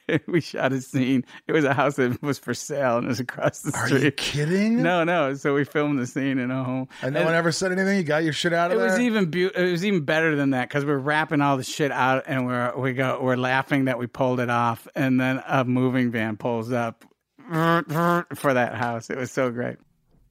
we 0.27 0.41
shot 0.41 0.73
a 0.73 0.81
scene. 0.81 1.25
It 1.47 1.51
was 1.53 1.63
a 1.63 1.73
house 1.73 1.95
that 1.95 2.21
was 2.21 2.39
for 2.39 2.53
sale 2.53 2.97
and 2.97 3.05
it 3.05 3.09
was 3.09 3.19
across 3.19 3.61
the 3.61 3.71
Are 3.75 3.87
street. 3.87 4.01
Are 4.01 4.05
you 4.05 4.11
kidding? 4.11 4.81
No, 4.83 5.03
no. 5.03 5.33
So 5.35 5.53
we 5.53 5.63
filmed 5.63 5.99
the 5.99 6.07
scene 6.07 6.39
in 6.39 6.51
a 6.51 6.63
home. 6.63 6.87
And 7.01 7.13
no 7.13 7.23
one 7.25 7.33
ever 7.33 7.51
said 7.51 7.71
anything? 7.71 7.97
You 7.97 8.03
got 8.03 8.23
your 8.23 8.33
shit 8.33 8.53
out 8.53 8.71
It 8.71 8.75
of 8.75 8.79
there? 8.79 8.89
It 8.89 8.91
was 8.91 8.99
even 8.99 9.29
beau- 9.31 9.51
it 9.55 9.71
was 9.71 9.85
even 9.85 10.01
better 10.01 10.35
than 10.35 10.51
that 10.51 10.69
because 10.69 10.85
we're 10.85 10.97
wrapping 10.97 11.41
all 11.41 11.57
the 11.57 11.63
shit 11.63 11.91
out 11.91 12.23
and 12.27 12.45
we're 12.45 12.75
we 12.77 12.93
go 12.93 13.19
we're 13.21 13.35
laughing 13.37 13.85
that 13.85 13.97
we 13.99 14.07
pulled 14.07 14.39
it 14.39 14.49
off 14.49 14.87
and 14.95 15.19
then 15.19 15.41
a 15.47 15.63
moving 15.65 16.11
van 16.11 16.37
pulls 16.37 16.71
up 16.71 17.05
for 17.51 18.53
that 18.53 18.75
house. 18.75 19.09
It 19.09 19.17
was 19.17 19.31
so 19.31 19.51
great. 19.51 19.77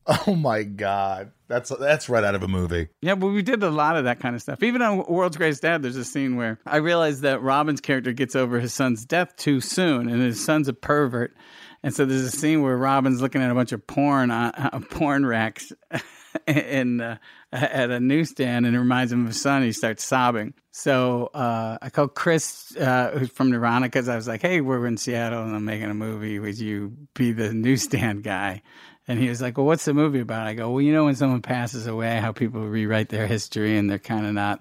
oh 0.27 0.35
my 0.35 0.63
God. 0.63 1.33
That's 1.49 1.71
that's 1.79 2.09
right 2.09 2.25
out 2.25 2.35
of 2.35 2.43
a 2.43 2.49
movie. 2.49 2.89
Yeah, 3.03 3.15
but 3.15 3.29
we 3.29 3.43
did 3.43 3.63
a 3.63 3.71
lot 3.71 3.97
of 3.97 4.05
that 4.05 4.21
kind 4.21 4.35
of 4.35 4.41
stuff. 4.43 4.63
Even 4.63 4.81
on 4.81 5.05
World's 5.07 5.37
Greatest 5.37 5.63
Dad, 5.63 5.83
there's 5.83 5.97
a 5.97 6.05
scene 6.05 6.37
where 6.37 6.59
I 6.65 6.77
realized 6.77 7.23
that 7.23 7.43
Robin's 7.43 7.81
character 7.81 8.13
gets 8.13 8.35
over 8.35 8.59
his 8.59 8.73
son's 8.73 9.05
death 9.05 9.37
too 9.37 9.61
soon, 9.61 10.09
and 10.09 10.23
his 10.23 10.43
son's 10.43 10.69
a 10.69 10.73
pervert. 10.73 11.37
And 11.83 11.95
so 11.95 12.05
there's 12.05 12.23
a 12.23 12.31
scene 12.31 12.63
where 12.63 12.77
Robin's 12.77 13.21
looking 13.21 13.43
at 13.43 13.51
a 13.51 13.55
bunch 13.55 13.73
of 13.73 13.87
porn 13.87 14.31
on 14.31 14.53
uh, 14.55 14.81
porn 14.91 15.27
racks 15.27 15.73
in 16.47 17.01
uh, 17.01 17.19
at 17.53 17.91
a 17.91 18.01
newsstand, 18.01 18.65
and 18.65 18.75
it 18.75 18.79
reminds 18.79 19.13
him 19.13 19.23
of 19.23 19.29
his 19.29 19.41
son. 19.41 19.63
He 19.63 19.73
starts 19.73 20.05
sobbing. 20.05 20.55
So 20.71 21.27
uh, 21.35 21.77
I 21.83 21.91
called 21.91 22.15
Chris, 22.15 22.75
uh, 22.77 23.11
who's 23.19 23.31
from 23.31 23.51
because 23.83 24.09
I 24.09 24.17
was 24.17 24.27
like, 24.27 24.41
"Hey, 24.41 24.63
we're 24.63 24.87
in 24.87 24.97
Seattle, 24.97 25.43
and 25.43 25.55
I'm 25.55 25.65
making 25.67 25.91
a 25.91 25.95
movie. 25.95 26.39
Would 26.39 26.59
you 26.59 26.97
be 27.15 27.33
the 27.33 27.53
newsstand 27.53 28.23
guy?" 28.23 28.63
And 29.09 29.19
he 29.19 29.29
was 29.29 29.43
like, 29.43 29.57
Well, 29.57 29.67
what's 29.67 29.85
the 29.85 29.95
movie 29.95 30.21
about? 30.21 30.47
I 30.47 30.55
go, 30.55 30.71
Well, 30.71 30.81
you 30.81 30.93
know, 30.93 31.05
when 31.05 31.17
someone 31.17 31.43
passes 31.43 31.87
away, 31.87 32.19
how 32.21 32.33
people 32.33 32.67
rewrite 32.67 33.09
their 33.09 33.27
history 33.27 33.77
and 33.77 33.91
they're 33.91 33.99
kind 33.99 34.27
of 34.27 34.33
not 34.33 34.61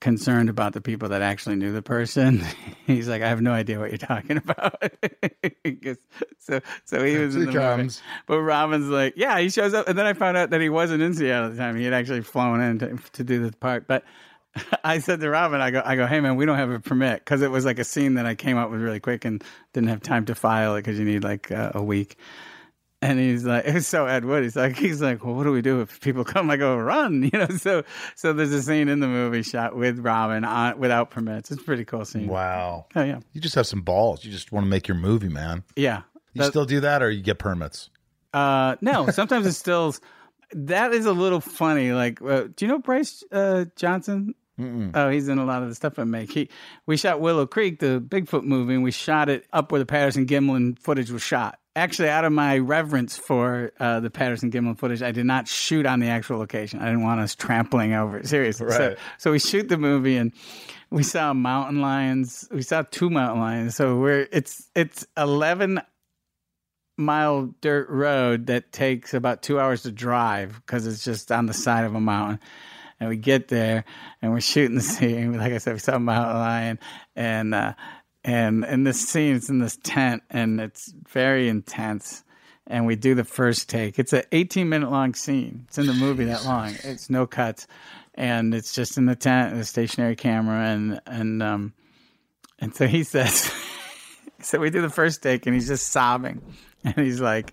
concerned 0.00 0.48
about 0.48 0.72
the 0.72 0.80
people 0.80 1.10
that 1.10 1.20
actually 1.20 1.56
knew 1.56 1.72
the 1.72 1.82
person. 1.82 2.42
He's 2.86 3.08
like, 3.08 3.22
I 3.22 3.28
have 3.28 3.42
no 3.42 3.52
idea 3.52 3.78
what 3.78 3.90
you're 3.90 3.98
talking 3.98 4.36
about. 4.36 4.82
He 5.62 5.78
so, 6.38 6.60
so 6.84 7.04
he 7.04 7.18
was 7.18 7.36
in 7.36 7.44
the 7.46 7.52
comes. 7.52 7.78
movie. 7.78 8.22
But 8.26 8.40
Robin's 8.40 8.88
like, 8.88 9.14
Yeah, 9.16 9.38
he 9.38 9.50
shows 9.50 9.74
up. 9.74 9.88
And 9.88 9.98
then 9.98 10.06
I 10.06 10.14
found 10.14 10.36
out 10.36 10.50
that 10.50 10.60
he 10.60 10.70
wasn't 10.70 11.02
in 11.02 11.14
Seattle 11.14 11.46
at 11.46 11.52
the 11.52 11.58
time. 11.58 11.76
He 11.76 11.84
had 11.84 11.92
actually 11.92 12.22
flown 12.22 12.60
in 12.60 12.78
to, 12.78 12.98
to 13.12 13.24
do 13.24 13.46
the 13.46 13.56
part. 13.56 13.86
But 13.86 14.04
I 14.84 14.98
said 14.98 15.20
to 15.20 15.30
Robin, 15.30 15.60
I 15.60 15.70
go, 15.70 15.82
I 15.84 15.96
go, 15.96 16.06
hey 16.06 16.20
man, 16.20 16.36
we 16.36 16.46
don't 16.46 16.56
have 16.56 16.70
a 16.70 16.80
permit 16.80 17.20
because 17.20 17.42
it 17.42 17.50
was 17.50 17.64
like 17.64 17.78
a 17.78 17.84
scene 17.84 18.14
that 18.14 18.26
I 18.26 18.34
came 18.34 18.56
up 18.56 18.70
with 18.70 18.80
really 18.80 19.00
quick 19.00 19.24
and 19.24 19.42
didn't 19.72 19.90
have 19.90 20.00
time 20.00 20.24
to 20.26 20.34
file 20.34 20.76
it 20.76 20.80
because 20.80 20.98
you 20.98 21.04
need 21.04 21.24
like 21.24 21.50
uh, 21.50 21.72
a 21.74 21.82
week. 21.82 22.16
And 23.02 23.18
he's 23.18 23.44
like, 23.44 23.64
it's 23.66 23.86
so 23.94 24.06
Ed 24.06 24.24
Wood. 24.24 24.42
He's 24.42 24.56
like, 24.56 24.76
he's 24.76 25.00
like, 25.00 25.24
well, 25.24 25.34
what 25.34 25.44
do 25.44 25.52
we 25.52 25.62
do 25.62 25.80
if 25.80 26.00
people 26.00 26.22
come? 26.24 26.50
I 26.50 26.56
go, 26.56 26.76
run, 26.76 27.22
you 27.32 27.38
know. 27.38 27.48
So, 27.48 27.82
so 28.14 28.32
there's 28.32 28.52
a 28.52 28.62
scene 28.62 28.88
in 28.88 29.00
the 29.00 29.08
movie 29.08 29.42
shot 29.42 29.74
with 29.74 29.98
Robin 30.00 30.44
on, 30.44 30.78
without 30.78 31.10
permits. 31.10 31.50
It's 31.50 31.60
a 31.62 31.64
pretty 31.64 31.84
cool 31.84 32.04
scene. 32.04 32.26
Wow. 32.28 32.86
Oh 32.94 33.02
yeah, 33.02 33.20
You 33.32 33.40
just 33.40 33.54
have 33.54 33.66
some 33.66 33.80
balls. 33.82 34.24
You 34.24 34.30
just 34.30 34.52
want 34.52 34.64
to 34.66 34.68
make 34.70 34.86
your 34.86 34.96
movie, 34.98 35.28
man. 35.28 35.64
yeah. 35.76 36.02
You 36.34 36.42
That- 36.42 36.48
still 36.50 36.64
do 36.64 36.80
that, 36.80 37.02
or 37.02 37.10
you 37.10 37.22
get 37.22 37.38
permits? 37.40 37.90
Uh, 38.32 38.76
no, 38.80 39.08
sometimes 39.10 39.46
it 39.46 39.54
still. 39.54 39.94
That 40.52 40.92
is 40.92 41.04
a 41.06 41.12
little 41.12 41.40
funny. 41.40 41.92
Like, 41.92 42.20
uh, 42.22 42.42
do 42.54 42.64
you 42.64 42.68
know 42.68 42.78
Bryce 42.78 43.24
uh, 43.32 43.64
Johnson? 43.76 44.34
Oh, 44.94 45.08
he's 45.08 45.26
in 45.28 45.38
a 45.38 45.44
lot 45.46 45.62
of 45.62 45.70
the 45.70 45.74
stuff 45.74 45.98
I 45.98 46.04
make. 46.04 46.30
He, 46.30 46.50
we 46.86 46.98
shot 46.98 47.18
Willow 47.20 47.46
Creek, 47.46 47.78
the 47.80 47.98
Bigfoot 47.98 48.44
movie, 48.44 48.74
and 48.74 48.82
we 48.82 48.90
shot 48.90 49.30
it 49.30 49.46
up 49.54 49.72
where 49.72 49.78
the 49.78 49.86
Patterson 49.86 50.26
Gimlin 50.26 50.78
footage 50.78 51.10
was 51.10 51.22
shot. 51.22 51.58
Actually, 51.80 52.10
out 52.10 52.26
of 52.26 52.32
my 52.32 52.58
reverence 52.58 53.16
for 53.16 53.72
uh, 53.80 54.00
the 54.00 54.10
Patterson 54.10 54.50
Gimlin 54.50 54.76
footage, 54.76 55.00
I 55.00 55.12
did 55.12 55.24
not 55.24 55.48
shoot 55.48 55.86
on 55.86 55.98
the 55.98 56.08
actual 56.08 56.36
location. 56.38 56.78
I 56.78 56.84
didn't 56.84 57.02
want 57.02 57.20
us 57.20 57.34
trampling 57.34 57.94
over 57.94 58.18
it. 58.18 58.26
Seriously. 58.28 58.70
So, 58.70 58.88
Right. 58.88 58.98
so 59.16 59.32
we 59.32 59.38
shoot 59.38 59.68
the 59.70 59.78
movie 59.78 60.16
and 60.18 60.32
we 60.90 61.02
saw 61.02 61.32
mountain 61.32 61.80
lions. 61.80 62.46
We 62.50 62.60
saw 62.60 62.82
two 62.82 63.08
mountain 63.08 63.40
lions. 63.40 63.76
So 63.76 63.96
we're 63.96 64.28
it's 64.30 64.68
it's 64.74 65.06
eleven 65.16 65.80
mile 66.98 67.54
dirt 67.62 67.88
road 67.88 68.48
that 68.48 68.72
takes 68.72 69.14
about 69.14 69.40
two 69.42 69.58
hours 69.58 69.82
to 69.84 69.90
drive 69.90 70.60
because 70.66 70.86
it's 70.86 71.02
just 71.02 71.32
on 71.32 71.46
the 71.46 71.54
side 71.54 71.84
of 71.86 71.94
a 71.94 72.00
mountain. 72.00 72.40
And 72.98 73.08
we 73.08 73.16
get 73.16 73.48
there 73.48 73.86
and 74.20 74.30
we're 74.32 74.42
shooting 74.42 74.74
the 74.74 74.82
scene. 74.94 75.32
Like 75.38 75.54
I 75.54 75.58
said, 75.58 75.72
we 75.72 75.78
saw 75.78 75.96
a 75.96 75.98
mountain 76.00 76.36
lion 76.36 76.78
and 77.16 77.54
uh, 77.54 77.72
and 78.24 78.64
in 78.64 78.84
this 78.84 79.08
scene, 79.08 79.36
it's 79.36 79.48
in 79.48 79.58
this 79.58 79.78
tent 79.82 80.22
and 80.30 80.60
it's 80.60 80.92
very 81.08 81.48
intense. 81.48 82.24
And 82.66 82.86
we 82.86 82.94
do 82.94 83.14
the 83.14 83.24
first 83.24 83.68
take. 83.68 83.98
It's 83.98 84.12
an 84.12 84.22
18 84.30 84.68
minute 84.68 84.90
long 84.90 85.14
scene. 85.14 85.64
It's 85.68 85.78
in 85.78 85.86
the 85.86 85.94
movie 85.94 86.26
that 86.26 86.44
long. 86.44 86.74
It's 86.84 87.10
no 87.10 87.26
cuts, 87.26 87.66
and 88.14 88.54
it's 88.54 88.72
just 88.72 88.96
in 88.96 89.06
the 89.06 89.16
tent 89.16 89.52
and 89.52 89.60
a 89.60 89.64
stationary 89.64 90.14
camera 90.14 90.68
and 90.68 91.00
and 91.06 91.42
um 91.42 91.72
and 92.60 92.74
so 92.74 92.86
he 92.86 93.02
says. 93.04 93.50
So 94.42 94.58
we 94.58 94.70
do 94.70 94.80
the 94.80 94.90
first 94.90 95.22
take 95.22 95.46
and 95.46 95.54
he's 95.54 95.68
just 95.68 95.88
sobbing. 95.88 96.42
And 96.82 96.94
he's 96.94 97.20
like, 97.20 97.52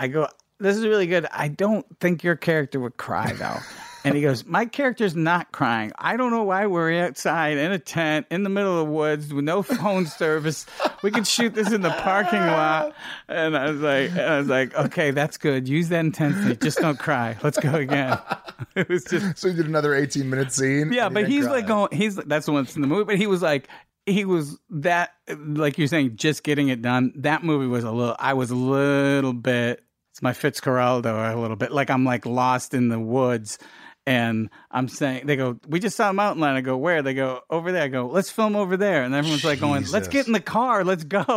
I 0.00 0.08
go, 0.08 0.26
this 0.58 0.76
is 0.76 0.84
really 0.84 1.06
good. 1.06 1.26
I 1.30 1.46
don't 1.46 1.86
think 2.00 2.24
your 2.24 2.34
character 2.34 2.80
would 2.80 2.96
cry 2.96 3.32
though. 3.34 3.58
And 4.04 4.14
he 4.14 4.20
goes, 4.22 4.44
My 4.44 4.66
character's 4.66 5.16
not 5.16 5.50
crying. 5.50 5.92
I 5.98 6.16
don't 6.16 6.30
know 6.30 6.42
why 6.44 6.66
we're 6.66 7.04
outside 7.04 7.56
in 7.56 7.72
a 7.72 7.78
tent 7.78 8.26
in 8.30 8.42
the 8.42 8.50
middle 8.50 8.78
of 8.78 8.86
the 8.86 8.92
woods 8.92 9.32
with 9.32 9.44
no 9.44 9.62
phone 9.62 10.06
service. 10.06 10.66
We 11.02 11.10
could 11.10 11.26
shoot 11.26 11.54
this 11.54 11.72
in 11.72 11.80
the 11.80 11.90
parking 11.90 12.40
lot. 12.40 12.94
And 13.28 13.56
I 13.56 13.70
was 13.70 13.80
like, 13.80 14.12
I 14.16 14.38
was 14.38 14.48
like, 14.48 14.74
okay, 14.74 15.10
that's 15.10 15.38
good. 15.38 15.66
Use 15.68 15.88
that 15.88 16.00
intensity. 16.00 16.56
Just 16.56 16.78
don't 16.78 16.98
cry. 16.98 17.36
Let's 17.42 17.58
go 17.58 17.74
again. 17.74 18.18
It 18.76 18.88
was 18.88 19.04
just 19.04 19.36
So 19.38 19.48
you 19.48 19.54
did 19.54 19.66
another 19.66 19.94
18 19.94 20.28
minute 20.30 20.52
scene? 20.52 20.92
yeah, 20.92 21.08
but 21.08 21.26
he's 21.28 21.42
didn't 21.42 21.52
like 21.52 21.66
going. 21.66 21.88
He's 21.92 22.16
that's 22.16 22.46
the 22.46 22.52
one 22.52 22.64
that's 22.64 22.76
in 22.76 22.82
the 22.82 22.88
movie. 22.88 23.04
But 23.04 23.16
he 23.18 23.26
was 23.26 23.42
like, 23.42 23.68
he 24.06 24.24
was 24.24 24.58
that 24.70 25.10
like 25.28 25.76
you're 25.76 25.88
saying, 25.88 26.16
just 26.16 26.44
getting 26.44 26.68
it 26.68 26.80
done. 26.82 27.12
That 27.16 27.42
movie 27.42 27.66
was 27.66 27.84
a 27.84 27.90
little. 27.90 28.16
I 28.18 28.34
was 28.34 28.50
a 28.50 28.56
little 28.56 29.32
bit. 29.32 29.82
It's 30.12 30.22
my 30.22 30.32
Fitzcarraldo 30.32 31.34
a 31.34 31.38
little 31.38 31.56
bit. 31.56 31.72
Like 31.72 31.90
I'm 31.90 32.04
like 32.04 32.26
lost 32.26 32.74
in 32.74 32.88
the 32.88 32.98
woods. 33.00 33.58
And 34.06 34.50
I'm 34.70 34.88
saying, 34.88 35.26
they 35.26 35.36
go, 35.36 35.58
we 35.66 35.80
just 35.80 35.96
saw 35.96 36.10
a 36.10 36.12
mountain 36.12 36.42
lion. 36.42 36.56
I 36.56 36.60
go, 36.60 36.76
where? 36.76 37.00
They 37.02 37.14
go, 37.14 37.40
over 37.48 37.72
there. 37.72 37.84
I 37.84 37.88
go, 37.88 38.06
let's 38.06 38.30
film 38.30 38.54
over 38.54 38.76
there. 38.76 39.02
And 39.02 39.14
everyone's 39.14 39.44
like 39.44 39.60
going, 39.60 39.86
let's 39.90 40.08
get 40.08 40.26
in 40.26 40.34
the 40.34 40.40
car. 40.40 40.84
Let's 40.84 41.04
go. 41.04 41.24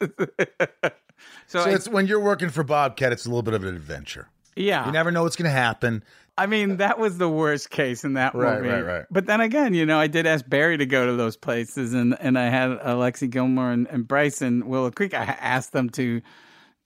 so, 0.00 0.92
So 1.46 1.60
I- 1.60 1.70
it's 1.74 1.88
when 1.88 2.06
you're 2.06 2.20
working 2.20 2.48
for 2.50 2.62
Bobcat, 2.64 3.12
it's 3.12 3.26
a 3.26 3.28
little 3.28 3.42
bit 3.42 3.54
of 3.54 3.64
an 3.64 3.74
adventure. 3.74 4.28
yeah. 4.56 4.86
You 4.86 4.92
never 4.92 5.10
know 5.10 5.22
what's 5.24 5.36
going 5.36 5.50
to 5.50 5.56
happen. 5.56 6.04
I 6.38 6.46
mean, 6.46 6.78
that 6.78 6.98
was 6.98 7.18
the 7.18 7.28
worst 7.28 7.68
case 7.70 8.02
in 8.04 8.14
that 8.14 8.34
Right, 8.34 8.58
movie. 8.58 8.68
right, 8.70 8.80
right. 8.82 9.04
But 9.10 9.26
then 9.26 9.40
again, 9.40 9.74
you 9.74 9.84
know, 9.84 9.98
I 9.98 10.06
did 10.06 10.26
ask 10.26 10.48
Barry 10.48 10.78
to 10.78 10.86
go 10.86 11.06
to 11.06 11.14
those 11.16 11.36
places, 11.36 11.92
and, 11.92 12.16
and 12.18 12.38
I 12.38 12.48
had 12.48 12.70
Alexie 12.70 13.28
Gilmore 13.28 13.70
and, 13.72 13.86
and 13.88 14.08
Bryce 14.08 14.40
and 14.40 14.64
Willow 14.64 14.90
Creek. 14.90 15.12
I 15.12 15.24
asked 15.24 15.72
them 15.72 15.90
to 15.90 16.22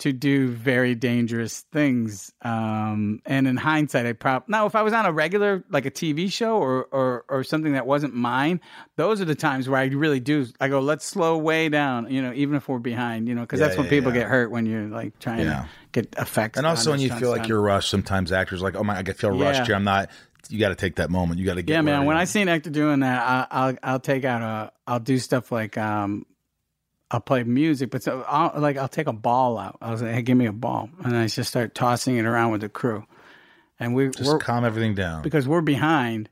to 0.01 0.13
do 0.13 0.49
very 0.49 0.95
dangerous 0.97 1.61
things. 1.73 2.33
Um, 2.43 3.21
and 3.25 3.47
in 3.47 3.57
hindsight, 3.57 4.07
I 4.07 4.13
probably 4.13 4.47
now 4.49 4.67
if 4.67 4.75
I 4.75 4.83
was 4.83 4.93
on 4.93 5.07
a 5.07 5.13
regular 5.13 5.65
like 5.71 5.87
a 5.87 5.91
TV 5.91 6.31
show 6.33 6.57
or, 6.57 6.85
or 6.87 7.25
or 7.29 7.45
something 7.45 7.75
that 7.75 7.87
wasn't 7.87 8.15
mine, 8.15 8.61
those 8.97 9.21
are 9.21 9.25
the 9.25 9.37
times 9.37 9.69
where 9.69 9.81
I 9.81 9.87
really 9.87 10.21
do. 10.21 10.47
I 10.61 10.69
go, 10.69 10.81
let's 10.81 11.05
slow 11.05 11.39
way 11.39 11.69
down, 11.69 12.11
you 12.11 12.21
know, 12.23 12.33
even 12.35 12.57
if 12.57 12.69
we're 12.69 12.81
behind, 12.81 13.29
you 13.29 13.35
know, 13.35 13.43
because 13.43 13.61
Yeah, 13.61 13.67
that's 13.67 13.79
when 13.79 13.87
yeah, 13.87 13.91
people 13.91 14.13
yeah. 14.13 14.21
get 14.21 14.29
hurt 14.29 14.51
when 14.51 14.67
you're 14.67 14.89
like 14.89 15.19
trying 15.21 15.45
to 15.45 15.69
get 15.93 16.13
effects. 16.19 16.59
And 16.59 16.67
also 16.67 16.91
when 16.91 17.01
you 17.01 17.11
feel 17.11 17.31
like 17.31 17.47
you're 17.47 17.61
rushed, 17.63 17.89
sometimes 17.89 18.33
actors 18.33 18.61
are 18.63 18.65
like, 18.65 18.75
oh 18.75 18.83
my, 18.83 18.99
I 18.99 19.03
feel 19.05 19.31
rushed 19.31 19.67
here. 19.67 19.77
I'm 19.77 19.85
not. 19.85 20.11
You 20.51 20.59
got 20.59 20.69
to 20.69 20.75
take 20.75 20.97
that 20.97 21.09
moment. 21.09 21.41
You 21.41 21.47
got 21.47 21.55
to 21.55 21.63
get. 21.63 21.73
Yeah, 21.73 21.81
man. 21.81 22.05
When. 22.05 22.19
I 22.19 22.25
see 22.25 22.43
an 22.43 22.49
actor 22.49 22.69
doing 22.69 23.01
that, 23.01 23.23
I, 23.23 23.47
I'll 23.51 23.77
I'll 23.83 24.01
take 24.01 24.27
out 24.27 24.43
a 24.43 24.73
I'll 24.87 25.01
do 25.01 25.19
stuff 25.19 25.51
like 25.51 25.79
um 25.79 26.27
I'll 27.11 27.21
play 27.21 27.45
music, 27.45 27.91
but 27.91 28.03
so 28.03 28.25
I'll, 28.27 28.61
like 28.61 28.77
I'll 28.77 28.89
take 28.89 29.07
a 29.07 29.13
ball 29.13 29.59
out. 29.59 29.77
I 29.81 29.91
was 29.91 30.03
like, 30.03 30.13
hey, 30.13 30.23
give 30.23 30.37
me 30.37 30.47
a 30.47 30.53
ball, 30.53 30.89
and 31.05 31.17
I 31.17 31.27
just 31.27 31.49
start 31.51 31.75
tossing 31.75 32.17
it 32.17 32.25
around 32.25 32.51
with 32.53 32.63
the 32.63 32.69
crew, 32.69 33.05
and 33.79 33.95
we 33.95 34.09
just 34.11 34.41
calm 34.41 34.65
everything 34.65 34.95
down. 34.95 35.23
because 35.23 35.47
we're 35.47 35.61
behind. 35.61 36.29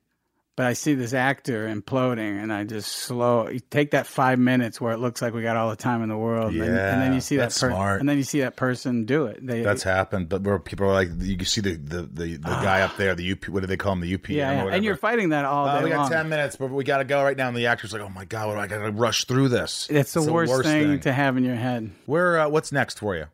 But 0.54 0.66
I 0.66 0.74
see 0.74 0.92
this 0.94 1.14
actor 1.14 1.66
imploding, 1.66 2.42
and 2.42 2.52
I 2.52 2.64
just 2.64 2.92
slow. 2.92 3.48
You 3.48 3.60
take 3.70 3.92
that 3.92 4.06
five 4.06 4.38
minutes 4.38 4.82
where 4.82 4.92
it 4.92 4.98
looks 4.98 5.22
like 5.22 5.32
we 5.32 5.40
got 5.40 5.56
all 5.56 5.70
the 5.70 5.76
time 5.76 6.02
in 6.02 6.10
the 6.10 6.16
world, 6.18 6.52
and, 6.52 6.60
then, 6.60 6.68
and 6.68 7.00
then 7.00 7.14
you 7.14 7.22
see 7.22 7.36
that 7.36 7.44
per- 7.58 7.70
smart. 7.70 8.00
and 8.00 8.08
then 8.08 8.18
you 8.18 8.22
see 8.22 8.40
that 8.40 8.54
person 8.54 9.06
do 9.06 9.24
it. 9.24 9.38
They, 9.46 9.62
That's 9.62 9.82
happened, 9.82 10.28
but 10.28 10.42
where 10.42 10.58
people 10.58 10.84
are 10.88 10.92
like, 10.92 11.08
you 11.20 11.38
can 11.38 11.46
see 11.46 11.62
the 11.62 11.76
the, 11.76 12.02
the, 12.02 12.36
the 12.36 12.38
guy 12.38 12.82
up 12.82 12.98
there, 12.98 13.14
the 13.14 13.32
UP. 13.32 13.48
What 13.48 13.60
do 13.60 13.66
they 13.66 13.78
call 13.78 13.94
him? 13.94 14.00
The 14.00 14.18
UPM. 14.18 14.28
yeah, 14.36 14.64
yeah. 14.66 14.74
and 14.74 14.84
you're 14.84 14.96
fighting 14.96 15.30
that 15.30 15.46
all 15.46 15.66
Oh, 15.66 15.78
day 15.78 15.84
we 15.84 15.88
got 15.90 16.00
long. 16.02 16.10
ten 16.10 16.28
minutes, 16.28 16.56
but 16.56 16.70
we 16.70 16.84
got 16.84 16.98
to 16.98 17.04
go 17.04 17.24
right 17.24 17.36
now. 17.36 17.48
And 17.48 17.56
the 17.56 17.68
actor's 17.68 17.94
like, 17.94 18.02
"Oh 18.02 18.10
my 18.10 18.26
god, 18.26 18.48
what 18.48 18.54
do 18.56 18.60
I 18.60 18.66
got 18.66 18.84
to 18.84 18.90
rush 18.92 19.24
through 19.24 19.48
this?" 19.48 19.88
It's 19.88 20.12
the, 20.12 20.20
It's 20.20 20.28
worst, 20.30 20.64
thing, 20.64 21.00
to 21.00 21.14
have 21.14 21.38
in 21.38 21.44
your 21.44 21.56
head. 21.56 21.90
Where? 22.04 22.40
Uh, 22.40 22.48
what's 22.50 22.72
next 22.72 22.98
for 22.98 23.16
you? 23.16 23.24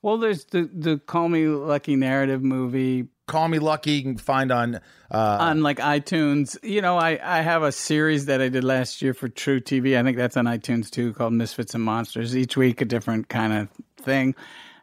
Well, 0.00 0.16
there's 0.16 0.46
the 0.46 0.62
the 0.72 0.96
Call 0.98 1.28
Me 1.28 1.46
Lucky 1.48 1.96
narrative 1.96 2.42
movie 2.42 3.08
Call 3.30 3.46
Me 3.46 3.60
Lucky. 3.60 3.92
You 3.92 4.02
can 4.02 4.16
find 4.16 4.50
on. 4.50 4.80
Uh, 5.08 5.38
on 5.40 5.62
like 5.62 5.78
iTunes. 5.78 6.56
You 6.64 6.82
know, 6.82 6.98
I 6.98 7.18
I 7.22 7.42
have 7.42 7.62
a 7.62 7.70
series 7.70 8.26
that 8.26 8.42
I 8.42 8.48
did 8.48 8.64
last 8.64 9.02
year 9.02 9.14
for 9.14 9.28
truTV. 9.28 9.96
I 9.96 10.02
think 10.02 10.16
that's 10.16 10.36
on 10.36 10.46
iTunes 10.46 10.90
too, 10.90 11.12
called 11.12 11.32
Misfits 11.32 11.72
and 11.74 11.84
Monsters. 11.84 12.36
Each 12.36 12.56
week 12.56 12.80
a 12.80 12.84
different 12.84 13.28
kind 13.28 13.52
of 13.52 13.68
thing, 14.04 14.34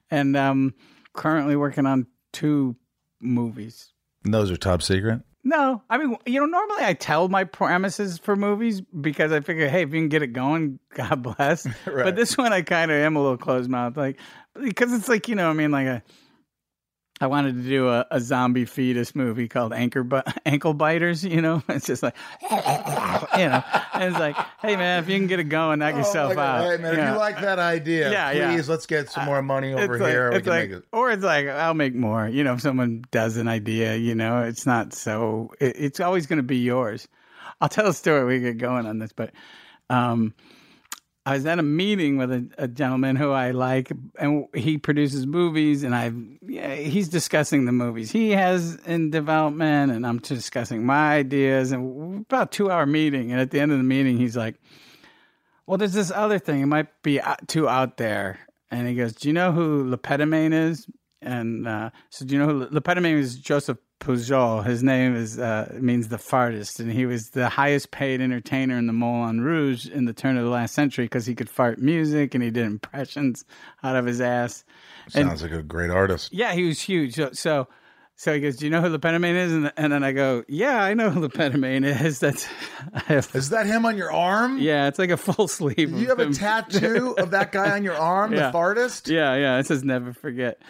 and 0.09 0.37
um, 0.37 0.73
currently 1.11 1.57
working 1.57 1.85
on 1.85 2.07
two 2.31 2.77
movies. 3.19 3.91
those 4.23 4.49
are 4.49 4.55
top 4.55 4.81
secret. 4.81 5.21
No, 5.43 5.81
I 5.89 5.97
mean, 5.97 6.15
you 6.25 6.39
know, 6.39 6.45
normally 6.45 6.85
I 6.85 6.93
tell 6.93 7.27
my 7.27 7.43
premises 7.43 8.17
for 8.17 8.37
movies 8.37 8.81
because 8.81 9.33
I 9.33 9.41
figure, 9.41 9.67
hey, 9.67 9.81
if 9.81 9.93
you 9.93 9.99
can 9.99 10.09
get 10.09 10.21
it 10.21 10.27
going, 10.33 10.79
God 10.93 11.21
bless. 11.21 11.67
But 11.85 12.15
this 12.15 12.37
one, 12.37 12.53
I 12.53 12.61
kind 12.61 12.91
of 12.91 12.97
am 12.97 13.17
a 13.17 13.21
little 13.21 13.37
closed 13.37 13.69
mouth, 13.69 13.97
like 13.97 14.19
because 14.61 14.93
it's 14.93 15.09
like 15.09 15.27
you 15.27 15.35
know, 15.35 15.49
I 15.49 15.53
mean, 15.53 15.71
like 15.71 15.87
a. 15.87 16.03
I 17.19 17.27
wanted 17.27 17.55
to 17.55 17.61
do 17.67 17.89
a, 17.89 18.05
a 18.11 18.21
zombie 18.21 18.65
fetus 18.65 19.15
movie 19.15 19.47
called 19.47 19.73
Anchor 19.73 20.03
Bu- 20.03 20.21
Ankle 20.45 20.73
Biters. 20.75 21.23
You 21.23 21.41
know, 21.41 21.63
it's 21.69 21.87
just 21.87 22.03
like, 22.03 22.15
you 22.41 22.47
know, 22.57 23.63
and 23.93 24.03
it's 24.03 24.19
like, 24.19 24.35
hey 24.59 24.75
man, 24.75 25.01
if 25.03 25.09
you 25.09 25.17
can 25.17 25.27
get 25.27 25.39
it 25.39 25.45
going, 25.45 25.79
knock 25.79 25.95
yourself 25.95 26.33
Oh 26.33 26.35
God. 26.35 26.61
out. 26.65 26.71
Hey 26.71 26.77
man, 26.81 26.93
you 26.93 26.99
if 26.99 27.05
know? 27.05 27.13
you 27.13 27.17
like 27.19 27.41
that 27.41 27.57
idea, 27.59 28.11
Yeah, 28.11 28.31
yeah. 28.31 28.53
please 28.53 28.69
let's 28.69 28.85
get 28.85 29.09
some 29.09 29.25
more 29.25 29.41
money 29.41 29.73
over 29.73 29.95
It's 29.95 30.01
like- 30.01 30.11
here. 30.11 30.29
we 30.29 30.35
it's 30.37 30.43
can 30.43 30.53
like- 30.53 30.69
make 30.69 30.77
it. 30.79 30.85
Or 30.91 31.11
it's 31.11 31.23
like 31.23 31.47
I'll 31.47 31.73
make 31.73 31.95
more. 31.95 32.27
You 32.27 32.43
know, 32.43 32.53
if 32.53 32.61
someone 32.61 33.03
does 33.11 33.37
an 33.37 33.47
idea, 33.47 33.95
you 33.95 34.13
know, 34.15 34.43
it's 34.43 34.65
not 34.65 34.93
so. 34.93 35.51
It, 35.59 35.75
it's 35.77 35.99
always 35.99 36.27
going 36.27 36.37
to 36.37 36.43
be 36.43 36.57
yours. 36.57 37.07
I'll 37.59 37.69
tell 37.69 37.87
a 37.87 37.93
story. 37.93 38.25
We 38.25 38.39
get 38.39 38.59
going 38.59 38.85
on 38.85 38.99
this, 38.99 39.11
but 39.13 39.31
um, 39.89 40.35
I 41.27 41.33
was 41.33 41.45
at 41.45 41.59
a 41.59 41.63
meeting 41.63 42.15
with 42.15 42.31
a, 42.31 42.47
a 42.57 42.69
gentleman 42.69 43.17
who 43.17 43.31
I 43.31 43.51
like, 43.51 43.91
and 44.17 44.45
he 44.55 44.77
produces 44.77 45.27
movies, 45.27 45.83
and 45.83 45.93
I 45.93 46.13
yeah, 46.47 46.75
he's 46.75 47.09
discussing 47.09 47.65
the 47.65 47.73
movies 47.73 48.11
he 48.11 48.31
has 48.31 48.75
in 48.85 49.09
development, 49.09 49.91
and 49.91 50.07
I'm 50.07 50.19
discussing 50.19 50.85
my 50.85 51.15
ideas, 51.15 51.73
and 51.73 52.21
about 52.21 52.53
two 52.53 52.71
hour 52.71 52.85
meeting, 52.85 53.33
and 53.33 53.41
at 53.41 53.51
the 53.51 53.59
end 53.59 53.73
of 53.73 53.77
the 53.77 53.83
meeting, 53.83 54.17
he's 54.17 54.37
like. 54.37 54.55
Well, 55.65 55.77
there's 55.77 55.91
this 55.91 56.11
other 56.11 56.39
thing. 56.39 56.61
It 56.61 56.67
might 56.67 56.87
be 57.03 57.19
too 57.47 57.67
out 57.67 57.97
there. 57.97 58.39
And 58.71 58.87
he 58.87 58.95
goes, 58.95 59.11
"Do 59.11 59.27
you 59.27 59.33
know 59.33 59.51
who 59.51 59.89
Le 59.89 59.97
Pétomane 59.97 60.53
is?" 60.53 60.87
And 61.21 61.67
uh, 61.67 61.89
so, 62.09 62.23
do 62.23 62.35
you 62.35 62.39
know 62.39 62.47
who 62.47 62.67
Le 62.71 62.79
Pétomane 62.79 63.19
is? 63.19 63.37
Joseph 63.37 63.77
Pujol. 63.99 64.65
His 64.65 64.83
name 64.83 65.15
is 65.15 65.39
uh, 65.39 65.75
means 65.79 66.07
the 66.09 66.17
fartest, 66.17 66.79
and 66.79 66.91
he 66.91 67.05
was 67.05 67.31
the 67.31 67.49
highest 67.49 67.91
paid 67.91 68.21
entertainer 68.21 68.77
in 68.77 68.87
the 68.87 68.93
Moulin 68.93 69.41
Rouge 69.41 69.87
in 69.87 70.05
the 70.05 70.13
turn 70.13 70.37
of 70.37 70.43
the 70.43 70.49
last 70.49 70.73
century 70.75 71.05
because 71.05 71.25
he 71.25 71.35
could 71.35 71.49
fart 71.49 71.79
music 71.79 72.33
and 72.35 72.43
he 72.43 72.49
did 72.51 72.65
impressions 72.65 73.43
out 73.83 73.95
of 73.95 74.05
his 74.05 74.21
ass. 74.21 74.63
And 75.15 75.27
Sounds 75.27 75.41
like 75.41 75.51
a 75.51 75.63
great 75.63 75.89
artist. 75.89 76.33
yeah, 76.33 76.53
he 76.53 76.65
was 76.65 76.79
huge. 76.81 77.15
So, 77.15 77.31
so 77.33 77.67
So 78.15 78.33
he 78.33 78.39
goes, 78.39 78.57
"Do 78.57 78.65
you 78.65 78.71
know 78.71 78.81
who 78.81 78.89
Le 78.89 78.99
Pétomane 78.99 79.35
is?" 79.35 79.51
And, 79.53 79.71
and 79.77 79.91
then 79.93 80.03
I 80.03 80.11
go, 80.11 80.43
"Yeah, 80.47 80.81
I 80.83 80.93
know 80.93 81.09
who 81.09 81.19
Le 81.19 81.29
Pétomane 81.29 81.85
is. 82.03 82.19
That's 82.21 82.45
have, 83.05 83.29
Is 83.35 83.49
that 83.49 83.65
him 83.67 83.85
on 83.85 83.95
your 83.97 84.11
arm? 84.11 84.57
yeah, 84.59 84.87
it's 84.87 84.99
like 84.99 85.09
a 85.11 85.17
full 85.17 85.47
sleeve. 85.57 85.91
You 85.91 86.07
have 86.07 86.19
a 86.19 86.31
tattoo 86.33 87.13
of 87.17 87.31
that 87.31 87.51
guy 87.51 87.71
on 87.71 87.83
your 87.83 87.95
arm, 87.95 88.33
Yeah. 88.33 88.51
the 88.51 88.57
fartist? 88.57 89.07
Yeah, 89.11 89.35
yeah. 89.35 89.59
It 89.59 89.65
says 89.67 89.83
never 89.83 90.13
forget, 90.13 90.61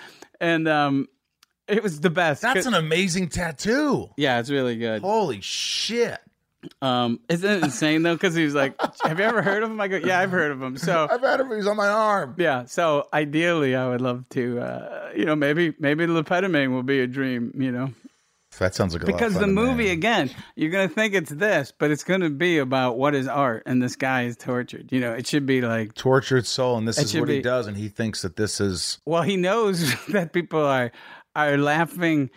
and 0.42 0.68
um, 0.68 1.08
it 1.68 1.84
was 1.84 2.00
the 2.00 2.10
best. 2.10 2.42
That's 2.42 2.66
an 2.66 2.74
amazing 2.74 3.30
tattoo. 3.30 4.10
yeah, 4.18 4.40
it's 4.40 4.50
really 4.50 4.78
good. 4.78 5.02
Holy 5.02 5.42
shit. 5.42 6.20
Um, 6.82 7.20
isn't 7.30 7.50
it 7.50 7.64
insane 7.64 8.04
though? 8.04 8.16
Because 8.16 8.34
he 8.36 8.44
was 8.44 8.56
like, 8.56 8.76
"Have 9.04 9.20
you 9.20 9.26
ever 9.26 9.42
heard 9.42 9.64
of 9.64 9.70
him?" 9.70 9.80
I 9.80 9.88
go, 9.88 9.98
"Yeah, 9.98 10.20
I've 10.20 10.32
heard 10.32 10.52
of 10.52 10.62
him." 10.62 10.76
So 10.78 11.08
I've 11.10 11.22
had 11.22 11.40
him. 11.40 11.52
He's 11.56 11.68
on 11.68 11.78
my 11.78 11.88
arm. 11.88 12.36
yeah, 12.38 12.66
so 12.66 13.08
ideally, 13.14 13.76
I 13.76 13.88
would 13.88 14.02
love 14.02 14.28
to, 14.32 14.60
uh, 14.60 15.12
you 15.16 15.26
know, 15.26 15.36
maybe 15.36 15.74
maybe 15.80 16.08
Le 16.08 16.24
Pétomane 16.24 16.72
will 16.72 16.84
be 16.84 17.00
a 17.00 17.08
dream, 17.08 17.54
you 17.58 17.72
know, 17.72 17.94
That 18.60 18.74
sounds 18.76 18.94
like 18.94 19.04
a 19.04 19.06
lot 19.06 19.14
of 19.14 19.18
because 19.20 19.40
the 19.40 19.48
movie 19.48 19.92
again, 19.92 20.32
you're 20.56 20.72
gonna 20.72 20.90
think 20.90 21.14
it's 21.14 21.30
this, 21.30 21.72
but 21.78 21.92
it's 21.92 22.04
gonna 22.04 22.32
be 22.32 22.58
about 22.58 22.98
what 22.98 23.14
is 23.16 23.28
art, 23.28 23.64
and 23.68 23.82
this 23.82 23.96
guy 23.96 24.24
is 24.24 24.36
tortured. 24.36 24.92
You 24.92 25.00
know, 25.00 25.14
it 25.14 25.28
should 25.28 25.46
be 25.46 25.62
like, 25.62 25.94
tortured 25.94 26.48
soul, 26.48 26.78
and 26.78 26.88
this 26.88 26.98
is 26.98 27.16
what 27.18 27.30
he 27.30 27.40
does, 27.42 27.68
and 27.68 27.78
he 27.78 27.88
thinks 27.88 28.24
that 28.24 28.36
this 28.36 28.60
is 28.60 28.98
well, 29.06 29.22
he 29.22 29.38
knows 29.38 29.94
that 30.10 30.34
people 30.34 30.66
are 30.66 30.92
are 31.46 31.58
laughing. 31.58 32.30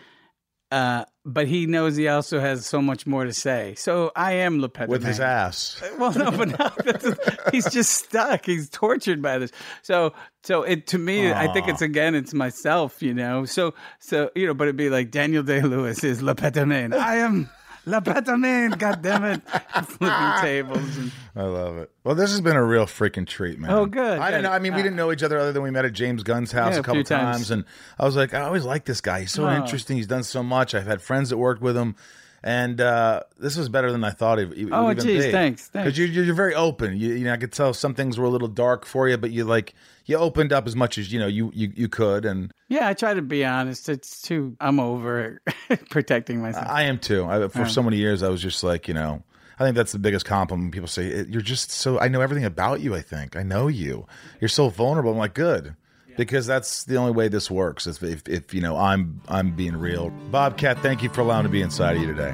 Uh, 0.71 1.03
but 1.25 1.47
he 1.47 1.65
knows 1.65 1.97
he 1.97 2.07
also 2.07 2.39
has 2.39 2.65
so 2.65 2.81
much 2.81 3.05
more 3.05 3.25
to 3.25 3.33
say. 3.33 3.75
So 3.75 4.11
I 4.15 4.33
am 4.33 4.61
Le 4.61 4.69
Pétomane. 4.69 4.87
with 4.87 5.03
his 5.03 5.19
ass. 5.19 5.81
Well, 5.99 6.13
no, 6.13 6.31
but 6.31 6.57
no, 6.57 6.71
that's, 6.85 7.51
he's 7.51 7.69
just 7.71 7.91
stuck. 7.91 8.45
He's 8.45 8.69
tortured 8.69 9.21
by 9.21 9.37
this. 9.37 9.51
So, 9.81 10.13
so 10.43 10.63
it 10.63 10.87
to 10.87 10.97
me, 10.97 11.31
I 11.31 11.51
think 11.51 11.67
it's 11.67 11.81
again, 11.81 12.15
it's 12.15 12.33
myself, 12.33 13.03
you 13.03 13.13
know. 13.13 13.43
So, 13.45 13.73
so 13.99 14.31
you 14.33 14.47
know, 14.47 14.53
but 14.53 14.63
it'd 14.63 14.77
be 14.77 14.89
like 14.89 15.11
Daniel 15.11 15.43
Day 15.43 15.61
Lewis 15.61 16.03
is 16.03 16.21
Le 16.23 16.33
Pétomane. 16.33 16.93
I 16.95 17.17
am 17.17 17.49
Le 17.85 17.99
Pétomane. 17.99 18.77
God 18.77 19.01
damn 19.01 19.23
it, 19.25 19.41
flipping 19.85 20.41
tables. 20.41 20.97
And, 20.97 21.11
I 21.35 21.43
love 21.43 21.77
it. 21.77 21.89
Well, 22.03 22.13
this 22.15 22.29
has 22.31 22.41
been 22.41 22.55
a 22.55 22.63
real 22.63 22.85
freaking 22.85 23.25
treat, 23.25 23.57
man. 23.59 23.71
Oh, 23.71 23.85
good, 23.85 24.19
I 24.19 24.29
didn't 24.29 24.43
know. 24.43 24.51
I 24.51 24.59
mean, 24.59 24.75
we 24.75 24.83
didn't 24.83 24.95
know 24.97 25.11
each 25.11 25.23
other 25.23 25.39
other 25.39 25.51
than 25.51 25.63
we 25.63 25.71
met 25.71 25.85
at 25.85 25.93
James 25.93 26.21
Gunn's 26.23 26.51
house 26.51 26.73
Yeah, 26.73 26.79
a 26.81 26.83
couple 26.83 27.03
times. 27.03 27.37
times. 27.37 27.51
and 27.51 27.65
I 27.97 28.05
was 28.05 28.15
like, 28.15 28.33
I 28.33 28.41
always 28.41 28.65
like 28.65 28.85
this 28.85 29.01
guy. 29.01 29.21
He's 29.21 29.31
so 29.31 29.47
Oh. 29.47 29.55
interesting. 29.55 29.97
He's 29.97 30.07
done 30.07 30.23
so 30.23 30.43
much. 30.43 30.75
I've 30.75 30.85
had 30.85 31.01
friends 31.01 31.29
that 31.29 31.37
worked 31.37 31.61
with 31.61 31.75
him. 31.75 31.95
And 32.43 32.81
uh, 32.81 33.21
this 33.37 33.55
was 33.55 33.69
better 33.69 33.91
than 33.91 34.03
I 34.03 34.09
thought 34.09 34.39
it, 34.39 34.51
it 34.53 34.69
Oh, 34.71 34.91
geez, 34.95 35.25
be. 35.25 35.31
thanks, 35.31 35.67
thanks. 35.67 35.85
Because 35.85 35.97
you're, 35.97 36.07
you're 36.25 36.33
very 36.33 36.55
open. 36.55 36.97
You, 36.97 37.13
you 37.13 37.25
know, 37.25 37.33
I 37.33 37.37
could 37.37 37.51
tell 37.51 37.71
some 37.73 37.93
things 37.93 38.17
were 38.17 38.25
a 38.25 38.29
little 38.29 38.47
dark 38.47 38.85
for 38.85 39.07
you, 39.07 39.17
but 39.17 39.29
you 39.29 39.43
like 39.45 39.75
you 40.05 40.17
opened 40.17 40.51
up 40.51 40.65
as 40.65 40.75
much 40.75 40.97
as 40.97 41.13
you 41.13 41.19
know 41.19 41.27
you 41.27 41.51
you, 41.53 41.71
you 41.75 41.87
could. 41.87 42.25
And 42.25 42.51
yeah, 42.67 42.87
I 42.87 42.93
try 42.95 43.13
to 43.13 43.21
be 43.21 43.45
honest. 43.45 43.89
It's 43.89 44.21
too. 44.23 44.55
I'm 44.59 44.79
over 44.79 45.39
protecting 45.91 46.41
myself. 46.41 46.65
I 46.67 46.83
am 46.83 46.97
too. 46.97 47.25
I, 47.25 47.47
for 47.47 47.67
so 47.67 47.83
many 47.83 47.97
years, 47.97 48.23
I 48.23 48.29
was 48.29 48.41
just 48.41 48.63
like, 48.63 48.87
you 48.87 48.95
know, 48.95 49.21
I 49.59 49.63
think 49.63 49.75
that's 49.75 49.91
the 49.91 49.99
biggest 49.99 50.25
compliment. 50.25 50.71
People 50.71 50.87
say 50.87 51.25
you're 51.29 51.41
just 51.43 51.69
so. 51.71 51.99
I 51.99 52.07
know 52.07 52.21
everything 52.21 52.45
about 52.45 52.81
you. 52.81 52.95
I 52.95 53.01
think 53.01 53.35
I 53.35 53.43
know 53.43 53.67
you. 53.67 54.07
You're 54.39 54.49
so 54.49 54.69
vulnerable. 54.69 55.11
I'm 55.11 55.17
like, 55.19 55.35
good, 55.35 55.75
because 56.17 56.45
that's 56.45 56.83
the 56.85 56.97
only 56.97 57.11
way 57.11 57.27
this 57.27 57.49
works. 57.49 57.87
If, 57.87 58.03
if, 58.03 58.27
if 58.27 58.53
you 58.53 58.61
know, 58.61 58.77
I'm 58.77 59.21
I'm 59.27 59.51
being 59.51 59.75
real. 59.75 60.09
Bobcat, 60.31 60.79
thank 60.79 61.03
you 61.03 61.09
for 61.09 61.21
allowing 61.21 61.45
me 61.45 61.49
to 61.49 61.51
be 61.51 61.61
inside 61.61 61.95
of 61.95 62.01
you 62.01 62.07
today. 62.07 62.33